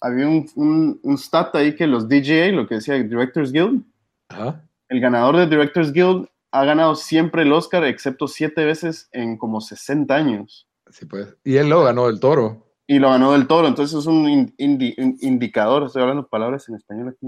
había 0.00 0.26
un, 0.28 0.46
un, 0.56 1.00
un 1.02 1.18
stat 1.18 1.54
ahí 1.56 1.74
que 1.74 1.86
los 1.86 2.08
DGA, 2.08 2.52
lo 2.52 2.66
que 2.66 2.76
decía 2.76 2.94
Directors 2.94 3.52
Guild, 3.52 3.82
Ajá. 4.28 4.64
el 4.88 5.00
ganador 5.00 5.36
de 5.36 5.46
Directors 5.46 5.92
Guild 5.92 6.26
ha 6.52 6.64
ganado 6.64 6.94
siempre 6.94 7.42
el 7.42 7.52
Oscar, 7.52 7.84
excepto 7.84 8.26
siete 8.28 8.64
veces 8.64 9.08
en 9.12 9.36
como 9.36 9.60
60 9.60 10.14
años. 10.14 10.66
Sí, 10.90 11.04
pues. 11.04 11.36
Y 11.44 11.56
él 11.56 11.68
lo 11.68 11.84
ganó 11.84 12.06
del 12.06 12.20
toro. 12.20 12.64
Y 12.86 12.98
lo 12.98 13.10
ganó 13.10 13.32
del 13.32 13.46
toro, 13.46 13.68
entonces 13.68 13.98
es 13.98 14.06
un 14.06 14.26
in- 14.28 14.54
indi- 14.56 14.94
in- 14.96 15.18
indicador, 15.20 15.84
estoy 15.84 16.00
hablando 16.02 16.26
palabras 16.26 16.66
en 16.70 16.76
español 16.76 17.08
aquí. 17.10 17.26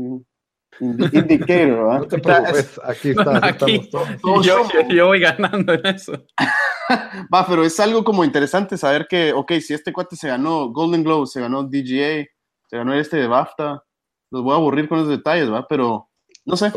Indi- 0.81 1.11
indicator, 1.13 1.69
¿verdad? 1.77 1.99
No 1.99 2.07
te 2.07 2.19
preocupes, 2.19 2.81
aquí 2.83 3.11
está, 3.11 3.37
aquí 3.37 3.49
Aquí. 3.65 3.75
estamos 3.75 3.91
todos. 3.91 4.09
todos 4.23 4.47
Yo, 4.47 4.63
yo- 4.73 4.89
yo 4.95 5.07
voy 5.09 5.21
ganando 5.21 5.75
en 5.75 5.85
eso. 5.87 6.13
Va, 7.35 7.47
pero 7.47 7.63
es 7.63 7.79
algo 7.79 8.03
como 8.03 8.25
interesante 8.25 8.77
saber 8.79 9.07
que, 9.07 9.33
ok, 9.35 9.53
si 9.61 9.75
este 9.75 9.93
cuate 9.93 10.17
se 10.17 10.29
ganó 10.29 10.71
Golden 10.71 11.05
Globe, 11.05 11.27
se 11.27 11.41
ganó 11.41 11.63
DGA, 11.63 12.27
se 12.71 12.77
ganó 12.77 12.95
este 12.95 13.17
de 13.17 13.27
BAFTA, 13.27 13.83
los 14.31 14.43
voy 14.45 14.53
a 14.53 14.57
aburrir 14.57 14.89
con 14.89 14.99
esos 14.99 15.11
detalles, 15.11 15.53
¿va? 15.53 15.67
Pero, 15.67 16.09
no 16.45 16.57
sé. 16.57 16.73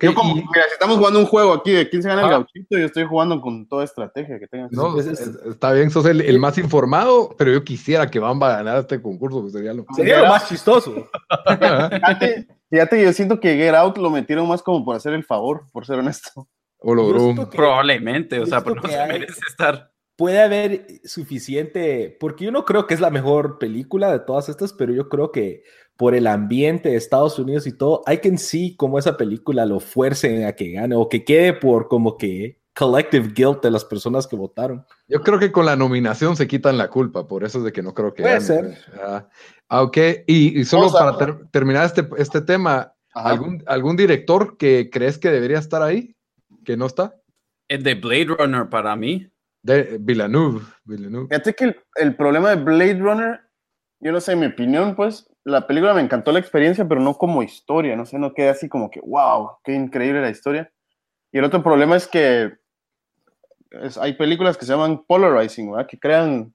Yo 0.00 0.14
como, 0.14 0.30
y- 0.32 0.36
mira, 0.36 0.64
si 0.68 0.72
estamos 0.72 0.96
jugando 0.96 1.18
un 1.18 1.26
juego 1.26 1.52
aquí 1.52 1.72
de 1.72 1.90
quién 1.90 2.00
se 2.02 2.08
gana 2.08 2.22
el 2.22 2.26
Ah. 2.28 2.30
gauchito, 2.30 2.78
yo 2.78 2.86
estoy 2.86 3.04
jugando 3.04 3.42
con 3.42 3.66
toda 3.68 3.84
estrategia 3.84 4.38
que 4.38 4.46
tengan. 4.46 4.68
No, 4.70 4.98
Es- 4.98 5.06
es- 5.06 5.20
es- 5.20 5.36
está 5.44 5.72
bien, 5.72 5.90
sos 5.90 6.06
el, 6.06 6.22
el 6.22 6.38
más 6.38 6.56
informado, 6.56 7.34
pero 7.36 7.52
yo 7.52 7.62
quisiera 7.62 8.10
que 8.10 8.18
Bamba 8.18 8.56
ganara 8.56 8.78
este 8.78 9.02
concurso, 9.02 9.44
que 9.44 9.50
sería 9.50 9.74
lo 9.74 9.84
Sería 9.94 10.20
lo 10.22 10.28
más 10.28 10.48
chistoso. 10.48 10.94
Fíjate, 11.90 12.48
fíjate 12.70 12.96
que 12.96 13.04
yo 13.04 13.12
siento 13.12 13.38
que 13.40 13.54
Get 13.56 13.74
Out 13.74 13.98
lo 13.98 14.08
metieron 14.08 14.48
más 14.48 14.62
como 14.62 14.82
por 14.84 14.96
hacer 14.96 15.12
el 15.12 15.24
favor, 15.24 15.64
por 15.72 15.84
ser 15.84 15.98
honesto. 15.98 16.48
O 16.78 16.94
que- 17.50 17.56
Probablemente, 17.56 18.40
o 18.40 18.46
sea, 18.46 18.62
pero 18.62 18.76
no 18.76 18.88
se 18.88 18.98
hay- 18.98 19.08
merece 19.12 19.40
estar. 19.48 19.91
Puede 20.22 20.40
haber 20.40 20.86
suficiente, 21.02 22.16
porque 22.20 22.44
yo 22.44 22.52
no 22.52 22.64
creo 22.64 22.86
que 22.86 22.94
es 22.94 23.00
la 23.00 23.10
mejor 23.10 23.58
película 23.58 24.12
de 24.12 24.20
todas 24.20 24.48
estas, 24.48 24.72
pero 24.72 24.92
yo 24.92 25.08
creo 25.08 25.32
que 25.32 25.64
por 25.96 26.14
el 26.14 26.28
ambiente 26.28 26.90
de 26.90 26.94
Estados 26.96 27.40
Unidos 27.40 27.66
y 27.66 27.76
todo, 27.76 28.04
hay 28.06 28.18
que 28.18 28.28
en 28.28 28.38
sí 28.38 28.76
como 28.76 29.00
esa 29.00 29.16
película 29.16 29.66
lo 29.66 29.80
fuercen 29.80 30.44
a 30.44 30.52
que 30.52 30.70
gane 30.70 30.94
o 30.94 31.08
que 31.08 31.24
quede 31.24 31.54
por 31.54 31.88
como 31.88 32.16
que 32.16 32.60
collective 32.72 33.32
guilt 33.34 33.64
de 33.64 33.72
las 33.72 33.84
personas 33.84 34.28
que 34.28 34.36
votaron. 34.36 34.86
Yo 35.08 35.22
creo 35.22 35.40
que 35.40 35.50
con 35.50 35.66
la 35.66 35.74
nominación 35.74 36.36
se 36.36 36.46
quitan 36.46 36.78
la 36.78 36.88
culpa, 36.88 37.26
por 37.26 37.42
eso 37.42 37.58
es 37.58 37.64
de 37.64 37.72
que 37.72 37.82
no 37.82 37.92
creo 37.92 38.14
que 38.14 38.22
Puede 38.22 38.34
gane. 38.34 38.46
ser. 38.46 38.78
Ah, 39.02 39.28
ah, 39.70 39.82
ok, 39.82 39.96
y, 40.28 40.60
y 40.60 40.64
solo 40.64 40.92
para 40.92 41.18
ter- 41.18 41.48
terminar 41.50 41.84
este, 41.84 42.08
este 42.16 42.42
tema, 42.42 42.94
Ajá. 43.12 43.30
¿algún, 43.30 43.64
¿algún 43.66 43.96
director 43.96 44.56
que 44.56 44.88
crees 44.88 45.18
que 45.18 45.30
debería 45.32 45.58
estar 45.58 45.82
ahí? 45.82 46.14
¿Que 46.64 46.76
no 46.76 46.86
está? 46.86 47.16
El 47.66 47.82
de 47.82 47.96
Blade 47.96 48.26
Runner 48.38 48.68
para 48.68 48.94
mí. 48.94 49.31
De 49.62 49.98
Villeneuve. 50.00 50.60
Villeneuve. 50.84 51.28
Fíjate 51.28 51.54
que 51.54 51.64
el, 51.64 51.76
el 51.96 52.16
problema 52.16 52.50
de 52.50 52.56
Blade 52.56 52.98
Runner, 52.98 53.40
yo 54.00 54.12
no 54.12 54.20
sé, 54.20 54.32
en 54.32 54.40
mi 54.40 54.46
opinión, 54.46 54.96
pues, 54.96 55.28
la 55.44 55.66
película 55.66 55.94
me 55.94 56.00
encantó 56.00 56.32
la 56.32 56.38
experiencia, 56.40 56.86
pero 56.86 57.00
no 57.00 57.14
como 57.14 57.42
historia, 57.42 57.94
no 57.96 58.04
sé, 58.06 58.18
no 58.18 58.34
queda 58.34 58.52
así 58.52 58.68
como 58.68 58.90
que, 58.90 59.00
wow, 59.00 59.52
qué 59.64 59.72
increíble 59.74 60.20
la 60.20 60.30
historia. 60.30 60.72
Y 61.32 61.38
el 61.38 61.44
otro 61.44 61.62
problema 61.62 61.96
es 61.96 62.06
que 62.06 62.52
es- 63.70 63.96
hay 63.98 64.14
películas 64.14 64.56
que 64.58 64.64
se 64.66 64.72
llaman 64.72 65.04
polarizing, 65.06 65.70
¿verdad? 65.72 65.86
Que 65.86 65.98
crean 65.98 66.52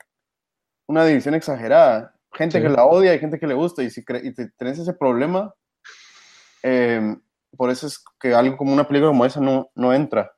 una 0.88 1.06
división 1.06 1.34
exagerada. 1.36 2.14
Gente 2.34 2.58
Sí. 2.58 2.64
que 2.64 2.70
la 2.70 2.86
odia 2.86 3.16
y 3.16 3.20
gente 3.20 3.40
que 3.40 3.48
le 3.48 3.54
gusta, 3.54 3.84
y 3.84 3.90
si 3.90 4.02
y 4.24 4.34
te- 4.34 4.50
tenés 4.58 4.80
ese 4.80 4.94
problema, 4.94 5.54
eh, 6.64 7.16
por 7.56 7.70
eso 7.72 7.88
es 7.88 8.04
que 8.20 8.34
algo 8.34 8.58
como 8.58 8.74
una 8.74 8.88
película 8.88 9.12
como 9.12 9.26
esa 9.26 9.40
no, 9.40 9.72
no 9.76 9.94
entra. 9.94 10.32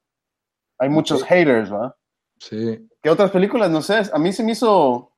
Hay 0.77 0.89
muchos 0.89 1.23
haters, 1.23 1.69
¿verdad? 1.69 1.93
Sí. 2.39 2.87
¿Qué 3.01 3.09
otras 3.09 3.31
películas? 3.31 3.69
No 3.69 3.81
sé, 3.81 4.01
a 4.11 4.17
mí 4.19 4.31
se 4.33 4.43
me 4.43 4.53
hizo. 4.53 5.11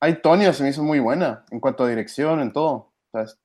Hay 0.00 0.20
Tonya 0.20 0.52
se 0.52 0.62
me 0.62 0.70
hizo 0.70 0.82
muy 0.82 0.98
buena 1.00 1.44
en 1.50 1.60
cuanto 1.60 1.84
a 1.84 1.88
dirección, 1.88 2.40
en 2.40 2.52
todo. 2.52 2.72
O 2.72 2.92
sea, 3.12 3.22
es- 3.22 3.38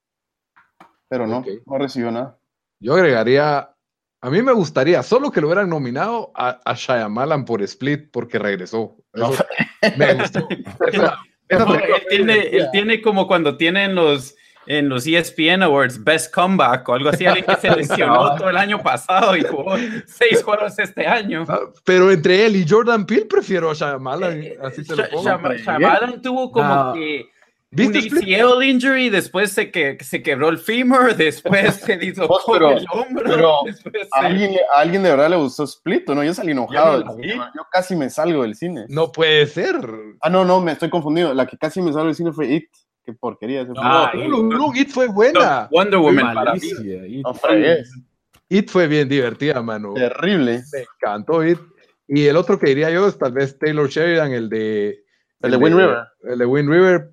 pero 1.10 1.28
no, 1.28 1.44
no 1.66 1.78
recibió 1.78 2.12
nada. 2.12 2.38
Yo 2.80 2.96
agregaría, 2.96 3.74
a 4.22 4.30
mí 4.30 4.42
me 4.42 4.52
gustaría 4.52 5.02
solo 5.04 5.32
que 5.32 5.42
lo 5.42 5.48
hubieran 5.48 5.70
nominado 5.70 6.32
a, 6.36 6.60
a 6.66 6.74
Shyamalan 6.74 7.46
por 7.46 7.62
Split 7.62 8.10
porque 8.12 8.40
regresó. 8.40 8.98
Eso 9.14 9.46
me 9.98 10.14
gustó. 10.16 10.48
Esa- 10.88 11.20
esa 11.48 11.66
No, 11.66 11.72
película 11.72 11.98
él, 11.98 12.06
tiene, 12.10 12.40
él 12.48 12.68
tiene 12.72 13.02
como 13.02 13.28
cuando 13.28 13.58
tienen 13.58 13.94
los 13.96 14.36
en 14.66 14.90
los 14.90 15.06
ESPN 15.08 15.64
Awards 15.64 16.04
Best 16.04 16.34
Comeback 16.34 16.88
o 16.90 16.94
algo 16.94 17.10
así, 17.10 17.26
alguien 17.26 17.46
que 17.46 17.56
se 17.56 17.70
lesionó 17.76 18.36
todo 18.36 18.50
el 18.50 18.58
año 18.58 18.82
pasado 18.82 19.36
y 19.36 19.44
jugó 19.44 19.76
seis 20.06 20.42
juegos 20.44 20.78
este 20.80 21.06
año. 21.06 21.46
Ah, 21.48 21.60
Pero 21.84 22.12
entre 22.12 22.46
él 22.46 22.56
y 22.56 22.66
Jordan 22.68 23.06
Peele 23.06 23.26
prefiero 23.26 23.72
a 23.72 23.74
Shyamalan, 23.74 24.44
así 24.64 24.84
te 24.84 24.96
lo 24.96 25.04
Sha- 25.04 25.10
pongo. 25.10 25.24
Shama- 25.30 25.56
Shyamalan 25.56 26.22
tuvo 26.22 26.52
como 26.52 26.74
No. 26.74 26.94
que 26.94 27.26
un 27.76 27.78
¿Viste 27.92 27.98
Split? 28.00 28.40
ACL 28.40 28.64
injury, 28.64 29.10
después 29.10 29.52
se, 29.52 29.72
que, 29.72 29.98
se 30.02 30.22
quebró 30.22 30.50
el 30.50 30.60
femur, 30.60 31.16
después 31.18 31.74
se 31.76 31.98
dislocó 31.98 32.40
Pero- 32.54 32.78
el 32.78 32.86
hombro, 32.92 33.24
pero 33.26 33.54
después 33.66 34.08
¿A 34.12 34.22
se- 34.22 34.28
alguien, 34.28 34.56
a 34.76 34.80
alguien 34.80 35.02
de 35.02 35.10
verdad 35.10 35.30
le 35.32 35.38
gustó 35.38 35.64
Split 35.64 36.08
o 36.10 36.14
no? 36.16 36.24
Yo 36.24 36.34
salí 36.36 36.52
enojado. 36.52 37.00
Yo 37.00 37.36
no. 37.36 37.46
Yo 37.56 37.62
casi 37.72 37.96
me 37.96 38.12
salgo 38.12 38.44
del 38.44 38.56
cine. 38.56 38.86
No 38.90 39.12
puede 39.12 39.48
ser. 39.48 39.76
Ah, 40.22 40.30
no, 40.30 40.46
no, 40.46 40.62
me 40.62 40.74
estoy 40.74 40.92
confundido. 40.92 41.34
La 41.34 41.48
que 41.48 41.58
casi 41.58 41.82
me 41.82 41.92
salgo 41.92 42.06
del 42.08 42.16
cine 42.16 42.32
fue 42.32 42.46
It. 42.48 42.70
Qué 43.06 43.14
porquería. 43.14 43.62
ese 43.62 43.72
fue. 43.74 43.82
Ah, 43.84 44.12
No, 44.16 44.44
no, 44.44 44.44
no, 44.44 44.76
It 44.76 44.90
fue 44.90 45.08
buena. 45.08 45.68
Wonder 45.72 46.00
Woman 46.00 46.34
para 46.34 46.54
mí. 46.56 47.22
No 47.24 47.34
fregues. 47.34 47.92
It 48.50 48.70
fue 48.70 48.88
bien 48.88 49.10
divertida, 49.10 49.62
mano. 49.62 49.94
Terrible. 49.94 50.62
Me 50.72 50.80
encantó 50.82 51.46
It. 51.46 51.60
Y 52.08 52.26
el 52.28 52.36
otro 52.38 52.60
que 52.60 52.68
diría 52.68 52.90
yo 52.92 53.08
es 53.08 53.18
tal 53.18 53.32
vez 53.32 53.58
Taylor 53.58 53.88
Sheridan, 53.90 54.32
el 54.34 54.50
de... 54.50 55.04
El 55.42 55.52
de 55.52 55.58
Wind 55.58 55.76
River. 55.78 55.98
El 56.24 56.40
de 56.40 56.46
Wind 56.46 56.70
River. 56.70 57.10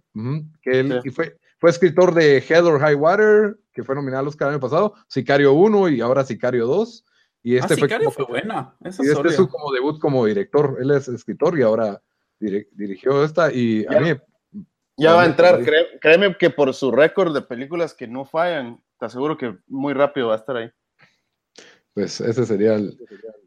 que 0.63 0.81
él 0.81 1.01
Sí. 1.03 1.09
y 1.09 1.11
fue, 1.11 1.37
fue 1.59 1.71
escritor 1.71 2.13
de 2.15 2.39
Hell 2.39 2.67
or 2.67 2.81
High 2.81 2.95
Water, 2.97 3.57
que 3.73 3.83
fue 3.83 3.95
nominado 3.95 4.21
al 4.23 4.29
Oscar 4.29 4.49
el 4.49 4.55
año 4.55 4.61
pasado, 4.61 4.95
Sicario 5.09 5.53
1 5.55 5.89
y 5.91 6.01
ahora 6.01 6.25
Sicario 6.25 6.67
2. 6.67 7.05
Y 7.43 7.57
este 7.57 7.75
ah, 7.75 7.77
fue, 7.79 7.89
Sicario 7.89 8.11
como- 8.13 8.27
fue 8.27 8.41
buena. 8.41 8.75
Esa 8.85 9.03
y 9.05 9.09
este 9.09 9.29
es 9.29 9.37
su 9.37 9.49
como 9.49 9.73
debut 9.73 9.99
como 10.01 10.27
director. 10.27 10.77
Él 10.81 10.91
es 10.91 11.09
escritor 11.09 11.59
y 11.59 11.63
ahora 11.63 12.01
dir- 12.41 12.69
dirigió 12.73 13.25
esta. 13.25 13.53
Y 13.53 13.87
a 13.87 13.99
mí 14.01 14.11
Ya 15.01 15.15
va 15.15 15.23
a 15.23 15.27
entrar, 15.27 15.61
cré- 15.63 15.99
créeme 16.01 16.37
que 16.37 16.51
por 16.51 16.73
su 16.75 16.93
récord 16.93 17.35
de 17.35 17.43
películas 17.43 17.95
que 17.95 18.07
no 18.07 18.25
fallan, 18.25 18.81
te 18.99 19.07
aseguro 19.07 19.37
que 19.37 19.57
muy 19.67 19.95
rápido 19.95 20.29
va 20.29 20.35
a 20.35 20.39
estar 20.39 20.57
ahí. 20.57 20.71
Pues 21.95 22.21
ese 22.21 22.47
sería 22.47 22.75
el, 22.75 22.97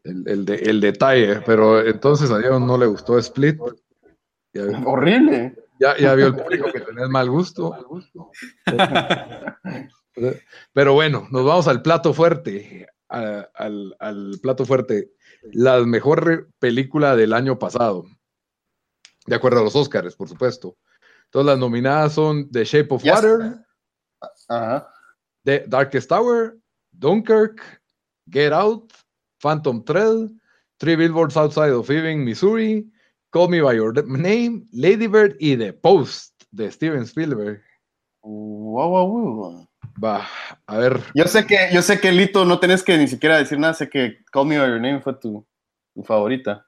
el, 0.04 0.24
el 0.28 0.44
de- 0.44 0.56
el 0.56 0.80
detalle. 0.80 1.40
Pero 1.46 1.80
entonces 1.80 2.30
a 2.30 2.38
Diego 2.38 2.58
no 2.60 2.76
le 2.76 2.86
gustó 2.86 3.18
Split. 3.18 3.58
Ya, 4.52 4.64
Horrible. 4.84 5.54
ya, 5.80 5.96
ya 5.96 6.14
vio 6.14 6.26
el 6.26 6.36
público 6.36 6.70
que 6.72 6.80
tenés 6.80 7.08
mal 7.08 7.30
gusto. 7.30 7.74
Pero 10.72 10.92
bueno, 10.94 11.26
nos 11.30 11.44
vamos 11.44 11.68
al 11.68 11.82
plato 11.82 12.12
fuerte. 12.14 12.86
a- 13.08 13.48
al, 13.54 13.94
al 14.00 14.32
plato 14.42 14.64
fuerte. 14.64 15.12
La 15.52 15.80
mejor 15.84 16.48
película 16.58 17.14
del 17.16 17.32
año 17.32 17.58
pasado. 17.58 18.04
De 19.26 19.34
acuerdo 19.36 19.60
a 19.60 19.64
los 19.64 19.76
Oscars, 19.76 20.16
por 20.16 20.28
supuesto. 20.28 20.76
Entonces 21.34 21.52
las 21.52 21.58
nominadas 21.58 22.12
son 22.12 22.48
The 22.52 22.64
Shape 22.64 22.94
of 22.94 23.04
Water, 23.04 23.56
Ajá. 24.48 24.88
The 25.44 25.64
Darkest 25.66 26.08
Tower, 26.08 26.56
Dunkirk, 26.92 27.60
Get 28.30 28.52
Out, 28.52 28.92
Phantom 29.40 29.84
Thread, 29.84 30.30
Three 30.78 30.94
Billboards 30.94 31.36
Outside 31.36 31.72
of 31.72 31.90
Ebbing, 31.90 32.24
Missouri, 32.24 32.88
Call 33.32 33.48
Me 33.48 33.60
By 33.60 33.74
Your 33.74 33.92
Name, 34.06 34.64
Lady 34.70 35.08
Bird 35.08 35.34
y 35.40 35.56
The 35.56 35.72
Post 35.72 36.40
de 36.52 36.70
Steven 36.70 37.02
Spielberg. 37.02 37.60
Wow, 38.22 38.90
wow, 38.90 39.34
wow. 39.34 39.68
Va, 40.00 40.28
a 40.68 40.78
ver, 40.78 41.00
Yo 41.16 41.24
sé 41.24 41.44
que, 41.44 41.68
yo 41.72 41.82
sé 41.82 41.98
que 41.98 42.12
Lito, 42.12 42.44
no 42.44 42.60
tenés 42.60 42.84
que 42.84 42.96
ni 42.96 43.08
siquiera 43.08 43.38
decir 43.38 43.58
nada, 43.58 43.74
sé 43.74 43.90
que 43.90 44.18
Call 44.30 44.46
Me 44.46 44.56
By 44.56 44.68
Your 44.68 44.80
Name 44.80 45.00
fue 45.00 45.14
tu, 45.14 45.44
tu 45.96 46.04
favorita. 46.04 46.64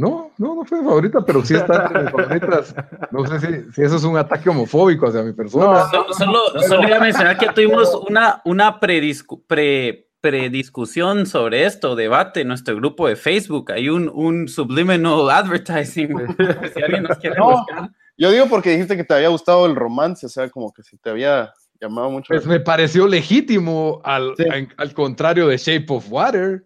No, 0.00 0.30
no, 0.38 0.54
no 0.56 0.64
fue 0.64 0.78
mi 0.80 0.84
favorita, 0.88 1.20
pero 1.24 1.44
sí 1.44 1.54
está 1.54 1.84
entre 1.86 2.02
mis 2.02 2.10
favoritas. 2.12 2.74
No 3.10 3.26
sé 3.26 3.40
si, 3.40 3.72
si 3.72 3.82
eso 3.82 3.96
es 3.96 4.04
un 4.04 4.16
ataque 4.16 4.48
homofóbico 4.48 5.06
hacia 5.06 5.22
mi 5.22 5.32
persona. 5.32 5.88
So- 5.90 6.12
solo, 6.12 6.38
solo 6.66 6.88
iba 6.88 6.96
a 6.96 7.00
mencionar 7.00 7.36
que 7.38 7.48
tuvimos 7.48 7.94
una, 8.08 8.40
una 8.44 8.80
prediscu- 8.80 9.42
pre- 9.46 10.08
prediscusión 10.20 11.26
sobre 11.26 11.64
esto, 11.64 11.96
debate 11.96 12.40
en 12.42 12.48
nuestro 12.48 12.76
grupo 12.76 13.08
de 13.08 13.16
Facebook. 13.16 13.72
Hay 13.72 13.88
un, 13.88 14.10
un 14.12 14.48
subliminal 14.48 15.30
advertising. 15.30 16.08
si 16.74 16.82
alguien 16.82 17.04
nos 17.04 17.18
quiere 17.18 17.36
No. 17.36 17.50
buscar. 17.58 17.90
Yo 18.18 18.30
digo 18.30 18.46
porque 18.48 18.70
dijiste 18.70 18.96
que 18.98 19.04
te 19.04 19.14
había 19.14 19.28
gustado 19.28 19.64
el 19.64 19.74
romance, 19.74 20.26
o 20.26 20.28
sea, 20.28 20.48
como 20.50 20.72
que 20.72 20.82
si 20.82 20.98
te 20.98 21.08
había 21.10 21.52
llamado 21.80 22.10
mucho. 22.10 22.26
Pues 22.28 22.46
me 22.46 22.60
pareció 22.60 23.06
legítimo 23.06 24.00
al, 24.04 24.34
Sí. 24.36 24.44
al- 24.50 24.68
al 24.76 24.92
contrario 24.92 25.46
de 25.48 25.56
Shape 25.56 25.86
of 25.88 26.06
Water, 26.10 26.64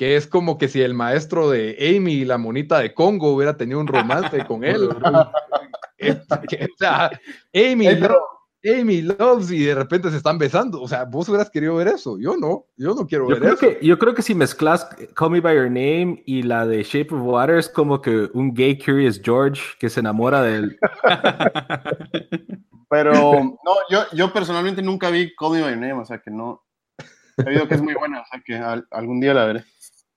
que 0.00 0.16
es 0.16 0.26
como 0.26 0.56
que 0.56 0.66
si 0.68 0.80
el 0.80 0.94
maestro 0.94 1.50
de 1.50 1.76
Amy 1.94 2.12
y 2.14 2.24
la 2.24 2.38
monita 2.38 2.78
de 2.78 2.94
Congo 2.94 3.34
hubiera 3.34 3.58
tenido 3.58 3.80
un 3.80 3.86
romance 3.86 4.44
con 4.48 4.64
él. 4.64 4.88
O 6.02 6.76
sea, 6.78 7.10
Amy, 7.52 7.86
pero- 8.00 8.18
Amy 8.64 9.02
loves 9.02 9.50
y 9.50 9.62
de 9.62 9.74
repente 9.74 10.10
se 10.10 10.16
están 10.16 10.38
besando. 10.38 10.80
O 10.80 10.88
sea, 10.88 11.04
vos 11.04 11.28
hubieras 11.28 11.50
querido 11.50 11.76
ver 11.76 11.88
eso. 11.88 12.18
Yo 12.18 12.34
no, 12.38 12.64
yo 12.78 12.94
no 12.94 13.06
quiero 13.06 13.24
Yo 13.28 13.34
ver 13.34 13.40
creo, 13.40 13.52
eso. 13.52 13.60
que, 13.78 13.86
yo 13.86 13.98
creo 13.98 14.14
que 14.14 14.22
si 14.22 14.34
mezclas 14.34 14.86
Call 15.14 15.32
Me 15.32 15.40
By 15.42 15.54
Your 15.54 15.66
Name 15.66 16.22
y 16.24 16.42
la 16.44 16.66
de 16.66 16.82
Shape 16.82 17.14
of 17.14 17.20
Water 17.22 17.56
es 17.58 17.68
como 17.68 18.00
que 18.00 18.30
un 18.32 18.54
gay 18.54 18.78
curious 18.78 19.20
George 19.22 19.60
que 19.78 19.90
se 19.90 20.00
enamora 20.00 20.40
del... 20.40 20.78
Pero 22.88 23.12
no, 23.12 23.74
yo, 23.90 24.00
yo 24.12 24.32
personalmente 24.32 24.80
nunca 24.80 25.10
vi 25.10 25.34
Call 25.36 25.52
Me 25.52 25.60
By 25.60 25.72
Your 25.72 25.80
Name, 25.80 26.00
o 26.00 26.04
sea 26.06 26.18
que 26.18 26.30
no. 26.30 26.62
He 27.36 27.48
oído 27.50 27.68
que 27.68 27.74
es 27.74 27.82
muy 27.82 27.94
buena, 27.94 28.20
o 28.20 28.24
sea 28.30 28.42
que 28.44 28.56
al- 28.56 28.86
algún 28.90 29.20
día 29.20 29.32
la 29.34 29.44
veré. 29.44 29.64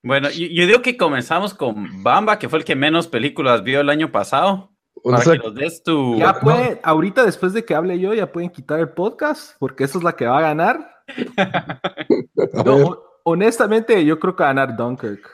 Bueno, 0.04 0.28
yo, 0.28 0.46
yo 0.46 0.66
digo 0.66 0.82
que 0.82 0.98
comenzamos 0.98 1.54
con 1.54 2.02
Bamba, 2.02 2.38
que 2.38 2.50
fue 2.50 2.58
el 2.58 2.64
que 2.64 2.76
menos 2.76 3.08
películas 3.08 3.64
vio 3.64 3.80
el 3.80 3.88
año 3.88 4.12
pasado. 4.12 4.70
O 5.02 5.10
Para 5.10 5.24
sea, 5.24 5.32
que 5.32 5.38
nos 5.38 5.54
des 5.54 5.82
tu. 5.82 6.18
Ya 6.18 6.38
pueden, 6.40 6.78
ahorita 6.82 7.24
después 7.24 7.54
de 7.54 7.64
que 7.64 7.74
hable 7.74 7.98
yo, 7.98 8.12
ya 8.12 8.30
pueden 8.30 8.50
quitar 8.50 8.80
el 8.80 8.90
podcast, 8.90 9.56
porque 9.58 9.84
esa 9.84 9.98
es 9.98 10.04
la 10.04 10.14
que 10.14 10.26
va 10.26 10.38
a 10.38 10.42
ganar. 10.42 10.90
No, 12.64 12.98
honestamente, 13.24 14.04
yo 14.04 14.18
creo 14.18 14.34
que 14.34 14.42
va 14.42 14.50
a 14.50 14.54
ganar 14.54 14.76
Dunkirk. 14.76 15.30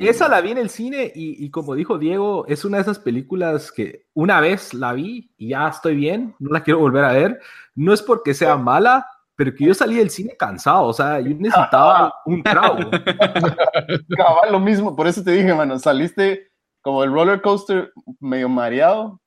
Esa 0.00 0.28
la 0.28 0.40
vi 0.40 0.52
en 0.52 0.58
el 0.58 0.70
cine 0.70 1.10
y, 1.14 1.44
y 1.44 1.50
como 1.50 1.74
dijo 1.74 1.98
Diego, 1.98 2.46
es 2.46 2.64
una 2.64 2.78
de 2.78 2.82
esas 2.82 2.98
películas 2.98 3.72
que 3.72 4.06
una 4.14 4.40
vez 4.40 4.72
la 4.72 4.92
vi 4.92 5.32
y 5.36 5.48
ya 5.48 5.68
estoy 5.68 5.96
bien, 5.96 6.34
no 6.38 6.50
la 6.50 6.62
quiero 6.62 6.80
volver 6.80 7.04
a 7.04 7.12
ver. 7.12 7.40
No 7.74 7.92
es 7.92 8.02
porque 8.02 8.34
sea 8.34 8.56
mala, 8.56 9.06
pero 9.42 9.56
que 9.56 9.64
yo 9.64 9.74
salí 9.74 9.96
del 9.96 10.08
cine 10.08 10.36
cansado, 10.38 10.84
o 10.84 10.92
sea, 10.92 11.18
yo 11.18 11.30
necesitaba 11.36 12.14
un 12.26 12.44
trago. 12.44 12.76
Cabal, 14.16 14.52
lo 14.52 14.60
mismo, 14.60 14.94
por 14.94 15.08
eso 15.08 15.20
te 15.24 15.32
dije, 15.32 15.52
mano, 15.52 15.80
saliste 15.80 16.52
como 16.80 17.02
el 17.02 17.12
roller 17.12 17.42
coaster 17.42 17.92
medio 18.20 18.48
mareado. 18.48 19.20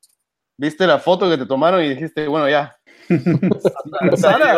Viste 0.58 0.88
la 0.88 1.00
foto 1.00 1.30
que 1.30 1.38
te 1.38 1.46
tomaron 1.46 1.84
y 1.84 1.90
dijiste, 1.90 2.30
bueno, 2.30 2.48
ya. 2.48 2.74
Sara, 4.16 4.58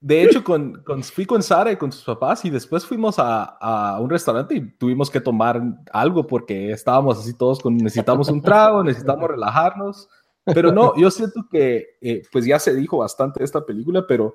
de 0.00 0.22
hecho, 0.22 0.42
con, 0.42 0.82
con- 0.82 1.04
fui 1.04 1.26
con 1.26 1.42
Sara 1.42 1.72
y 1.72 1.76
con 1.76 1.92
sus 1.92 2.04
papás 2.04 2.42
y 2.46 2.48
después 2.48 2.86
fuimos 2.86 3.18
a, 3.18 3.42
a 3.44 4.00
un 4.00 4.08
restaurante 4.08 4.54
y 4.54 4.62
tuvimos 4.78 5.10
que 5.10 5.20
tomar 5.20 5.60
algo 5.92 6.26
porque 6.26 6.70
estábamos 6.70 7.18
así 7.18 7.36
todos 7.36 7.60
con 7.60 7.76
necesitamos 7.76 8.30
un 8.30 8.40
trago, 8.40 8.82
necesitamos 8.82 9.28
relajarnos. 9.28 10.08
Pero 10.54 10.72
no, 10.72 10.96
yo 10.96 11.10
siento 11.10 11.46
que 11.50 11.98
eh, 12.00 12.22
pues 12.32 12.46
ya 12.46 12.58
se 12.58 12.74
dijo 12.74 12.96
bastante 12.96 13.40
de 13.40 13.44
esta 13.44 13.64
película, 13.66 14.06
pero 14.08 14.34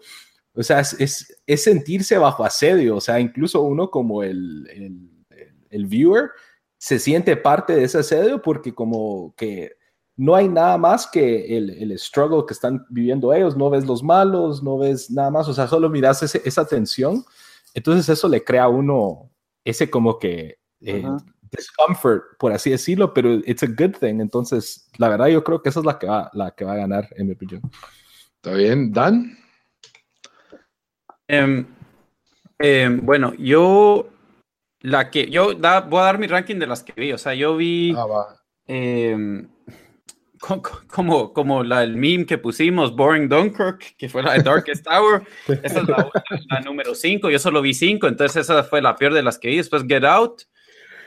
o 0.55 0.63
sea, 0.63 0.79
es, 0.79 0.93
es, 0.99 1.41
es 1.45 1.63
sentirse 1.63 2.17
bajo 2.17 2.43
asedio, 2.45 2.95
o 2.97 3.01
sea, 3.01 3.19
incluso 3.19 3.61
uno 3.61 3.89
como 3.91 4.23
el, 4.23 4.67
el, 4.71 4.83
el- 5.29 5.55
el 5.69 5.85
viewer 5.87 6.29
se 6.77 6.99
siente 6.99 7.35
parte 7.35 7.75
de 7.75 7.83
ese 7.83 7.97
asedio 7.99 8.41
porque 8.41 8.73
como 8.73 9.33
que 9.35 9.73
no 10.15 10.33
hay 10.35 10.47
nada 10.47 10.77
más 10.77 11.07
que 11.07 11.57
el, 11.57 11.69
el 11.71 11.99
struggle 11.99 12.43
que 12.47 12.53
están 12.53 12.85
viviendo 12.89 13.33
ellos, 13.33 13.57
no 13.57 13.69
ves 13.69 13.85
los 13.85 14.01
malos, 14.01 14.63
no 14.63 14.77
ves 14.77 15.11
nada 15.11 15.29
más, 15.29 15.47
o 15.49 15.53
sea, 15.53 15.67
solo 15.67 15.89
miras 15.89 16.23
ese- 16.23 16.41
esa 16.45 16.65
tensión, 16.65 17.25
entonces 17.73 18.07
eso 18.07 18.29
le 18.29 18.43
crea 18.43 18.63
a 18.63 18.69
uno 18.69 19.29
ese 19.65 19.89
como 19.89 20.17
que 20.19 20.59
eh, 20.81 21.01
Ajá. 21.03 21.17
discomfort, 21.51 22.23
por 22.39 22.53
así 22.53 22.69
decirlo, 22.69 23.13
pero 23.13 23.33
it's 23.45 23.63
a 23.63 23.67
good 23.67 23.95
thing, 23.99 24.21
entonces 24.21 24.87
la 24.97 25.09
verdad 25.09 25.27
yo 25.27 25.43
creo 25.43 25.61
que 25.61 25.69
esa 25.69 25.79
es 25.81 25.85
la 25.85 25.97
que 25.99 26.07
va, 26.07 26.29
la 26.33 26.51
que 26.51 26.63
va 26.63 26.73
a 26.73 26.77
ganar 26.77 27.09
en 27.17 27.27
mi 27.27 27.33
opinión. 27.33 27.61
¿Está 28.35 28.53
bien? 28.53 28.93
¿Dan? 28.93 29.37
Em, 31.27 31.65
bueno, 33.05 33.33
yo. 33.37 34.09
La 34.81 35.09
que. 35.09 35.29
Yo 35.29 35.53
da- 35.53 35.81
voy 35.81 35.99
a 36.01 36.03
dar 36.05 36.19
mi 36.19 36.27
ranking 36.27 36.57
de 36.59 36.67
las 36.67 36.83
que 36.83 36.93
vi. 36.95 37.11
O 37.11 37.17
sea, 37.17 37.33
yo 37.33 37.55
vi. 37.57 37.93
Ah, 37.97 38.05
va. 38.05 38.35
em, 38.67 39.47
co- 40.39 40.61
co- 40.61 40.81
como, 40.87 41.33
como 41.33 41.63
la, 41.63 41.83
el 41.83 41.95
meme 41.97 42.25
que 42.25 42.37
pusimos, 42.37 42.95
Boring 42.95 43.27
Dunkirk, 43.27 43.95
que 43.97 44.07
fue 44.09 44.21
la 44.21 44.33
de 44.33 44.43
Darkest 44.43 44.83
Tower. 44.89 45.23
Esa 45.63 45.79
es 45.81 45.87
la, 45.87 46.09
la 46.49 46.59
número 46.61 46.93
5. 46.93 47.29
Yo 47.29 47.39
solo 47.39 47.61
vi 47.61 47.73
5, 47.73 48.07
entonces 48.07 48.43
esa 48.43 48.63
fue 48.63 48.81
la 48.81 48.95
peor 48.95 49.13
de 49.13 49.23
las 49.23 49.39
que 49.39 49.47
vi. 49.49 49.57
Después 49.57 49.83
Get 49.87 50.03
Out, 50.03 50.43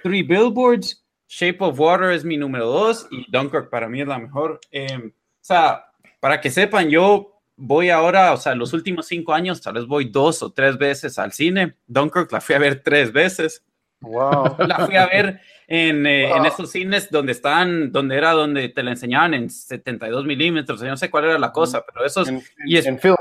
Three 0.02 0.22
Billboards, 0.22 1.04
Shape 1.28 1.58
of 1.60 1.78
Water 1.78 2.10
es 2.10 2.24
mi 2.24 2.36
número 2.36 2.66
2 2.66 3.08
y 3.12 3.30
Dunkirk 3.30 3.70
para 3.70 3.88
mí 3.88 4.00
es 4.00 4.08
la 4.08 4.18
mejor. 4.18 4.58
O 4.72 5.10
sea, 5.40 5.84
para 6.20 6.40
que 6.40 6.50
sepan, 6.50 6.88
yo 6.88 7.37
voy 7.60 7.90
ahora, 7.90 8.32
o 8.32 8.36
sea, 8.36 8.54
los 8.54 8.72
últimos 8.72 9.06
5 9.06 9.34
años, 9.34 9.60
tal 9.60 9.74
vez 9.74 9.84
voy 9.86 10.06
dos 10.06 10.42
o 10.42 10.52
tres 10.52 10.78
veces 10.78 11.18
al 11.18 11.32
cine. 11.32 11.74
Dunkirk 11.88 12.30
la 12.32 12.40
fui 12.40 12.54
a 12.54 12.58
ver 12.58 12.82
tres 12.82 13.12
veces 13.12 13.62
Wow. 14.00 14.54
la 14.60 14.86
fui 14.86 14.94
a 14.94 15.06
ver 15.06 15.40
en, 15.66 16.06
eh, 16.06 16.30
en 16.30 16.46
esos 16.46 16.70
cines 16.70 17.10
donde 17.10 17.32
están, 17.32 17.90
donde 17.90 18.16
era 18.16 18.30
donde 18.30 18.68
te 18.68 18.84
la 18.84 18.92
enseñaban 18.92 19.34
en 19.34 19.50
72 19.50 20.24
milímetros, 20.24 20.80
yo 20.80 20.86
no 20.86 20.96
sé 20.96 21.10
cuál 21.10 21.24
era 21.24 21.36
la 21.38 21.50
cosa, 21.52 21.84
pero 21.84 22.06
esos, 22.06 22.28
En, 22.28 22.40
y 22.64 22.76
es- 22.76 22.86
en 22.86 23.00
film. 23.00 23.16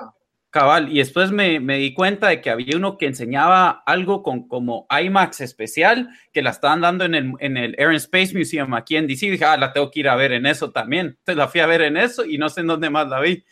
cabal, 0.51 0.89
y 0.91 0.99
después 0.99 1.31
me, 1.31 1.59
me 1.59 1.77
di 1.77 1.93
cuenta 1.95 2.27
de 2.27 2.41
que 2.41 2.51
había 2.51 2.77
uno 2.77 2.97
que 2.99 3.07
enseñaba 3.07 3.84
algo 3.88 4.22
con 4.23 4.47
como 4.47 4.85
IMAX 4.89 5.41
especial, 5.41 6.09
que 6.31 6.41
la 6.43 6.51
estaban 6.51 6.81
dando 6.81 7.05
en 7.05 7.15
el, 7.15 7.34
en 7.39 7.57
el 7.57 7.73
Air 7.80 7.88
and 7.89 7.95
Space 7.97 8.38
Museum 8.38 8.73
aquí 8.76 8.97
en 8.97 9.07
DC, 9.07 9.26
y 9.26 9.30
dije, 9.31 9.45
ah, 9.45 9.57
la 9.57 9.73
tengo 9.73 9.89
que 9.89 9.99
ir 10.01 10.09
a 10.09 10.15
ver 10.15 10.31
en 10.31 10.45
eso 10.45 10.72
también, 10.72 11.07
entonces 11.07 11.38
la 11.38 11.47
fui 11.47 11.59
a 11.59 11.65
ver 11.65 11.81
en 11.81 11.97
eso 11.97 12.23
y 12.23 12.38
no 12.38 12.49
sé 12.49 12.61
en 12.61 12.68
dónde 12.68 12.89
más 12.91 13.07
la 13.09 13.19
vi, 13.19 13.43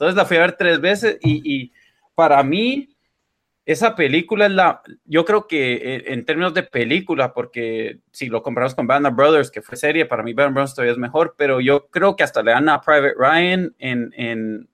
entonces 0.00 0.16
la 0.16 0.24
fui 0.24 0.38
a 0.38 0.40
ver 0.40 0.56
tres 0.56 0.80
veces 0.80 1.18
y, 1.20 1.42
y 1.44 1.72
para 2.14 2.42
mí 2.42 2.96
esa 3.66 3.94
película 3.94 4.46
es 4.46 4.52
la, 4.52 4.80
yo 5.04 5.26
creo 5.26 5.46
que 5.46 5.74
eh, 5.74 6.04
en 6.06 6.24
términos 6.24 6.54
de 6.54 6.62
película, 6.62 7.34
porque 7.34 7.98
si 8.10 8.30
lo 8.30 8.42
comparamos 8.42 8.74
con 8.74 8.86
Band 8.86 9.08
of 9.08 9.14
Brothers, 9.14 9.50
que 9.50 9.60
fue 9.60 9.76
serie, 9.76 10.06
para 10.06 10.22
mí 10.22 10.32
Band 10.32 10.48
of 10.48 10.54
Brothers 10.54 10.74
todavía 10.74 10.92
es 10.92 10.98
mejor, 10.98 11.34
pero 11.36 11.60
yo 11.60 11.88
creo 11.88 12.16
que 12.16 12.24
hasta 12.24 12.42
le 12.42 12.52
dan 12.52 12.70
a 12.70 12.80
Private 12.80 13.14
Ryan 13.18 13.74
en, 13.78 14.10
en, 14.16 14.70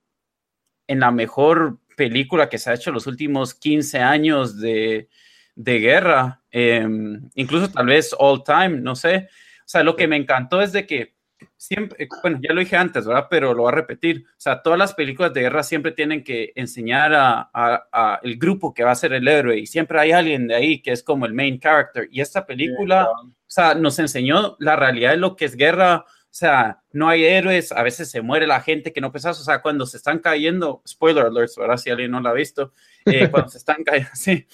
en 0.86 1.00
la 1.00 1.10
mejor 1.10 1.78
película 1.96 2.48
que 2.48 2.58
se 2.58 2.70
ha 2.70 2.74
hecho 2.74 2.92
los 2.92 3.08
últimos 3.08 3.52
15 3.52 3.98
años 3.98 4.60
de, 4.60 5.08
de 5.56 5.78
guerra, 5.80 6.40
eh, 6.52 6.86
incluso 7.34 7.68
tal 7.72 7.86
vez 7.86 8.14
all 8.16 8.44
time, 8.44 8.80
no 8.80 8.94
sé. 8.94 9.28
O 9.58 9.68
sea, 9.68 9.82
lo 9.82 9.96
que 9.96 10.06
me 10.06 10.16
encantó 10.16 10.62
es 10.62 10.70
de 10.70 10.86
que 10.86 11.15
siempre, 11.56 12.04
eh, 12.04 12.08
bueno, 12.22 12.38
ya 12.42 12.52
lo 12.54 12.60
dije 12.60 12.76
antes, 12.76 13.06
¿verdad? 13.06 13.26
Pero 13.30 13.54
lo 13.54 13.62
voy 13.62 13.72
a 13.72 13.74
repetir. 13.76 14.24
O 14.28 14.34
sea, 14.40 14.62
todas 14.62 14.78
las 14.78 14.94
películas 14.94 15.32
de 15.34 15.42
guerra 15.42 15.62
siempre 15.62 15.92
tienen 15.92 16.24
que 16.24 16.52
enseñar 16.54 17.12
a, 17.14 17.50
a- 17.52 17.88
a 17.92 18.20
el 18.22 18.36
grupo 18.38 18.72
que 18.74 18.84
va 18.84 18.92
a 18.92 18.94
ser 18.94 19.12
el 19.12 19.28
héroe 19.28 19.58
y 19.58 19.66
siempre 19.66 19.98
hay 20.00 20.12
alguien 20.12 20.46
de 20.48 20.54
ahí 20.54 20.82
que 20.82 20.92
es 20.92 21.02
como 21.02 21.26
el 21.26 21.34
main 21.34 21.58
character. 21.60 22.08
Y 22.10 22.20
esta 22.20 22.46
película, 22.46 23.06
o 23.10 23.32
sea, 23.46 23.74
nos 23.74 23.98
enseñó 23.98 24.56
la 24.60 24.76
realidad 24.76 25.10
de 25.12 25.16
lo 25.18 25.36
que 25.36 25.44
es 25.46 25.56
guerra. 25.56 26.04
O 26.06 26.38
sea, 26.38 26.82
no 26.92 27.08
hay 27.08 27.24
héroes, 27.24 27.72
a 27.72 27.82
veces 27.82 28.10
se 28.10 28.20
muere 28.20 28.46
la 28.46 28.60
gente 28.60 28.92
que 28.92 29.00
no 29.00 29.10
pensás, 29.10 29.40
o 29.40 29.44
sea, 29.44 29.62
cuando 29.62 29.86
se 29.86 29.96
están 29.96 30.18
cayendo, 30.18 30.82
spoiler 30.86 31.24
alerts, 31.26 31.56
¿verdad? 31.56 31.78
Si 31.78 31.88
alguien 31.90 32.10
no 32.10 32.20
lo 32.20 32.28
ha 32.28 32.34
visto, 32.34 32.72
eh, 33.06 33.30
cuando 33.30 33.48
se 33.48 33.56
están 33.58 33.82
cayendo, 33.84 34.10
sí, 34.14 34.46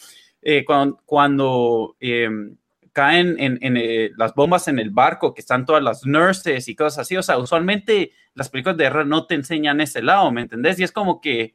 eh, 0.43 0.65
cuando, 0.65 1.01
cuando 1.05 1.97
eh, 2.01 2.29
caen 2.93 3.37
en, 3.39 3.59
en 3.63 3.77
eh, 3.77 4.11
las 4.17 4.35
bombas 4.35 4.69
en 4.69 4.79
el 4.79 4.91
barco, 4.91 5.35
que 5.35 5.41
están 5.41 5.65
todas 5.65 5.83
las 5.83 6.07
nurses 6.07 6.69
y 6.69 6.77
cosas 6.77 7.01
así, 7.01 7.17
o 7.17 7.23
sea, 7.23 7.39
usualmente 7.39 8.13
las 8.35 8.51
películas 8.51 8.77
de 8.77 8.85
guerra 8.85 9.05
no 9.05 9.27
te 9.27 9.35
enseñan 9.35 9.81
ese 9.81 10.03
lado, 10.03 10.31
¿me 10.31 10.43
entendés? 10.43 10.79
Y 10.79 10.85
es 10.85 10.93
como 10.93 11.21
que, 11.21 11.55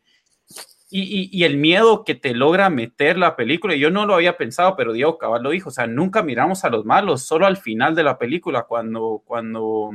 y, 0.90 1.02
y, 1.02 1.30
y, 1.32 1.44
el 1.44 1.58
miedo 1.58 2.04
que 2.06 2.16
te 2.16 2.34
logra 2.34 2.70
meter 2.70 3.18
la 3.18 3.36
película, 3.36 3.76
yo 3.76 3.92
no 3.92 4.06
lo 4.06 4.16
había 4.16 4.38
pensado, 4.38 4.76
pero 4.76 4.94
Diego 4.94 5.18
Cabal 5.18 5.44
lo 5.44 5.50
dijo, 5.50 5.70
o 5.70 5.72
sea, 5.72 5.86
nunca 5.86 6.24
miramos 6.24 6.64
a 6.64 6.70
los 6.70 6.86
malos, 6.86 7.24
solo 7.24 7.46
al 7.46 7.58
final 7.58 7.94
de 7.94 8.04
la 8.04 8.18
película, 8.18 8.64
cuando, 8.64 9.22
cuando, 9.26 9.92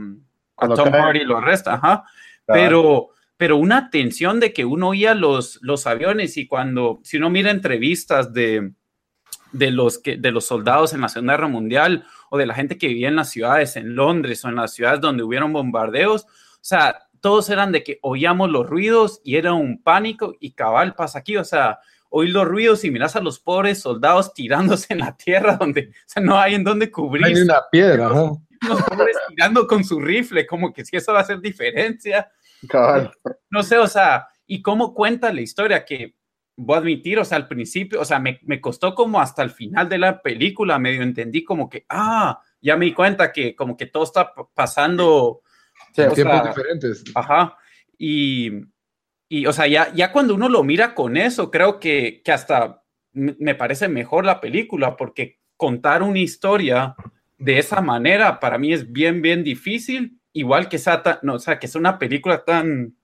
cuando 0.55 0.77
Tom 0.77 0.93
Hardy 0.93 1.25
lo 1.25 1.39
arresta, 1.39 1.75
ajá, 1.75 2.05
pero, 2.47 3.09
pero 3.37 3.57
una 3.57 3.91
tensión 3.91 4.39
de 4.39 4.53
que 4.53 4.65
uno 4.67 4.89
oía 4.91 5.15
los, 5.15 5.59
los 5.63 5.87
aviones 5.87 6.37
y 6.37 6.47
cuando, 6.47 7.01
si 7.03 7.17
uno 7.17 7.31
mira 7.31 7.51
entrevistas 7.51 8.33
de, 8.35 8.73
de, 9.53 9.71
los 9.71 9.99
que, 9.99 10.17
de 10.17 10.33
los 10.33 10.47
soldados 10.47 10.93
en 10.93 11.01
la 11.01 11.09
Segunda 11.09 11.35
Guerra 11.35 11.49
Mundial 11.49 12.05
o 12.31 12.39
de 12.39 12.47
la 12.47 12.55
gente 12.55 12.79
que 12.79 12.89
vivía 12.89 13.09
en 13.09 13.17
las 13.17 13.31
ciudades, 13.31 13.77
en 13.77 13.95
Londres 13.95 14.45
o 14.45 14.49
en 14.49 14.57
las 14.57 14.75
ciudades 14.75 15.01
donde 15.01 15.23
hubieron 15.23 15.53
bombardeos, 15.53 16.25
o 16.25 16.65
sea, 16.65 17.09
todos 17.21 17.49
eran 17.51 17.73
de 17.73 17.85
que 17.85 17.99
oíamos 18.03 18.51
los 18.51 18.69
ruidos 18.69 19.21
y 19.25 19.37
era 19.37 19.53
un 19.53 19.83
pánico 19.83 20.35
y 20.41 20.53
cabal 20.53 20.95
pasa 20.95 21.21
aquí, 21.21 21.37
o 21.37 21.45
sea, 21.45 21.79
oír 22.09 22.31
los 22.31 22.47
ruidos 22.47 22.85
y 22.85 22.91
miras 22.91 23.17
a 23.17 23.21
los 23.21 23.39
pobres 23.39 23.81
soldados 23.81 24.35
tirándose 24.35 24.93
en 24.93 25.01
la 25.01 25.17
tierra 25.17 25.57
donde, 25.57 25.89
o 25.91 25.93
sea, 26.07 26.23
no 26.23 26.39
hay 26.39 26.55
en 26.55 26.65
dónde 26.65 26.91
cubrir. 26.91 27.25
Hay 27.25 27.35
una 27.35 27.63
piedra, 27.71 28.09
los, 28.09 28.39
los 28.69 28.83
pobres 28.83 29.17
tirando 29.29 29.67
con 29.67 29.85
su 29.85 30.01
rifle, 30.01 30.47
como 30.47 30.73
que 30.73 30.85
si 30.85 30.97
eso 30.97 31.13
va 31.13 31.21
a 31.21 31.23
hacer 31.23 31.41
diferencia. 31.41 32.31
Cabal. 32.69 33.13
No 33.51 33.63
sé, 33.63 33.79
o 33.79 33.87
sea, 33.87 34.29
y 34.47 34.61
cómo 34.61 34.95
cuenta 34.95 35.33
la 35.33 35.41
historia 35.41 35.85
que 35.85 36.17
voy 36.57 36.77
a 36.77 36.79
admitir, 36.81 37.19
o 37.19 37.25
sea, 37.25 37.37
al 37.37 37.49
principio, 37.49 38.01
o 38.01 38.05
sea, 38.05 38.19
me, 38.19 38.39
me, 38.43 38.61
costó 38.61 38.95
como 38.95 39.21
hasta 39.21 39.43
el 39.43 39.51
final 39.51 39.89
de 39.89 39.99
la 39.99 40.23
película, 40.23 40.79
medio 40.79 41.03
entendí 41.03 41.45
como 41.45 41.69
que, 41.69 41.87
ah, 41.89 42.41
ya 42.61 42.77
me 42.77 42.87
di 42.87 42.93
cuenta 42.93 43.33
que 43.33 43.57
como 43.57 43.77
que 43.77 43.87
todo 43.87 44.05
está 44.05 44.33
pasando 44.55 45.43
Sí, 45.95 46.03
en 46.03 46.13
tiempos 46.13 46.41
sea, 46.41 46.49
diferentes. 46.49 47.05
Ajá. 47.15 47.57
Y, 47.99 48.51
y, 49.29 49.47
o 49.47 49.53
sea, 49.53 49.67
ya, 49.67 49.93
ya 49.95 50.13
cuando 50.13 50.35
uno 50.35 50.49
lo 50.49 50.63
mira 50.63 50.95
con 50.95 51.17
eso, 51.17 51.51
creo 51.51 51.79
que, 51.79 52.23
que 52.25 52.33
hasta 52.33 52.83
me 53.13 53.55
parece 53.55 53.89
mejor 53.89 54.25
la 54.25 54.41
película, 54.41 54.97
porque 54.97 55.41
contar 55.57 56.03
una 56.03 56.19
historia 56.19 56.97
de 57.37 57.59
esa 57.59 57.83
manera 57.83 58.41
para 58.41 58.57
mí 58.57 58.73
es 58.73 58.91
bien, 58.91 59.21
bien 59.21 59.45
difícil, 59.45 60.19
igual 60.33 60.69
que 60.69 60.79
sea, 60.79 61.03
tan, 61.03 61.19
no, 61.23 61.35
o 61.35 61.39
sea, 61.39 61.59
que 61.59 61.67
es 61.67 61.75
una 61.75 61.99
película 61.99 62.45
tan, 62.45 62.97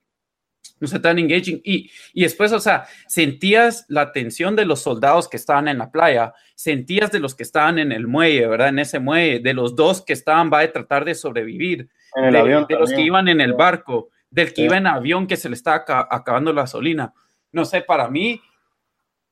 no 0.79 0.87
sé, 0.87 0.99
tan 0.99 1.19
engaging. 1.19 1.61
Y, 1.63 1.91
y 2.13 2.23
después, 2.23 2.51
o 2.53 2.59
sea, 2.59 2.85
sentías 3.07 3.85
la 3.89 4.11
tensión 4.13 4.55
de 4.55 4.65
los 4.65 4.81
soldados 4.81 5.27
que 5.27 5.35
estaban 5.37 5.67
en 5.67 5.77
la 5.77 5.91
playa, 5.91 6.33
sentías 6.55 7.11
de 7.11 7.19
los 7.19 7.35
que 7.35 7.43
estaban 7.43 7.79
en 7.79 7.91
el 7.91 8.07
muelle, 8.07 8.47
¿verdad? 8.47 8.69
En 8.69 8.79
ese 8.79 8.99
muelle, 8.99 9.39
de 9.39 9.53
los 9.53 9.75
dos 9.75 10.01
que 10.03 10.13
estaban, 10.13 10.49
va 10.51 10.59
a 10.61 10.71
tratar 10.71 11.03
de 11.05 11.15
sobrevivir 11.15 11.89
en 12.15 12.25
el 12.25 12.33
de, 12.33 12.39
avión 12.39 12.65
de 12.69 12.75
los 12.79 12.91
que 12.93 13.01
iban 13.01 13.27
en 13.27 13.41
el 13.41 13.53
barco, 13.53 14.09
del 14.31 14.49
que 14.49 14.55
Sí. 14.55 14.63
iba 14.63 14.77
en 14.77 14.87
avión 14.87 15.27
que 15.27 15.35
se 15.37 15.49
le 15.49 15.55
estaba 15.55 15.77
aca- 15.77 16.07
acabando 16.09 16.53
la 16.53 16.61
gasolina. 16.61 17.13
No 17.51 17.65
sé, 17.65 17.81
para 17.81 18.09
mí, 18.09 18.41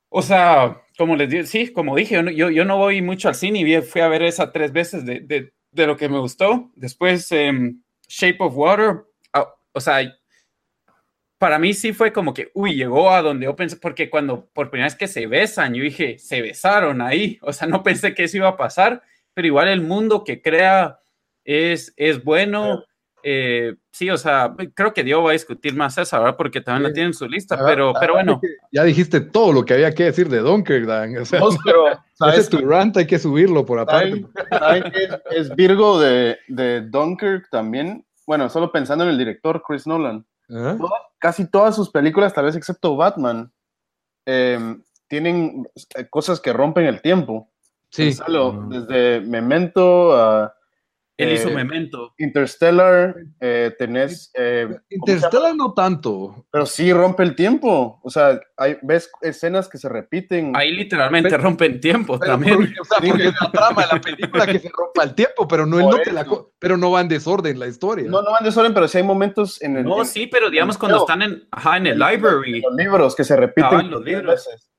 o 0.09 0.21
sea, 0.21 0.81
como 0.97 1.15
les 1.15 1.29
dije, 1.29 1.45
sí, 1.45 1.71
como 1.73 1.95
dije, 1.95 2.15
yo 2.15 2.29
yo, 2.31 2.49
yo 2.49 2.65
no 2.65 2.77
voy 2.77 3.01
mucho 3.01 3.27
al 3.29 3.35
cine 3.35 3.59
y 3.59 3.81
fui 3.81 4.01
a 4.01 4.07
ver 4.07 4.23
esa 4.23 4.51
tres 4.51 4.71
veces 4.71 5.05
de, 5.05 5.19
de, 5.19 5.53
de 5.71 5.87
lo 5.87 5.95
que 5.97 6.09
me 6.09 6.19
gustó. 6.19 6.71
Después, 6.75 7.31
em, 7.31 7.81
Shape 8.07 8.37
of 8.39 8.53
Water, 8.55 9.03
ah, 9.33 9.47
o 9.73 9.79
sea, 9.79 10.01
para 11.37 11.59
mí 11.59 11.73
sí 11.73 11.93
fue 11.93 12.11
como 12.11 12.33
que, 12.33 12.51
uy, 12.53 12.75
llegó 12.75 13.11
a 13.11 13.21
donde 13.21 13.45
yo 13.45 13.55
pensé, 13.55 13.77
porque 13.77 14.09
cuando 14.09 14.47
por 14.53 14.69
primera 14.69 14.87
vez 14.87 14.95
que 14.95 15.07
se 15.07 15.27
besan, 15.27 15.73
yo 15.73 15.83
dije, 15.83 16.17
se 16.19 16.41
besaron 16.41 17.01
ahí, 17.01 17.37
o 17.43 17.53
sea, 17.53 17.67
no 17.67 17.83
pensé 17.83 18.13
que 18.13 18.23
eso 18.23 18.37
iba 18.37 18.49
a 18.49 18.57
pasar, 18.57 19.01
pero 19.33 19.47
igual 19.47 19.67
el 19.67 19.81
mundo 19.81 20.23
que 20.23 20.41
crea 20.41 20.99
es, 21.45 21.93
es 21.95 22.23
bueno. 22.23 22.83
Eh, 23.23 23.75
sí, 23.91 24.09
o 24.09 24.17
sea, 24.17 24.55
creo 24.73 24.93
que 24.93 25.03
Diego 25.03 25.23
va 25.23 25.31
a 25.31 25.33
discutir 25.33 25.75
más 25.75 25.97
esa, 25.97 26.17
¿verdad? 26.19 26.37
Porque 26.37 26.61
también 26.61 26.83
la 26.83 26.89
Sí. 26.89 26.93
tiene 26.93 27.07
en 27.07 27.13
su 27.13 27.27
lista, 27.27 27.55
Ah, 27.59 27.63
pero, 27.65 27.89
ah, 27.89 27.97
pero 27.99 28.13
bueno. 28.13 28.39
Ya 28.71 28.83
dijiste 28.83 29.19
todo 29.19 29.51
lo 29.51 29.65
que 29.65 29.73
había 29.73 29.93
que 29.93 30.05
decir 30.05 30.29
de 30.29 30.39
Dunkirk, 30.39 30.85
Dan. 30.85 31.17
O 31.17 31.25
sea, 31.25 31.41
pero, 31.65 31.87
ese 31.91 31.99
¿sabes, 32.13 32.37
es 32.39 32.49
tu 32.49 32.59
rant, 32.59 32.95
hay 32.95 33.05
que 33.07 33.19
subirlo 33.19 33.65
por 33.65 33.79
aparte. 33.79 34.23
¿saben, 34.49 34.59
saben 34.59 34.91
qué 34.93 35.03
es, 35.03 35.49
es 35.49 35.55
Virgo 35.55 35.99
de, 35.99 36.37
de 36.47 36.81
Dunkirk 36.81 37.49
también? 37.49 38.05
Bueno, 38.25 38.49
solo 38.49 38.71
pensando 38.71 39.03
en 39.03 39.09
el 39.09 39.17
director 39.17 39.61
Chris 39.67 39.85
Nolan. 39.87 40.25
Casi 41.19 41.49
todas 41.49 41.75
sus 41.75 41.89
películas, 41.89 42.33
tal 42.33 42.45
vez 42.45 42.55
excepto 42.55 42.95
Batman, 42.95 43.51
eh, 44.25 44.77
tienen 45.07 45.67
eh, 45.95 46.07
cosas 46.09 46.39
que 46.39 46.53
rompen 46.53 46.85
el 46.85 47.01
tiempo. 47.01 47.51
Sí. 47.89 48.05
Pensalo, 48.05 48.67
desde 48.69 49.21
Memento 49.21 50.15
a 50.15 50.53
Él 51.17 51.33
hizo 51.33 51.49
eh, 51.49 51.55
Memento. 51.55 52.13
Interstellar, 52.19 53.15
eh, 53.39 53.73
tenés... 53.79 54.29
eh. 54.35 54.67
Interstellar 54.89 55.55
no 55.55 55.73
tanto. 55.73 56.45
Pero 56.51 56.65
sí 56.67 56.93
rompe 56.93 57.23
el 57.23 57.35
tiempo. 57.35 57.99
O 58.03 58.09
sea, 58.11 58.39
hay, 58.55 58.77
ves 58.83 59.09
escenas 59.21 59.67
que 59.67 59.79
se 59.79 59.89
repiten. 59.89 60.55
Ahí 60.55 60.71
literalmente 60.71 61.29
Pero- 61.29 61.43
rompen 61.43 61.81
tiempo 61.81 62.19
Pero, 62.19 62.33
también. 62.33 62.55
porque, 62.55 62.79
o 62.79 62.83
sea, 62.85 62.97
porque 62.99 63.27
es 63.29 63.33
la 63.41 63.51
trama 63.51 63.81
de 63.81 63.87
la 63.95 64.01
película 64.01 64.45
que 64.45 64.59
se 64.59 64.69
rompa 64.69 65.03
el 65.03 65.15
tiempo, 65.15 65.47
pero 65.47 65.65
no, 65.65 65.77
no 65.79 65.97
te 65.97 66.11
la 66.11 66.25
pero 66.59 66.77
no 66.77 66.91
va 66.91 67.01
en 67.01 67.07
desorden 67.07 67.57
la 67.59 67.67
historia. 67.67 68.05
No, 68.09 68.21
no 68.21 68.31
van 68.31 68.43
de 68.43 68.49
desorden, 68.49 68.73
pero 68.73 68.87
sí 68.87 68.97
hay 68.99 69.03
momentos 69.03 69.61
en 69.63 69.77
el. 69.77 69.83
No, 69.85 69.99
en- 69.99 70.05
sí, 70.05 70.27
pero 70.27 70.49
digamos 70.51 70.75
en- 70.75 70.79
cuando 70.79 70.97
no, 70.97 71.03
están 71.03 71.21
en, 71.23 71.47
ajá, 71.51 71.77
en 71.77 71.87
el 71.87 72.01
en 72.01 72.07
library. 72.11 72.61
Los 72.61 72.75
libros 72.75 73.15
que 73.15 73.23
se 73.23 73.35
repiten. 73.35 73.89
Los 73.89 74.03
libros. 74.03 74.25
veces. 74.35 74.69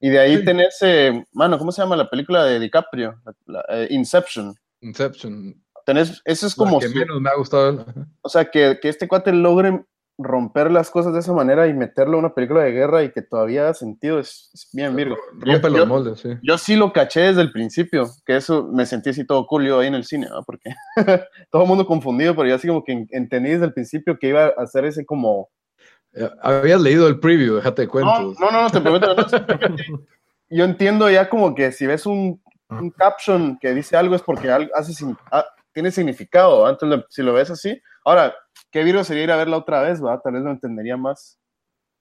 Y 0.00 0.10
de 0.10 0.18
ahí 0.18 0.36
Sí. 0.38 0.44
tenés, 0.44 0.76
eh, 0.82 1.24
mano, 1.32 1.56
¿cómo 1.56 1.70
se 1.72 1.80
llama 1.82 1.96
la 1.96 2.10
película 2.10 2.44
de 2.44 2.58
DiCaprio? 2.58 3.20
La- 3.24 3.34
la, 3.46 3.64
eh, 3.68 3.86
Inception. 3.90 4.54
Inception. 4.80 5.54
Tenés, 5.84 6.22
eso 6.24 6.46
es 6.46 6.56
la 6.58 6.64
como, 6.64 6.80
que 6.80 6.88
su- 6.88 6.96
menos 6.98 7.20
me 7.20 7.28
ha 7.30 7.36
gustado. 7.36 7.84
O 8.22 8.28
sea, 8.28 8.46
que, 8.50 8.78
que 8.80 8.88
este 8.88 9.06
cuate 9.08 9.32
logre 9.32 9.84
romper 10.16 10.70
las 10.70 10.90
cosas 10.90 11.12
de 11.12 11.18
esa 11.18 11.32
manera 11.32 11.66
y 11.66 11.74
meterlo 11.74 12.16
a 12.16 12.20
una 12.20 12.34
película 12.34 12.62
de 12.62 12.70
guerra 12.70 13.02
y 13.02 13.10
que 13.10 13.20
todavía 13.20 13.62
haga 13.62 13.74
sentido, 13.74 14.20
es, 14.20 14.48
es 14.54 14.68
bien 14.72 14.94
Virgo. 14.94 15.16
Rompe 15.40 15.68
los 15.68 15.86
moldes, 15.88 16.20
sí. 16.20 16.28
Yo 16.42 16.56
sí 16.56 16.76
lo 16.76 16.92
caché 16.92 17.20
desde 17.22 17.40
el 17.42 17.50
principio, 17.50 18.08
que 18.24 18.36
eso 18.36 18.62
me 18.72 18.86
sentí 18.86 19.10
así 19.10 19.26
todo 19.26 19.44
cool 19.46 19.66
yo 19.66 19.80
ahí 19.80 19.88
en 19.88 19.96
el 19.96 20.04
cine, 20.04 20.28
¿no? 20.30 20.42
porque 20.44 20.70
todo 21.50 21.62
el 21.62 21.68
mundo 21.68 21.84
confundido, 21.84 22.34
pero 22.36 22.48
yo 22.48 22.54
así 22.54 22.68
como 22.68 22.84
que 22.84 22.92
en- 22.92 23.08
entendí 23.10 23.50
desde 23.50 23.64
el 23.66 23.72
principio 23.74 24.16
que 24.18 24.28
iba 24.28 24.44
a 24.46 24.62
hacer 24.62 24.84
ese 24.84 25.04
como... 25.04 25.48
Eh, 26.12 26.30
Habías 26.42 26.80
leído 26.80 27.08
el 27.08 27.18
preview, 27.18 27.56
déjate 27.56 27.82
de 27.82 27.86
No, 27.86 27.92
cuentos. 27.92 28.38
no, 28.38 28.50
no, 28.52 28.62
no, 28.62 28.70
te 28.70 28.80
prometo. 28.80 29.14
no, 29.16 29.24
yo 30.48 30.64
entiendo 30.64 31.10
ya 31.10 31.28
como 31.28 31.56
que 31.56 31.72
si 31.72 31.86
ves 31.88 32.06
un, 32.06 32.40
un 32.70 32.90
caption 32.90 33.58
que 33.60 33.74
dice 33.74 33.96
algo 33.96 34.14
es 34.14 34.22
porque 34.22 34.48
algo 34.48 34.70
hace, 34.76 34.92
sin- 34.92 35.16
ah, 35.32 35.44
tiene 35.74 35.90
significado, 35.90 36.74
lo- 36.80 37.04
si 37.10 37.22
lo 37.22 37.34
ves 37.34 37.50
así. 37.50 37.82
Ahora, 38.04 38.34
qué 38.70 38.82
virgo 38.84 39.04
sería 39.04 39.24
ir 39.24 39.30
a 39.32 39.36
verla 39.36 39.58
otra 39.58 39.82
vez, 39.82 40.02
¿va? 40.02 40.20
Tal 40.20 40.32
vez 40.34 40.42
lo 40.42 40.50
entendería 40.50 40.96
más. 40.96 41.38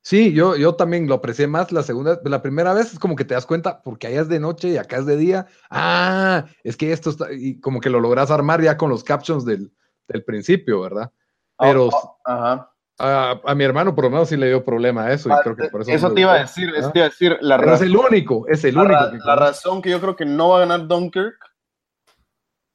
Sí, 0.05 0.33
yo, 0.33 0.57
yo 0.57 0.75
también 0.75 1.07
lo 1.07 1.15
aprecié 1.15 1.47
más 1.47 1.71
la 1.71 1.81
segunda, 1.81 2.19
la 2.25 2.41
primera 2.41 2.73
vez 2.73 2.91
es 2.91 2.99
como 2.99 3.15
que 3.15 3.23
te 3.23 3.33
das 3.35 3.45
cuenta, 3.45 3.81
porque 3.81 4.07
allá 4.07 4.21
es 4.21 4.27
de 4.29 4.39
noche 4.39 4.67
y 4.69 4.77
acá 4.77 4.97
es 4.97 5.05
de 5.05 5.15
día. 5.17 5.47
Ah, 5.69 6.45
es 6.63 6.75
que 6.77 6.91
esto 6.91 7.09
está, 7.09 7.31
y 7.31 7.59
como 7.61 7.79
que 7.79 7.89
lo 7.89 7.99
logras 8.01 8.29
armar 8.29 8.61
ya 8.61 8.77
con 8.77 8.89
los 8.89 9.03
captions 9.03 9.45
del, 9.45 9.71
del 10.09 10.23
principio, 10.25 10.81
¿verdad? 10.81 11.09
Pero 11.57 11.89
Ah, 12.25 12.35
Ajá. 12.35 12.69
a, 12.99 13.41
a 13.51 13.55
mi 13.55 13.63
hermano 13.63 13.95
por 13.95 14.03
lo 14.03 14.09
menos 14.09 14.27
sí 14.27 14.35
le 14.35 14.47
dio 14.47 14.65
problema 14.65 15.05
a 15.05 15.13
eso 15.13 15.29
y 15.29 15.31
Ah, 15.31 15.39
creo 15.41 15.55
que 15.55 15.69
por 15.69 15.81
eso. 15.81 15.91
eso 15.91 16.09
no 16.09 16.13
te 16.15 16.21
iba 16.21 16.33
a 16.33 16.39
decir, 16.39 16.69
eso 16.75 16.89
¿ah? 16.89 16.91
te 16.91 16.99
iba 16.99 17.05
a 17.05 17.09
decir. 17.09 17.37
La, 17.39 17.57
Pero 17.57 17.73
es 17.73 17.81
el 17.81 17.95
único, 17.95 18.45
es 18.49 18.63
el 18.65 18.75
la, 18.75 18.81
único. 18.81 18.99
ra- 18.99 19.11
que 19.11 19.17
la 19.19 19.35
razón 19.37 19.81
que 19.81 19.89
yo 19.89 20.01
creo 20.01 20.15
que 20.17 20.25
no 20.25 20.49
va 20.49 20.57
a 20.57 20.59
ganar 20.65 20.85
Dunkirk 20.85 21.37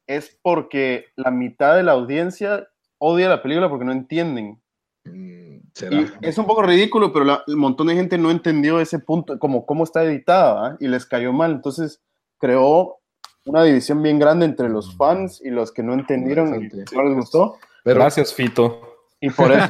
es 0.08 0.36
porque 0.42 1.04
la 1.14 1.30
mitad 1.30 1.76
de 1.76 1.84
la 1.84 1.92
audiencia 1.92 2.66
odia 2.98 3.28
la 3.28 3.42
película 3.42 3.68
porque 3.68 3.84
no 3.84 3.92
entienden. 3.92 4.60
Mm, 5.04 5.58
será. 5.72 6.00
Y 6.00 6.06
es 6.22 6.36
un 6.38 6.46
poco 6.46 6.62
ridículo, 6.62 7.12
pero 7.12 7.24
la- 7.24 7.44
un 7.46 7.58
montón 7.58 7.86
de 7.86 7.94
gente 7.94 8.18
no 8.18 8.30
entendió 8.32 8.80
ese 8.80 8.98
punto, 8.98 9.38
como 9.38 9.64
cómo 9.64 9.84
está 9.84 10.02
editada, 10.02 10.54
¿va? 10.54 10.76
y 10.80 10.88
les 10.88 11.06
cayó 11.06 11.32
mal. 11.32 11.52
Entonces 11.52 12.02
creó 12.38 12.98
una 13.44 13.62
división 13.62 14.02
bien 14.02 14.18
grande 14.18 14.44
entre 14.46 14.68
los 14.68 14.96
fans 14.96 15.40
y 15.44 15.50
los 15.50 15.70
que 15.72 15.82
no 15.82 15.94
entendieron 15.94 16.48
y 16.62 16.68
no 16.94 17.02
les 17.04 17.14
gustó. 17.14 17.56
Pero 17.84 18.00
Gracias, 18.00 18.34
Fito. 18.34 18.87
Y 19.20 19.30
por 19.30 19.50
eso, 19.50 19.66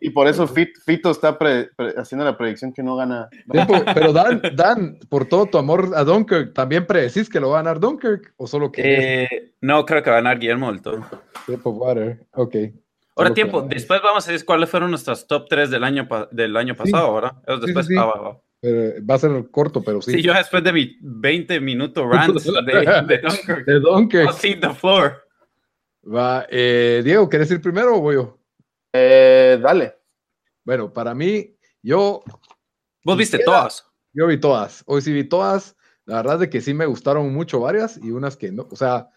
y 0.00 0.10
por 0.10 0.28
eso 0.28 0.46
Fit- 0.46 0.78
Fito 0.84 1.10
está 1.10 1.36
pre- 1.36 1.70
pre- 1.76 1.94
haciendo 1.96 2.24
la 2.24 2.36
predicción 2.38 2.72
que 2.72 2.82
no 2.84 2.94
gana. 2.94 3.28
Pero 3.94 4.12
Dan, 4.12 4.40
Dan, 4.54 4.98
por 5.08 5.24
todo 5.26 5.46
tu 5.46 5.58
amor 5.58 5.90
a 5.96 6.04
Dunkirk, 6.04 6.54
¿también 6.54 6.86
predecís 6.86 7.28
que 7.28 7.40
lo 7.40 7.50
va 7.50 7.58
a 7.58 7.62
ganar 7.62 7.80
Dunkirk? 7.80 8.32
¿O 8.36 8.46
solo 8.46 8.70
que 8.70 9.24
Eh, 9.24 9.54
no, 9.60 9.84
creo 9.84 10.02
que 10.04 10.10
va 10.10 10.18
a 10.18 10.20
ganar 10.20 10.38
Guillermo 10.38 10.70
del 10.70 10.82
Toro. 10.82 11.04
Water? 11.64 12.26
Ok. 12.34 12.54
Ahora 13.16 13.28
Solo 13.28 13.34
tiempo, 13.34 13.62
después 13.62 14.00
vamos 14.02 14.26
a 14.28 14.32
decir 14.32 14.46
cuáles 14.46 14.68
fueron 14.70 14.90
nuestras 14.90 15.26
top 15.26 15.46
3 15.48 15.70
del 15.70 15.82
año, 15.84 16.08
del 16.30 16.56
año 16.56 16.74
pasado, 16.76 17.12
¿verdad? 17.14 17.32
Eso 17.46 17.56
Sí, 17.58 17.62
después, 17.66 17.86
sí, 17.86 17.92
sí. 17.94 17.98
ah, 18.00 18.04
va, 18.06 18.20
va. 18.20 18.40
pero 18.60 19.04
va 19.04 19.14
a 19.14 19.18
ser 19.18 19.50
corto, 19.50 19.82
pero 19.82 20.00
sí. 20.02 20.12
Sí, 20.12 20.22
yo 20.22 20.32
después 20.32 20.62
de 20.64 20.72
mi 20.72 20.96
20 21.00 21.60
minutos 21.60 22.04
rant 22.08 22.34
de, 22.34 22.52
de 23.06 23.18
Dunkirk, 23.22 23.66
De 23.66 23.80
Dunkirk. 23.80 24.26
I'll 24.28 24.32
cede 24.34 24.60
the 24.60 24.70
floor. 24.74 25.22
Va, 26.04 26.44
eh, 26.50 27.02
Diego, 27.04 27.28
¿quieres 27.28 27.50
ir 27.50 27.60
primero 27.60 27.96
o 27.96 28.00
voy 28.00 28.16
yo? 28.16 28.38
Eh, 28.96 29.58
dale. 29.60 29.96
Bueno, 30.64 30.92
para 30.92 31.14
mí, 31.14 31.56
yo, 31.82 32.22
Vos 33.04 33.18
viste 33.18 33.40
todas. 33.40 33.84
yo 34.12 34.28
vi 34.28 34.38
todas. 34.38 34.84
Hoy 34.86 35.02
sí 35.02 35.12
vi 35.12 35.24
todas. 35.24 35.76
La 36.06 36.16
verdad 36.16 36.34
es 36.34 36.40
de 36.40 36.50
que 36.50 36.60
sí 36.60 36.72
me 36.74 36.86
gustaron 36.86 37.34
mucho 37.34 37.60
varias 37.60 37.98
y 38.02 38.12
unas 38.12 38.36
que 38.36 38.52
no. 38.52 38.68
O 38.70 38.76
sea, 38.76 39.10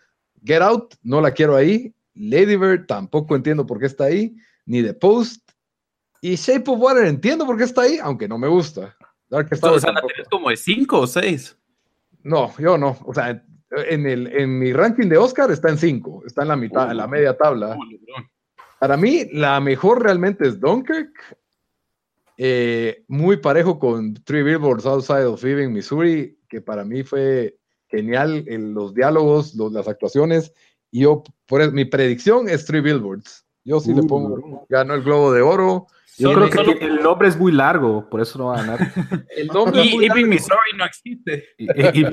Get 0.44 0.62
Out, 0.64 0.96
no 1.04 1.22
la 1.22 1.32
quiero 1.32 1.56
ahí. 1.56 1.94
Lady 2.16 2.56
Bird, 2.56 2.88
tampoco 2.88 3.36
entiendo 3.36 3.68
por 3.68 3.80
qué 3.80 3.86
está 3.86 4.06
ahí. 4.06 4.36
Ni 4.66 4.82
The 4.82 4.96
Post. 4.96 5.52
Y 6.22 6.36
Shape 6.36 6.72
of 6.72 6.80
Water, 6.80 7.06
entiendo 7.06 7.46
por 7.46 7.58
qué 7.58 7.66
está 7.66 7.84
ahí, 7.84 8.00
aunque 8.02 8.28
no 8.28 8.40
me 8.40 8.48
gusta. 8.48 8.98
O 9.30 9.30
sea, 9.30 9.44
la 9.44 9.80
tampoco. 9.80 10.08
tenés 10.08 10.30
como 10.30 10.50
de 10.50 10.58
5 10.58 11.00
o 11.00 11.06
6. 11.06 11.58
No, 12.24 12.52
yo 12.58 12.80
no. 12.80 12.98
O 13.06 13.14
sea, 13.14 13.44
en, 13.70 14.08
el, 14.08 14.26
en 14.28 14.58
mi 14.58 14.74
ranking 14.74 15.08
de 15.08 15.18
Oscar 15.18 15.52
está 15.52 15.70
en 15.70 15.78
5. 15.78 16.24
Está 16.26 16.42
en 16.42 16.48
la 16.48 16.56
mitad, 16.56 16.90
en 16.90 16.98
la 16.98 17.08
media 17.08 17.38
tabla. 17.38 17.78
Para 18.80 18.98
mí, 18.98 19.26
la 19.34 19.60
mejor 19.60 20.04
realmente 20.04 20.48
es 20.48 20.60
Dunkirk. 20.60 21.12
Eh, 22.38 23.04
muy 23.08 23.38
parejo 23.38 23.80
con 23.80 24.14
Three 24.24 24.44
Billboards 24.44 24.86
Outside 24.86 25.26
of 25.26 25.44
Ebbing, 25.44 25.74
Missouri, 25.74 26.38
que 26.48 26.62
para 26.62 26.86
mí 26.86 27.04
fue 27.04 27.58
genial 27.88 28.44
en 28.48 28.74
los 28.74 28.94
diálogos, 28.94 29.56
los- 29.56 29.72
las 29.74 29.88
actuaciones. 29.88 30.54
Y 30.92 31.02
yo, 31.02 31.24
por 31.48 31.62
eso, 31.62 31.72
mi 31.72 31.86
predicción 31.86 32.48
es 32.48 32.66
Three 32.66 32.82
Billboards. 32.82 33.46
Yo 33.64 33.80
sí 33.80 33.94
le 33.94 34.02
Uh. 34.02 34.08
pongo, 34.08 34.66
ganó 34.70 34.94
el 34.94 35.02
Globo 35.04 35.34
de 35.34 35.42
Oro. 35.42 35.88
Yo 36.20 36.34
creo 36.34 36.50
que 36.50 36.56
solo- 36.58 36.72
el 36.80 36.96
nombre 37.02 37.28
es 37.28 37.38
muy 37.38 37.52
largo, 37.52 38.08
por 38.10 38.22
eso 38.22 38.38
no 38.40 38.46
va 38.48 38.60
a 38.60 38.62
ganar. 38.66 38.80
El 39.36 39.48
nombre 39.48 39.82
es 39.82 39.94
Y 39.94 40.06
Ebbing, 40.06 40.30
Missouri 40.30 40.72
no 40.78 40.86
existe. 40.86 41.46
y, 41.58 41.66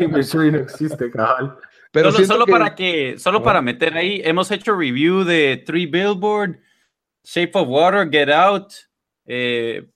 y 0.04 0.08
Missouri 0.08 0.50
no 0.52 0.58
existe, 0.58 1.10
cabal. 1.10 1.56
Pero 1.94 2.10
solo 2.10 2.16
siento 2.18 2.34
solo 2.34 2.44
que- 2.46 2.52
para 2.52 2.74
que, 2.74 3.14
solo 3.18 3.42
para 3.42 3.62
meter 3.62 3.94
ahí, 3.96 4.20
hemos 4.24 4.50
hecho 4.50 4.76
review 4.76 5.24
de 5.24 5.62
Three 5.64 5.86
Billboard, 5.86 6.58
Shape 7.24 7.52
of 7.54 7.68
Water, 7.68 8.08
Get 8.10 8.28
Out, 8.28 8.72
eh, 9.26 9.88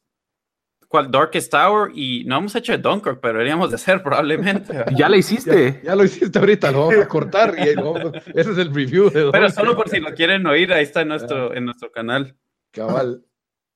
¿cuál? 0.88 1.10
Darkest 1.10 1.50
Tower, 1.52 1.90
y 1.94 2.24
no 2.24 2.38
hemos 2.38 2.54
hecho 2.54 2.72
de 2.72 2.78
Dunkirk, 2.78 3.20
pero 3.20 3.34
deberíamos 3.34 3.68
de 3.68 3.76
hacer 3.76 4.02
probablemente. 4.02 4.72
Ya 4.96 5.08
la 5.10 5.16
hiciste. 5.18 5.80
Ya 5.84 5.94
lo 5.94 6.04
hiciste 6.04 6.38
ahorita, 6.38 6.70
lo 6.72 6.86
vamos 6.86 7.04
a 7.04 7.08
cortar. 7.08 7.54
Y 7.58 7.74
lo 7.74 7.92
vamos 7.92 8.12
ese 8.34 8.52
es 8.52 8.58
el 8.58 8.74
review 8.74 9.10
de 9.10 9.30
Pero 9.30 9.50
solo 9.50 9.76
por 9.76 9.90
si 9.90 10.00
lo 10.00 10.14
quieren 10.14 10.46
oír, 10.46 10.72
ahí 10.72 10.84
está 10.84 11.02
en 11.02 11.08
nuestro, 11.08 11.54
en 11.54 11.66
nuestro 11.66 11.90
canal. 11.92 12.34
Cabal. 12.70 13.22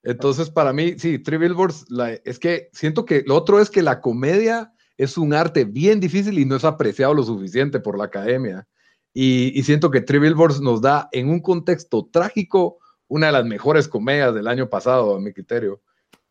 Entonces, 0.05 0.49
para 0.51 0.73
mí, 0.73 0.95
sí, 0.99 1.19
Three 1.19 1.37
Billboards, 1.39 1.85
la- 1.91 2.13
es 2.15 2.39
que 2.39 2.71
siento 2.73 3.05
que 3.05 3.23
lo 3.27 3.37
otro 3.37 3.61
es 3.61 3.69
que 3.71 3.83
la 3.83 4.01
comedia 4.01 4.73
es 5.03 5.19
un 5.19 5.35
arte 5.35 5.65
bien 5.65 6.01
difícil 6.01 6.39
y 6.39 6.45
no 6.45 6.57
es 6.57 6.65
apreciado 6.65 7.15
lo 7.15 7.23
suficiente 7.23 7.81
por 7.81 7.97
la 7.99 8.05
academia. 8.05 8.67
Y, 9.15 9.59
y 9.59 9.63
siento 9.65 9.91
que 9.91 10.01
Three 10.01 10.19
Billboards 10.21 10.61
nos 10.61 10.81
da, 10.81 11.09
en 11.13 11.29
un 11.29 11.41
contexto 11.41 12.09
trágico, 12.11 12.79
una 13.09 13.27
de 13.27 13.33
las 13.33 13.45
mejores 13.45 13.89
comedias 13.89 14.35
del 14.35 14.49
año 14.49 14.69
pasado, 14.71 15.17
a 15.17 15.21
mi 15.21 15.33
criterio. 15.33 15.81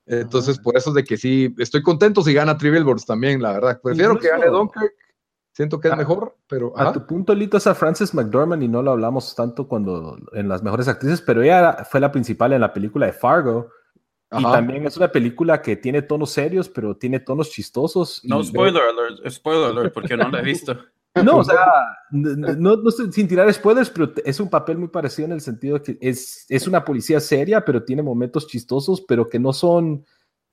Entonces, 0.07 0.57
por 0.60 0.76
eso 0.76 0.89
es 0.89 0.95
de 0.95 1.03
que 1.03 1.15
sí, 1.15 1.53
estoy 1.60 1.84
contento 1.84 2.22
si 2.23 2.34
gana 2.34 2.57
Three 2.57 2.72
Billboards 2.72 3.06
también, 3.06 3.41
la 3.41 3.53
verdad. 3.53 3.80
Prefiero 3.81 4.18
que 4.18 4.27
gane 4.30 4.45
Incluso- 4.48 4.57
Dunkirk, 4.57 4.93
siento 5.53 5.80
que 5.80 5.88
es 5.89 5.93
Ah, 5.93 5.98
mejor, 5.98 6.38
pero... 6.48 6.73
A 6.77 6.81
ajá. 6.84 6.93
tu 6.93 7.06
punto, 7.06 7.35
Lito, 7.35 7.57
es 7.57 7.68
a 7.68 7.76
Frances 7.76 8.14
McDormand 8.14 8.64
y 8.64 8.68
no 8.68 8.81
lo 8.81 8.91
hablamos 8.91 9.35
tanto 9.35 9.68
cuando 9.68 10.18
en 10.34 10.49
las 10.49 10.64
mejores 10.64 10.88
actrices, 10.88 11.22
pero 11.22 11.43
ella 11.43 11.85
fue 11.89 11.99
la 11.99 12.11
principal 12.11 12.52
en 12.53 12.61
la 12.61 12.73
película 12.73 13.06
de 13.06 13.14
Fargo. 13.14 13.69
Y 14.34 14.38
Ajá. 14.45 14.53
también 14.53 14.86
es 14.88 14.95
una 14.95 15.12
película 15.12 15.62
que 15.62 15.76
tiene 15.76 16.02
tonos 16.03 16.32
serios, 16.32 16.70
pero 16.70 16.95
tiene 16.95 17.20
tonos 17.20 17.49
chistosos. 17.52 18.22
No 18.24 18.40
y- 18.40 18.45
spoiler 18.45 18.82
alert, 18.84 19.30
spoiler 19.30 19.66
alert, 19.72 19.94
porque 19.94 20.16
no 20.16 20.30
lo 20.30 20.38
he 20.38 20.41
visto. 20.44 20.76
No, 21.26 21.40
o 21.40 21.44
sea, 21.44 21.58
no, 22.10 22.78
sin 22.90 23.28
tirar 23.28 23.53
spoilers, 23.53 23.90
pero 23.90 24.14
es 24.24 24.40
un 24.40 24.49
papel 24.49 24.78
muy 24.78 24.88
parecido 24.88 25.26
en 25.26 25.34
el 25.34 25.41
sentido 25.41 25.78
de 25.78 25.84
que 25.84 25.98
es, 25.99 26.45
es 26.48 26.68
una 26.68 26.86
policía 26.86 27.20
seria, 27.20 27.66
pero 27.66 27.84
tiene 27.84 28.02
momentos 28.02 28.48
chistosos, 28.48 29.02
pero 29.02 29.28
que 29.28 29.38
no 29.38 29.52
son 29.52 30.06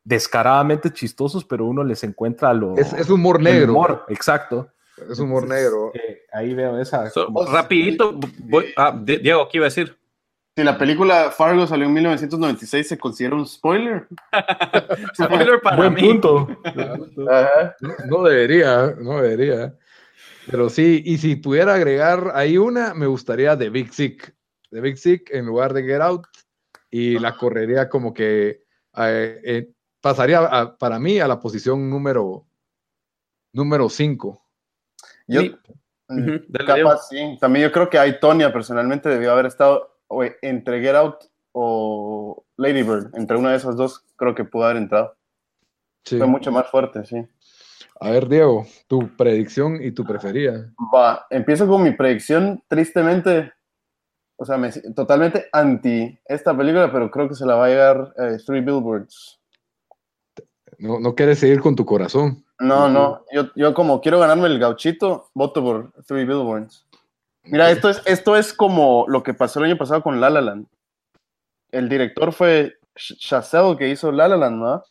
descaradamente 0.03 0.93
chistosos, 0.93 1.45
pero 1.45 1.65
uno 1.65 1.85
les 1.85 2.03
encuentra 2.03 2.53
lo... 2.55 2.77
Es, 2.77 2.93
es 2.93 3.09
humor 3.09 3.41
negro. 3.41 3.73
humor, 3.73 4.05
exacto. 4.09 4.69
Es 5.09 5.21
humor 5.21 5.45
Entonces, 5.45 5.65
negro. 5.65 5.93
eh, 5.95 6.23
ahí 6.33 6.55
veo 6.55 6.77
esa... 6.81 7.09
So, 7.11 7.27
como- 7.27 7.45
rapidito, 7.45 8.19
voy- 8.41 8.73
ah, 8.77 8.99
Di- 9.01 9.19
Diego, 9.19 9.49
¿qué 9.49 9.59
iba 9.59 9.67
a 9.67 9.71
decir? 9.71 9.97
Si 10.59 10.65
la 10.65 10.77
película 10.77 11.31
Fargo 11.31 11.69
salió 11.69 11.87
en 11.87 11.93
1996, 11.93 12.89
¿se 12.89 12.99
considera 12.99 13.37
un 13.37 13.47
spoiler? 13.47 14.09
Spoiler 15.15 15.61
para 15.63 15.77
Buen 15.77 15.95
mí. 15.95 16.01
punto. 16.01 16.49
Ajá. 17.31 17.77
No 18.09 18.25
debería, 18.25 18.93
no 19.01 19.23
debería. 19.23 19.77
Pero 20.51 20.69
sí, 20.69 21.01
y 21.07 21.17
si 21.19 21.37
pudiera 21.37 21.75
agregar 21.75 22.33
ahí 22.35 22.59
una, 22.59 22.93
me 22.93 23.07
gustaría 23.07 23.57
The 23.57 23.71
Big 23.71 23.93
Sick. 23.95 24.35
The 24.73 24.81
Big 24.81 24.99
Sick 24.99 25.31
en 25.33 25.47
lugar 25.47 25.73
de 25.75 25.85
Get 25.85 26.01
Out. 26.01 26.27
Y 26.91 27.21
la 27.21 27.37
correría 27.37 27.89
como 27.89 28.13
que 28.13 28.65
eh, 28.97 29.41
eh, 29.45 29.71
pasaría 30.01 30.41
a- 30.41 30.77
para 30.77 30.99
mí 30.99 31.21
a 31.21 31.29
la 31.29 31.39
posición 31.39 31.89
número 31.89 32.47
número 33.53 33.89
5. 33.89 34.43
Yo, 35.29 35.41
Sí. 35.43 35.55
mm, 36.09 36.37
capaz, 36.67 37.07
sí. 37.11 37.39
También 37.41 37.67
yo 37.67 37.71
creo 37.73 37.89
que 37.89 37.99
Aitonia 38.01 38.53
personalmente 38.53 39.09
debió 39.09 39.31
haber 39.31 39.47
estado 39.47 39.95
o 40.09 40.25
entre 40.43 40.81
Get 40.81 40.95
Out 40.95 41.25
o 41.53 42.45
Lady 42.57 42.83
Bird. 42.83 43.15
Entre 43.15 43.37
una 43.37 43.51
de 43.51 43.57
esas 43.57 43.77
dos 43.77 44.05
creo 44.17 44.35
que 44.35 44.45
pudo 44.45 44.65
haber 44.65 44.79
entrado. 44.79 45.17
Fue 46.05 46.27
mucho 46.27 46.51
más 46.51 46.69
fuerte, 46.71 47.05
sí. 47.05 47.27
A 48.01 48.11
ver, 48.11 48.29
Diego, 48.29 48.65
tu 48.87 49.15
predicción 49.17 49.83
y 49.83 49.91
tu 49.91 50.05
preferida. 50.05 50.73
Va, 50.95 51.27
empiezo 51.31 51.67
con 51.67 51.83
mi 51.83 51.91
predicción, 51.93 52.63
tristemente, 52.69 53.53
o 54.37 54.45
sea, 54.45 54.57
me, 54.57 54.71
totalmente 54.71 55.49
anti 55.53 56.19
esta 56.25 56.57
película, 56.57 56.93
pero 56.93 57.11
creo 57.11 57.29
que 57.29 57.35
se 57.35 57.45
la 57.45 57.57
va 57.57 57.67
a 57.67 57.69
llegar 57.69 58.15
eh, 58.17 58.39
Three 58.47 58.61
Billboards. 58.61 59.41
No, 60.79 61.01
no 61.01 61.15
quieres 61.15 61.41
seguir 61.41 61.61
con 61.61 61.75
tu 61.75 61.85
corazón. 61.85 62.45
No, 62.61 62.89
no, 62.89 63.25
yo, 63.33 63.51
yo 63.57 63.75
como 63.75 64.01
quiero 64.01 64.21
ganarme 64.21 64.47
el 64.47 64.61
gauchito, 64.61 65.31
voto 65.35 65.63
por 65.63 65.93
Three 66.07 66.25
Billboards. 66.25 66.88
Mira, 67.51 67.71
esto 67.71 67.89
es, 67.89 68.03
esto 68.05 68.37
es 68.37 68.53
como 68.53 69.07
lo 69.09 69.23
que 69.23 69.35
pasó 69.35 69.59
el 69.59 69.67
año 69.67 69.79
pasado 69.79 70.03
con 70.03 70.21
La 70.21 70.31
La 70.31 70.41
Land. 70.41 70.67
El 71.71 71.89
director 71.89 72.33
fue 72.33 72.79
Chazelle, 72.95 73.77
que 73.77 73.89
hizo 73.89 74.13
La 74.13 74.29
La 74.29 74.37
Land, 74.37 74.57
¿no? 74.57 74.83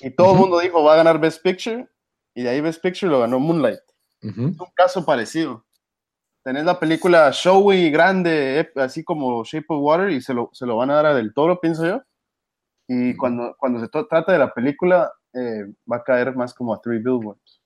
Y 0.00 0.10
todo 0.10 0.32
el 0.32 0.38
mundo 0.38 0.58
dijo, 0.58 0.82
va 0.82 0.94
a 0.94 0.96
ganar 0.96 1.20
Best 1.20 1.42
Picture, 1.42 1.88
y 2.34 2.42
de 2.42 2.48
ahí 2.48 2.60
Best 2.60 2.82
Picture 2.82 3.10
lo 3.10 3.20
ganó 3.20 3.38
Moonlight. 3.38 3.80
Es 4.22 4.36
un 4.36 4.56
caso 4.74 5.04
parecido. 5.04 5.64
Tenés 6.42 6.64
la 6.64 6.78
película 6.78 7.30
showy, 7.32 7.90
grande, 7.90 8.70
así 8.76 9.04
como 9.04 9.44
Shape 9.44 9.66
of 9.68 9.82
Water, 9.82 10.10
y 10.10 10.20
se 10.20 10.34
lo, 10.34 10.50
se 10.52 10.66
lo 10.66 10.76
van 10.76 10.90
a 10.90 10.94
dar 10.94 11.06
a 11.06 11.14
Del 11.14 11.34
Toro, 11.34 11.60
pienso 11.60 11.86
yo. 11.86 12.02
Y 12.88 13.16
cuando, 13.16 13.54
cuando 13.58 13.78
se 13.78 13.88
trata 13.88 14.32
de 14.32 14.38
la 14.38 14.52
película, 14.52 15.12
eh, 15.32 15.64
va 15.90 15.98
a 15.98 16.02
caer 16.02 16.34
más 16.34 16.52
como 16.54 16.74
a 16.74 16.80
Three 16.80 16.98
Billboards. 16.98 17.60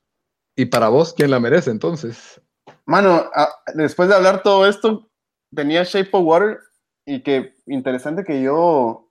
Y 0.56 0.66
para 0.66 0.88
vos, 0.88 1.14
¿quién 1.14 1.30
la 1.30 1.40
merece 1.40 1.70
entonces? 1.70 2.40
Mano, 2.86 3.30
a- 3.34 3.48
después 3.74 4.08
de 4.08 4.14
hablar 4.14 4.42
todo 4.42 4.66
esto, 4.66 5.08
tenía 5.54 5.84
Shape 5.84 6.10
of 6.12 6.24
Water, 6.24 6.58
y 7.06 7.22
que 7.22 7.54
interesante 7.66 8.24
que 8.24 8.42
yo, 8.42 9.10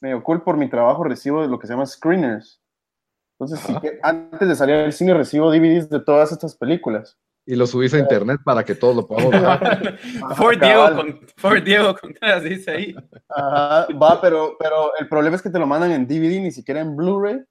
medio 0.00 0.22
cool 0.22 0.42
por 0.42 0.56
mi 0.56 0.68
trabajo, 0.68 1.04
recibo 1.04 1.44
lo 1.46 1.58
que 1.58 1.66
se 1.66 1.72
llama 1.72 1.86
screeners. 1.86 2.60
Entonces, 3.38 3.60
sí 3.66 3.72
Ajá. 3.72 3.80
que 3.80 3.98
antes 4.02 4.48
de 4.48 4.54
salir 4.54 4.76
al 4.76 4.92
cine, 4.92 5.12
recibo 5.14 5.50
DVDs 5.50 5.90
de 5.90 6.00
todas 6.00 6.32
estas 6.32 6.56
películas. 6.56 7.18
Y 7.46 7.56
lo 7.56 7.66
subís 7.66 7.92
a 7.92 7.98
internet 7.98 8.40
para 8.42 8.64
que 8.64 8.74
todos 8.74 8.96
lo 8.96 9.06
podamos 9.06 9.32
ver. 9.32 9.98
For 10.36 10.58
Diego, 10.58 10.96
con, 10.96 11.64
Diego 11.64 11.94
Contreras 12.00 12.42
dice 12.42 12.70
ahí. 12.70 12.96
Ajá, 13.28 13.86
va, 14.00 14.20
pero, 14.20 14.56
pero 14.58 14.96
el 14.96 15.08
problema 15.08 15.36
es 15.36 15.42
que 15.42 15.50
te 15.50 15.58
lo 15.58 15.66
mandan 15.66 15.90
en 15.90 16.06
DVD, 16.06 16.40
ni 16.40 16.50
siquiera 16.52 16.80
en 16.80 16.96
Blu-ray. 16.96 17.44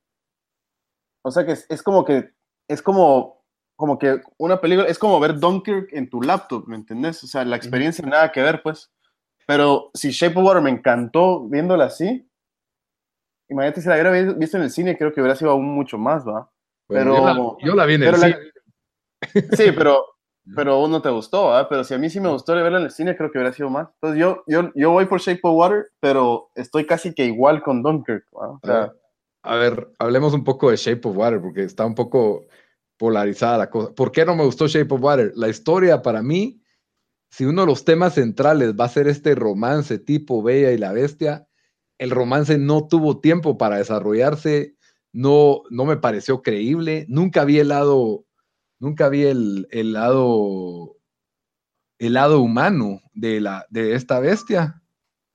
O 1.23 1.29
sea 1.31 1.45
que 1.45 1.51
es, 1.51 1.67
es 1.69 1.83
como 1.83 2.03
que, 2.05 2.31
es 2.67 2.81
como, 2.81 3.42
como 3.75 3.97
que 3.99 4.21
una 4.37 4.61
película, 4.61 4.87
es 4.87 4.99
como 4.99 5.19
ver 5.19 5.39
Dunkirk 5.39 5.89
en 5.93 6.09
tu 6.09 6.21
laptop, 6.21 6.65
¿me 6.67 6.75
entendés? 6.75 7.23
O 7.23 7.27
sea, 7.27 7.43
la 7.45 7.55
experiencia 7.55 8.05
nada 8.05 8.31
que 8.31 8.41
ver, 8.41 8.61
pues. 8.61 8.91
Pero 9.45 9.89
si 9.93 10.11
Shape 10.11 10.39
of 10.39 10.45
Water 10.45 10.61
me 10.61 10.69
encantó 10.69 11.41
viéndola 11.47 11.85
así, 11.85 12.27
imagínate 13.49 13.81
si 13.81 13.87
la 13.87 13.95
hubiera 13.95 14.11
vi- 14.11 14.33
visto 14.35 14.57
en 14.57 14.63
el 14.63 14.71
cine, 14.71 14.97
creo 14.97 15.13
que 15.13 15.21
hubiera 15.21 15.35
sido 15.35 15.51
aún 15.51 15.65
mucho 15.65 15.97
más, 15.97 16.25
¿va? 16.25 16.49
Bueno, 16.87 17.13
Pero- 17.15 17.15
yo, 17.15 17.25
la, 17.25 17.65
yo 17.67 17.75
la 17.75 17.85
vi 17.85 17.93
en 17.95 18.03
el 18.03 18.19
la-. 18.19 18.39
Sí, 19.57 19.71
pero, 19.75 20.05
pero 20.55 20.73
aún 20.73 20.91
no 20.91 21.01
te 21.01 21.09
gustó, 21.09 21.45
¿va? 21.47 21.67
Pero 21.69 21.83
si 21.83 21.93
a 21.93 21.97
mí 21.97 22.09
sí 22.09 22.19
me 22.19 22.29
gustó 22.29 22.53
verla 22.55 22.79
en 22.79 22.85
el 22.85 22.91
cine, 22.91 23.15
creo 23.15 23.31
que 23.31 23.37
hubiera 23.37 23.53
sido 23.53 23.69
más. 23.69 23.87
Entonces 23.95 24.19
yo, 24.19 24.43
yo, 24.47 24.71
yo 24.75 24.91
voy 24.91 25.05
por 25.05 25.19
Shape 25.19 25.39
of 25.43 25.55
Water, 25.55 25.85
pero 25.99 26.49
estoy 26.55 26.85
casi 26.85 27.13
que 27.13 27.25
igual 27.25 27.61
con 27.63 27.81
Dunkirk, 27.81 28.25
¿va? 28.35 28.49
O 28.51 28.59
sea, 28.63 28.91
A 29.43 29.55
ver, 29.55 29.89
hablemos 29.99 30.33
un 30.33 30.43
poco 30.43 30.69
de 30.71 30.77
Shape 30.77 31.07
of 31.07 31.17
Water, 31.17 31.41
porque 31.41 31.63
está 31.63 31.85
un 31.85 31.95
poco 31.95 32.45
polarizada 32.97 33.57
la 33.57 33.69
cosa. 33.69 33.93
¿Por 33.93 34.11
qué 34.11 34.25
no 34.25 34.35
me 34.35 34.45
gustó 34.45 34.67
Shape 34.67 34.93
of 34.93 35.01
Water? 35.01 35.31
La 35.35 35.49
historia 35.49 36.01
para 36.01 36.21
mí, 36.21 36.61
si 37.29 37.45
uno 37.45 37.61
de 37.61 37.67
los 37.67 37.85
temas 37.85 38.15
centrales 38.15 38.73
va 38.79 38.85
a 38.85 38.89
ser 38.89 39.07
este 39.07 39.35
romance 39.35 39.99
tipo 39.99 40.43
Bella 40.43 40.71
y 40.71 40.77
la 40.77 40.91
Bestia, 40.93 41.47
el 41.97 42.11
romance 42.11 42.57
no 42.57 42.87
tuvo 42.87 43.19
tiempo 43.19 43.57
para 43.57 43.77
desarrollarse, 43.77 44.75
no, 45.11 45.63
no 45.69 45.85
me 45.85 45.97
pareció 45.97 46.41
creíble, 46.41 47.05
nunca 47.07 47.45
vi 47.45 47.59
el 47.59 47.69
lado, 47.69 48.25
nunca 48.79 49.09
vi 49.09 49.23
el, 49.23 49.67
el 49.71 49.93
lado 49.93 50.97
el 51.99 52.13
lado 52.13 52.41
humano 52.41 53.01
de, 53.13 53.39
la, 53.39 53.65
de 53.69 53.95
esta 53.95 54.19
bestia. 54.19 54.81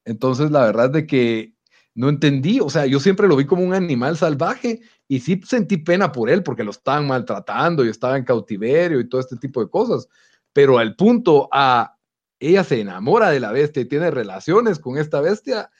Entonces, 0.04 0.50
la 0.50 0.64
verdad 0.64 0.90
de 0.90 1.06
que 1.06 1.54
no 1.94 2.08
entendí, 2.08 2.60
o 2.60 2.68
sea, 2.68 2.86
yo 2.86 3.00
siempre 3.00 3.26
lo 3.26 3.36
vi 3.36 3.46
como 3.46 3.62
un 3.62 3.74
animal 3.74 4.16
salvaje 4.16 4.80
y 5.08 5.20
sí 5.20 5.40
sentí 5.44 5.78
pena 5.78 6.12
por 6.12 6.28
él 6.28 6.42
porque 6.42 6.62
lo 6.62 6.70
estaban 6.70 7.06
maltratando 7.06 7.84
y 7.84 7.88
estaba 7.88 8.18
en 8.18 8.24
cautiverio 8.24 9.00
y 9.00 9.08
todo 9.08 9.22
este 9.22 9.36
tipo 9.36 9.64
de 9.64 9.70
cosas, 9.70 10.06
pero 10.52 10.78
al 10.78 10.94
punto 10.94 11.48
a 11.50 11.96
ella 12.38 12.62
se 12.62 12.80
enamora 12.80 13.30
de 13.30 13.40
la 13.40 13.50
bestia 13.50 13.82
y 13.82 13.88
tiene 13.88 14.10
relaciones 14.10 14.78
con 14.78 14.98
esta 14.98 15.20
bestia, 15.20 15.70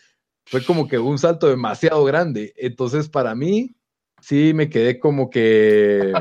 fue 0.47 0.65
como 0.65 0.89
que 0.89 0.99
un 0.99 1.19
salto 1.19 1.47
demasiado 1.47 2.03
grande. 2.05 2.55
Entonces, 2.57 3.09
para 3.09 3.35
mí, 3.35 3.77
sí 4.21 4.53
me 4.55 4.71
quedé 4.71 4.99
como 4.99 5.31
que, 5.31 6.13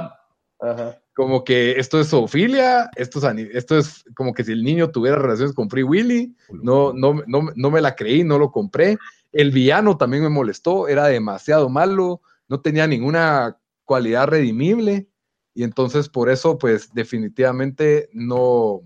como 1.16 1.44
que 1.44 1.80
esto 1.80 2.00
es 2.00 2.10
zoofilia, 2.10 2.92
esto 2.96 3.20
es, 3.20 3.48
esto 3.54 3.78
es 3.78 4.04
como 4.16 4.34
que 4.34 4.44
si 4.44 4.52
el 4.52 4.64
niño 4.64 4.92
tuviera 4.92 5.18
relaciones 5.18 5.56
con 5.56 5.70
Free 5.70 5.84
Willy, 5.84 6.36
no, 6.50 6.94
no, 6.94 7.22
no, 7.26 7.50
no 7.56 7.72
me 7.72 7.82
la 7.82 7.96
creí, 7.96 8.24
no 8.24 8.38
lo 8.38 8.52
compré. 8.52 8.98
El 9.32 9.52
villano 9.52 9.98
también 9.98 10.24
me 10.24 10.30
molestó, 10.30 10.88
era 10.88 11.08
demasiado 11.08 11.70
malo, 11.70 12.22
no 12.48 12.62
tenía 12.62 12.88
ninguna 12.88 13.58
cualidad 13.84 14.28
redimible 14.28 15.08
y 15.54 15.64
entonces 15.64 16.10
por 16.10 16.30
eso 16.30 16.58
pues 16.58 16.94
definitivamente 16.94 18.10
no, 18.14 18.82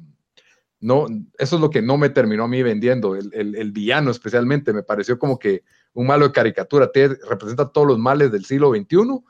no, 0.80 1.08
eso 1.38 1.56
es 1.56 1.62
lo 1.62 1.70
que 1.70 1.82
no 1.82 1.98
me 1.98 2.10
terminó 2.10 2.46
a 2.46 2.48
mí 2.48 2.64
vendiendo, 2.64 3.16
el, 3.16 3.32
el, 3.34 3.72
villano 3.72 4.12
especialmente, 4.12 4.74
me 4.74 4.84
pareció 4.84 5.20
como 5.20 5.38
que 5.38 5.64
un 5.94 6.08
malo 6.08 6.28
de 6.28 6.34
caricatura, 6.34 6.92
te, 6.92 7.08
representa 7.08 7.70
todos 7.70 7.88
los 7.88 8.00
males 8.00 8.32
del 8.32 8.46
siglo 8.46 8.72
XXI 8.72 9.24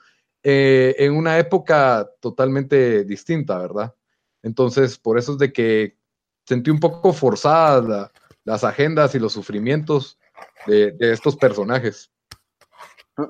eh, 0.43 0.95
en 0.97 1.13
una 1.13 1.37
época 1.37 2.09
totalmente 2.19 3.03
distinta, 3.03 3.59
¿verdad? 3.59 3.93
Entonces, 4.41 4.97
por 4.97 5.19
eso 5.19 5.33
es 5.33 5.37
de 5.37 5.53
que 5.53 5.97
sentí 6.45 6.71
un 6.71 6.79
poco 6.79 7.13
forzadas 7.13 8.11
las 8.43 8.63
agendas 8.63 9.13
y 9.13 9.19
los 9.19 9.33
sufrimientos 9.33 10.17
de, 10.65 10.95
estos 10.99 11.35
personajes. 11.35 12.11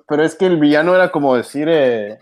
Pero 0.08 0.24
es 0.24 0.36
que 0.36 0.46
el 0.46 0.58
villano 0.58 0.96
era 0.96 1.12
como 1.12 1.36
decir 1.36 1.68
eh, 1.70 2.18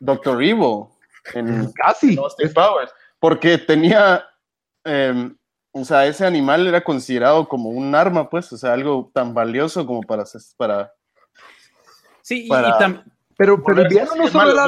Doctor 0.00 0.42
Evil 0.42 0.86
en 1.34 1.72
Casi. 1.72 2.16
Powers, 2.54 2.92
porque 3.20 3.58
tenía 3.58 4.24
Em, 4.84 5.36
o 5.72 5.84
sea, 5.84 6.06
ese 6.06 6.26
animal 6.26 6.66
era 6.66 6.82
considerado 6.82 7.48
como 7.48 7.70
un 7.70 7.94
arma, 7.94 8.28
pues, 8.28 8.52
o 8.52 8.56
sea, 8.56 8.72
algo 8.72 9.10
tan 9.12 9.32
valioso 9.34 9.86
como 9.86 10.02
para... 10.02 10.24
para 10.56 10.92
sí, 12.22 12.48
pero, 13.36 13.62
pero 13.62 13.82
el 13.82 13.88
villano 13.88 14.14
no 14.16 14.28
solo 14.28 14.52
era... 14.52 14.66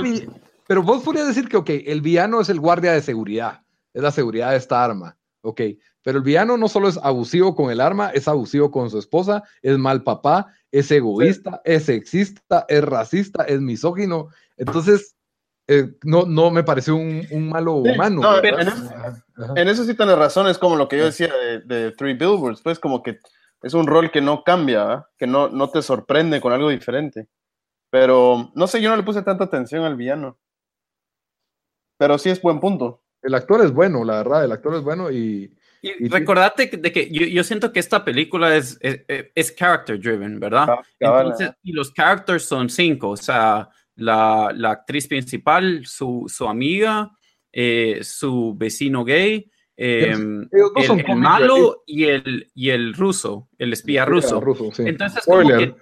Pero 0.67 0.83
vos 0.83 1.03
podrías 1.03 1.27
decir 1.27 1.47
que, 1.49 1.59
ok, 1.59 1.71
el 1.85 2.01
villano 2.01 2.41
es 2.41 2.49
el 2.49 2.59
guardia 2.59 2.93
de 2.93 3.03
seguridad, 3.03 3.63
es 3.93 4.03
la 4.03 4.11
seguridad 4.11 4.53
de 4.53 4.57
esta 4.57 4.83
arma, 4.83 5.19
ok, 5.43 5.61
pero 6.05 6.19
el 6.19 6.25
villano 6.25 6.59
no 6.59 6.69
solo 6.69 6.87
es 6.87 6.99
abusivo 7.03 7.57
con 7.57 7.71
el 7.71 7.81
arma, 7.81 8.11
es 8.11 8.29
abusivo 8.29 8.71
con 8.71 8.91
su 8.91 8.99
esposa, 8.99 9.43
es 9.63 9.79
mal 9.79 10.03
papá, 10.03 10.53
es 10.71 10.91
egoísta, 10.91 11.63
es 11.65 11.87
sexista, 11.87 12.67
es 12.69 12.85
racista, 12.85 13.45
es 13.45 13.61
misógino. 13.63 14.29
Entonces, 14.59 15.17
eh, 15.67 15.95
no, 16.05 16.27
no 16.27 16.51
me 16.51 16.63
pareció 16.63 16.95
un, 16.95 17.27
un 17.31 17.49
malo 17.49 17.77
humano. 17.77 18.21
en, 19.57 19.69
eso 19.69 19.85
sí 19.85 19.95
tienes 19.95 20.19
razón, 20.19 20.47
es 20.47 20.59
como 20.59 20.77
lo 20.77 20.89
que 20.89 20.99
yo 20.99 21.07
decía 21.07 21.33
de, 21.65 21.93
Three 21.93 22.13
Billboards, 22.13 22.61
pues 22.61 22.79
como 22.79 23.03
que 23.03 23.21
es 23.63 23.73
un 23.73 23.87
rol 23.87 24.11
que 24.11 24.21
no 24.21 24.45
cambia, 24.45 25.07
que 25.17 25.27
no, 25.27 25.49
no 25.49 25.71
te 25.71 25.81
sorprende 25.81 26.39
con 26.43 26.53
algo 26.53 26.69
diferente. 26.69 27.29
Pero 27.89 28.53
no 28.55 28.67
sé, 28.67 28.83
yo 28.83 28.91
no 28.91 28.97
le 28.97 29.05
puse 29.05 29.23
tanta 29.23 29.45
atención 29.45 29.85
al 29.85 29.97
villano. 29.97 30.37
Pero 31.97 32.19
sí 32.19 32.29
es 32.29 32.43
buen 32.43 32.61
punto. 32.61 33.01
El 33.23 33.35
actor 33.35 33.65
es 33.65 33.73
bueno, 33.73 34.05
la 34.05 34.17
verdad, 34.17 34.45
el 34.45 34.53
actor 34.53 34.75
es 34.75 34.83
bueno 34.83 35.11
y... 35.11 35.57
Y, 35.85 36.09
recordate 36.09 36.67
de 36.67 36.93
que 36.93 37.11
yo, 37.11 37.27
yo, 37.27 37.45
siento 37.45 37.73
que 37.73 37.81
esta 37.81 38.05
película 38.05 38.57
es, 38.57 38.79
es, 38.81 39.03
es 39.07 39.55
character 39.55 40.01
driven, 40.01 40.41
¿verdad? 40.41 40.79
Entonces, 40.99 41.51
y 41.63 41.73
los 41.73 41.93
characters 41.93 42.45
son 42.45 42.71
cinco, 42.71 43.11
o 43.11 43.17
sea, 43.17 43.69
la, 43.97 44.51
la 44.55 44.71
actriz 44.71 45.07
principal, 45.07 45.85
su, 45.85 46.25
su 46.29 46.49
amiga, 46.49 47.13
eh, 47.53 48.01
su 48.03 48.55
vecino 48.57 49.05
gay, 49.05 49.51
eh, 49.77 50.13
el, 50.13 51.17
malo 51.17 51.83
y 51.87 52.05
el, 52.05 52.51
y 52.55 52.71
el 52.71 52.95
ruso, 52.95 53.49
el 53.59 53.73
espía 53.73 54.05
ruso. 54.05 54.43
Entonces, 54.79 55.25
como 55.25 55.49
que, 55.49 55.75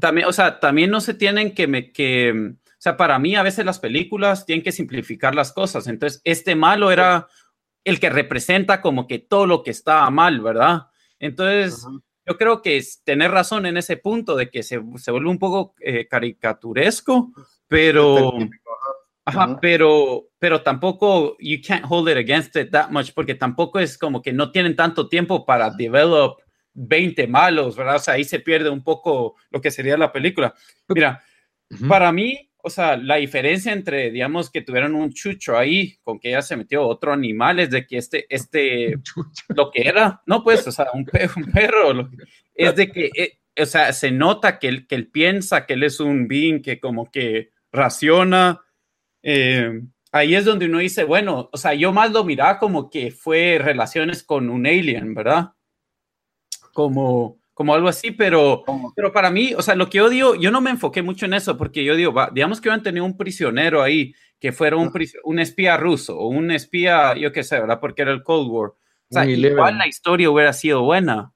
también, 0.00 0.26
o 0.26 0.32
sea, 0.32 0.60
también 0.60 0.90
no 0.90 1.00
se 1.00 1.14
tienen 1.14 1.54
que, 1.54 1.66
me, 1.66 1.92
que, 1.92 2.54
o 2.54 2.82
sea, 2.82 2.96
para 2.96 3.18
mí 3.18 3.36
a 3.36 3.42
veces 3.42 3.64
las 3.64 3.78
películas 3.78 4.46
tienen 4.46 4.62
que 4.62 4.72
simplificar 4.72 5.34
las 5.34 5.52
cosas. 5.52 5.86
Entonces, 5.86 6.20
este 6.24 6.54
malo 6.54 6.90
era 6.90 7.28
el 7.84 8.00
que 8.00 8.10
representa 8.10 8.80
como 8.80 9.06
que 9.06 9.18
todo 9.18 9.46
lo 9.46 9.62
que 9.62 9.70
estaba 9.70 10.08
mal, 10.10 10.40
¿verdad? 10.40 10.88
Entonces, 11.18 11.86
yo 12.26 12.36
creo 12.36 12.62
que 12.62 12.76
es 12.76 13.02
tener 13.02 13.30
razón 13.30 13.66
en 13.66 13.76
ese 13.76 13.96
punto 13.96 14.36
de 14.36 14.50
que 14.50 14.62
se, 14.62 14.80
se 14.96 15.10
vuelve 15.10 15.30
un 15.30 15.38
poco 15.38 15.74
eh, 15.80 16.06
caricaturesco, 16.06 17.32
pero, 17.66 18.32
pero, 19.60 20.28
pero 20.38 20.62
tampoco 20.62 21.36
you 21.40 21.58
can't 21.66 21.84
hold 21.88 22.08
it 22.08 22.16
against 22.16 22.56
it 22.56 22.70
that 22.70 22.90
much 22.90 23.12
porque 23.14 23.34
tampoco 23.34 23.78
es 23.78 23.96
como 23.96 24.22
que 24.22 24.32
no 24.32 24.50
tienen 24.50 24.76
tanto 24.76 25.08
tiempo 25.08 25.44
para 25.44 25.70
develop 25.70 26.40
20 26.74 27.26
malos, 27.26 27.76
¿verdad? 27.76 27.96
O 27.96 27.98
sea, 27.98 28.14
ahí 28.14 28.24
se 28.24 28.40
pierde 28.40 28.70
un 28.70 28.82
poco 28.82 29.36
lo 29.50 29.60
que 29.60 29.70
sería 29.70 29.96
la 29.96 30.12
película. 30.12 30.54
Mira, 30.88 31.22
para 31.88 32.12
mí, 32.12 32.49
o 32.62 32.70
sea, 32.70 32.96
la 32.96 33.16
diferencia 33.16 33.72
entre, 33.72 34.10
digamos, 34.10 34.50
que 34.50 34.62
tuvieran 34.62 34.94
un 34.94 35.12
chucho 35.12 35.56
ahí, 35.56 35.96
con 36.02 36.18
que 36.18 36.30
ella 36.30 36.42
se 36.42 36.56
metió 36.56 36.86
otro 36.86 37.12
animal, 37.12 37.60
es 37.60 37.70
de 37.70 37.86
que 37.86 37.98
este, 37.98 38.26
este, 38.28 38.96
lo 39.48 39.70
que 39.70 39.88
era, 39.88 40.22
no, 40.26 40.42
pues, 40.42 40.66
o 40.66 40.72
sea, 40.72 40.86
un, 40.92 41.04
perro, 41.04 41.34
un 41.36 41.52
perro 41.52 42.10
es 42.54 42.76
de 42.76 42.90
que, 42.90 43.10
eh, 43.16 43.38
o 43.58 43.66
sea, 43.66 43.92
se 43.92 44.10
nota 44.10 44.58
que 44.58 44.68
él, 44.68 44.86
que 44.86 44.94
él 44.94 45.08
piensa 45.08 45.66
que 45.66 45.74
él 45.74 45.82
es 45.82 46.00
un 46.00 46.28
being 46.28 46.60
que 46.62 46.80
como 46.80 47.10
que 47.10 47.50
raciona. 47.72 48.60
Eh, 49.22 49.82
ahí 50.12 50.34
es 50.34 50.44
donde 50.44 50.66
uno 50.66 50.78
dice, 50.78 51.04
bueno, 51.04 51.48
o 51.52 51.56
sea, 51.56 51.74
yo 51.74 51.92
más 51.92 52.10
lo 52.12 52.24
miraba 52.24 52.58
como 52.58 52.90
que 52.90 53.10
fue 53.10 53.58
relaciones 53.60 54.22
con 54.22 54.50
un 54.50 54.66
alien, 54.66 55.14
¿verdad? 55.14 55.52
Como 56.72 57.39
como 57.60 57.74
algo 57.74 57.88
así, 57.88 58.10
pero, 58.10 58.64
pero 58.96 59.12
para 59.12 59.30
mí, 59.30 59.52
o 59.54 59.60
sea, 59.60 59.74
lo 59.74 59.90
que 59.90 59.98
yo 59.98 60.08
digo, 60.08 60.34
yo 60.34 60.50
no 60.50 60.62
me 60.62 60.70
enfoqué 60.70 61.02
mucho 61.02 61.26
en 61.26 61.34
eso, 61.34 61.58
porque 61.58 61.84
yo 61.84 61.94
digo, 61.94 62.14
digamos 62.32 62.58
que 62.58 62.70
hubieran 62.70 62.82
tenido 62.82 63.04
un 63.04 63.18
prisionero 63.18 63.82
ahí, 63.82 64.14
que 64.38 64.50
fuera 64.50 64.76
un, 64.76 64.90
un 65.24 65.38
espía 65.38 65.76
ruso, 65.76 66.18
o 66.18 66.28
un 66.28 66.50
espía, 66.52 67.14
yo 67.18 67.32
qué 67.32 67.42
sé, 67.42 67.60
¿verdad? 67.60 67.78
Porque 67.78 68.00
era 68.00 68.12
el 68.12 68.22
Cold 68.22 68.48
War. 68.50 68.70
O 68.70 68.76
sea, 69.10 69.26
igual 69.26 69.76
la 69.76 69.86
historia 69.86 70.30
hubiera 70.30 70.54
sido 70.54 70.84
buena, 70.84 71.34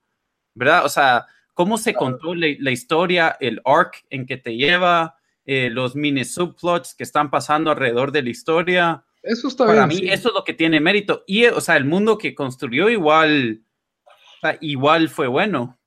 ¿verdad? 0.54 0.86
O 0.86 0.88
sea, 0.88 1.26
cómo 1.52 1.76
se 1.76 1.92
contó 1.92 2.34
la, 2.34 2.70
historia, 2.70 3.36
el 3.38 3.60
arc 3.62 4.06
en 4.08 4.24
que 4.24 4.38
te 4.38 4.56
lleva, 4.56 5.18
eh, 5.44 5.68
los 5.68 5.94
mini 5.94 6.24
subplots 6.24 6.94
que 6.94 7.04
están 7.04 7.30
pasando 7.30 7.70
alrededor 7.70 8.12
de 8.12 8.22
la 8.22 8.30
historia. 8.30 9.04
Eso 9.22 9.48
está 9.48 9.66
Para 9.66 9.86
bien, 9.86 10.04
mí, 10.04 10.10
eso 10.10 10.30
es 10.30 10.34
lo 10.34 10.42
que 10.42 10.54
tiene 10.54 10.80
mérito. 10.80 11.22
Y, 11.26 11.44
o 11.44 11.60
sea, 11.60 11.76
el 11.76 11.84
mundo 11.84 12.16
que 12.16 12.34
construyó 12.34 12.88
igual, 12.88 13.60
igual 14.62 15.10
fue 15.10 15.26
bueno. 15.26 15.78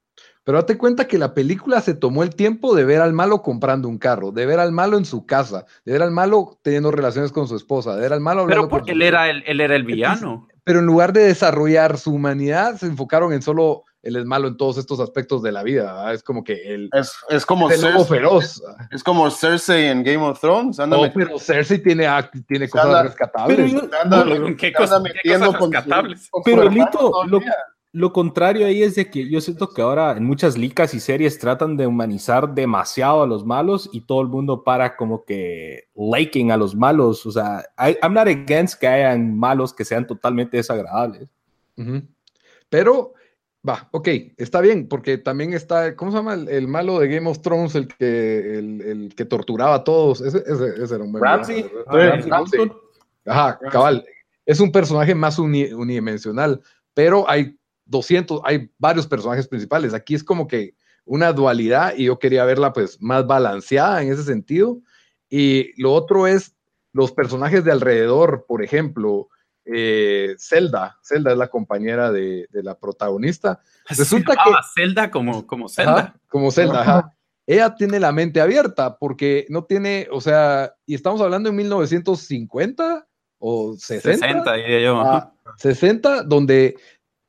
Pero 0.48 0.60
date 0.60 0.78
cuenta 0.78 1.10
que 1.10 1.18
la 1.18 1.34
película 1.34 1.82
se 1.82 1.94
tomó 1.94 2.24
el 2.24 2.34
tiempo 2.34 2.74
de 2.74 2.86
ver 2.86 3.02
al 3.02 3.12
malo 3.12 3.42
comprando 3.42 3.90
un 3.90 3.98
carro, 3.98 4.32
de 4.32 4.46
ver 4.46 4.62
al 4.62 4.72
malo 4.72 4.98
en 4.98 5.04
su 5.04 5.26
casa, 5.26 5.66
de 5.84 5.92
ver 5.92 6.02
al 6.02 6.12
malo 6.12 6.58
teniendo 6.62 6.90
relaciones 6.90 7.34
con 7.34 7.50
su 7.50 7.58
esposa, 7.58 7.94
de 7.96 8.02
ver 8.04 8.14
al 8.14 8.22
malo 8.22 8.46
Pero 8.48 8.70
porque 8.70 8.94
él 8.94 9.02
era 9.02 9.30
el, 9.30 9.44
él 9.46 9.60
era 9.60 9.76
el 9.76 9.84
villano. 9.84 10.48
Pero 10.64 10.80
en 10.80 10.86
lugar 10.86 11.12
de 11.12 11.24
desarrollar 11.24 11.98
su 11.98 12.14
humanidad, 12.14 12.78
se 12.78 12.86
enfocaron 12.86 13.34
en 13.34 13.42
solo 13.42 13.84
él 14.04 14.16
es 14.16 14.24
malo 14.24 14.48
en 14.48 14.56
todos 14.56 14.78
estos 14.78 15.02
aspectos 15.02 15.44
de 15.44 15.52
la 15.52 15.64
vida. 15.64 16.14
Es 16.14 16.24
como 16.24 16.46
que 16.46 16.74
él 16.74 16.90
es, 16.94 17.14
es 17.28 17.46
como 17.46 17.70
el 17.70 17.82
lobo 17.82 18.06
feroz. 18.06 18.64
Es 18.90 19.04
como 19.04 19.30
Cersei 19.30 19.88
en 19.88 20.02
Game 20.02 20.24
of 20.24 20.40
Thrones. 20.40 20.78
no, 20.78 21.12
pero 21.14 21.38
Cersei 21.40 21.84
tiene, 21.84 22.08
tiene 22.48 22.70
cosas 22.70 23.04
rescatables. 23.04 23.74
¿Qué, 24.58 24.72
cosas, 24.72 25.04
rescatables? 25.04 26.30
pero 26.46 26.70
Lito, 26.70 27.26
lo, 27.26 27.42
lo 27.98 28.14
contrario 28.14 28.68
ahí 28.68 28.84
es 28.84 28.94
de 28.94 29.10
que 29.10 29.28
yo 29.28 29.42
siento 29.42 29.70
que 29.70 29.82
ahora 29.82 30.16
en 30.16 30.24
muchas 30.24 30.56
licas 30.56 30.94
y 30.94 31.00
series 31.00 31.40
tratan 31.40 31.78
de 31.78 31.88
humanizar 31.88 32.54
demasiado 32.54 33.24
a 33.24 33.28
los 33.28 33.44
malos 33.44 33.90
y 33.92 34.02
todo 34.02 34.22
el 34.22 34.28
mundo 34.28 34.64
para 34.64 34.96
como 34.96 35.26
que 35.26 35.86
liking 35.96 36.52
a 36.52 36.58
los 36.58 36.76
malos. 36.76 37.26
O 37.26 37.32
sea, 37.32 37.66
I'm 37.80 38.14
not 38.14 38.28
against 38.28 38.80
que 38.80 38.88
hayan 38.88 39.36
malos 39.36 39.74
que 39.74 39.84
sean 39.84 40.06
totalmente 40.06 40.58
desagradables. 40.58 41.28
Pero, 42.70 43.16
va, 43.68 43.90
ok, 43.90 44.08
está 44.38 44.62
bien, 44.62 44.88
porque 44.88 45.18
también 45.18 45.54
está, 45.54 45.96
¿cómo 45.96 46.12
se 46.12 46.18
llama 46.18 46.36
el, 46.36 46.68
malo 46.68 47.00
de 47.00 47.08
Game 47.08 47.28
of 47.28 47.42
Thrones, 47.42 47.74
el 47.74 47.88
que, 47.88 48.60
el, 48.60 49.12
que 49.18 49.26
torturaba 49.26 49.74
a 49.74 49.84
todos? 49.84 50.22
Ese, 50.22 50.44
era 50.48 51.04
un 51.04 51.14
buen 51.14 51.24
Ramsey. 51.24 51.66
Ajá, 53.26 53.58
cabal. 53.72 54.06
Es 54.46 54.60
un 54.60 54.72
personaje 54.72 55.16
más 55.16 55.40
unidimensional, 55.40 56.62
pero 56.94 57.28
hay 57.28 57.58
200, 57.88 58.42
hay 58.44 58.70
varios 58.78 59.08
personajes 59.08 59.48
principales. 59.48 59.94
Aquí 59.94 60.16
es 60.16 60.24
como 60.24 60.48
que 60.48 60.76
una 61.06 61.32
dualidad 61.34 61.94
y 61.96 62.06
yo 62.06 62.20
quería 62.20 62.46
verla 62.46 62.74
pues 62.74 63.02
más 63.02 63.26
balanceada 63.26 64.02
en 64.02 64.12
ese 64.12 64.24
sentido. 64.24 64.80
Y 65.30 65.82
lo 65.82 65.94
otro 65.94 66.28
es 66.28 66.56
los 66.94 67.12
personajes 67.12 67.64
de 67.64 67.72
alrededor, 67.72 68.46
por 68.48 68.64
ejemplo, 68.64 69.30
eh, 69.66 70.36
Zelda. 70.40 70.98
Zelda 71.04 71.32
es 71.32 71.38
la 71.38 71.48
compañera 71.48 72.12
de, 72.12 72.48
de 72.52 72.64
la 72.64 72.78
protagonista. 72.78 73.60
Resulta 73.90 74.34
que. 74.34 74.52
Zelda 74.74 75.12
como, 75.12 75.46
como 75.46 75.70
Zelda. 75.70 75.94
Ajá, 75.94 76.16
como 76.28 76.52
Zelda, 76.52 76.82
ajá. 76.82 77.14
Ella 77.46 77.76
tiene 77.76 78.00
la 78.00 78.12
mente 78.12 78.42
abierta 78.42 78.98
porque 78.98 79.46
no 79.50 79.64
tiene, 79.64 80.08
o 80.12 80.20
sea, 80.20 80.74
y 80.86 80.96
estamos 80.96 81.22
hablando 81.22 81.48
en 81.50 81.56
1950 81.56 83.08
o 83.40 83.76
60. 83.78 84.28
60, 84.28 84.54
diría 84.54 84.82
yo. 84.82 85.00
Ah, 85.00 85.34
60, 85.58 86.24
donde 86.24 86.76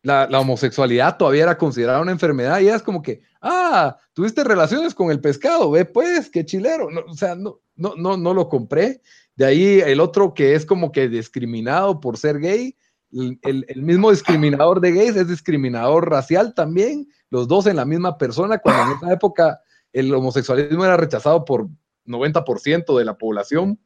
la, 0.02 0.26
la 0.28 0.40
homosexualidad 0.40 1.16
todavía 1.16 1.42
era 1.44 1.58
considerada 1.58 2.00
una 2.00 2.12
enfermedad 2.12 2.60
y 2.60 2.68
es 2.68 2.82
como 2.82 3.02
que, 3.02 3.20
ah, 3.42 3.96
tuviste 4.12 4.44
relaciones 4.44 4.94
con 4.94 5.10
el 5.10 5.20
pescado, 5.20 5.70
ve 5.70 5.84
pues, 5.84 6.30
qué 6.30 6.44
chilero. 6.44 6.90
No, 6.90 7.00
o 7.08 7.14
sea, 7.14 7.34
no, 7.34 7.60
no, 7.76 7.94
no, 7.96 8.16
no 8.16 8.34
lo 8.34 8.48
compré. 8.48 9.00
De 9.34 9.44
ahí 9.44 9.80
el 9.80 10.00
otro 10.00 10.34
que 10.34 10.54
es 10.54 10.64
como 10.66 10.90
que 10.92 11.08
discriminado 11.08 12.00
por 12.00 12.16
ser 12.16 12.38
gay, 12.38 12.76
el, 13.12 13.38
el- 13.42 13.64
el 13.68 13.82
mismo 13.82 14.10
discriminador 14.10 14.80
de 14.80 14.92
gays 14.92 15.16
es 15.16 15.28
discriminador 15.28 16.10
racial 16.10 16.54
también, 16.54 17.08
los 17.30 17.46
dos 17.48 17.66
en 17.66 17.76
la 17.76 17.84
misma 17.84 18.18
persona, 18.18 18.58
cuando 18.58 18.82
en 18.92 18.96
esa 18.98 19.12
época 19.12 19.60
el 19.92 20.12
homosexualismo 20.14 20.84
era 20.84 20.96
rechazado 20.96 21.44
por 21.44 21.68
90% 22.06 22.96
de 22.98 23.04
la 23.04 23.16
población, 23.16 23.78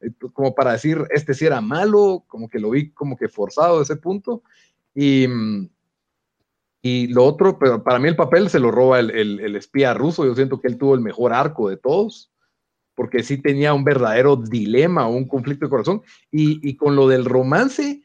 eh, 0.00 0.10
como 0.32 0.54
para 0.54 0.72
decir, 0.72 1.04
este 1.10 1.34
sí 1.34 1.44
era 1.46 1.60
malo, 1.60 2.24
como 2.26 2.48
que 2.48 2.58
lo 2.58 2.70
vi 2.70 2.90
como 2.92 3.16
que 3.16 3.28
forzado 3.28 3.80
a 3.80 3.82
ese 3.82 3.96
punto. 3.96 4.42
Y, 4.94 5.26
mm, 5.28 5.68
y 6.82 7.08
lo 7.08 7.24
otro, 7.24 7.58
pero 7.58 7.82
para 7.84 7.98
mí 7.98 8.08
el 8.08 8.16
papel 8.16 8.48
se 8.48 8.58
lo 8.58 8.70
roba 8.70 9.00
el, 9.00 9.10
el- 9.10 9.40
el 9.40 9.56
espía 9.56 9.92
ruso, 9.94 10.24
yo 10.24 10.34
siento 10.34 10.60
que 10.60 10.68
él 10.68 10.78
tuvo 10.78 10.94
el 10.94 11.00
mejor 11.00 11.32
arco 11.32 11.68
de 11.68 11.76
todos 11.76 12.30
porque 12.94 13.22
sí 13.22 13.38
tenía 13.40 13.72
un 13.72 13.82
verdadero 13.84 14.36
dilema 14.36 15.08
un 15.08 15.26
conflicto 15.26 15.64
de 15.64 15.70
corazón. 15.70 16.02
Y, 16.30 16.60
y 16.68 16.76
con 16.76 16.96
lo 16.96 17.08
del 17.08 17.24
romance, 17.24 18.02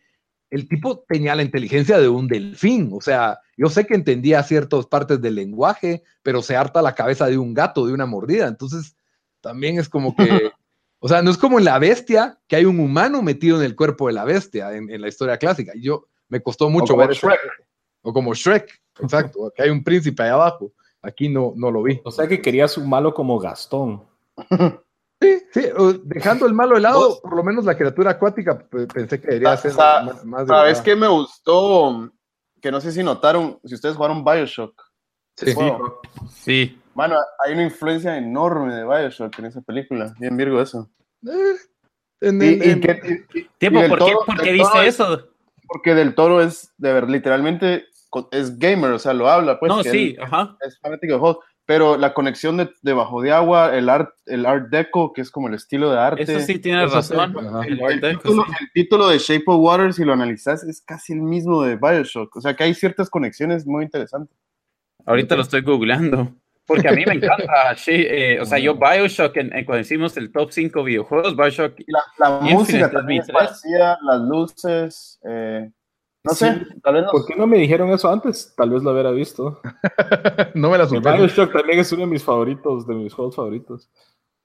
el 0.50 0.70
tipo 0.70 1.04
tenía 1.06 1.36
la 1.36 1.44
inteligencia 1.44 1.98
de 2.00 2.08
un 2.08 2.30
delfín. 2.30 2.92
O 2.94 3.02
sea, 3.02 3.40
yo 3.58 3.68
sé 3.68 3.86
que 3.86 3.96
entendía 3.96 4.42
ciertas 4.44 4.86
partes 4.86 5.22
del 5.22 5.36
lenguaje, 5.36 6.04
pero 6.24 6.42
se 6.42 6.56
harta 6.56 6.82
la 6.82 6.96
cabeza 6.96 7.26
de 7.28 7.38
un 7.38 7.54
gato, 7.54 7.86
de 7.86 7.92
una 7.94 8.06
mordida. 8.06 8.48
Entonces, 8.48 8.96
también 9.42 9.80
es 9.80 9.90
como 9.90 10.16
que, 10.16 10.24
o 11.00 11.10
sea, 11.10 11.22
no 11.22 11.30
es 11.32 11.38
como 11.38 11.60
en 11.60 11.66
la 11.66 11.78
bestia, 11.78 12.40
que 12.48 12.56
hay 12.56 12.64
un 12.64 12.80
humano 12.80 13.22
metido 13.22 13.58
en 13.58 13.66
el 13.66 13.76
cuerpo 13.76 14.08
de 14.08 14.14
la 14.14 14.24
bestia 14.24 14.74
en, 14.78 14.90
en 14.90 15.02
la 15.02 15.10
historia 15.10 15.38
clásica. 15.38 15.74
Yo 15.78 16.08
me 16.30 16.42
costó 16.42 16.70
mucho 16.70 16.96
ver 16.98 17.12
eso. 17.12 17.28
O 18.02 18.14
como 18.14 18.34
Shrek, 18.34 18.82
exacto, 19.00 19.52
que 19.56 19.64
hay 19.64 19.70
un 19.70 19.84
príncipe 19.84 20.24
ahí 20.24 20.30
abajo. 20.30 20.72
Aquí 21.02 21.30
no, 21.30 21.54
no 21.56 21.70
lo 21.72 21.84
vi. 21.84 22.02
O 22.04 22.12
sea 22.12 22.28
que 22.28 22.42
querías 22.42 22.78
un 22.78 22.90
malo 22.90 23.14
como 23.14 23.38
Gastón. 23.40 24.04
Sí, 25.22 25.42
sí, 25.54 25.62
dejando 26.04 26.46
el 26.46 26.54
malo 26.54 26.76
de 26.76 26.82
lado, 26.82 27.20
por 27.22 27.36
lo 27.36 27.44
menos 27.44 27.64
la 27.64 27.78
criatura 27.78 28.12
acuática 28.12 28.58
pe- 28.60 28.86
pensé 28.88 29.20
que 29.22 29.28
debería 29.28 29.56
ser 29.58 29.72
Sa- 29.72 30.04
más, 30.04 30.26
más 30.26 30.48
¿Sabes 30.48 30.82
qué 30.82 30.96
me 30.96 31.08
gustó? 31.08 32.12
Que 32.62 32.70
no 32.72 32.82
sé 32.82 32.92
si 32.92 33.02
notaron, 33.02 33.60
si 33.64 33.76
ustedes 33.76 33.96
jugaron 33.96 34.24
Bioshock. 34.26 34.82
Sí. 35.38 35.54
Juego. 35.54 36.02
Sí. 36.30 36.82
Mano, 36.96 37.16
hay 37.44 37.54
una 37.54 37.64
influencia 37.64 38.18
enorme 38.18 38.74
de 38.76 38.84
Bioshock 38.84 39.40
en 39.40 39.46
esa 39.46 39.62
película. 39.62 40.14
Bien 40.20 40.36
Virgo 40.36 40.62
eso. 40.62 40.90
Eh, 41.26 41.56
en 42.22 42.42
Y- 42.42 42.46
y 42.46 42.70
en- 42.72 42.82
que- 42.82 43.26
y- 43.34 43.40
y 43.40 43.50
Tiempo, 43.58 43.80
¿por 43.88 44.00
qué, 44.06 44.14
por 44.26 44.42
qué 44.42 44.52
dice 44.54 44.86
eso? 44.88 45.28
Porque 45.68 45.96
Del 45.96 46.16
Toro 46.16 46.42
es, 46.42 46.74
de 46.78 46.94
ver, 46.94 47.10
literalmente, 47.10 47.86
es 48.32 48.58
gamer, 48.60 48.92
o 48.92 49.00
sea, 49.00 49.14
lo 49.14 49.30
habla, 49.30 49.60
pues. 49.60 49.70
no, 49.70 49.84
que 49.84 49.92
sí, 49.92 50.16
él 50.18 50.24
ajá. 50.24 50.58
Es 50.66 50.80
fanático 50.80 51.14
de 51.14 51.20
juegos. 51.20 51.46
Pero 51.68 51.98
la 51.98 52.14
conexión 52.14 52.58
de, 52.58 52.70
de 52.84 52.94
Bajo 52.94 53.24
de 53.24 53.32
Agua, 53.32 53.76
el 53.76 53.90
art, 53.90 54.12
el 54.28 54.46
art 54.46 54.70
deco, 54.70 55.14
que 55.14 55.22
es 55.22 55.32
como 55.32 55.48
el 55.48 55.56
estilo 55.56 55.90
de 55.90 55.98
arte. 55.98 56.22
Eso 56.22 56.40
sí 56.40 56.62
sí, 56.62 56.72
razón. 56.72 57.36
El 57.66 57.74
El, 57.74 57.84
Art 57.84 58.02
Deco, 58.02 58.22
título, 58.22 58.46
sí. 58.46 58.54
el 58.60 58.72
título 58.72 59.08
de 59.08 59.18
Shape 59.18 59.46
of 59.48 59.60
Water, 59.60 59.94
si 59.94 60.06
lo 60.06 60.14
analizas, 60.14 60.64
es 60.64 60.82
casi 60.82 61.14
el 61.14 61.24
mismo 61.24 61.64
de 61.64 61.76
Bioshock. 61.76 62.36
O 62.36 62.42
sea, 62.42 62.56
que 62.56 62.66
hay 62.66 62.76
ciertas 62.76 63.10
conexiones 63.10 63.66
muy 63.66 63.84
interesantes. 63.84 64.38
Ahorita 65.08 65.36
lo 65.36 65.42
estoy 65.42 65.62
googleando. 65.62 66.36
Porque 66.68 66.88
a 66.88 66.92
mí 66.94 67.04
me 67.06 67.14
encanta. 67.16 67.76
sí, 67.78 67.92
eh, 67.94 68.40
o 68.42 68.46
sea, 68.46 68.58
yo 68.60 68.76
Bioshock, 68.76 69.38
en, 69.38 69.56
en- 69.56 69.66
cuando 69.66 69.82
hicimos 69.82 70.18
el 70.18 70.32
top 70.32 70.52
5 70.52 70.84
videojuegos, 70.84 71.36
Bioshock, 71.36 71.76
la, 71.88 72.00
la 72.18 72.36
Infinite 72.50 72.54
música 72.56 72.92
también 72.92 73.22
es 73.22 73.30
parecida, 73.32 74.00
las 74.02 74.22
luces. 74.22 75.20
eh, 75.30 75.72
no 76.24 76.32
Sí. 76.34 76.46
sé, 76.46 76.66
tal 76.82 76.96
vez 76.96 77.04
no. 77.04 77.12
¿Por 77.12 77.26
qué 77.28 77.36
no 77.36 77.46
me 77.46 77.58
dijeron 77.60 77.92
eso 77.92 78.12
antes? 78.12 78.52
Tal 78.58 78.72
vez 78.72 78.82
lo 78.82 78.92
hubiera 78.94 79.12
visto. 79.12 79.62
no 80.56 80.72
me 80.72 80.78
la 80.80 80.88
supero. 80.88 81.18
Bioshock 81.18 81.54
también 81.54 81.80
es 81.80 81.92
uno 81.92 82.02
de 82.02 82.08
mis 82.08 82.24
favoritos, 82.24 82.88
de 82.88 82.96
mis 82.96 83.14
juegos 83.14 83.36
favoritos. 83.36 83.92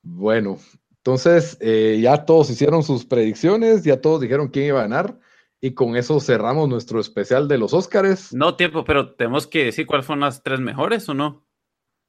Bueno, 0.02 0.58
entonces 0.98 1.56
eh, 1.60 1.98
ya 2.02 2.26
todos 2.26 2.50
hicieron 2.50 2.82
sus 2.82 3.06
predicciones, 3.06 3.82
ya 3.82 3.98
todos 4.00 4.20
dijeron 4.20 4.48
quién 4.48 4.66
iba 4.66 4.80
a 4.80 4.82
ganar, 4.82 5.18
y 5.58 5.72
con 5.72 5.96
eso 5.96 6.20
cerramos 6.20 6.68
nuestro 6.68 7.00
especial 7.00 7.48
de 7.48 7.56
los 7.58 7.72
Óscares. 7.72 8.32
no 8.34 8.56
tiempo, 8.56 8.84
pero 8.84 9.14
tenemos 9.14 9.46
que 9.46 9.64
decir 9.64 9.86
cuáles 9.86 10.04
fueron 10.06 10.20
las 10.20 10.42
tres 10.42 10.60
mejores 10.60 11.08
o 11.08 11.14
no. 11.14 11.46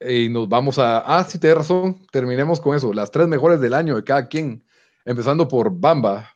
Y 0.07 0.29
nos 0.29 0.49
vamos 0.49 0.79
a. 0.79 0.99
Ah, 0.99 1.23
sí, 1.23 1.39
tienes 1.39 1.59
razón. 1.59 2.05
Terminemos 2.11 2.59
con 2.59 2.75
eso. 2.75 2.93
Las 2.93 3.11
tres 3.11 3.27
mejores 3.27 3.59
del 3.59 3.73
año 3.73 3.95
de 3.95 4.03
cada 4.03 4.27
quien. 4.27 4.63
Empezando 5.05 5.47
por 5.47 5.71
Bamba. 5.71 6.29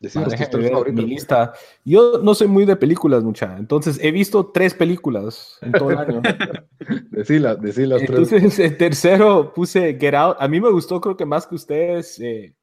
Decinos 0.00 0.32
tus 0.32 0.50
tres 0.50 0.70
favoritos. 0.70 1.04
mi 1.04 1.10
lista. 1.10 1.52
Yo 1.84 2.20
no 2.22 2.34
soy 2.34 2.46
muy 2.46 2.64
de 2.64 2.76
películas, 2.76 3.24
mucha. 3.24 3.56
Entonces, 3.58 3.98
he 4.00 4.12
visto 4.12 4.46
tres 4.46 4.72
películas 4.74 5.58
en 5.60 5.72
todo 5.72 5.90
el 5.90 5.98
año. 5.98 6.22
Decila, 7.10 7.56
decí 7.56 7.84
las 7.84 8.02
tres. 8.04 8.30
Entonces, 8.32 8.58
el 8.60 8.76
tercero 8.76 9.52
puse 9.52 9.96
Get 9.98 10.14
Out. 10.14 10.36
A 10.38 10.46
mí 10.46 10.60
me 10.60 10.70
gustó, 10.70 11.00
creo 11.00 11.16
que 11.16 11.26
más 11.26 11.46
que 11.46 11.56
ustedes. 11.56 12.20
eh, 12.20 12.54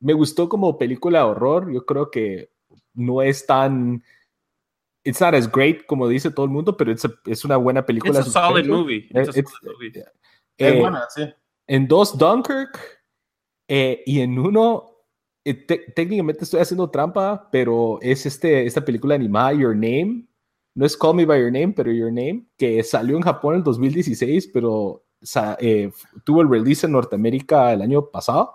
me 0.00 0.12
gustó 0.12 0.48
como 0.48 0.76
película 0.76 1.20
de 1.20 1.24
horror. 1.24 1.72
Yo 1.72 1.86
creo 1.86 2.10
que 2.10 2.50
no 2.94 3.22
es 3.22 3.46
tan. 3.46 4.02
It's 5.04 5.20
not 5.20 5.34
as 5.34 5.50
great 5.50 5.84
como 5.86 6.06
dice 6.08 6.30
todo 6.30 6.44
el 6.46 6.52
mundo, 6.52 6.76
pero 6.76 6.92
it's 6.92 7.04
a- 7.04 7.12
es 7.26 7.44
una 7.44 7.56
buena 7.56 7.84
película. 7.84 8.20
It's 8.20 8.28
a 8.36 8.48
solid 8.48 8.66
movie. 8.66 9.08
Eh, 9.12 9.22
It's 9.22 9.36
a 9.36 9.40
it's- 9.40 9.52
solid 9.60 9.74
movie. 9.74 9.88
Es 10.58 10.72
Eh, 10.74 10.78
buena, 10.80 11.06
sí. 11.10 11.22
en 11.66 11.88
dos 11.88 12.16
Dunkirk 12.16 12.78
eh, 13.68 14.02
y 14.06 14.20
en 14.20 14.38
uno 14.38 14.88
eh, 15.44 15.54
te- 15.54 15.92
técnicamente 15.96 16.44
estoy 16.44 16.60
haciendo 16.60 16.88
trampa, 16.90 17.48
pero 17.50 17.98
es 18.00 18.26
este, 18.26 18.64
esta 18.64 18.84
película 18.84 19.16
animada 19.16 19.52
Your 19.54 19.74
Name. 19.74 20.26
No 20.74 20.86
es 20.86 20.96
Call 20.96 21.16
Me 21.16 21.24
By 21.26 21.40
Your 21.40 21.50
Name, 21.52 21.72
pero 21.76 21.90
Your 21.90 22.12
Name, 22.12 22.46
que 22.56 22.80
salió 22.84 23.16
en 23.16 23.22
Japón 23.22 23.56
en 23.56 23.64
2016, 23.64 24.46
pero 24.54 25.04
sa- 25.20 25.56
eh, 25.60 25.90
tuvo 26.24 26.42
el 26.42 26.48
release 26.48 26.86
en 26.86 26.92
Norteamérica 26.92 27.72
el 27.72 27.82
año 27.82 28.08
pasado. 28.08 28.54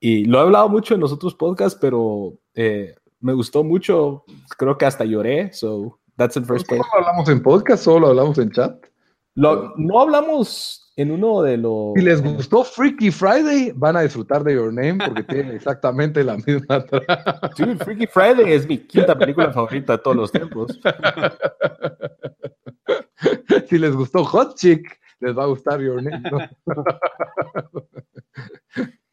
Y 0.00 0.24
lo 0.24 0.38
he 0.38 0.42
hablado 0.42 0.68
mucho 0.70 0.94
en 0.94 1.00
los 1.00 1.12
otros 1.12 1.34
podcasts, 1.34 1.78
pero 1.80 2.38
eh, 2.54 2.94
me 3.20 3.32
gustó 3.32 3.64
mucho. 3.64 4.24
Creo 4.58 4.76
que 4.78 4.86
hasta 4.86 5.04
lloré. 5.04 5.52
So, 5.52 5.98
that's 6.16 6.36
in 6.36 6.44
first 6.44 6.66
place. 6.66 6.82
¿Solo 6.82 7.00
lo 7.00 7.06
hablamos 7.06 7.28
en 7.28 7.42
podcast? 7.42 7.84
¿Solo 7.84 8.00
lo 8.00 8.06
hablamos 8.08 8.38
en 8.38 8.50
chat? 8.50 8.86
Lo- 9.34 9.74
no 9.76 10.00
hablamos 10.00 10.92
en 10.96 11.10
uno 11.10 11.42
de 11.42 11.58
los. 11.58 11.92
Si 11.94 12.00
les 12.02 12.22
gustó 12.22 12.64
Freaky 12.64 13.10
Friday, 13.10 13.72
van 13.74 13.96
a 13.96 14.00
disfrutar 14.00 14.42
de 14.44 14.54
Your 14.54 14.72
Name 14.72 14.98
porque 15.06 15.22
tiene 15.24 15.54
exactamente 15.56 16.24
la 16.24 16.36
misma 16.36 16.84
trama. 16.86 17.40
Dude, 17.58 17.76
Freaky 17.76 18.06
Friday 18.06 18.52
es 18.52 18.66
mi 18.66 18.78
quinta 18.78 19.16
película 19.16 19.52
favorita 19.52 19.92
de 19.94 19.98
todos 19.98 20.16
los 20.16 20.32
tiempos. 20.32 20.80
si 23.68 23.78
les 23.78 23.94
gustó 23.94 24.24
Hot 24.24 24.56
Chick, 24.56 24.98
les 25.20 25.36
va 25.36 25.44
a 25.44 25.46
gustar 25.46 25.80
Your 25.80 26.02
Name. 26.02 26.22
No, 26.30 26.38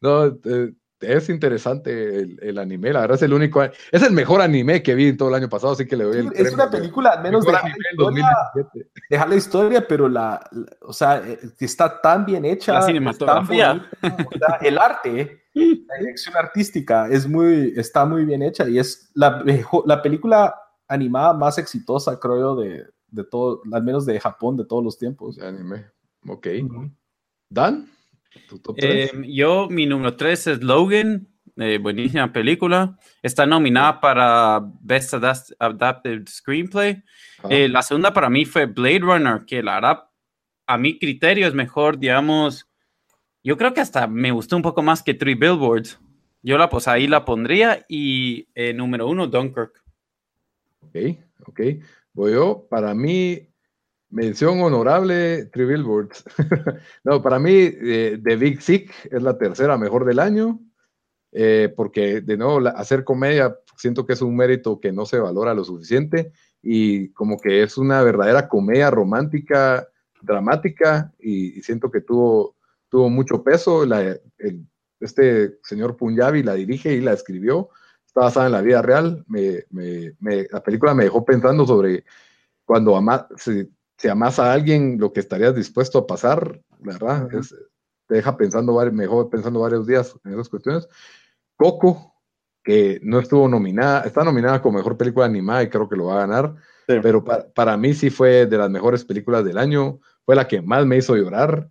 No, 0.00 0.26
eh, 0.26 0.72
es 1.04 1.28
interesante 1.28 2.18
el, 2.20 2.38
el 2.42 2.58
anime, 2.58 2.92
la 2.92 3.00
verdad 3.02 3.16
es 3.16 3.22
el 3.22 3.32
único, 3.32 3.62
es 3.62 4.02
el 4.02 4.12
mejor 4.12 4.40
anime 4.40 4.82
que 4.82 4.94
vi 4.94 5.08
en 5.08 5.16
todo 5.16 5.28
el 5.28 5.34
año 5.36 5.48
pasado, 5.48 5.72
así 5.74 5.86
que 5.86 5.96
le 5.96 6.04
doy 6.04 6.16
el 6.18 6.26
es 6.26 6.32
premio 6.32 6.54
una 6.54 6.70
película, 6.70 7.10
al 7.10 7.22
menos 7.22 7.44
dejar 7.44 7.64
la, 7.64 7.68
historia, 7.70 8.26
2017. 8.54 8.90
dejar 9.10 9.28
la 9.28 9.34
historia, 9.36 9.86
pero 9.88 10.08
la, 10.08 10.46
la- 10.52 10.66
o 10.82 10.92
sea, 10.92 11.22
eh, 11.26 11.38
está 11.60 12.00
tan 12.00 12.24
bien 12.26 12.44
hecha. 12.44 12.72
La 12.74 12.82
cinematografía. 12.82 13.72
bonita, 14.02 14.26
o 14.34 14.38
sea, 14.38 14.56
el 14.62 14.78
arte, 14.78 15.42
la 15.54 15.98
dirección 16.00 16.36
artística 16.36 17.08
es 17.08 17.28
muy, 17.28 17.72
está 17.76 18.04
muy 18.04 18.24
bien 18.24 18.42
hecha 18.42 18.68
y 18.68 18.78
es 18.78 19.10
la, 19.14 19.42
la 19.86 20.02
película 20.02 20.54
animada 20.88 21.32
más 21.34 21.58
exitosa, 21.58 22.18
creo 22.18 22.38
yo, 22.38 22.56
de, 22.56 22.84
de 23.08 23.24
todo, 23.24 23.62
al 23.72 23.82
menos 23.82 24.04
de 24.06 24.18
Japón 24.20 24.56
de 24.56 24.64
todos 24.64 24.82
los 24.84 24.98
tiempos. 24.98 25.36
de 25.36 25.46
anime. 25.46 25.86
Ok. 26.28 26.46
Dan, 27.48 27.88
Eh, 28.76 29.10
yo, 29.26 29.68
mi 29.70 29.86
número 29.86 30.16
3 30.16 30.46
es 30.46 30.62
Logan, 30.62 31.28
eh, 31.56 31.78
buenísima 31.78 32.32
película. 32.32 32.98
Está 33.22 33.46
nominada 33.46 34.00
para 34.00 34.60
Best 34.80 35.14
Adapted 35.58 36.26
Screenplay. 36.28 37.02
Ajá. 37.38 37.48
Eh, 37.50 37.68
la 37.68 37.82
segunda 37.82 38.12
para 38.12 38.28
mí 38.28 38.44
fue 38.44 38.66
Blade 38.66 39.00
Runner, 39.00 39.44
que 39.44 39.62
la 39.62 39.74
verdad, 39.74 40.04
a 40.66 40.78
mi 40.78 40.98
criterio 40.98 41.46
es 41.46 41.54
mejor, 41.54 41.98
digamos, 41.98 42.68
yo 43.44 43.58
creo 43.58 43.74
que 43.74 43.82
hasta 43.82 44.06
me 44.06 44.30
gustó 44.30 44.56
un 44.56 44.62
poco 44.62 44.82
más 44.82 45.02
que 45.02 45.12
Three 45.12 45.34
Billboards. 45.34 46.00
Yo 46.42 46.56
la, 46.56 46.70
pues 46.70 46.88
ahí 46.88 47.06
la 47.06 47.26
pondría 47.26 47.84
y 47.88 48.48
eh, 48.54 48.72
número 48.72 49.06
uno, 49.06 49.26
Dunkirk. 49.26 49.82
Ok, 50.80 50.96
ok. 51.46 51.60
Voy 52.14 52.32
yo, 52.32 52.66
para 52.70 52.94
mí, 52.94 53.48
mención 54.14 54.60
honorable, 54.62 55.46
Three 55.46 55.66
Billboards. 55.66 56.24
no, 57.04 57.20
para 57.20 57.38
mí, 57.38 57.52
eh, 57.52 58.18
The 58.22 58.36
Big 58.36 58.62
Sick 58.62 58.92
es 59.10 59.22
la 59.22 59.36
tercera 59.36 59.76
mejor 59.76 60.04
del 60.04 60.18
año. 60.20 60.60
eh, 61.32 61.72
porque 61.76 62.20
de 62.20 62.36
nuevo 62.36 62.60
la- 62.60 62.70
hacer 62.70 63.02
comedia 63.04 63.56
siento 63.76 64.06
que 64.06 64.12
es 64.14 64.22
un 64.22 64.36
mérito 64.36 64.78
que 64.80 64.92
no 64.92 65.04
se 65.04 65.18
valora 65.18 65.52
lo 65.52 65.64
suficiente 65.64 66.32
y 66.62 67.08
como 67.10 67.38
que 67.38 67.62
es 67.64 67.76
una 67.76 68.02
verdadera 68.04 68.48
comedia 68.48 68.88
romántica, 68.90 69.88
dramática 70.22 71.12
y, 71.18 71.58
y 71.58 71.62
siento 71.62 71.90
que 71.90 72.02
tuvo, 72.02 72.56
tuvo 72.88 73.10
mucho 73.10 73.42
peso. 73.42 73.84
La- 73.84 74.16
el- 74.38 74.66
este 75.00 75.58
señor 75.64 75.96
Punjabi 75.96 76.42
la 76.44 76.54
dirige 76.54 76.94
y 76.94 77.00
la 77.00 77.12
escribió, 77.14 77.68
está 78.06 78.20
basada 78.22 78.46
en 78.46 78.52
la 78.52 78.62
vida 78.62 78.80
real. 78.80 79.24
Me- 79.28 79.64
me- 79.70 80.14
me- 80.20 80.46
la 80.52 80.62
película 80.62 80.94
me 80.94 81.04
dejó 81.04 81.24
pensando 81.24 81.66
sobre 81.66 82.04
cuando 82.64 82.96
ama, 82.96 83.26
si, 83.36 83.68
si 84.04 84.10
amas 84.10 84.38
a 84.38 84.52
alguien, 84.52 84.98
lo 85.00 85.14
que 85.14 85.20
estarías 85.20 85.54
dispuesto 85.54 85.96
a 85.98 86.06
pasar, 86.06 86.60
¿verdad? 86.78 87.24
Ujú. 87.24 87.38
Es- 87.38 87.54
te 88.06 88.16
deja 88.16 88.36
pensando, 88.36 88.74
vari- 88.74 88.92
me 88.92 89.04
dejó 89.04 89.30
pensando 89.30 89.60
varios 89.60 89.86
días 89.86 90.14
en 90.24 90.34
esas 90.34 90.50
cuestiones. 90.50 90.86
Coco, 91.56 92.12
que 92.62 93.00
no 93.02 93.18
estuvo 93.18 93.48
nominada, 93.48 94.02
está 94.02 94.22
nominada 94.22 94.60
como 94.60 94.76
mejor 94.76 94.98
película 94.98 95.24
animada 95.24 95.62
y 95.62 95.70
creo 95.70 95.88
que 95.88 95.96
lo 95.96 96.04
va 96.06 96.16
a 96.16 96.26
ganar, 96.26 96.54
Sí. 96.86 96.96
pero 97.02 97.24
para, 97.24 97.48
para 97.54 97.78
mí 97.78 97.94
sí 97.94 98.10
fue 98.10 98.44
de 98.44 98.58
las 98.58 98.68
mejores 98.68 99.06
películas 99.06 99.42
del 99.42 99.56
año, 99.56 100.00
fue 100.26 100.36
la 100.36 100.46
que 100.46 100.60
más 100.60 100.84
me 100.84 100.98
hizo 100.98 101.16
llorar. 101.16 101.70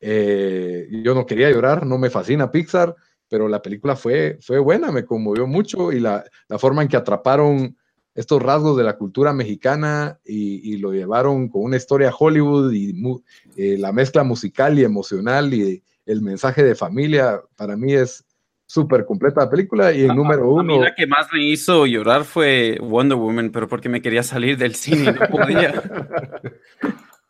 Eh, 0.00 0.88
yo 1.04 1.14
no 1.14 1.26
quería 1.26 1.50
llorar, 1.50 1.84
no 1.84 1.98
me 1.98 2.08
fascina 2.08 2.50
Pixar, 2.50 2.96
pero 3.28 3.46
la 3.46 3.60
película 3.60 3.94
fue, 3.94 4.38
fue 4.40 4.58
buena, 4.58 4.90
me 4.90 5.04
conmovió 5.04 5.46
mucho 5.46 5.92
y 5.92 6.00
la, 6.00 6.24
la 6.48 6.58
forma 6.58 6.80
en 6.80 6.88
que 6.88 6.96
atraparon 6.96 7.76
estos 8.14 8.40
rasgos 8.42 8.76
de 8.76 8.84
la 8.84 8.96
cultura 8.96 9.32
mexicana 9.32 10.18
y, 10.24 10.72
y 10.72 10.76
lo 10.78 10.92
llevaron 10.92 11.48
con 11.48 11.62
una 11.62 11.76
historia 11.76 12.12
Hollywood 12.16 12.72
y 12.72 12.92
mu- 12.92 13.20
eh, 13.56 13.76
la 13.78 13.92
mezcla 13.92 14.22
musical 14.22 14.78
y 14.78 14.84
emocional 14.84 15.52
y 15.52 15.82
el 16.06 16.22
mensaje 16.22 16.62
de 16.62 16.74
familia, 16.74 17.40
para 17.56 17.76
mí 17.76 17.92
es 17.94 18.24
súper 18.66 19.04
completa 19.04 19.42
la 19.42 19.50
película 19.50 19.92
y 19.92 20.02
en 20.04 20.14
número 20.16 20.58
A 20.58 20.62
mí 20.62 20.74
uno... 20.74 20.82
la 20.84 20.94
que 20.94 21.06
más 21.06 21.26
me 21.32 21.42
hizo 21.44 21.86
llorar 21.86 22.24
fue 22.24 22.78
Wonder 22.80 23.16
Woman, 23.18 23.50
pero 23.50 23.68
porque 23.68 23.88
me 23.88 24.00
quería 24.02 24.22
salir 24.22 24.56
del 24.58 24.74
cine 24.74 25.04
y 25.04 25.12
no 25.12 25.26
podía. 25.28 25.72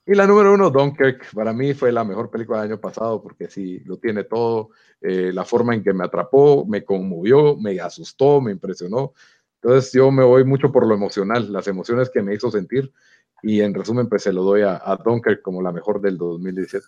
Y 0.07 0.15
la 0.15 0.27
número 0.27 0.53
uno, 0.53 0.69
Dunkirk, 0.69 1.33
para 1.33 1.55
mí 1.55 1.73
fue 1.73 1.91
la 1.91 2.05
mejor 2.05 2.31
película 2.31 2.61
del 2.61 2.73
año 2.73 2.81
pasado 2.81 3.23
porque 3.23 3.49
sí, 3.49 3.81
lo 3.87 3.97
tiene 3.97 4.25
todo. 4.25 4.69
eh, 5.01 5.31
la 5.33 5.45
forma 5.47 5.75
en 5.75 5.83
que 5.83 5.95
me 5.95 6.05
atrapó, 6.05 6.67
me 6.67 6.85
conmovió, 6.85 7.57
me 7.57 7.81
asustó, 7.81 8.41
me 8.43 8.53
impresionó. 8.53 9.15
Entonces 9.65 9.93
yo 9.95 10.11
me 10.11 10.23
voy 10.23 10.45
mucho 10.45 10.71
por 10.71 10.87
lo 10.87 10.95
emocional, 10.95 11.51
las 11.51 11.67
emociones 11.69 12.11
que 12.11 12.21
me 12.21 12.35
hizo 12.35 12.51
sentir. 12.51 12.93
Y 13.43 13.63
en 13.63 13.73
resumen, 13.73 14.11
pues 14.11 14.23
se 14.23 14.33
lo 14.33 14.43
doy 14.43 14.61
a, 14.61 14.81
a 14.85 14.97
Dunkirk 14.97 15.41
como 15.41 15.63
la 15.63 15.73
mejor 15.73 16.03
del 16.03 16.19
2017. 16.19 16.87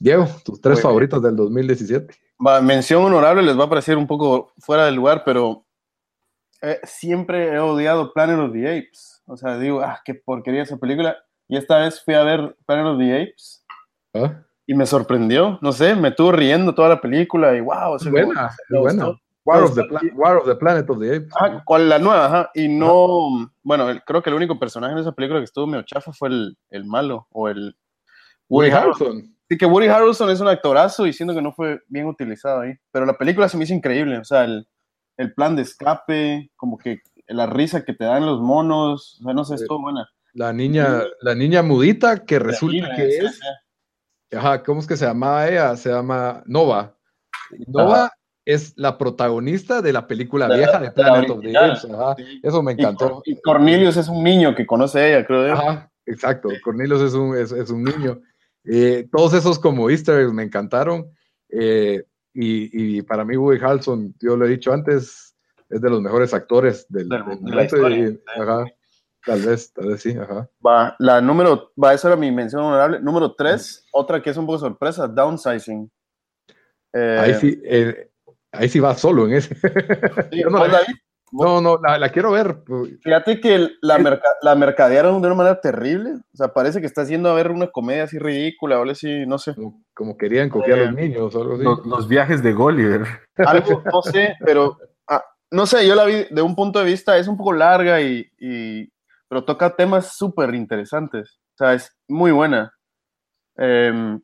Diego, 0.00 0.26
tus 0.42 0.58
tres 0.60 0.76
Muy 0.76 0.82
favoritos 0.82 1.22
del 1.22 1.36
2017. 1.36 2.14
Va, 2.44 2.62
mención 2.62 3.04
honorable 3.04 3.42
les 3.42 3.58
va 3.58 3.64
a 3.64 3.68
parecer 3.68 3.98
un 3.98 4.06
poco 4.06 4.52
fuera 4.58 4.86
del 4.86 4.94
lugar, 4.94 5.22
pero 5.24 5.66
eh, 6.62 6.80
siempre 6.84 7.52
he 7.52 7.58
odiado 7.58 8.12
Planet 8.14 8.38
of 8.38 8.52
the 8.52 8.66
Apes. 8.66 9.22
O 9.26 9.36
sea, 9.36 9.58
digo, 9.58 9.82
ah, 9.82 10.00
qué 10.02 10.14
porquería 10.14 10.62
esa 10.62 10.78
película. 10.78 11.16
Y 11.46 11.58
esta 11.58 11.78
vez 11.78 12.02
fui 12.02 12.14
a 12.14 12.22
ver 12.24 12.56
Planet 12.66 12.86
of 12.86 12.98
the 12.98 13.14
Apes 13.22 13.66
¿Ah? 14.14 14.42
y 14.66 14.74
me 14.74 14.86
sorprendió. 14.86 15.58
No 15.60 15.72
sé, 15.72 15.94
me 15.94 16.08
estuvo 16.08 16.32
riendo 16.32 16.74
toda 16.74 16.88
la 16.88 17.00
película 17.02 17.54
y 17.54 17.60
wow, 17.60 17.96
Es 17.96 18.10
buena, 18.10 18.46
es 18.46 18.56
me 18.70 18.78
buena. 18.78 19.04
gustó. 19.06 19.20
War 19.44 19.62
of, 19.64 19.74
the 19.74 19.82
gustó. 19.82 19.98
Pla- 19.98 20.10
War 20.14 20.36
of 20.38 20.46
the 20.46 20.54
Planet 20.54 20.88
of 20.90 20.98
the 21.00 21.16
Apes. 21.16 21.30
Ajá, 21.34 21.62
¿cuál 21.64 21.88
la 21.88 21.98
nueva? 21.98 22.26
Ajá. 22.26 22.50
Y 22.54 22.68
no, 22.68 23.50
bueno, 23.62 23.90
el- 23.90 24.02
creo 24.04 24.22
que 24.22 24.30
el 24.30 24.36
único 24.36 24.58
personaje 24.58 24.92
en 24.92 24.98
esa 25.00 25.12
película 25.12 25.40
que 25.40 25.44
estuvo 25.44 25.66
medio 25.66 25.82
chafa 25.84 26.12
fue 26.12 26.28
el, 26.28 26.56
el 26.70 26.84
malo 26.84 27.26
o 27.30 27.48
el 27.48 27.76
Woody 28.48 28.68
Woody 28.68 28.70
Harrelson. 28.70 29.06
Harrelson. 29.08 29.36
Sí, 29.48 29.58
que 29.58 29.66
Woody 29.66 29.88
Harrelson 29.88 30.30
es 30.30 30.40
un 30.40 30.48
actorazo 30.48 31.06
y 31.06 31.12
siento 31.12 31.34
que 31.34 31.42
no 31.42 31.52
fue 31.52 31.80
bien 31.88 32.06
utilizado 32.06 32.60
ahí. 32.60 32.74
Pero 32.90 33.04
la 33.04 33.18
película 33.18 33.48
se 33.48 33.56
me 33.56 33.64
hizo 33.64 33.74
increíble. 33.74 34.16
O 34.18 34.24
sea, 34.24 34.44
el, 34.44 34.66
el 35.16 35.34
plan 35.34 35.56
de 35.56 35.62
escape, 35.62 36.50
como 36.56 36.78
que 36.78 37.00
la 37.26 37.46
risa 37.46 37.84
que 37.84 37.92
te 37.94 38.04
dan 38.04 38.24
los 38.24 38.40
monos. 38.40 39.18
O 39.20 39.24
sea, 39.24 39.34
no 39.34 39.44
sé, 39.44 39.56
estuvo 39.56 39.80
buena. 39.82 40.08
La 40.34 40.52
niña, 40.52 41.02
la 41.20 41.34
niña 41.34 41.62
mudita 41.62 42.24
que 42.24 42.38
resulta 42.38 42.94
que 42.96 43.08
es. 43.18 43.40
Ajá, 44.34 44.62
¿cómo 44.62 44.80
es 44.80 44.86
que 44.86 44.96
se 44.96 45.04
llamaba 45.04 45.46
ella? 45.48 45.76
Se 45.76 45.90
llama 45.90 46.42
Nova. 46.46 46.96
Nova 47.66 48.10
es 48.44 48.72
la 48.76 48.98
protagonista 48.98 49.80
de 49.82 49.92
la 49.92 50.06
película 50.06 50.48
la- 50.48 50.56
vieja 50.56 50.72
de 50.78 50.78
de 50.78 50.86
la 50.86 50.94
Planet 50.94 51.30
of 51.30 51.40
the. 51.40 51.56
Apes. 51.56 51.80
Sí. 52.16 52.40
eso 52.42 52.62
me 52.62 52.72
encantó. 52.72 53.22
Y 53.24 53.40
Cornelius 53.40 53.96
es 53.96 54.08
un 54.08 54.22
niño 54.24 54.54
que 54.54 54.66
conoce 54.66 54.98
a 54.98 55.08
ella, 55.08 55.26
creo 55.26 55.46
yo. 55.46 55.52
Ajá, 55.52 55.90
exacto. 56.06 56.48
Cornelius 56.62 57.02
es 57.02 57.14
un, 57.14 57.36
es, 57.36 57.52
es 57.52 57.70
un 57.70 57.84
niño. 57.84 58.20
Eh, 58.64 59.08
todos 59.12 59.34
esos 59.34 59.58
como 59.58 59.90
easter 59.90 60.20
eggs 60.20 60.32
me 60.32 60.42
encantaron. 60.42 61.06
Eh, 61.48 62.04
y, 62.34 62.96
y 62.98 63.02
para 63.02 63.24
mí 63.24 63.36
Woody 63.36 63.58
Harrelson, 63.62 64.14
yo 64.20 64.36
lo 64.36 64.46
he 64.46 64.50
dicho 64.50 64.72
antes, 64.72 65.36
es 65.68 65.80
de 65.80 65.90
los 65.90 66.00
mejores 66.00 66.32
actores 66.34 66.86
del, 66.88 67.08
Del- 67.08 67.24
del 67.24 67.28
de 67.28 67.34
la 67.34 67.40
momento. 67.50 67.76
historia, 67.76 67.98
y- 68.08 68.12
sí. 68.12 68.20
ajá, 68.40 68.64
tal 69.26 69.42
vez, 69.42 69.72
tal 69.72 69.86
vez 69.88 70.00
sí, 70.02 70.16
ajá. 70.18 70.48
Va, 70.66 70.96
la 70.98 71.20
número, 71.20 71.72
va, 71.82 71.92
esa 71.94 72.08
era 72.08 72.16
mi 72.16 72.30
mención 72.32 72.62
honorable. 72.62 73.00
Número 73.00 73.34
tres, 73.34 73.86
otra 73.92 74.22
que 74.22 74.30
es 74.30 74.36
un 74.36 74.46
poco 74.46 74.58
sorpresa, 74.60 75.06
Downsizing. 75.06 75.90
Eh, 76.94 77.18
Ahí 77.20 77.34
sí, 77.34 77.60
eh, 77.64 78.10
ahí 78.52 78.68
sí 78.68 78.78
va 78.80 78.94
solo 78.94 79.26
en 79.26 79.34
ese. 79.34 79.54
sí, 80.30 80.42
no. 80.48 80.64
No, 81.34 81.62
no, 81.62 81.78
la, 81.82 81.98
la 81.98 82.10
quiero 82.10 82.30
ver. 82.32 82.62
Fíjate 83.02 83.40
que 83.40 83.70
la, 83.80 83.96
merca- 84.20 84.36
la 84.42 84.54
mercadearon 84.54 85.22
de 85.22 85.28
una 85.28 85.34
manera 85.36 85.60
terrible. 85.62 86.10
O 86.12 86.36
sea, 86.36 86.48
parece 86.48 86.80
que 86.80 86.86
está 86.86 87.00
haciendo 87.02 87.30
a 87.30 87.34
ver 87.34 87.50
una 87.50 87.68
comedia 87.68 88.04
así 88.04 88.18
ridícula 88.18 88.78
o 88.78 88.90
así, 88.90 89.24
no 89.26 89.38
sé. 89.38 89.54
Como, 89.54 89.82
como 89.94 90.16
querían 90.18 90.50
copiar 90.50 90.78
a 90.78 90.82
Eh, 90.82 90.86
los 90.88 90.94
niños 90.94 91.34
o 91.34 91.40
algo 91.40 91.54
así. 91.54 91.64
Los, 91.64 91.86
los 91.86 92.06
viajes 92.06 92.42
de 92.42 92.52
Gulliver. 92.52 93.06
Algo, 93.38 93.82
no 93.90 94.02
sé, 94.02 94.36
pero 94.44 94.76
ah, 95.08 95.24
no 95.50 95.64
sé, 95.64 95.86
yo 95.88 95.94
la 95.94 96.04
vi 96.04 96.26
de 96.30 96.42
un 96.42 96.54
punto 96.54 96.80
de 96.80 96.84
vista, 96.84 97.16
es 97.16 97.26
un 97.28 97.38
poco 97.38 97.54
larga 97.54 98.02
y, 98.02 98.26
y- 98.38 98.92
pero 99.26 99.42
toca 99.46 99.74
temas 99.74 100.14
súper 100.14 100.54
interesantes. 100.54 101.38
O 101.54 101.56
sea, 101.64 101.72
es 101.72 101.96
muy 102.08 102.30
buena. 102.30 102.74
Em, 103.56 104.20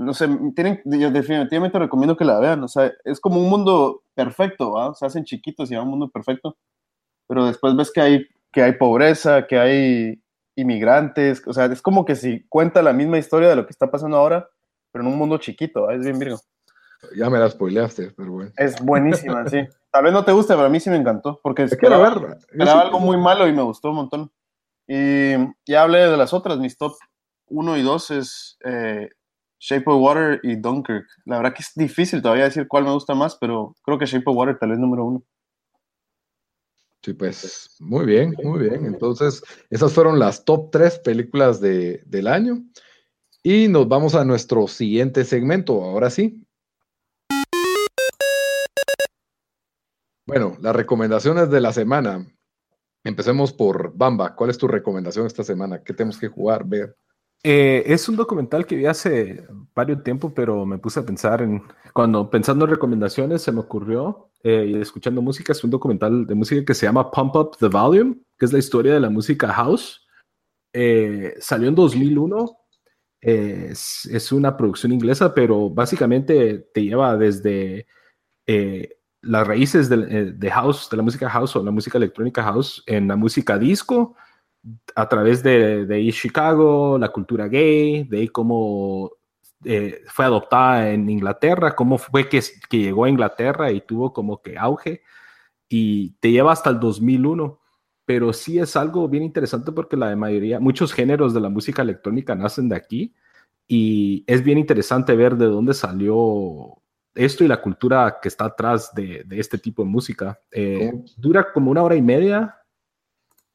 no 0.00 0.14
sé, 0.14 0.28
tienen, 0.56 0.80
yo 0.84 1.10
definitivamente 1.10 1.78
recomiendo 1.78 2.16
que 2.16 2.24
la 2.24 2.40
vean. 2.40 2.64
O 2.64 2.68
sea, 2.68 2.90
es 3.04 3.20
como 3.20 3.38
un 3.38 3.50
mundo 3.50 4.02
perfecto, 4.14 4.72
¿va? 4.72 4.94
Se 4.94 5.04
hacen 5.04 5.24
chiquitos 5.24 5.70
y 5.70 5.74
va 5.74 5.82
un 5.82 5.90
mundo 5.90 6.08
perfecto. 6.08 6.56
Pero 7.28 7.46
después 7.46 7.76
ves 7.76 7.92
que 7.92 8.00
hay, 8.00 8.26
que 8.50 8.62
hay 8.62 8.72
pobreza, 8.72 9.46
que 9.46 9.58
hay 9.58 10.22
inmigrantes. 10.56 11.42
O 11.46 11.52
sea, 11.52 11.66
es 11.66 11.82
como 11.82 12.06
que 12.06 12.16
si 12.16 12.46
cuenta 12.48 12.80
la 12.80 12.94
misma 12.94 13.18
historia 13.18 13.50
de 13.50 13.56
lo 13.56 13.66
que 13.66 13.72
está 13.72 13.90
pasando 13.90 14.16
ahora, 14.16 14.48
pero 14.90 15.04
en 15.04 15.12
un 15.12 15.18
mundo 15.18 15.36
chiquito, 15.36 15.82
¿va? 15.82 15.94
Es 15.94 16.02
bien 16.02 16.18
virgo. 16.18 16.40
Ya 17.14 17.28
me 17.28 17.38
la 17.38 17.50
spoileaste, 17.50 18.12
pero 18.16 18.32
bueno. 18.32 18.52
Es 18.56 18.80
buenísima, 18.80 19.46
sí. 19.48 19.66
Tal 19.90 20.04
vez 20.04 20.12
no 20.14 20.24
te 20.24 20.32
guste, 20.32 20.54
pero 20.54 20.66
a 20.66 20.70
mí 20.70 20.80
sí 20.80 20.88
me 20.88 20.96
encantó. 20.96 21.40
Porque 21.42 21.64
esperaba, 21.64 22.08
ver. 22.08 22.38
esperaba 22.38 22.80
algo 22.80 23.00
muy 23.00 23.18
malo 23.18 23.46
y 23.46 23.52
me 23.52 23.62
gustó 23.62 23.90
un 23.90 23.96
montón. 23.96 24.32
Y 24.88 25.34
ya 25.66 25.82
hablé 25.82 26.08
de 26.08 26.16
las 26.16 26.32
otras. 26.32 26.58
Mis 26.58 26.78
top 26.78 26.94
1 27.48 27.76
y 27.76 27.82
2 27.82 28.10
es 28.12 28.58
eh, 28.64 29.10
Shape 29.60 29.84
of 29.86 30.02
Water 30.02 30.40
y 30.42 30.56
Dunkirk. 30.56 31.06
La 31.26 31.36
verdad 31.36 31.52
que 31.54 31.62
es 31.62 31.72
difícil 31.74 32.22
todavía 32.22 32.44
decir 32.44 32.66
cuál 32.66 32.84
me 32.84 32.92
gusta 32.92 33.14
más, 33.14 33.36
pero 33.36 33.76
creo 33.82 33.98
que 33.98 34.06
Shape 34.06 34.24
of 34.26 34.36
Water 34.36 34.58
tal 34.58 34.70
vez 34.70 34.78
número 34.78 35.04
uno. 35.04 35.22
Sí, 37.02 37.12
pues 37.12 37.76
muy 37.78 38.06
bien, 38.06 38.34
muy 38.42 38.58
bien. 38.58 38.86
Entonces, 38.86 39.42
esas 39.68 39.92
fueron 39.92 40.18
las 40.18 40.44
top 40.44 40.70
tres 40.70 40.98
películas 40.98 41.60
de, 41.60 42.02
del 42.06 42.26
año. 42.26 42.62
Y 43.42 43.68
nos 43.68 43.86
vamos 43.88 44.14
a 44.14 44.24
nuestro 44.24 44.66
siguiente 44.66 45.24
segmento. 45.24 45.82
Ahora 45.82 46.10
sí. 46.10 46.42
Bueno, 50.26 50.56
las 50.60 50.76
recomendaciones 50.76 51.50
de 51.50 51.60
la 51.60 51.72
semana. 51.72 52.26
Empecemos 53.02 53.52
por 53.52 53.96
Bamba. 53.96 54.34
¿Cuál 54.34 54.50
es 54.50 54.58
tu 54.58 54.68
recomendación 54.68 55.26
esta 55.26 55.42
semana? 55.42 55.82
¿Qué 55.82 55.92
tenemos 55.94 56.18
que 56.18 56.28
jugar, 56.28 56.66
ver? 56.66 56.96
Eh, 57.42 57.84
es 57.86 58.08
un 58.08 58.16
documental 58.16 58.66
que 58.66 58.76
vi 58.76 58.86
hace 58.86 59.46
varios 59.74 60.02
tiempo, 60.02 60.32
pero 60.34 60.66
me 60.66 60.78
puse 60.78 61.00
a 61.00 61.06
pensar 61.06 61.40
en, 61.40 61.62
cuando 61.94 62.28
pensando 62.28 62.64
en 62.64 62.70
recomendaciones, 62.70 63.42
se 63.42 63.52
me 63.52 63.60
ocurrió, 63.60 64.30
eh, 64.42 64.66
y 64.68 64.80
escuchando 64.80 65.22
música, 65.22 65.52
es 65.52 65.64
un 65.64 65.70
documental 65.70 66.26
de 66.26 66.34
música 66.34 66.64
que 66.64 66.74
se 66.74 66.86
llama 66.86 67.10
Pump 67.10 67.36
Up 67.36 67.56
the 67.58 67.68
Volume, 67.68 68.16
que 68.38 68.46
es 68.46 68.52
la 68.52 68.58
historia 68.58 68.94
de 68.94 69.00
la 69.00 69.10
música 69.10 69.52
house. 69.52 70.06
Eh, 70.72 71.34
salió 71.40 71.68
en 71.68 71.74
2001, 71.74 72.56
eh, 73.22 73.68
es, 73.70 74.32
una 74.32 74.56
producción 74.56 74.92
inglesa, 74.92 75.34
pero 75.34 75.68
básicamente 75.68 76.58
te 76.72 76.82
lleva 76.82 77.16
desde 77.16 77.86
eh, 78.46 78.96
las 79.22 79.46
raíces 79.46 79.88
de 79.88 80.50
house, 80.50 80.88
de 80.90 80.96
la 80.96 81.02
música 81.02 81.28
house 81.28 81.56
o 81.56 81.62
la 81.62 81.70
música 81.70 81.98
electrónica 81.98 82.42
house, 82.42 82.82
en 82.86 83.08
la 83.08 83.16
música 83.16 83.58
disco, 83.58 84.16
a 84.94 85.08
través 85.08 85.42
de, 85.42 85.86
de 85.86 86.12
Chicago, 86.12 86.98
la 86.98 87.08
cultura 87.08 87.48
gay, 87.48 88.04
de 88.04 88.18
ahí 88.18 88.28
cómo 88.28 89.12
eh, 89.64 90.02
fue 90.06 90.24
adoptada 90.24 90.90
en 90.90 91.08
Inglaterra, 91.08 91.74
cómo 91.74 91.98
fue 91.98 92.28
que, 92.28 92.40
que 92.68 92.78
llegó 92.78 93.04
a 93.04 93.10
Inglaterra 93.10 93.70
y 93.72 93.80
tuvo 93.80 94.12
como 94.12 94.40
que 94.42 94.58
auge, 94.58 95.02
y 95.68 96.12
te 96.20 96.30
lleva 96.30 96.52
hasta 96.52 96.70
el 96.70 96.80
2001. 96.80 97.58
Pero 98.04 98.32
sí 98.32 98.58
es 98.58 98.74
algo 98.76 99.08
bien 99.08 99.22
interesante 99.22 99.70
porque 99.70 99.96
la 99.96 100.16
mayoría, 100.16 100.58
muchos 100.58 100.92
géneros 100.92 101.32
de 101.32 101.40
la 101.40 101.48
música 101.48 101.82
electrónica 101.82 102.34
nacen 102.34 102.68
de 102.68 102.76
aquí 102.76 103.14
y 103.68 104.24
es 104.26 104.42
bien 104.42 104.58
interesante 104.58 105.14
ver 105.14 105.36
de 105.36 105.46
dónde 105.46 105.74
salió 105.74 106.82
esto 107.14 107.44
y 107.44 107.48
la 107.48 107.60
cultura 107.60 108.18
que 108.20 108.28
está 108.28 108.46
atrás 108.46 108.92
de, 108.94 109.22
de 109.24 109.38
este 109.38 109.58
tipo 109.58 109.84
de 109.84 109.90
música. 109.90 110.40
Eh, 110.50 110.92
dura 111.16 111.52
como 111.52 111.70
una 111.70 111.82
hora 111.84 111.94
y 111.94 112.02
media, 112.02 112.59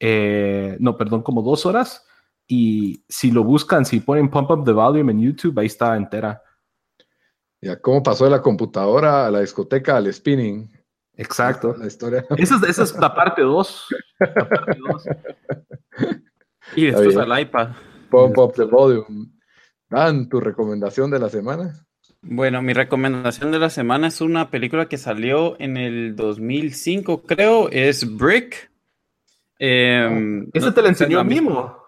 eh, 0.00 0.76
no, 0.80 0.96
perdón, 0.96 1.22
como 1.22 1.42
dos 1.42 1.66
horas. 1.66 2.06
Y 2.46 3.04
si 3.08 3.30
lo 3.30 3.42
buscan, 3.42 3.84
si 3.84 4.00
ponen 4.00 4.30
Pump 4.30 4.50
Up 4.50 4.64
the 4.64 4.72
Volume 4.72 5.12
en 5.12 5.20
YouTube, 5.20 5.58
ahí 5.58 5.66
está 5.66 5.96
entera. 5.96 6.42
Ya, 7.60 7.80
¿cómo 7.80 8.02
pasó 8.02 8.24
de 8.24 8.30
la 8.30 8.42
computadora 8.42 9.26
a 9.26 9.30
la 9.30 9.40
discoteca 9.40 9.96
al 9.96 10.12
spinning? 10.12 10.70
Exacto. 11.14 11.74
La 11.76 11.86
historia. 11.86 12.24
Esa 12.36 12.56
es, 12.56 12.62
esa 12.62 12.82
es 12.84 12.94
la 12.98 13.14
parte 13.14 13.42
2. 13.42 13.86
Y 16.74 16.86
después 16.86 17.16
al 17.16 17.40
iPad. 17.40 17.70
Pump 18.10 18.38
up 18.38 18.52
the 18.54 18.64
volume. 18.64 19.28
Dan, 19.88 20.28
tu 20.28 20.40
recomendación 20.40 21.10
de 21.10 21.18
la 21.18 21.28
semana. 21.28 21.86
Bueno, 22.22 22.60
mi 22.60 22.72
recomendación 22.72 23.52
de 23.52 23.58
la 23.58 23.70
semana 23.70 24.08
es 24.08 24.20
una 24.20 24.50
película 24.50 24.88
que 24.88 24.98
salió 24.98 25.54
en 25.60 25.76
el 25.76 26.16
2005, 26.16 27.22
creo, 27.22 27.68
es 27.70 28.16
Brick. 28.16 28.70
Em, 29.58 30.48
Ese 30.52 30.66
no 30.66 30.74
te 30.74 30.80
enseñó 30.86 31.16
la 31.16 31.20
han 31.22 31.28
visto. 31.28 31.42
Mimo. 31.44 31.86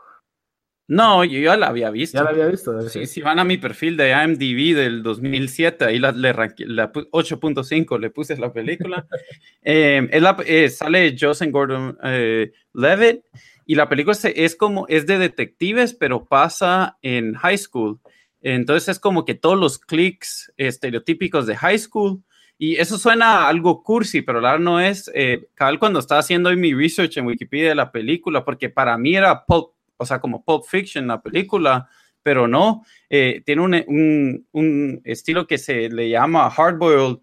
No, 0.90 1.22
yo 1.22 1.38
ya 1.38 1.54
la 1.58 1.66
había 1.66 1.90
visto. 1.90 2.16
Ya 2.16 2.24
la 2.24 2.30
había 2.30 2.46
visto. 2.46 2.80
Sí, 2.88 3.04
si 3.04 3.20
van 3.20 3.38
a 3.38 3.44
mi 3.44 3.58
perfil 3.58 3.98
de 3.98 4.10
IMDb 4.10 4.74
del 4.74 5.02
2007, 5.02 5.84
ahí 5.84 5.98
la, 5.98 6.12
le 6.12 6.32
ranqué- 6.32 6.64
la 6.66 6.90
pu- 6.90 7.06
8.5 7.12 7.98
le 7.98 8.08
puse 8.08 8.32
a 8.34 8.38
la 8.38 8.52
película. 8.52 9.06
Eh, 9.62 10.08
es 10.10 10.22
la- 10.22 10.36
eh, 10.46 10.70
sale 10.70 11.14
Joseph 11.20 11.50
Gordon 11.50 11.98
eh, 12.04 12.52
Levitt 12.72 13.20
y 13.66 13.74
la 13.74 13.86
película 13.86 14.14
se- 14.14 14.44
es 14.46 14.56
como, 14.56 14.86
es 14.88 15.04
de 15.06 15.18
detectives, 15.18 15.92
pero 15.92 16.24
pasa 16.24 16.96
en 17.02 17.34
high 17.34 17.58
school. 17.58 17.98
Entonces 18.40 18.88
es 18.88 18.98
como 18.98 19.26
que 19.26 19.34
todos 19.34 19.58
los 19.58 19.78
clics 19.78 20.50
estereotípicos 20.56 21.46
de 21.46 21.56
high 21.56 21.78
school. 21.78 22.22
Y 22.60 22.74
eso 22.76 22.98
suena 22.98 23.46
algo 23.48 23.82
cursi, 23.84 24.20
pero 24.22 24.40
la 24.40 24.50
verdad 24.52 24.64
no 24.64 24.80
es. 24.80 25.10
Eh, 25.14 25.46
cabal, 25.54 25.78
cuando 25.78 26.00
estaba 26.00 26.20
haciendo 26.20 26.50
mi 26.56 26.74
research 26.74 27.16
en 27.16 27.26
Wikipedia 27.26 27.68
de 27.68 27.74
la 27.76 27.92
película, 27.92 28.44
porque 28.44 28.68
para 28.68 28.98
mí 28.98 29.14
era 29.14 29.44
pulp, 29.44 29.70
o 29.96 30.04
sea, 30.04 30.20
como 30.20 30.44
Pulp 30.44 30.64
Fiction 30.68 31.06
la 31.06 31.22
película, 31.22 31.88
pero 32.22 32.48
no. 32.48 32.84
eh, 33.08 33.42
tiene 33.46 33.62
un, 33.62 33.74
un- 33.86 34.46
un 34.52 35.00
estilo 35.04 35.46
que 35.46 35.56
se 35.58 35.88
le 35.88 36.08
llama 36.10 36.50
hardboiled, 36.50 37.18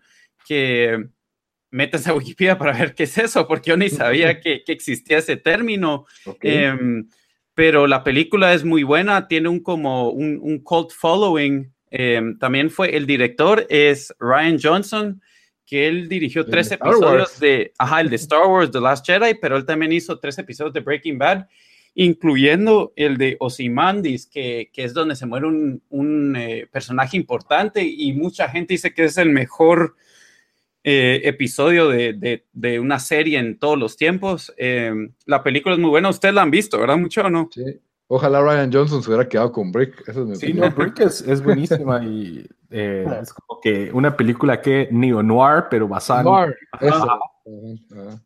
que 0.48 1.06
métanse 1.72 2.10
a 2.10 2.14
Wikipedia 2.14 2.58
para 2.58 2.72
ver 2.78 2.96
qué 2.96 3.04
es 3.04 3.18
eso, 3.18 3.48
porque 3.48 3.72
yo 3.72 3.78
ni 3.78 3.90
sabía 3.90 4.40
que, 4.42 4.64
que 4.64 4.72
existía 4.72 5.18
ese 5.18 5.36
término. 5.38 6.06
Em, 6.50 7.10
pero 7.54 7.88
la 7.88 8.04
película 8.04 8.54
es 8.54 8.64
muy 8.64 8.84
buena, 8.84 9.28
tiene 9.28 9.50
un 9.50 9.60
como 9.62 10.10
un, 10.12 10.40
un 10.42 10.60
cult 10.60 10.92
following. 10.92 11.74
Em, 11.98 12.38
también 12.40 12.70
fue 12.70 12.96
el 12.96 13.06
director 13.06 13.66
es 13.70 14.14
Ryan 14.20 14.58
Johnson, 14.62 15.22
que 15.66 15.88
él 15.88 16.10
dirigió 16.10 16.44
de 16.44 16.52
tres 16.52 16.72
episodios 16.72 17.02
Wars. 17.30 17.40
de, 17.40 17.72
ajá, 17.78 18.02
el 18.02 18.10
de 18.10 18.16
Star 18.18 18.46
Wars, 18.48 18.70
The 18.72 18.82
Last 18.82 19.06
Jedi, 19.06 19.36
pero 19.42 19.56
él 19.58 19.66
también 19.66 19.92
hizo 19.94 20.20
tres 20.20 20.38
episodios 20.38 20.74
de 20.74 20.82
Breaking 20.82 21.18
Bad, 21.18 21.48
incluyendo 21.96 22.92
el 22.98 23.18
de 23.18 23.38
Ozymandias, 23.40 24.28
que, 24.28 24.70
que 24.74 24.84
es 24.84 24.94
donde 24.94 25.16
se 25.16 25.26
muere 25.26 25.48
un, 25.48 25.82
un, 25.90 26.36
eh, 26.36 26.68
personaje 26.72 27.16
importante 27.18 27.84
y 27.84 28.12
mucha 28.14 28.50
gente 28.50 28.74
dice 28.74 28.94
que 28.94 29.06
es 29.06 29.18
el 29.18 29.30
mejor 29.30 29.96
eh, 30.84 31.22
episodio 31.24 31.88
de, 31.88 32.14
de- 32.14 32.46
de 32.54 32.80
una 32.80 33.00
serie 33.00 33.40
en 33.40 33.58
todos 33.58 33.80
los 33.80 33.96
tiempos. 33.98 34.54
Eh, 34.58 34.92
la 35.26 35.42
película 35.42 35.74
es 35.74 35.80
muy 35.82 35.90
buena, 35.90 36.10
ustedes 36.10 36.36
la 36.36 36.42
han 36.44 36.52
visto, 36.52 36.78
¿verdad? 36.80 36.98
Mucho 36.98 37.22
o 37.22 37.30
no? 37.30 37.50
Sí. 37.52 37.64
Ojalá 38.08 38.42
Ryan 38.42 38.72
Johnson 38.72 39.02
se 39.02 39.10
hubiera 39.10 39.28
quedado 39.28 39.52
con 39.52 39.72
Brick. 39.72 40.02
Esa 40.08 40.20
es 40.22 40.26
mi 40.28 40.36
Sí, 40.36 40.46
opinión. 40.48 40.70
no, 40.70 40.76
Brick 40.76 41.00
es, 41.00 41.22
es 41.22 41.44
buenísima 41.44 42.04
y 42.04 42.48
eh, 42.70 43.06
es 43.22 43.34
como 43.34 43.60
que 43.62 43.92
una 43.94 44.16
película 44.16 44.62
que 44.62 44.88
neo-noir, 44.92 45.66
pero 45.70 45.88
basada 45.88 46.20
en- 46.22 46.26
Noir, 46.26 46.56
eso. 46.82 46.96
Ajá. 46.96 47.06
Ajá, 47.14 48.02
ajá. 48.10 48.22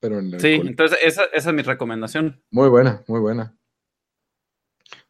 Pero 0.00 0.18
en 0.18 0.34
el 0.34 0.40
Sí, 0.40 0.54
entonces 0.64 0.98
esa, 1.02 1.22
esa 1.32 1.50
es 1.50 1.54
mi 1.54 1.62
recomendación. 1.62 2.42
Muy 2.50 2.68
buena, 2.68 3.04
muy 3.06 3.20
buena. 3.20 3.56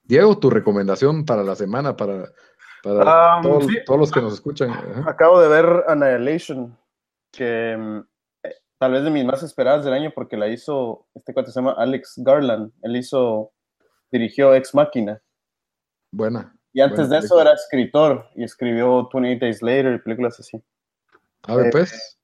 Diego, 0.02 0.36
tu 0.39 0.51
recomendación 0.51 1.24
para 1.24 1.43
la 1.43 1.55
semana, 1.55 1.97
para, 1.97 2.28
para 2.82 3.36
Um, 3.39 3.43
todos, 3.43 3.66
sí. 3.66 3.76
todos 3.86 4.01
los 4.01 4.10
que 4.12 4.20
nos 4.20 4.34
escuchan. 4.34 4.70
Ajá. 4.70 5.05
Acabo 5.09 5.40
de 5.40 5.48
ver 5.48 5.84
Annihilation, 5.89 6.76
que 7.32 7.76
mm, 7.78 7.98
eh, 8.43 8.55
tal 8.78 8.93
vez 8.93 9.05
de 9.05 9.10
mis 9.10 9.24
más 9.24 9.43
esperadas 9.43 9.84
del 9.84 9.94
año 9.94 10.12
porque 10.14 10.36
la 10.36 10.48
hizo, 10.48 11.06
este 11.14 11.32
cuate 11.32 11.51
se 11.52 11.60
llama 11.60 11.74
Alex 11.78 12.14
Garland, 12.18 12.72
él 12.82 12.97
hizo, 12.97 13.52
dirigió 14.12 14.55
Ex 14.55 14.74
Machina. 14.74 15.20
Buena. 16.12 16.55
Y 16.72 16.80
antes 16.80 17.09
buena 17.09 17.20
de 17.20 17.26
eso 17.26 17.40
era 17.40 17.52
escritor 17.52 18.28
y 18.36 18.44
escribió 18.44 19.09
28 19.12 19.39
Days 19.40 19.62
Later 19.62 19.94
y 19.94 19.98
películas 19.98 20.39
así. 20.39 20.62
A 21.43 21.56
ver, 21.56 21.66
eh, 21.66 21.70
pues. 21.72 22.18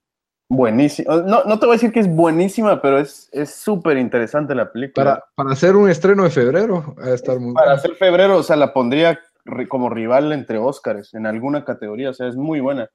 Buenísima. 0.51 1.17
No, 1.17 1.45
no 1.45 1.59
te 1.59 1.67
voy 1.67 1.75
a 1.75 1.77
decir 1.77 1.93
que 1.93 2.01
es 2.01 2.09
buenísima, 2.09 2.81
pero 2.81 2.99
es 2.99 3.29
es 3.33 3.55
súper 3.55 3.99
interesante 3.99 4.55
la 4.55 4.73
película. 4.73 5.05
Para, 5.05 5.25
para 5.35 5.51
hacer 5.51 5.77
un 5.77 5.91
estreno 5.91 6.25
de 6.25 6.31
febrero, 6.31 6.95
va 6.99 7.07
a 7.07 7.15
estar 7.15 7.39
muy 7.39 7.53
Para 7.53 7.73
hacer 7.73 7.95
febrero, 7.97 8.39
o 8.39 8.43
sea, 8.43 8.57
la 8.57 8.73
pondría 8.73 9.21
como 9.69 9.91
rival 9.91 10.33
entre 10.33 10.59
Óscares 10.59 11.15
en 11.15 11.27
alguna 11.27 11.65
categoría, 11.65 12.11
o 12.11 12.15
sea, 12.15 12.29
es 12.29 12.37
muy 12.37 12.61
buena. 12.61 12.89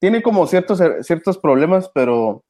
Tiene 0.00 0.22
como 0.22 0.46
ciertos, 0.46 0.82
ciertos 1.02 1.38
problemas, 1.38 1.90
pero, 1.94 2.44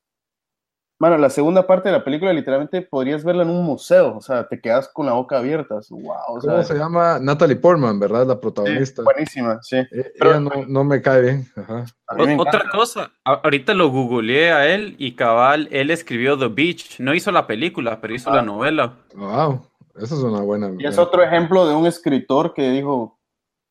bueno, 1.03 1.19
la 1.19 1.31
segunda 1.31 1.67
parte 1.67 1.89
de 1.89 1.97
la 1.99 2.05
película 2.05 2.33
literalmente 2.33 2.81
podrías 2.81 3.25
verla 3.25 3.43
en 3.43 3.51
un 3.51 3.65
museo, 3.65 4.17
o 4.17 4.21
sea, 4.21 4.47
te 4.47 4.61
quedas 4.61 4.89
con 4.89 5.05
la 5.07 5.15
boca 5.15 5.39
abierta, 5.39 5.81
wow, 5.91 6.13
o 6.29 6.41
sea, 6.41 6.53
¿Cómo 6.53 6.63
se 6.63 6.75
llama? 6.75 7.19
Natalie 7.21 7.57
Portman, 7.57 7.99
¿verdad? 7.99 8.25
La 8.25 8.35
sí, 8.35 8.41
protagonista. 8.41 9.03
buenísima, 9.03 9.59
sí. 9.63 9.79
Eh, 9.79 10.13
Pero- 10.17 10.31
ella 10.31 10.39
no, 10.41 10.51
no 10.69 10.85
me 10.85 11.03
cae 11.03 11.21
bien. 11.23 11.47
Ajá. 11.57 11.87
Me 12.17 12.37
otra 12.39 12.71
cosa, 12.71 13.11
a- 13.25 13.33
ahorita 13.43 13.75
lo 13.75 13.89
googleé 13.89 14.53
a 14.53 14.73
él 14.73 14.95
y 14.97 15.17
cabal, 15.17 15.67
él 15.73 15.91
escribió 15.91 16.39
The 16.39 16.47
Beach, 16.47 17.01
no 17.01 17.13
hizo 17.15 17.33
la 17.33 17.49
película, 17.49 18.01
pero 18.01 18.15
hizo 18.15 18.31
Ah. 18.31 18.37
la 18.37 18.43
novela. 18.43 18.93
Wow, 19.17 19.61
esa 19.97 20.15
es 20.15 20.21
una 20.23 20.41
buena. 20.43 20.71
Y 20.79 20.87
es 20.87 20.99
otro 20.99 21.21
ejemplo 21.25 21.67
de 21.67 21.75
un 21.75 21.87
escritor 21.87 22.55
que 22.55 22.71
dijo, 22.71 23.19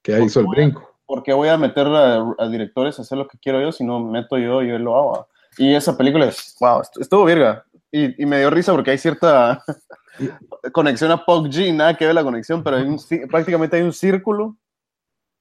Que 0.03 0.21
hizo 0.21 0.41
el 0.41 0.47
brinco. 0.47 0.85
¿por 1.05 1.23
qué 1.23 1.31
voy 1.31 1.47
a 1.47 1.57
meter 1.57 1.87
a, 1.87 2.35
a 2.39 2.47
directores 2.49 2.99
a 2.99 3.03
hacer 3.03 3.17
lo 3.17 3.27
que 3.29 3.37
quiero 3.37 3.61
yo 3.61 3.71
si 3.71 3.85
no 3.85 4.01
meto 4.01 4.37
yo, 4.37 4.61
yo 4.63 4.77
lo 4.79 4.97
hago? 4.97 5.27
Y 5.57 5.73
esa 5.75 5.97
película 5.97 6.25
es, 6.27 6.55
wow, 6.59 6.81
estu- 6.81 7.01
estuvo 7.01 7.25
virga. 7.25 7.65
Y, 7.91 8.21
y 8.21 8.25
me 8.25 8.39
dio 8.39 8.49
risa 8.49 8.71
porque 8.71 8.91
hay 8.91 8.97
cierta 8.97 9.61
conexión 10.73 11.11
a 11.11 11.25
PUBG, 11.25 11.73
nada 11.73 11.95
que 11.97 12.05
ver 12.05 12.15
la 12.15 12.23
conexión, 12.23 12.63
pero 12.63 12.77
hay 12.77 12.83
un 12.83 12.97
prácticamente 13.29 13.75
hay 13.77 13.83
un 13.83 13.91
círculo 13.93 14.55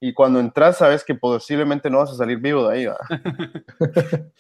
y 0.01 0.13
cuando 0.15 0.41
entras 0.41 0.79
sabes 0.79 1.05
que 1.05 1.15
posiblemente 1.15 1.91
no 1.91 1.99
vas 1.99 2.11
a 2.11 2.15
salir 2.17 2.39
vivo 2.39 2.69
de 2.69 2.77
ahí. 2.77 2.87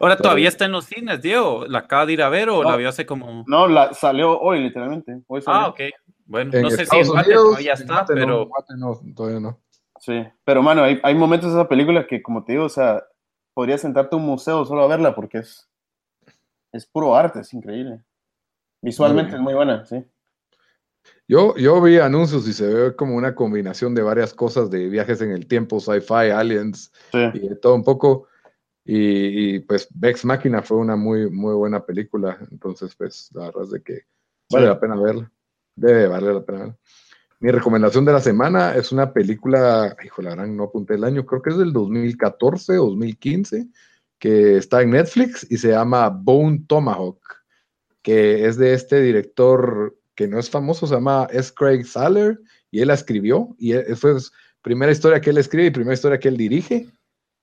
Ahora 0.00 0.16
todavía 0.16 0.48
está 0.48 0.64
en 0.64 0.72
los 0.72 0.86
cines, 0.86 1.22
Diego. 1.22 1.64
¿La 1.68 1.80
acaba 1.80 2.04
de 2.04 2.14
ir 2.14 2.22
a 2.22 2.28
ver 2.28 2.48
o 2.50 2.62
No. 2.62 2.70
la 2.70 2.76
vio 2.76 2.88
hace 2.88 3.06
como.? 3.06 3.44
No, 3.46 3.68
la, 3.68 3.94
salió 3.94 4.38
hoy 4.40 4.60
literalmente. 4.60 5.20
Hoy 5.28 5.40
salió. 5.40 5.60
Ah, 5.60 5.68
ok. 5.68 5.80
Bueno, 6.26 6.50
En 6.52 6.62
no 6.62 6.70
sé 6.70 6.76
si 6.78 6.82
Estados 6.82 7.06
en 7.06 7.12
Guate 7.12 7.28
Unidos, 7.28 7.44
todavía 7.44 7.72
en 7.72 7.80
está, 7.80 7.94
no, 8.00 8.06
pero. 8.08 8.42
en 8.42 8.48
Guate 8.48 8.74
no, 8.76 9.00
todavía 9.14 9.40
no. 9.40 9.60
Sí, 10.00 10.24
pero 10.44 10.62
mano, 10.62 10.82
hay, 10.82 11.00
hay 11.02 11.14
momentos 11.14 11.52
de 11.54 11.60
esa 11.60 11.68
película 11.68 12.06
que 12.06 12.20
como 12.22 12.44
te 12.44 12.52
digo, 12.52 12.64
o 12.64 12.68
sea, 12.68 13.02
podrías 13.54 13.80
sentarte 13.80 14.14
a 14.14 14.18
un 14.18 14.26
museo 14.26 14.64
solo 14.64 14.82
a 14.82 14.88
verla 14.88 15.14
porque 15.14 15.38
es, 15.38 15.68
es 16.72 16.86
puro 16.86 17.14
arte, 17.14 17.40
es 17.40 17.52
increíble. 17.54 18.02
Visualmente 18.82 19.30
Muy 19.32 19.38
es 19.38 19.42
muy 19.44 19.54
buena, 19.54 19.84
sí. 19.86 20.04
Yo, 21.28 21.54
yo 21.56 21.80
vi 21.80 21.98
anuncios 21.98 22.46
y 22.48 22.52
se 22.52 22.66
ve 22.66 22.96
como 22.96 23.16
una 23.16 23.34
combinación 23.34 23.94
de 23.94 24.02
varias 24.02 24.34
cosas 24.34 24.70
de 24.70 24.88
viajes 24.88 25.20
en 25.22 25.30
el 25.30 25.46
tiempo, 25.46 25.80
sci-fi, 25.80 26.30
aliens 26.30 26.92
Sí. 27.12 27.18
y 27.34 27.48
de 27.48 27.56
todo 27.56 27.74
un 27.74 27.84
poco. 27.84 28.26
Y, 28.84 29.54
y, 29.54 29.58
pues 29.60 29.88
Vex 29.94 30.24
Máquina 30.26 30.60
fue 30.62 30.76
una 30.76 30.96
muy, 30.96 31.30
muy 31.30 31.54
buena 31.54 31.84
película. 31.84 32.38
Entonces, 32.50 32.94
pues 32.94 33.30
la 33.32 33.46
verdad 33.46 33.62
es 33.64 33.70
de 33.70 33.82
que 33.82 34.00
vale 34.50 34.66
Sí. 34.66 34.72
la 34.72 34.80
pena 34.80 34.96
verla. 34.96 35.32
Debe 35.76 36.08
valer 36.08 36.34
la 36.34 36.44
pena 36.44 36.58
verla. 36.60 36.78
Mi 37.44 37.50
recomendación 37.50 38.06
de 38.06 38.12
la 38.14 38.22
semana 38.22 38.74
es 38.74 38.90
una 38.90 39.12
película, 39.12 39.94
hijo, 40.02 40.22
la 40.22 40.30
gran, 40.30 40.56
no 40.56 40.64
apunté 40.64 40.94
el 40.94 41.04
año, 41.04 41.26
creo 41.26 41.42
que 41.42 41.50
es 41.50 41.58
del 41.58 41.74
2014 41.74 42.78
o 42.78 42.86
2015, 42.86 43.68
que 44.18 44.56
está 44.56 44.80
en 44.80 44.92
Netflix 44.92 45.46
y 45.50 45.58
se 45.58 45.68
llama 45.68 46.08
Bone 46.08 46.64
Tomahawk, 46.66 47.20
que 48.00 48.46
es 48.46 48.56
de 48.56 48.72
este 48.72 49.02
director 49.02 49.94
que 50.14 50.26
no 50.26 50.38
es 50.38 50.48
famoso, 50.48 50.86
se 50.86 50.94
llama 50.94 51.28
S. 51.30 51.52
Craig 51.54 51.84
Saller, 51.84 52.40
y 52.70 52.80
él 52.80 52.88
la 52.88 52.94
escribió, 52.94 53.54
y 53.58 53.74
e- 53.74 53.94
fue 53.94 54.18
su 54.18 54.30
primera 54.62 54.90
historia 54.90 55.20
que 55.20 55.28
él 55.28 55.36
escribe 55.36 55.66
y 55.66 55.70
primera 55.70 55.92
historia 55.92 56.18
que 56.18 56.28
él 56.28 56.38
dirige. 56.38 56.86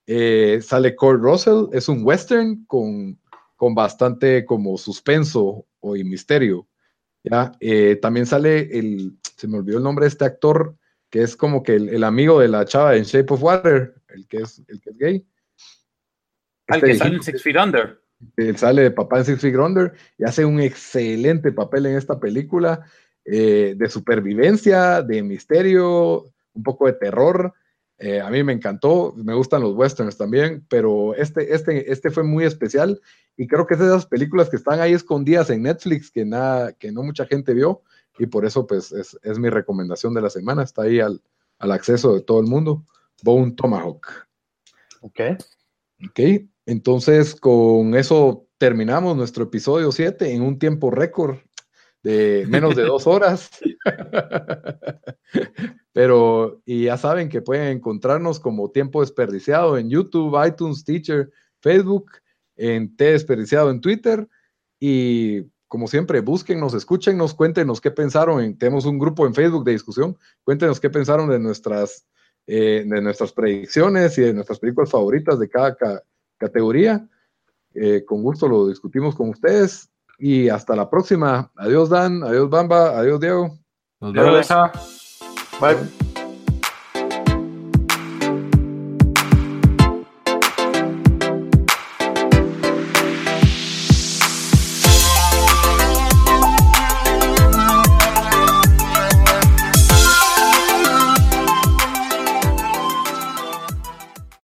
Eh, 0.08 0.58
sale 0.62 0.96
Kurt 0.96 1.22
Russell, 1.22 1.66
es 1.72 1.88
un 1.88 2.04
western 2.04 2.64
con, 2.64 3.20
con 3.54 3.72
bastante 3.72 4.44
como 4.46 4.76
suspenso 4.78 5.64
o 5.78 5.94
y 5.94 6.02
misterio. 6.02 6.66
¿ya? 7.22 7.52
Eh, 7.60 8.00
también 8.02 8.26
sale 8.26 8.76
el, 8.76 9.16
se 9.42 9.48
me 9.48 9.58
olvidó 9.58 9.78
el 9.78 9.82
nombre 9.82 10.04
de 10.04 10.10
este 10.10 10.24
actor, 10.24 10.76
que 11.10 11.20
es 11.20 11.34
como 11.34 11.64
que 11.64 11.74
el, 11.74 11.88
el 11.88 12.04
amigo 12.04 12.38
de 12.38 12.46
la 12.46 12.64
chava 12.64 12.94
en 12.94 13.02
Shape 13.02 13.34
of 13.34 13.42
Water, 13.42 13.92
el 14.10 14.28
que 14.28 14.36
es, 14.36 14.62
el 14.68 14.80
que 14.80 14.90
es 14.90 14.98
gay. 14.98 15.26
Al 16.68 16.76
Este 16.76 16.86
que 16.86 16.94
sale 16.94 17.16
en 17.16 17.22
Six 17.24 17.42
Feet 17.42 17.56
Under. 17.56 18.00
él 18.36 18.56
sale 18.56 18.82
de 18.82 18.92
papá 18.92 19.18
en 19.18 19.24
Six 19.24 19.40
Feet 19.40 19.56
Under 19.56 19.94
y 20.16 20.22
hace 20.22 20.44
un 20.44 20.60
excelente 20.60 21.50
papel 21.50 21.86
en 21.86 21.96
esta 21.96 22.20
película 22.20 22.86
eh, 23.24 23.74
de 23.76 23.90
supervivencia, 23.90 25.02
de 25.02 25.24
misterio, 25.24 26.32
un 26.52 26.62
poco 26.62 26.86
de 26.86 26.92
terror. 26.92 27.52
Eh, 27.98 28.20
a 28.20 28.30
mí 28.30 28.44
me 28.44 28.52
encantó, 28.52 29.12
me 29.16 29.34
gustan 29.34 29.62
los 29.62 29.74
westerns 29.74 30.16
también, 30.16 30.64
pero 30.68 31.16
este, 31.16 31.52
este, 31.52 31.90
este 31.90 32.12
fue 32.12 32.22
muy 32.22 32.44
especial 32.44 33.00
y 33.36 33.48
creo 33.48 33.66
que 33.66 33.74
es 33.74 33.80
de 33.80 33.86
esas 33.86 34.06
películas 34.06 34.48
que 34.48 34.56
están 34.56 34.78
ahí 34.78 34.92
escondidas 34.92 35.50
en 35.50 35.64
Netflix 35.64 36.12
que, 36.12 36.24
nada, 36.24 36.72
que 36.74 36.92
no 36.92 37.02
mucha 37.02 37.26
gente 37.26 37.54
vio 37.54 37.82
y 38.18 38.26
por 38.26 38.44
eso 38.44 38.66
pues 38.66 38.92
es, 38.92 39.18
es 39.22 39.38
mi 39.38 39.50
recomendación 39.50 40.14
de 40.14 40.22
la 40.22 40.30
semana, 40.30 40.62
está 40.62 40.82
ahí 40.82 41.00
al, 41.00 41.22
al 41.58 41.72
acceso 41.72 42.14
de 42.14 42.22
todo 42.22 42.40
el 42.40 42.46
mundo, 42.46 42.84
Bone 43.22 43.52
Tomahawk. 43.52 44.06
Ok. 45.00 45.20
Ok, 46.08 46.20
entonces 46.66 47.34
con 47.34 47.94
eso 47.94 48.48
terminamos 48.58 49.16
nuestro 49.16 49.44
episodio 49.44 49.92
7 49.92 50.32
en 50.32 50.42
un 50.42 50.58
tiempo 50.58 50.90
récord 50.90 51.38
de 52.02 52.44
menos 52.48 52.74
de 52.74 52.82
dos 52.82 53.06
horas. 53.08 53.50
Pero, 55.92 56.62
y 56.64 56.84
ya 56.84 56.96
saben 56.96 57.28
que 57.28 57.42
pueden 57.42 57.76
encontrarnos 57.76 58.40
como 58.40 58.70
Tiempo 58.70 59.00
Desperdiciado 59.00 59.78
en 59.78 59.90
YouTube, 59.90 60.36
iTunes, 60.46 60.84
Teacher, 60.84 61.30
Facebook, 61.60 62.10
en 62.56 62.96
T 62.96 63.04
Desperdiciado 63.04 63.70
en 63.70 63.80
Twitter. 63.80 64.28
Y 64.80 65.42
como 65.72 65.88
siempre, 65.88 66.20
búsquennos, 66.20 66.74
escúchenos, 66.74 67.32
cuéntenos 67.32 67.80
qué 67.80 67.90
pensaron. 67.90 68.42
En, 68.42 68.58
tenemos 68.58 68.84
un 68.84 68.98
grupo 68.98 69.26
en 69.26 69.32
Facebook 69.32 69.64
de 69.64 69.72
discusión. 69.72 70.18
Cuéntenos 70.44 70.78
qué 70.78 70.90
pensaron 70.90 71.30
de 71.30 71.38
nuestras, 71.38 72.06
eh, 72.46 72.84
de 72.86 73.00
nuestras 73.00 73.32
predicciones 73.32 74.18
y 74.18 74.20
de 74.20 74.34
nuestras 74.34 74.58
películas 74.58 74.90
favoritas 74.90 75.38
de 75.38 75.48
cada 75.48 75.74
ca 75.74 76.02
categoría. 76.36 77.08
Eh, 77.72 78.04
con 78.04 78.22
gusto 78.22 78.48
lo 78.48 78.68
discutimos 78.68 79.14
con 79.14 79.30
ustedes. 79.30 79.88
Y 80.18 80.50
hasta 80.50 80.76
la 80.76 80.90
próxima. 80.90 81.50
Adiós, 81.56 81.88
Dan. 81.88 82.22
Adiós, 82.22 82.50
Bamba. 82.50 82.98
Adiós, 82.98 83.18
Diego. 83.18 83.58
Nos 83.98 84.12
vemos. 84.12 84.48
Bye. 85.58 86.11